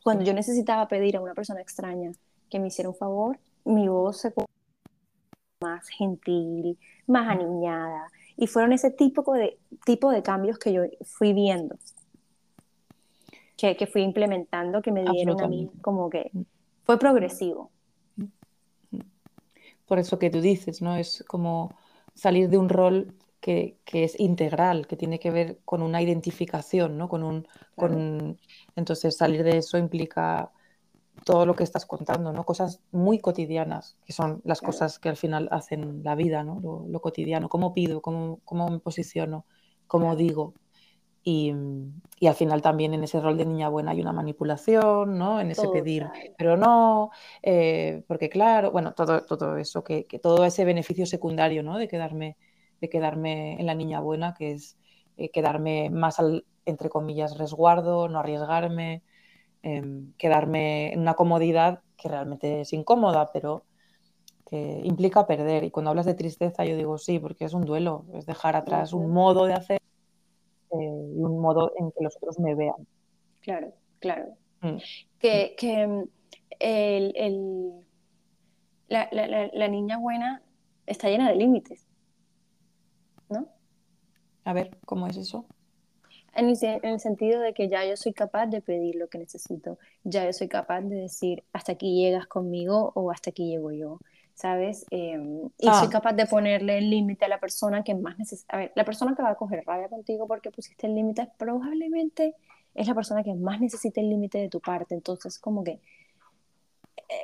cuando 0.03 0.25
yo 0.25 0.33
necesitaba 0.33 0.87
pedir 0.87 1.15
a 1.15 1.21
una 1.21 1.33
persona 1.33 1.61
extraña 1.61 2.11
que 2.49 2.59
me 2.59 2.67
hiciera 2.67 2.89
un 2.89 2.95
favor, 2.95 3.39
mi 3.65 3.87
voz 3.87 4.17
se 4.17 4.33
más 5.61 5.87
gentil, 5.87 6.77
más 7.07 7.29
aniñada. 7.29 8.11
Y 8.35 8.47
fueron 8.47 8.73
ese 8.73 8.91
tipo 8.91 9.33
de, 9.33 9.57
tipo 9.85 10.11
de 10.11 10.21
cambios 10.21 10.59
que 10.59 10.73
yo 10.73 10.83
fui 11.03 11.31
viendo, 11.31 11.77
que, 13.55 13.77
que 13.77 13.87
fui 13.87 14.01
implementando, 14.01 14.81
que 14.81 14.91
me 14.91 15.05
dieron 15.05 15.41
a 15.41 15.47
mí 15.47 15.71
como 15.81 16.09
que 16.09 16.31
fue 16.83 16.99
progresivo. 16.99 17.71
Por 19.93 19.99
eso 19.99 20.17
que 20.17 20.31
tú 20.31 20.41
dices, 20.41 20.81
¿no? 20.81 20.95
Es 20.97 21.23
como 21.27 21.69
salir 22.15 22.49
de 22.49 22.57
un 22.57 22.67
rol 22.67 23.13
que, 23.39 23.77
es 23.93 24.19
integral, 24.19 24.87
que 24.87 24.97
tiene 24.97 25.19
que 25.19 25.29
ver 25.29 25.59
con 25.65 25.83
una 25.83 26.01
identificación, 26.01 26.97
¿no? 26.97 27.07
Con 27.07 27.21
un, 27.21 27.47
con... 27.75 28.39
Entonces 28.75 29.15
salir 29.15 29.43
de 29.43 29.59
eso 29.59 29.77
implica 29.77 30.51
todo 31.25 31.45
lo 31.45 31.55
que 31.55 31.63
estás 31.63 31.85
contando, 31.85 32.33
¿no? 32.33 32.43
Cosas 32.43 32.81
muy 32.91 33.19
cotidianas, 33.19 33.95
que 34.03 34.13
son 34.13 34.41
las 34.45 34.61
cosas 34.61 34.97
que 34.97 35.09
al 35.09 35.15
final 35.15 35.47
hacen 35.51 36.01
la 36.03 36.15
vida, 36.15 36.43
¿no? 36.43 36.59
Lo, 36.89 36.99
cotidiano, 36.99 37.47
cómo 37.47 37.75
pido, 37.75 38.01
cómo, 38.01 38.39
cómo, 38.45 38.67
me 38.69 38.79
posiciono, 38.79 39.45
cómo 39.85 40.15
digo. 40.15 40.55
Y, 41.25 41.53
y, 42.19 42.27
al 42.27 42.35
final 42.35 42.61
también 42.61 42.93
en 42.93 43.03
ese 43.05 43.21
rol 43.21 43.37
de 43.37 43.45
niña 43.45 43.69
buena 43.69 43.91
hay 43.91 44.01
una 44.01 44.11
manipulación, 44.11 45.17
¿no? 45.17 45.39
En 45.39 45.51
ese 45.51 45.69
pedir, 45.69 46.09
pero 46.37 46.57
no, 46.57 47.11
eh, 47.41 48.03
porque 48.07 48.29
claro, 48.29 48.71
bueno, 48.71 48.93
todo, 48.93 49.21
todo 49.21 49.55
eso, 49.55 49.85
que, 49.85 50.03
que, 50.03 50.19
todo 50.19 50.43
ese 50.43 50.65
beneficio 50.65 51.05
secundario, 51.05 51.63
¿no? 51.63 51.77
De 51.77 51.87
quedarme 51.87 52.35
de 52.83 52.89
quedarme 52.89 53.53
en 53.53 53.65
la 53.65 53.75
niña 53.75 54.01
buena, 54.01 54.33
que 54.33 54.51
es 54.51 54.77
eh, 55.15 55.29
quedarme 55.29 55.89
más 55.89 56.19
al, 56.19 56.45
entre 56.65 56.89
comillas, 56.89 57.37
resguardo, 57.37 58.09
no 58.09 58.19
arriesgarme, 58.19 59.03
em, 59.61 60.11
quedarme 60.17 60.91
en 60.91 60.99
una 60.99 61.13
comodidad 61.13 61.79
que 61.95 62.09
realmente 62.09 62.59
es 62.59 62.73
incómoda, 62.73 63.31
pero 63.31 63.63
que 64.45 64.81
implica 64.83 65.25
perder. 65.25 65.63
Y 65.63 65.71
cuando 65.71 65.91
hablas 65.91 66.05
de 66.05 66.13
tristeza, 66.13 66.65
yo 66.65 66.75
digo 66.75 66.97
sí, 66.97 67.19
porque 67.19 67.45
es 67.45 67.53
un 67.53 67.63
duelo, 67.63 68.05
es 68.13 68.25
dejar 68.25 68.57
atrás 68.57 68.91
un 68.91 69.11
modo 69.11 69.45
de 69.45 69.53
hacer 69.53 69.79
eh, 70.73 71.13
y 71.15 71.19
un 71.19 71.39
modo 71.39 71.71
en 71.77 71.91
que 71.91 72.03
los 72.03 72.15
otros 72.17 72.39
me 72.39 72.55
vean. 72.55 72.87
Claro, 73.41 73.73
claro. 73.99 74.35
Mm. 74.61 74.77
Que, 75.19 75.55
que 75.57 76.05
el, 76.59 77.71
la, 78.87 79.09
la, 79.11 79.49
la 79.53 79.67
niña 79.67 79.97
buena 79.97 80.41
está 80.85 81.09
llena 81.09 81.29
de 81.29 81.35
límites. 81.35 81.87
¿no? 83.29 83.47
A 84.45 84.53
ver, 84.53 84.77
¿cómo 84.85 85.07
es 85.07 85.17
eso? 85.17 85.45
En 86.35 86.49
el, 86.49 86.99
sentido 86.99 87.41
de 87.41 87.53
que 87.53 87.69
ya 87.69 87.85
yo 87.85 87.95
soy 87.95 88.11
capaz 88.11 88.47
de 88.47 88.59
pedir 88.59 88.95
lo 88.95 89.07
que 89.07 89.19
necesito, 89.19 89.77
ya 90.03 90.25
yo 90.25 90.33
soy 90.33 90.47
capaz 90.47 90.81
de 90.81 90.95
decir 90.95 91.43
hasta 91.53 91.73
aquí 91.73 91.95
llegas 91.95 92.25
conmigo 92.25 92.91
o 92.95 93.11
hasta 93.11 93.29
aquí 93.29 93.49
llego 93.49 93.71
yo, 93.71 93.99
¿sabes? 94.33 94.85
Em, 94.89 95.45
y 95.57 95.67
soy 95.67 95.87
ah. 95.87 95.89
capaz 95.91 96.13
de 96.13 96.25
ponerle 96.25 96.77
el 96.77 96.89
límite 96.89 97.25
a 97.25 97.27
la 97.27 97.39
persona 97.39 97.83
que 97.83 97.95
más 97.95 98.17
necesita. 98.17 98.55
A 98.55 98.59
ver, 98.59 98.71
la 98.75 98.85
persona 98.85 99.15
que 99.15 99.23
va 99.23 99.31
a 99.31 99.35
coger 99.35 99.63
rabia 99.65 99.89
contigo 99.89 100.27
porque 100.27 100.51
pusiste 100.51 100.87
el 100.87 100.95
límite 100.95 101.29
probablemente 101.37 102.35
es 102.73 102.87
la 102.87 102.95
persona 102.95 103.23
que 103.23 103.33
más 103.33 103.61
necesita 103.61 104.01
el 104.01 104.09
límite 104.09 104.39
de 104.39 104.49
tu 104.49 104.59
parte. 104.59 104.95
Entonces, 104.95 105.37
como 105.39 105.63
que 105.63 105.71
eh, 105.71 105.81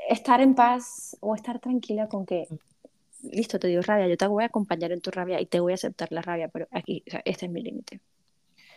estar 0.10 0.42
en 0.42 0.56
paz 0.56 1.18
o 1.20 1.36
estar 1.36 1.60
tranquila 1.60 2.08
con 2.08 2.26
que 2.26 2.48
listo, 3.24 3.60
te 3.60 3.68
dio 3.68 3.82
rabia, 3.82 4.08
yo 4.08 4.18
te 4.18 4.28
voy 4.28 4.44
a 4.44 4.48
acompañar 4.48 4.92
en 4.92 5.02
tu 5.02 5.12
rabia 5.12 5.42
y 5.42 5.46
te 5.46 5.60
voy 5.60 5.74
a 5.74 5.76
aceptar 5.76 6.12
la 6.12 6.22
rabia, 6.22 6.48
pero 6.48 6.68
aquí, 6.72 7.04
este 7.26 7.46
es 7.46 7.52
mi 7.52 7.62
límite. 7.62 8.00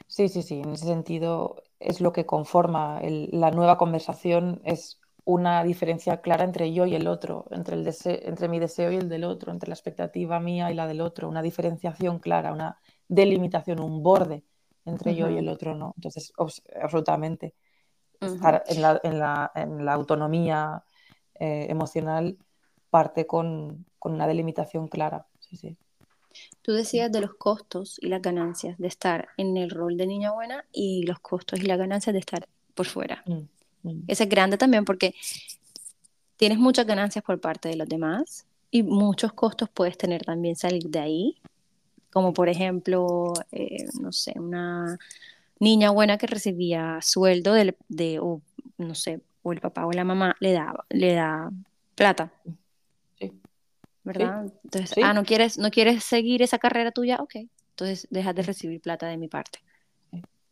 Sí, 0.06 0.28
sí, 0.28 0.42
sí, 0.42 0.60
en 0.60 0.70
ese 0.70 0.86
sentido 0.86 1.62
es 1.80 2.00
lo 2.00 2.12
que 2.12 2.26
conforma 2.26 3.00
la 3.02 3.50
nueva 3.50 3.78
conversación, 3.78 4.60
es 4.64 5.00
una 5.24 5.62
diferencia 5.62 6.20
clara 6.20 6.44
entre 6.44 6.72
yo 6.72 6.84
y 6.86 6.94
el 6.94 7.06
otro, 7.06 7.46
entre, 7.50 7.76
el 7.76 7.94
entre 8.04 8.48
mi 8.48 8.58
deseo 8.58 8.90
y 8.90 8.96
el 8.96 9.08
del 9.08 9.24
otro, 9.24 9.52
entre 9.52 9.68
la 9.68 9.74
expectativa 9.74 10.40
mía 10.40 10.70
y 10.70 10.74
la 10.74 10.86
del 10.86 11.00
otro, 11.00 11.28
una 11.28 11.42
diferenciación 11.42 12.18
clara, 12.18 12.52
una 12.52 12.78
delimitación, 13.08 13.80
un 13.80 14.02
borde 14.02 14.44
entre 14.84 15.14
yo 15.14 15.30
y 15.30 15.38
el 15.38 15.48
otro, 15.48 15.76
¿no? 15.76 15.92
Entonces, 15.96 16.32
absolutamente, 16.80 17.54
estar 18.20 18.64
en 18.66 18.82
la, 18.82 19.00
en 19.02 19.18
la, 19.18 19.52
en 19.54 19.84
la 19.84 19.92
autonomía 19.92 20.84
eh, 21.34 21.66
emocional 21.68 22.36
parte 22.90 23.26
con, 23.26 23.86
una 24.04 24.26
delimitación 24.26 24.88
clara. 24.88 25.26
Tú 26.60 26.72
decías 26.72 27.10
de 27.12 27.20
los 27.20 27.34
costos 27.34 27.98
y 28.00 28.08
las 28.08 28.20
ganancias 28.20 28.76
de 28.78 28.88
estar 28.88 29.28
en 29.36 29.56
el 29.56 29.70
rol 29.70 29.96
de 29.96 30.06
niña 30.06 30.32
buena 30.32 30.64
y 30.72 31.04
los 31.04 31.20
costos 31.20 31.60
y 31.60 31.62
las 31.62 31.78
ganancias 31.78 32.12
de 32.12 32.18
estar 32.18 32.48
por 32.74 32.86
fuera. 32.86 33.22
Mm. 33.26 33.42
Ese 34.06 34.24
es 34.24 34.28
grande 34.28 34.58
también 34.58 34.84
porque 34.84 35.14
tienes 36.36 36.58
muchas 36.58 36.86
ganancias 36.86 37.24
por 37.24 37.40
parte 37.40 37.68
de 37.68 37.76
los 37.76 37.88
demás 37.88 38.46
y 38.70 38.82
muchos 38.82 39.32
costos 39.32 39.68
puedes 39.68 39.98
tener 39.98 40.24
también 40.24 40.56
salir 40.56 40.84
de 40.88 40.98
ahí, 40.98 41.36
como 42.10 42.32
por 42.32 42.48
ejemplo, 42.48 43.32
eh, 43.52 43.86
no 44.00 44.12
sé, 44.12 44.34
una 44.36 44.98
niña 45.58 45.90
buena 45.90 46.18
que 46.18 46.26
recibía 46.26 46.98
sueldo 47.02 47.52
de, 47.54 47.76
de 47.88 48.18
o, 48.20 48.40
no 48.78 48.94
sé, 48.94 49.20
o 49.42 49.52
el 49.52 49.60
papá 49.60 49.86
o 49.86 49.92
la 49.92 50.04
mamá 50.04 50.36
le 50.40 50.52
da, 50.52 50.74
le 50.90 51.14
da 51.14 51.50
plata. 51.94 52.32
¿verdad? 54.04 54.52
Entonces, 54.64 54.98
ah, 55.02 55.14
¿no 55.14 55.24
quieres, 55.24 55.58
¿no 55.58 55.70
quieres 55.70 56.04
seguir 56.04 56.42
esa 56.42 56.58
carrera 56.58 56.90
tuya? 56.90 57.18
Ok, 57.20 57.36
entonces 57.70 58.06
dejas 58.10 58.34
de 58.34 58.42
recibir 58.42 58.80
plata 58.80 59.06
de 59.06 59.16
mi 59.16 59.28
parte. 59.28 59.60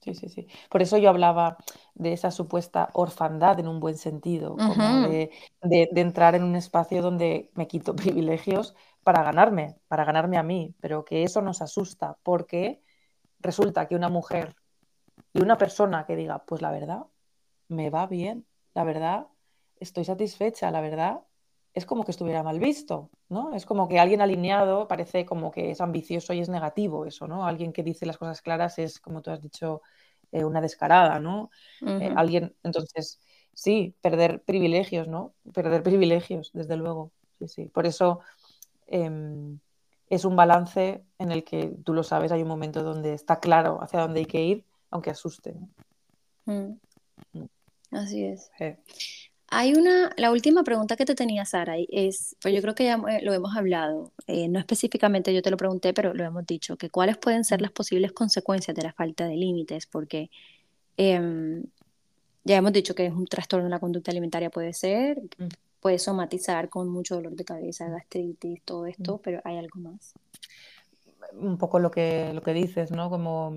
Sí, 0.01 0.15
sí, 0.15 0.31
sí. 0.31 0.47
Por 0.71 0.81
eso 0.81 0.97
yo 0.97 1.11
hablaba 1.11 1.59
de 1.95 2.15
esa 2.15 2.31
supuesta 2.31 2.89
orfandad 2.95 3.61
en 3.61 3.69
un 3.69 3.81
buen 3.81 3.99
sentido, 3.99 4.57
como 4.57 5.09
de, 5.09 5.31
entrar 5.63 6.35
en 6.35 6.43
un 6.43 6.57
espacio 6.57 7.03
donde 7.03 7.51
me 7.55 7.69
quito 7.69 7.95
privilegios 7.97 8.75
para 9.03 9.23
ganarme, 9.23 9.77
para 9.89 10.05
ganarme 10.05 10.39
a 10.39 10.43
mí, 10.43 10.75
pero 10.81 11.05
que 11.05 11.23
eso 11.23 11.43
nos 11.43 11.61
asusta 11.61 12.17
porque 12.23 12.83
resulta 13.41 13.89
que 13.89 13.95
una 13.95 14.09
mujer 14.09 14.57
y 15.35 15.43
una 15.43 15.59
persona 15.59 16.07
que 16.07 16.17
diga, 16.17 16.45
pues 16.45 16.63
la 16.63 16.71
verdad, 16.71 17.05
me 17.69 17.91
va 17.91 18.07
bien, 18.07 18.47
la 18.75 18.85
verdad, 18.85 19.29
estoy 19.77 20.05
satisfecha, 20.05 20.71
la 20.71 20.81
verdad, 20.81 21.21
es 21.73 21.87
como 21.87 22.05
que 22.05 22.11
estuviera 22.11 22.43
mal 22.43 22.59
visto, 22.59 23.11
¿no? 23.29 23.55
Es 23.55 23.65
como 23.65 23.89
que 23.89 24.01
alguien 24.01 24.21
alineado 24.21 24.89
parece 24.89 25.25
como 25.25 25.51
que 25.51 25.71
es 25.71 25.81
ambicioso 25.81 26.33
y 26.33 26.41
es 26.41 26.49
negativo 26.49 27.07
eso, 27.07 27.29
¿no? 27.29 27.47
Alguien 27.47 27.73
que 27.73 27.83
dice 27.83 28.07
las 28.07 28.19
cosas 28.19 28.43
claras 28.43 28.79
es, 28.79 28.99
como 28.99 29.23
tú 29.23 29.31
has 29.31 29.41
dicho, 29.41 29.83
eh, 30.33 30.45
una 30.45 30.61
descarada, 30.61 31.21
¿no? 31.21 31.51
Eh, 31.81 32.13
alguien, 32.17 32.55
entonces, 32.65 33.21
sí, 33.55 33.95
perder 34.01 34.43
privilegios, 34.43 35.07
¿no? 35.07 35.35
Perder 35.53 35.83
privilegios, 35.83 36.51
desde 36.53 36.77
luego, 36.77 37.13
sí, 37.39 37.49
sí. 37.49 37.65
Por 37.67 37.87
eso 37.87 38.21
em, 38.87 39.61
es 40.09 40.25
un 40.25 40.35
balance 40.35 41.05
en 41.19 41.31
el 41.31 41.45
que, 41.45 41.77
tú 41.85 41.95
lo 41.95 42.03
sabes, 42.03 42.33
hay 42.33 42.43
un 42.43 42.49
momento 42.49 42.83
donde 42.83 43.15
está 43.15 43.39
claro 43.39 43.79
hacia 43.81 44.01
dónde 44.01 44.21
hay 44.21 44.27
que 44.27 44.43
ir, 44.43 44.65
aunque 44.91 45.11
asuste. 45.11 45.55
Mm. 46.47 46.73
Mm. 47.33 47.45
Así 47.93 48.25
es. 48.25 48.51
Hay 49.53 49.75
una, 49.75 50.13
la 50.17 50.31
última 50.31 50.63
pregunta 50.63 50.95
que 50.97 51.05
te 51.05 51.17
tenía, 51.17 51.45
Sara, 51.45 51.75
es, 51.91 52.37
pues 52.41 52.55
yo 52.55 52.63
creo 52.63 52.77
que 52.77 52.85
ya 52.85 52.97
lo 52.97 53.35
hemos 53.35 53.57
hablado, 53.57 54.13
eh, 54.29 54.49
no 54.49 54.61
específicamente 54.61 55.35
yo 55.35 55.43
te 55.43 55.51
lo 55.51 55.57
pregunté, 55.57 55.93
pero 55.93 56.15
lo 56.15 56.25
hemos 56.25 56.47
dicho, 56.47 56.77
que 56.77 56.89
cuáles 56.89 57.19
pueden 57.19 57.45
ser 57.45 57.61
las 57.61 57.73
posibles 57.73 58.13
consecuencias 58.13 58.77
de 58.77 58.83
la 58.85 58.93
falta 58.93 59.27
de 59.27 59.35
límites, 59.35 59.87
porque 59.87 60.31
em, 60.97 61.65
ya 62.45 62.57
hemos 62.59 62.73
dicho 62.73 62.95
que 62.95 63.07
es 63.07 63.13
un 63.13 63.27
trastorno 63.27 63.65
de 63.65 63.71
la 63.71 63.81
conducta 63.81 64.13
alimentaria, 64.13 64.51
puede 64.51 64.73
ser, 64.73 65.21
mm. 65.39 65.49
puede 65.81 65.99
somatizar 65.99 66.69
con 66.69 66.89
mucho 66.89 67.17
dolor 67.17 67.35
de 67.35 67.45
cabeza, 67.45 67.89
gastritis, 67.89 68.63
todo 68.65 68.87
esto, 68.87 69.17
mm. 69.17 69.21
pero 69.21 69.41
hay 69.45 69.59
algo 69.59 69.81
más. 69.81 70.15
Un 71.33 71.59
poco 71.59 71.79
lo 71.79 71.91
que, 71.91 72.33
lo 72.33 72.43
que 72.43 72.53
dices, 72.53 72.91
¿no? 72.91 73.11
Como 73.11 73.55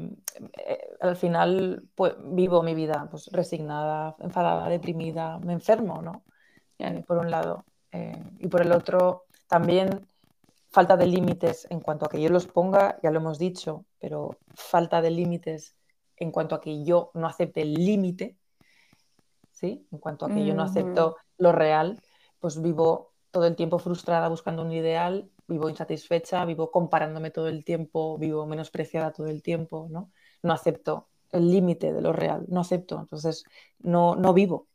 eh, 0.65 0.79
al 1.01 1.15
final 1.15 1.83
pues, 1.95 2.13
vivo 2.23 2.63
mi 2.63 2.75
vida 2.75 3.07
pues, 3.09 3.29
resignada, 3.31 4.15
enfadada, 4.19 4.69
deprimida, 4.69 5.39
me 5.39 5.53
enfermo, 5.53 6.01
¿no? 6.01 6.23
Eh, 6.79 7.03
por 7.07 7.17
un 7.17 7.31
lado. 7.31 7.65
Eh, 7.91 8.21
y 8.39 8.47
por 8.47 8.61
el 8.61 8.71
otro, 8.71 9.25
también 9.47 10.07
falta 10.69 10.97
de 10.97 11.05
límites 11.05 11.67
en 11.69 11.79
cuanto 11.79 12.05
a 12.05 12.09
que 12.09 12.21
yo 12.21 12.29
los 12.29 12.47
ponga, 12.47 12.97
ya 13.03 13.11
lo 13.11 13.19
hemos 13.19 13.37
dicho, 13.37 13.85
pero 13.99 14.37
falta 14.55 15.01
de 15.01 15.11
límites 15.11 15.75
en 16.17 16.31
cuanto 16.31 16.55
a 16.55 16.61
que 16.61 16.83
yo 16.83 17.11
no 17.13 17.27
acepte 17.27 17.61
el 17.61 17.73
límite, 17.73 18.37
¿sí? 19.51 19.85
En 19.91 19.99
cuanto 19.99 20.25
a 20.25 20.29
que 20.29 20.45
yo 20.45 20.55
no 20.55 20.63
acepto 20.63 21.17
lo 21.37 21.51
real, 21.51 22.01
pues 22.39 22.61
vivo 22.61 23.11
todo 23.31 23.45
el 23.45 23.55
tiempo 23.55 23.79
frustrada 23.79 24.29
buscando 24.29 24.63
un 24.63 24.71
ideal, 24.71 25.29
vivo 25.47 25.69
insatisfecha, 25.69 26.45
vivo 26.45 26.71
comparándome 26.71 27.31
todo 27.31 27.47
el 27.47 27.63
tiempo, 27.63 28.17
vivo 28.17 28.45
menospreciada 28.45 29.11
todo 29.11 29.27
el 29.27 29.41
tiempo, 29.41 29.87
¿no? 29.89 30.11
No 30.41 30.53
acepto 30.53 31.07
el 31.31 31.51
límite 31.51 31.91
de 31.93 32.01
lo 32.01 32.13
real, 32.13 32.45
no 32.47 32.61
acepto, 32.61 32.99
entonces 32.99 33.43
no, 33.79 34.15
no 34.15 34.33
vivo 34.33 34.67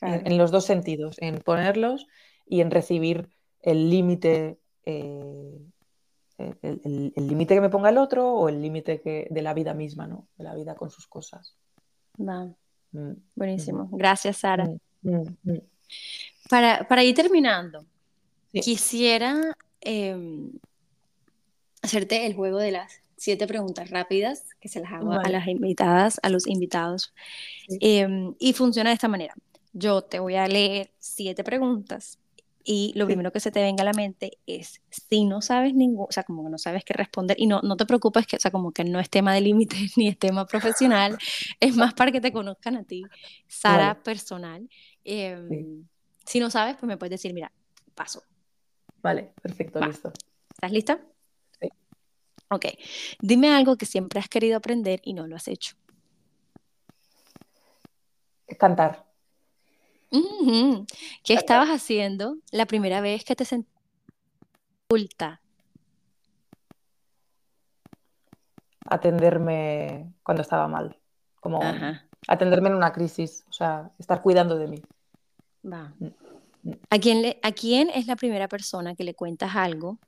en, 0.00 0.38
los 0.38 0.50
dos 0.50 0.64
sentidos, 0.64 1.16
en 1.20 1.38
ponerlos 1.38 2.06
y 2.46 2.60
en 2.60 2.70
recibir 2.70 3.28
el 3.62 3.90
límite 3.90 4.58
eh, 4.84 5.58
el 6.38 7.12
límite 7.16 7.54
que 7.54 7.60
me 7.60 7.68
ponga 7.68 7.90
el 7.90 7.98
otro 7.98 8.32
o 8.32 8.48
el 8.48 8.62
límite 8.62 9.28
de 9.28 9.42
la 9.42 9.54
vida 9.54 9.74
misma, 9.74 10.06
¿no? 10.06 10.28
De 10.36 10.44
la 10.44 10.54
vida 10.54 10.76
con 10.76 10.88
sus 10.88 11.08
cosas. 11.08 11.56
Va. 12.16 12.48
Mm, 12.92 13.12
Buenísimo. 13.34 13.88
Gracias, 13.92 14.38
Sara. 14.38 14.68
Mm, 15.02 15.22
mm, 15.42 15.58
para, 16.48 17.04
ir 17.04 17.14
terminando, 17.14 17.84
quisiera 18.52 19.56
em, 19.80 20.52
hacerte 21.82 22.26
el 22.26 22.34
juego 22.34 22.58
de 22.58 22.72
las 22.72 23.00
siete 23.16 23.46
preguntas 23.46 23.90
rápidas 23.90 24.44
que 24.60 24.68
se 24.68 24.80
las 24.80 24.92
hago 24.92 25.12
a 25.12 25.28
las 25.28 25.46
invitadas, 25.48 26.20
a 26.22 26.28
los 26.28 26.46
invitados. 26.46 27.12
Em, 27.80 28.34
y 28.38 28.52
funciona 28.52 28.90
de 28.90 28.94
esta 28.94 29.08
manera. 29.08 29.34
Yo 29.72 30.02
te 30.02 30.18
voy 30.18 30.36
a 30.36 30.46
leer 30.46 30.90
siete 30.98 31.44
preguntas 31.44 32.18
y 32.70 32.92
lo 32.96 33.06
primero 33.06 33.32
que 33.32 33.40
se 33.40 33.50
te 33.50 33.62
venga 33.62 33.80
a 33.80 33.84
la 33.86 33.94
mente 33.94 34.38
es, 34.46 34.82
si 34.90 35.24
no 35.24 35.40
sabes 35.40 35.72
ningún, 35.72 36.04
o 36.06 36.12
sea, 36.12 36.22
como 36.22 36.44
que 36.44 36.50
no 36.50 36.58
sabes 36.58 36.84
qué 36.84 36.92
responder, 36.92 37.34
y 37.40 37.46
no, 37.46 37.62
no 37.62 37.78
te 37.78 37.86
preocupes, 37.86 38.26
que, 38.26 38.36
o 38.36 38.38
sea, 38.38 38.50
como 38.50 38.72
que 38.72 38.84
no 38.84 39.00
es 39.00 39.08
tema 39.08 39.32
de 39.32 39.40
límites 39.40 39.92
ni 39.96 40.08
es 40.08 40.18
tema 40.18 40.46
profesional, 40.46 41.16
es 41.60 41.76
más 41.76 41.94
para 41.94 42.12
que 42.12 42.20
te 42.20 42.30
conozcan 42.30 42.76
a 42.76 42.84
ti, 42.84 43.04
Sara 43.46 44.02
personal. 44.02 44.68
Em, 45.02 45.86
si 46.26 46.40
no 46.40 46.50
sabes, 46.50 46.76
pues 46.76 46.86
me 46.86 46.98
puedes 46.98 47.12
decir, 47.12 47.32
mira, 47.32 47.50
paso. 47.94 48.22
Vale, 49.02 49.32
perfecto, 49.40 49.80
listo. 49.80 50.12
¿Estás 50.50 50.72
lista? 50.72 51.00
Sí. 51.60 51.68
Ok, 52.50 52.66
dime 53.20 53.54
algo 53.54 53.76
que 53.76 53.86
siempre 53.86 54.20
has 54.20 54.28
querido 54.28 54.56
aprender 54.56 55.00
y 55.04 55.14
no 55.14 55.26
lo 55.26 55.36
has 55.36 55.48
hecho. 55.48 55.76
Cantar. 58.58 59.08
¿Qué 61.22 61.34
estabas 61.34 61.68
haciendo 61.68 62.38
la 62.50 62.66
primera 62.66 63.00
vez 63.00 63.24
que 63.24 63.36
te 63.36 63.44
sentiste 63.44 63.78
adulta? 64.90 65.42
Atenderme 68.86 70.14
cuando 70.22 70.42
estaba 70.42 70.66
mal, 70.66 70.98
como 71.40 71.60
atenderme 72.26 72.70
en 72.70 72.76
una 72.76 72.92
crisis, 72.92 73.44
o 73.50 73.52
sea, 73.52 73.90
estar 73.98 74.22
cuidando 74.22 74.56
de 74.56 74.68
mí. 74.68 74.82
Va. 75.70 75.94
Mm, 75.98 76.06
mm. 76.06 76.37
¿A 76.90 76.98
quién, 76.98 77.22
le, 77.22 77.38
¿A 77.42 77.52
quién 77.52 77.90
es 77.90 78.06
la 78.06 78.16
primera 78.16 78.48
persona 78.48 78.94
que 78.94 79.04
le 79.04 79.14
cuentas 79.14 79.56
algo 79.56 79.98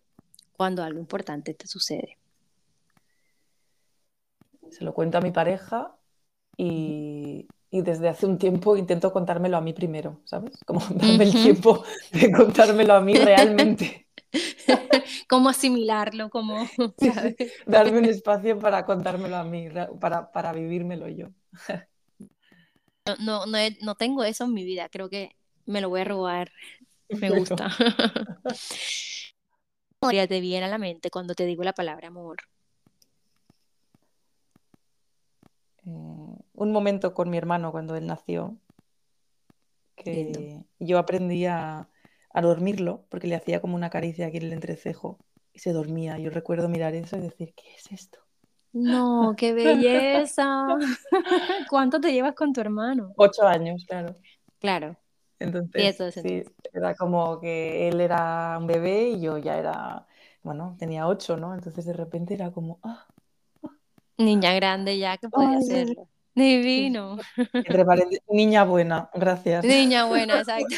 cuando 0.52 0.82
algo 0.82 0.98
importante 0.98 1.54
te 1.54 1.66
sucede? 1.66 2.18
Se 4.70 4.84
lo 4.84 4.94
cuento 4.94 5.18
a 5.18 5.20
mi 5.20 5.30
pareja 5.30 5.96
y, 6.56 7.48
y 7.70 7.82
desde 7.82 8.08
hace 8.08 8.26
un 8.26 8.38
tiempo 8.38 8.76
intento 8.76 9.12
contármelo 9.12 9.56
a 9.56 9.60
mí 9.60 9.72
primero, 9.72 10.20
¿sabes? 10.24 10.58
Como 10.66 10.80
darme 10.90 11.24
el 11.24 11.32
tiempo 11.32 11.84
de 12.12 12.32
contármelo 12.32 12.94
a 12.94 13.00
mí 13.00 13.14
realmente. 13.14 14.08
Cómo 15.28 15.48
asimilarlo, 15.48 16.30
como 16.30 16.66
darme 17.66 17.98
un 17.98 18.04
espacio 18.04 18.58
para 18.58 18.84
contármelo 18.84 19.36
a 19.36 19.44
mí, 19.44 19.68
para, 20.00 20.30
para 20.32 20.52
vivírmelo 20.52 21.08
yo. 21.08 21.28
No, 23.06 23.46
no, 23.46 23.56
no, 23.80 23.94
tengo 23.94 24.24
eso 24.24 24.44
en 24.44 24.52
mi 24.52 24.64
vida, 24.64 24.88
creo 24.88 25.08
que 25.08 25.36
me 25.70 25.80
lo 25.80 25.88
voy 25.88 26.00
a 26.00 26.04
robar. 26.04 26.50
Me 27.10 27.30
gusta. 27.30 27.70
te 30.28 30.40
viene 30.40 30.66
a 30.66 30.68
la 30.68 30.78
mente 30.78 31.10
cuando 31.10 31.34
te 31.34 31.44
digo 31.44 31.62
la 31.62 31.72
palabra 31.72 32.08
amor? 32.08 32.38
Eh, 35.84 36.36
un 36.54 36.72
momento 36.72 37.14
con 37.14 37.30
mi 37.30 37.36
hermano 37.36 37.72
cuando 37.72 37.96
él 37.96 38.06
nació, 38.06 38.56
que 39.96 40.64
yo 40.78 40.98
aprendí 40.98 41.46
a, 41.46 41.88
dormirlo 42.32 43.04
porque 43.08 43.26
le 43.26 43.34
hacía 43.34 43.60
como 43.60 43.74
una 43.74 43.90
caricia 43.90 44.28
aquí 44.28 44.38
en 44.38 44.44
el 44.44 44.52
entrecejo 44.52 45.18
y 45.52 45.58
se 45.58 45.72
dormía. 45.72 46.16
Yo 46.18 46.30
recuerdo 46.30 46.68
mirar 46.68 46.94
eso 46.94 47.16
y 47.16 47.20
decir, 47.20 47.52
¿qué 47.54 47.74
es 47.74 47.90
esto? 47.92 48.20
No, 48.72 49.34
qué 49.36 49.52
belleza. 49.52 50.78
¿Cuánto 51.68 52.00
te 52.00 52.12
llevas 52.12 52.34
con 52.34 52.52
tu 52.52 52.60
hermano? 52.60 53.12
Ocho 53.16 53.46
años, 53.46 53.84
claro. 53.86 54.14
Claro. 54.60 54.96
Entonces, 55.40 56.14
sí, 56.14 56.44
era 56.72 56.94
como 56.94 57.40
que 57.40 57.88
él 57.88 58.00
era 58.00 58.56
un 58.58 58.66
bebé 58.66 59.08
y 59.08 59.20
yo 59.20 59.38
ya 59.38 59.58
era, 59.58 60.06
bueno, 60.42 60.76
tenía 60.78 61.08
ocho, 61.08 61.36
¿no? 61.36 61.54
Entonces 61.54 61.86
de 61.86 61.94
repente 61.94 62.34
era 62.34 62.52
como, 62.52 62.78
ah, 62.82 63.06
Niña 64.20 64.52
grande 64.52 64.98
ya 64.98 65.16
que 65.16 65.28
podía 65.28 65.58
hacerlo. 65.58 66.08
Divino. 66.34 67.18
niña 68.28 68.64
buena, 68.64 69.10
gracias. 69.14 69.64
Niña 69.64 70.04
buena, 70.04 70.40
exacto. 70.40 70.76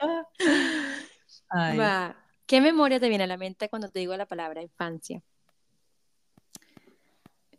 ¿Qué 2.46 2.60
memoria 2.60 3.00
te 3.00 3.08
viene 3.08 3.24
a 3.24 3.28
la 3.28 3.36
mente 3.36 3.68
cuando 3.68 3.88
te 3.88 4.00
digo 4.00 4.16
la 4.16 4.26
palabra 4.26 4.62
infancia? 4.62 5.22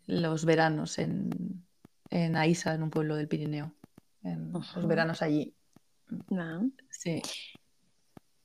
Los 0.06 0.46
veranos 0.46 1.00
en, 1.00 1.66
en 2.10 2.36
Aiza, 2.36 2.74
en 2.74 2.84
un 2.84 2.90
pueblo 2.90 3.16
del 3.16 3.28
Pirineo. 3.28 3.74
Los 4.24 4.88
veranos 4.88 5.22
allí. 5.22 5.54
Ah. 6.32 6.62
Sí. 6.90 7.22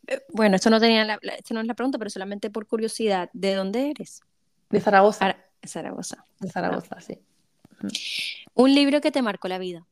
Eh, 0.06 0.20
bueno, 0.30 0.56
esto 0.56 0.70
no, 0.70 0.80
tenía 0.80 1.04
la, 1.04 1.18
esto 1.36 1.54
no 1.54 1.60
es 1.60 1.66
la 1.66 1.74
pregunta, 1.74 1.98
pero 1.98 2.10
solamente 2.10 2.50
por 2.50 2.66
curiosidad, 2.66 3.30
¿de 3.32 3.54
dónde 3.54 3.90
eres? 3.90 4.20
De 4.70 4.80
Zaragoza. 4.80 5.36
Zaragoza. 5.64 6.24
De 6.40 6.50
Zaragoza, 6.50 7.00
sí. 7.00 7.20
Un 8.54 8.74
libro 8.74 9.00
que 9.00 9.10
te 9.10 9.22
marcó 9.22 9.48
la 9.48 9.58
vida. 9.58 9.86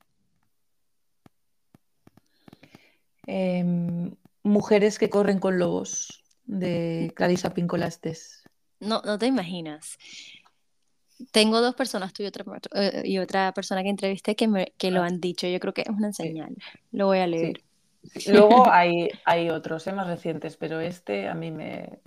Em, 3.27 4.15
Mujeres 4.43 4.99
que 4.99 5.11
corren 5.11 5.39
con 5.39 5.59
lobos, 5.59 6.25
de 6.47 7.13
Clarisa 7.15 7.53
Pincolastes. 7.53 8.43
No, 8.81 9.03
no 9.05 9.19
te 9.19 9.27
imaginas. 9.27 9.99
Tengo 11.33 11.61
dos 11.61 11.75
personas, 11.75 12.13
tú 12.13 12.23
y 12.23 12.27
otra, 12.27 12.45
eh, 12.75 13.03
y 13.05 13.19
otra 13.19 13.53
persona 13.53 13.83
que 13.83 13.91
entrevisté, 13.91 14.37
que, 14.37 14.49
me, 14.49 14.73
que 14.79 14.91
lo 14.91 15.03
ah. 15.03 15.07
han 15.07 15.21
dicho. 15.21 15.47
Yo 15.47 15.61
creo 15.61 15.75
que 15.75 15.83
es 15.83 15.89
una 15.89 16.13
señal. 16.13 16.57
Lo 16.93 17.07
voy 17.07 17.19
a 17.19 17.27
leer. 17.27 17.63
Luego 18.27 18.65
hay, 18.73 19.09
hay 19.25 19.51
otros 19.51 19.87
eh, 19.87 19.93
más 19.93 20.07
recientes, 20.07 20.57
pero 20.57 20.81
este 20.81 21.29
a 21.29 21.35
mí 21.35 21.51
me, 21.51 22.01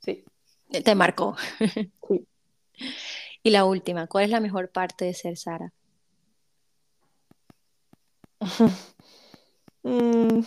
Sí. 0.00 0.24
Te 0.84 0.94
marcó. 0.94 1.36
Sí. 2.08 2.26
Y 3.42 3.50
la 3.50 3.64
última, 3.64 4.06
¿cuál 4.06 4.24
es 4.24 4.30
la 4.30 4.40
mejor 4.40 4.70
parte 4.70 5.06
de 5.06 5.14
ser 5.14 5.36
Sara? 5.36 5.72
Mm. 9.84 10.42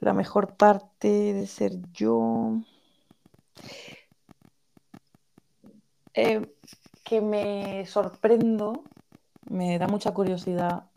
La 0.00 0.12
mejor 0.12 0.56
parte 0.56 1.08
de 1.08 1.46
ser 1.46 1.72
yo. 1.92 2.60
Eh, 6.16 6.40
que 7.04 7.20
me 7.20 7.86
sorprendo, 7.86 8.82
me 9.50 9.78
da 9.78 9.86
mucha 9.86 10.12
curiosidad. 10.12 10.90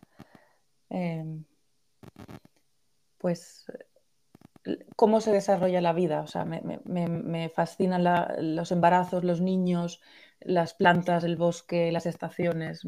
Eh, 0.89 1.43
pues 3.17 3.65
cómo 4.95 5.21
se 5.21 5.31
desarrolla 5.31 5.81
la 5.81 5.93
vida. 5.93 6.21
O 6.21 6.27
sea, 6.27 6.45
me, 6.45 7.49
fascinan 7.49 8.03
los 8.55 8.71
embarazos, 8.71 9.23
los 9.23 9.41
niños, 9.41 10.01
las 10.39 10.73
plantas, 10.73 11.23
el 11.23 11.35
bosque, 11.35 11.91
las 11.91 12.05
estaciones. 12.05 12.81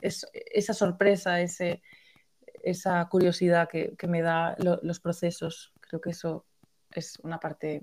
esa 0.00 0.74
sorpresa, 0.74 1.40
esa 1.40 3.08
curiosidad 3.08 3.68
que, 3.68 3.96
me 4.08 4.22
da 4.22 4.56
los 4.58 5.00
procesos, 5.00 5.72
creo 5.80 6.00
que 6.00 6.10
eso 6.10 6.46
es 6.90 7.18
una 7.20 7.38
parte 7.40 7.82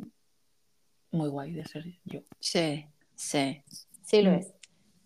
muy 1.11 1.30
guay 1.30 1.52
de 1.52 1.65
ser 1.65 1.85
yo. 2.06 2.22
Sí, 2.39 2.85
sí, 3.22 3.61
sí 4.03 4.22
lo 4.22 4.31
mm. 4.31 4.35
es. 4.35 4.48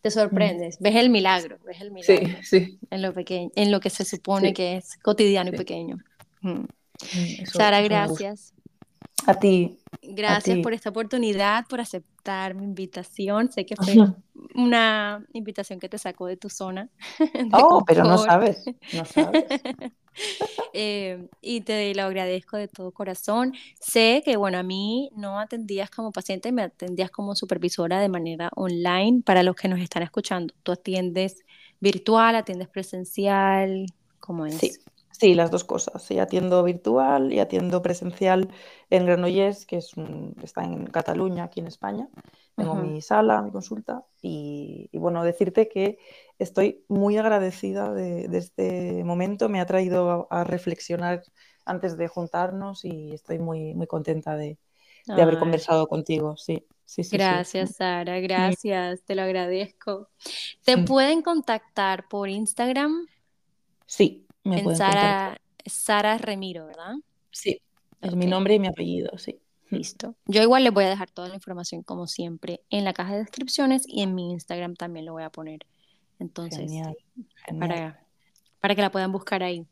te 0.01 0.11
sorprendes, 0.11 0.77
ves 0.79 0.95
el 0.95 1.09
milagro, 1.09 1.57
ves 1.65 1.81
el 1.81 1.91
milagro. 1.91 2.37
Sí, 2.41 2.59
sí. 2.61 2.79
En 2.89 3.01
lo 3.01 3.13
pequeño, 3.13 3.51
en 3.55 3.71
lo 3.71 3.79
que 3.79 3.89
se 3.89 4.05
supone 4.05 4.53
que 4.53 4.77
es 4.77 4.97
cotidiano 4.97 5.49
y 5.49 5.57
pequeño. 5.57 5.97
Sara, 7.45 7.81
gracias. 7.81 8.53
A 9.25 9.33
ti. 9.33 9.79
Gracias 10.01 10.59
por 10.59 10.73
esta 10.73 10.89
oportunidad, 10.89 11.65
por 11.67 11.81
aceptar 11.81 12.53
mi 12.53 12.63
invitación. 12.63 13.51
Sé 13.51 13.65
que 13.65 13.75
fue 13.75 13.95
una 14.53 15.25
invitación 15.33 15.79
que 15.79 15.89
te 15.89 15.97
sacó 15.97 16.27
de 16.27 16.37
tu 16.37 16.49
zona. 16.49 16.89
oh, 17.53 17.83
pero 17.85 18.03
no 18.03 18.17
sabes, 18.17 18.63
no 18.93 19.05
sabes. 19.05 19.45
Eh, 20.77 21.29
y 21.41 21.61
te 21.61 21.95
lo 21.95 22.03
agradezco 22.03 22.57
de 22.57 22.67
todo 22.67 22.91
corazón. 22.91 23.53
Sé 23.79 24.21
que, 24.25 24.35
bueno, 24.35 24.57
a 24.57 24.63
mí 24.63 25.09
no 25.15 25.39
atendías 25.39 25.89
como 25.89 26.11
paciente, 26.11 26.51
me 26.51 26.63
atendías 26.63 27.09
como 27.11 27.33
supervisora 27.33 28.01
de 28.01 28.09
manera 28.09 28.49
online 28.57 29.21
para 29.25 29.41
los 29.41 29.55
que 29.55 29.69
nos 29.69 29.79
están 29.79 30.03
escuchando. 30.03 30.53
Tú 30.63 30.73
atiendes 30.73 31.45
virtual, 31.79 32.35
atiendes 32.35 32.67
presencial, 32.67 33.85
¿cómo 34.19 34.45
es? 34.45 34.57
Sí. 34.57 34.71
Sí, 35.17 35.33
las 35.33 35.49
dos 35.49 35.63
cosas. 35.63 36.03
Sí, 36.03 36.19
atiendo 36.19 36.61
virtual 36.63 37.31
y 37.31 37.39
atiendo 37.39 37.81
presencial 37.81 38.49
en 38.89 39.05
Granollers, 39.05 39.65
que 39.65 39.77
es 39.77 39.93
está 40.43 40.63
en 40.65 40.87
Cataluña, 40.87 41.45
aquí 41.45 41.61
en 41.61 41.67
España. 41.67 42.09
Tengo 42.55 42.75
mi 42.75 43.01
sala, 43.01 43.41
mi 43.41 43.51
consulta 43.51 44.05
y, 44.21 44.89
bueno, 44.93 45.23
decirte 45.23 45.69
que 45.69 45.99
estoy 46.39 46.83
muy 46.87 47.17
agradecida 47.17 47.93
de, 47.93 48.25
este 48.37 49.03
momento. 49.03 49.49
Me 49.49 49.59
ha 49.59 49.65
traído 49.65 50.27
a, 50.29 50.43
reflexionar 50.43 51.23
antes 51.65 51.97
de 51.97 52.07
juntarnos 52.07 52.85
y 52.85 53.13
estoy 53.13 53.39
muy, 53.39 53.73
muy 53.73 53.87
contenta 53.87 54.35
de, 54.35 54.57
haber 55.07 55.37
conversado 55.39 55.87
contigo. 55.87 56.37
Sí. 56.37 56.65
Sí, 56.87 57.03
sí, 57.03 57.17
gracias, 57.17 57.77
Sara, 57.77 58.19
gracias, 58.19 59.01
te 59.01 59.15
lo 59.15 59.23
agradezco. 59.23 60.07
¿Te 60.63 60.77
pueden 60.77 61.23
contactar 61.23 62.07
por 62.07 62.29
Instagram? 62.29 63.07
Sí, 63.87 64.27
en 64.43 64.75
Sara, 64.75 65.41
Sara 65.65 66.19
Remiro, 66.19 66.67
¿verdad? 66.67 66.93
Sí, 67.31 67.59
es 68.01 68.15
mi 68.15 68.27
nombre 68.27 68.53
y 68.53 68.59
mi 68.59 68.67
apellido, 68.67 69.17
sí. 69.17 69.39
Listo. 69.69 70.15
Yo 70.27 70.43
igual 70.43 70.63
les 70.63 70.73
voy 70.73 70.83
a 70.83 70.89
dejar 70.89 71.09
toda 71.09 71.27
la 71.27 71.33
información, 71.33 71.81
como 71.81 72.05
siempre, 72.05 72.61
en 72.69 72.83
la 72.83 72.93
caja 72.93 73.13
de 73.13 73.19
descripciones 73.19 73.83
y 73.87 74.03
en 74.03 74.13
mi 74.13 74.31
Instagram 74.31 74.75
también 74.75 75.05
lo 75.05 75.13
voy 75.13 75.23
a 75.23 75.31
poner. 75.31 75.65
Entonces, 76.19 76.59
genial, 76.59 76.95
Para, 77.59 77.99
para 78.59 78.75
que 78.75 78.81
la 78.81 78.91
puedan 78.91 79.11
buscar 79.11 79.43
ahí. 79.43 79.65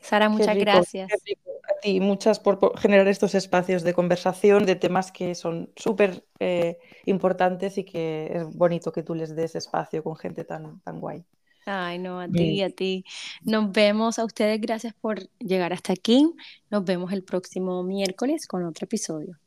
Sara, 0.00 0.28
muchas 0.28 0.56
gracias. 0.56 1.10
A 1.12 1.80
ti, 1.80 2.00
muchas 2.00 2.40
por, 2.40 2.78
generar 2.78 3.08
estos 3.08 3.34
espacios 3.34 3.82
de 3.82 3.92
conversación 3.94 4.64
de 4.64 4.76
temas 4.76 5.12
que 5.12 5.34
son 5.34 5.70
súper 5.76 6.24
eh, 6.38 6.78
importantes 7.04 7.78
y 7.78 7.84
que 7.84 8.30
es 8.32 8.56
bonito 8.56 8.92
que 8.92 9.02
tú 9.02 9.14
les 9.14 9.36
des 9.36 9.54
espacio 9.54 10.02
con 10.02 10.16
gente 10.16 10.44
tan, 10.44 10.80
tan 10.80 11.00
guay. 11.00 11.24
Ay, 11.64 11.98
no, 11.98 12.20
a 12.20 12.28
ti, 12.28 12.62
a 12.62 12.70
ti. 12.70 13.04
Nos 13.42 13.70
vemos 13.70 14.18
a 14.18 14.24
ustedes. 14.24 14.60
Gracias 14.60 14.94
por 14.94 15.20
llegar 15.38 15.72
hasta 15.72 15.92
aquí. 15.92 16.32
Nos 16.70 16.84
vemos 16.84 17.12
el 17.12 17.22
próximo 17.22 17.82
miércoles 17.84 18.46
con 18.48 18.64
otro 18.64 18.84
episodio. 18.86 19.38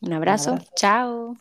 Un 0.00 0.12
abrazo. 0.12 0.58
Chao. 0.74 1.36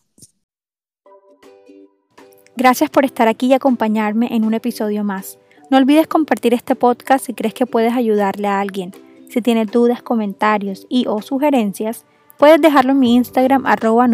Gracias 2.57 2.89
por 2.89 3.05
estar 3.05 3.27
aquí 3.27 3.45
y 3.45 3.53
acompañarme 3.53 4.29
en 4.31 4.43
un 4.43 4.55
episodio 4.55 5.03
más. 5.03 5.37
No 5.69 5.77
olvides 5.77 6.07
compartir 6.07 6.55
este 6.55 6.73
podcast 6.73 7.23
si 7.23 7.35
crees 7.35 7.53
que 7.53 7.67
puedes 7.67 7.93
ayudarle 7.93 8.47
a 8.47 8.59
alguien. 8.59 8.93
Si 9.29 9.43
tienes 9.43 9.69
dudas, 9.71 10.01
comentarios 10.01 10.87
y 10.89 11.05
o 11.05 11.21
sugerencias, 11.21 12.03
puedes 12.39 12.59
dejarlo 12.59 12.93
en 12.93 12.99
mi 12.99 13.13
Instagram 13.13 13.67
arroba. 13.67 14.07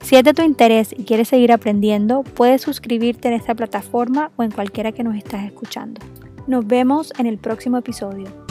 Si 0.00 0.16
es 0.16 0.24
de 0.24 0.34
tu 0.34 0.42
interés 0.42 0.92
y 0.92 1.04
quieres 1.04 1.28
seguir 1.28 1.52
aprendiendo, 1.52 2.24
puedes 2.24 2.62
suscribirte 2.62 3.28
en 3.28 3.34
esta 3.34 3.54
plataforma 3.54 4.32
o 4.34 4.42
en 4.42 4.50
cualquiera 4.50 4.90
que 4.90 5.04
nos 5.04 5.14
estás 5.14 5.44
escuchando. 5.44 6.00
Nos 6.48 6.66
vemos 6.66 7.12
en 7.18 7.26
el 7.26 7.38
próximo 7.38 7.78
episodio. 7.78 8.49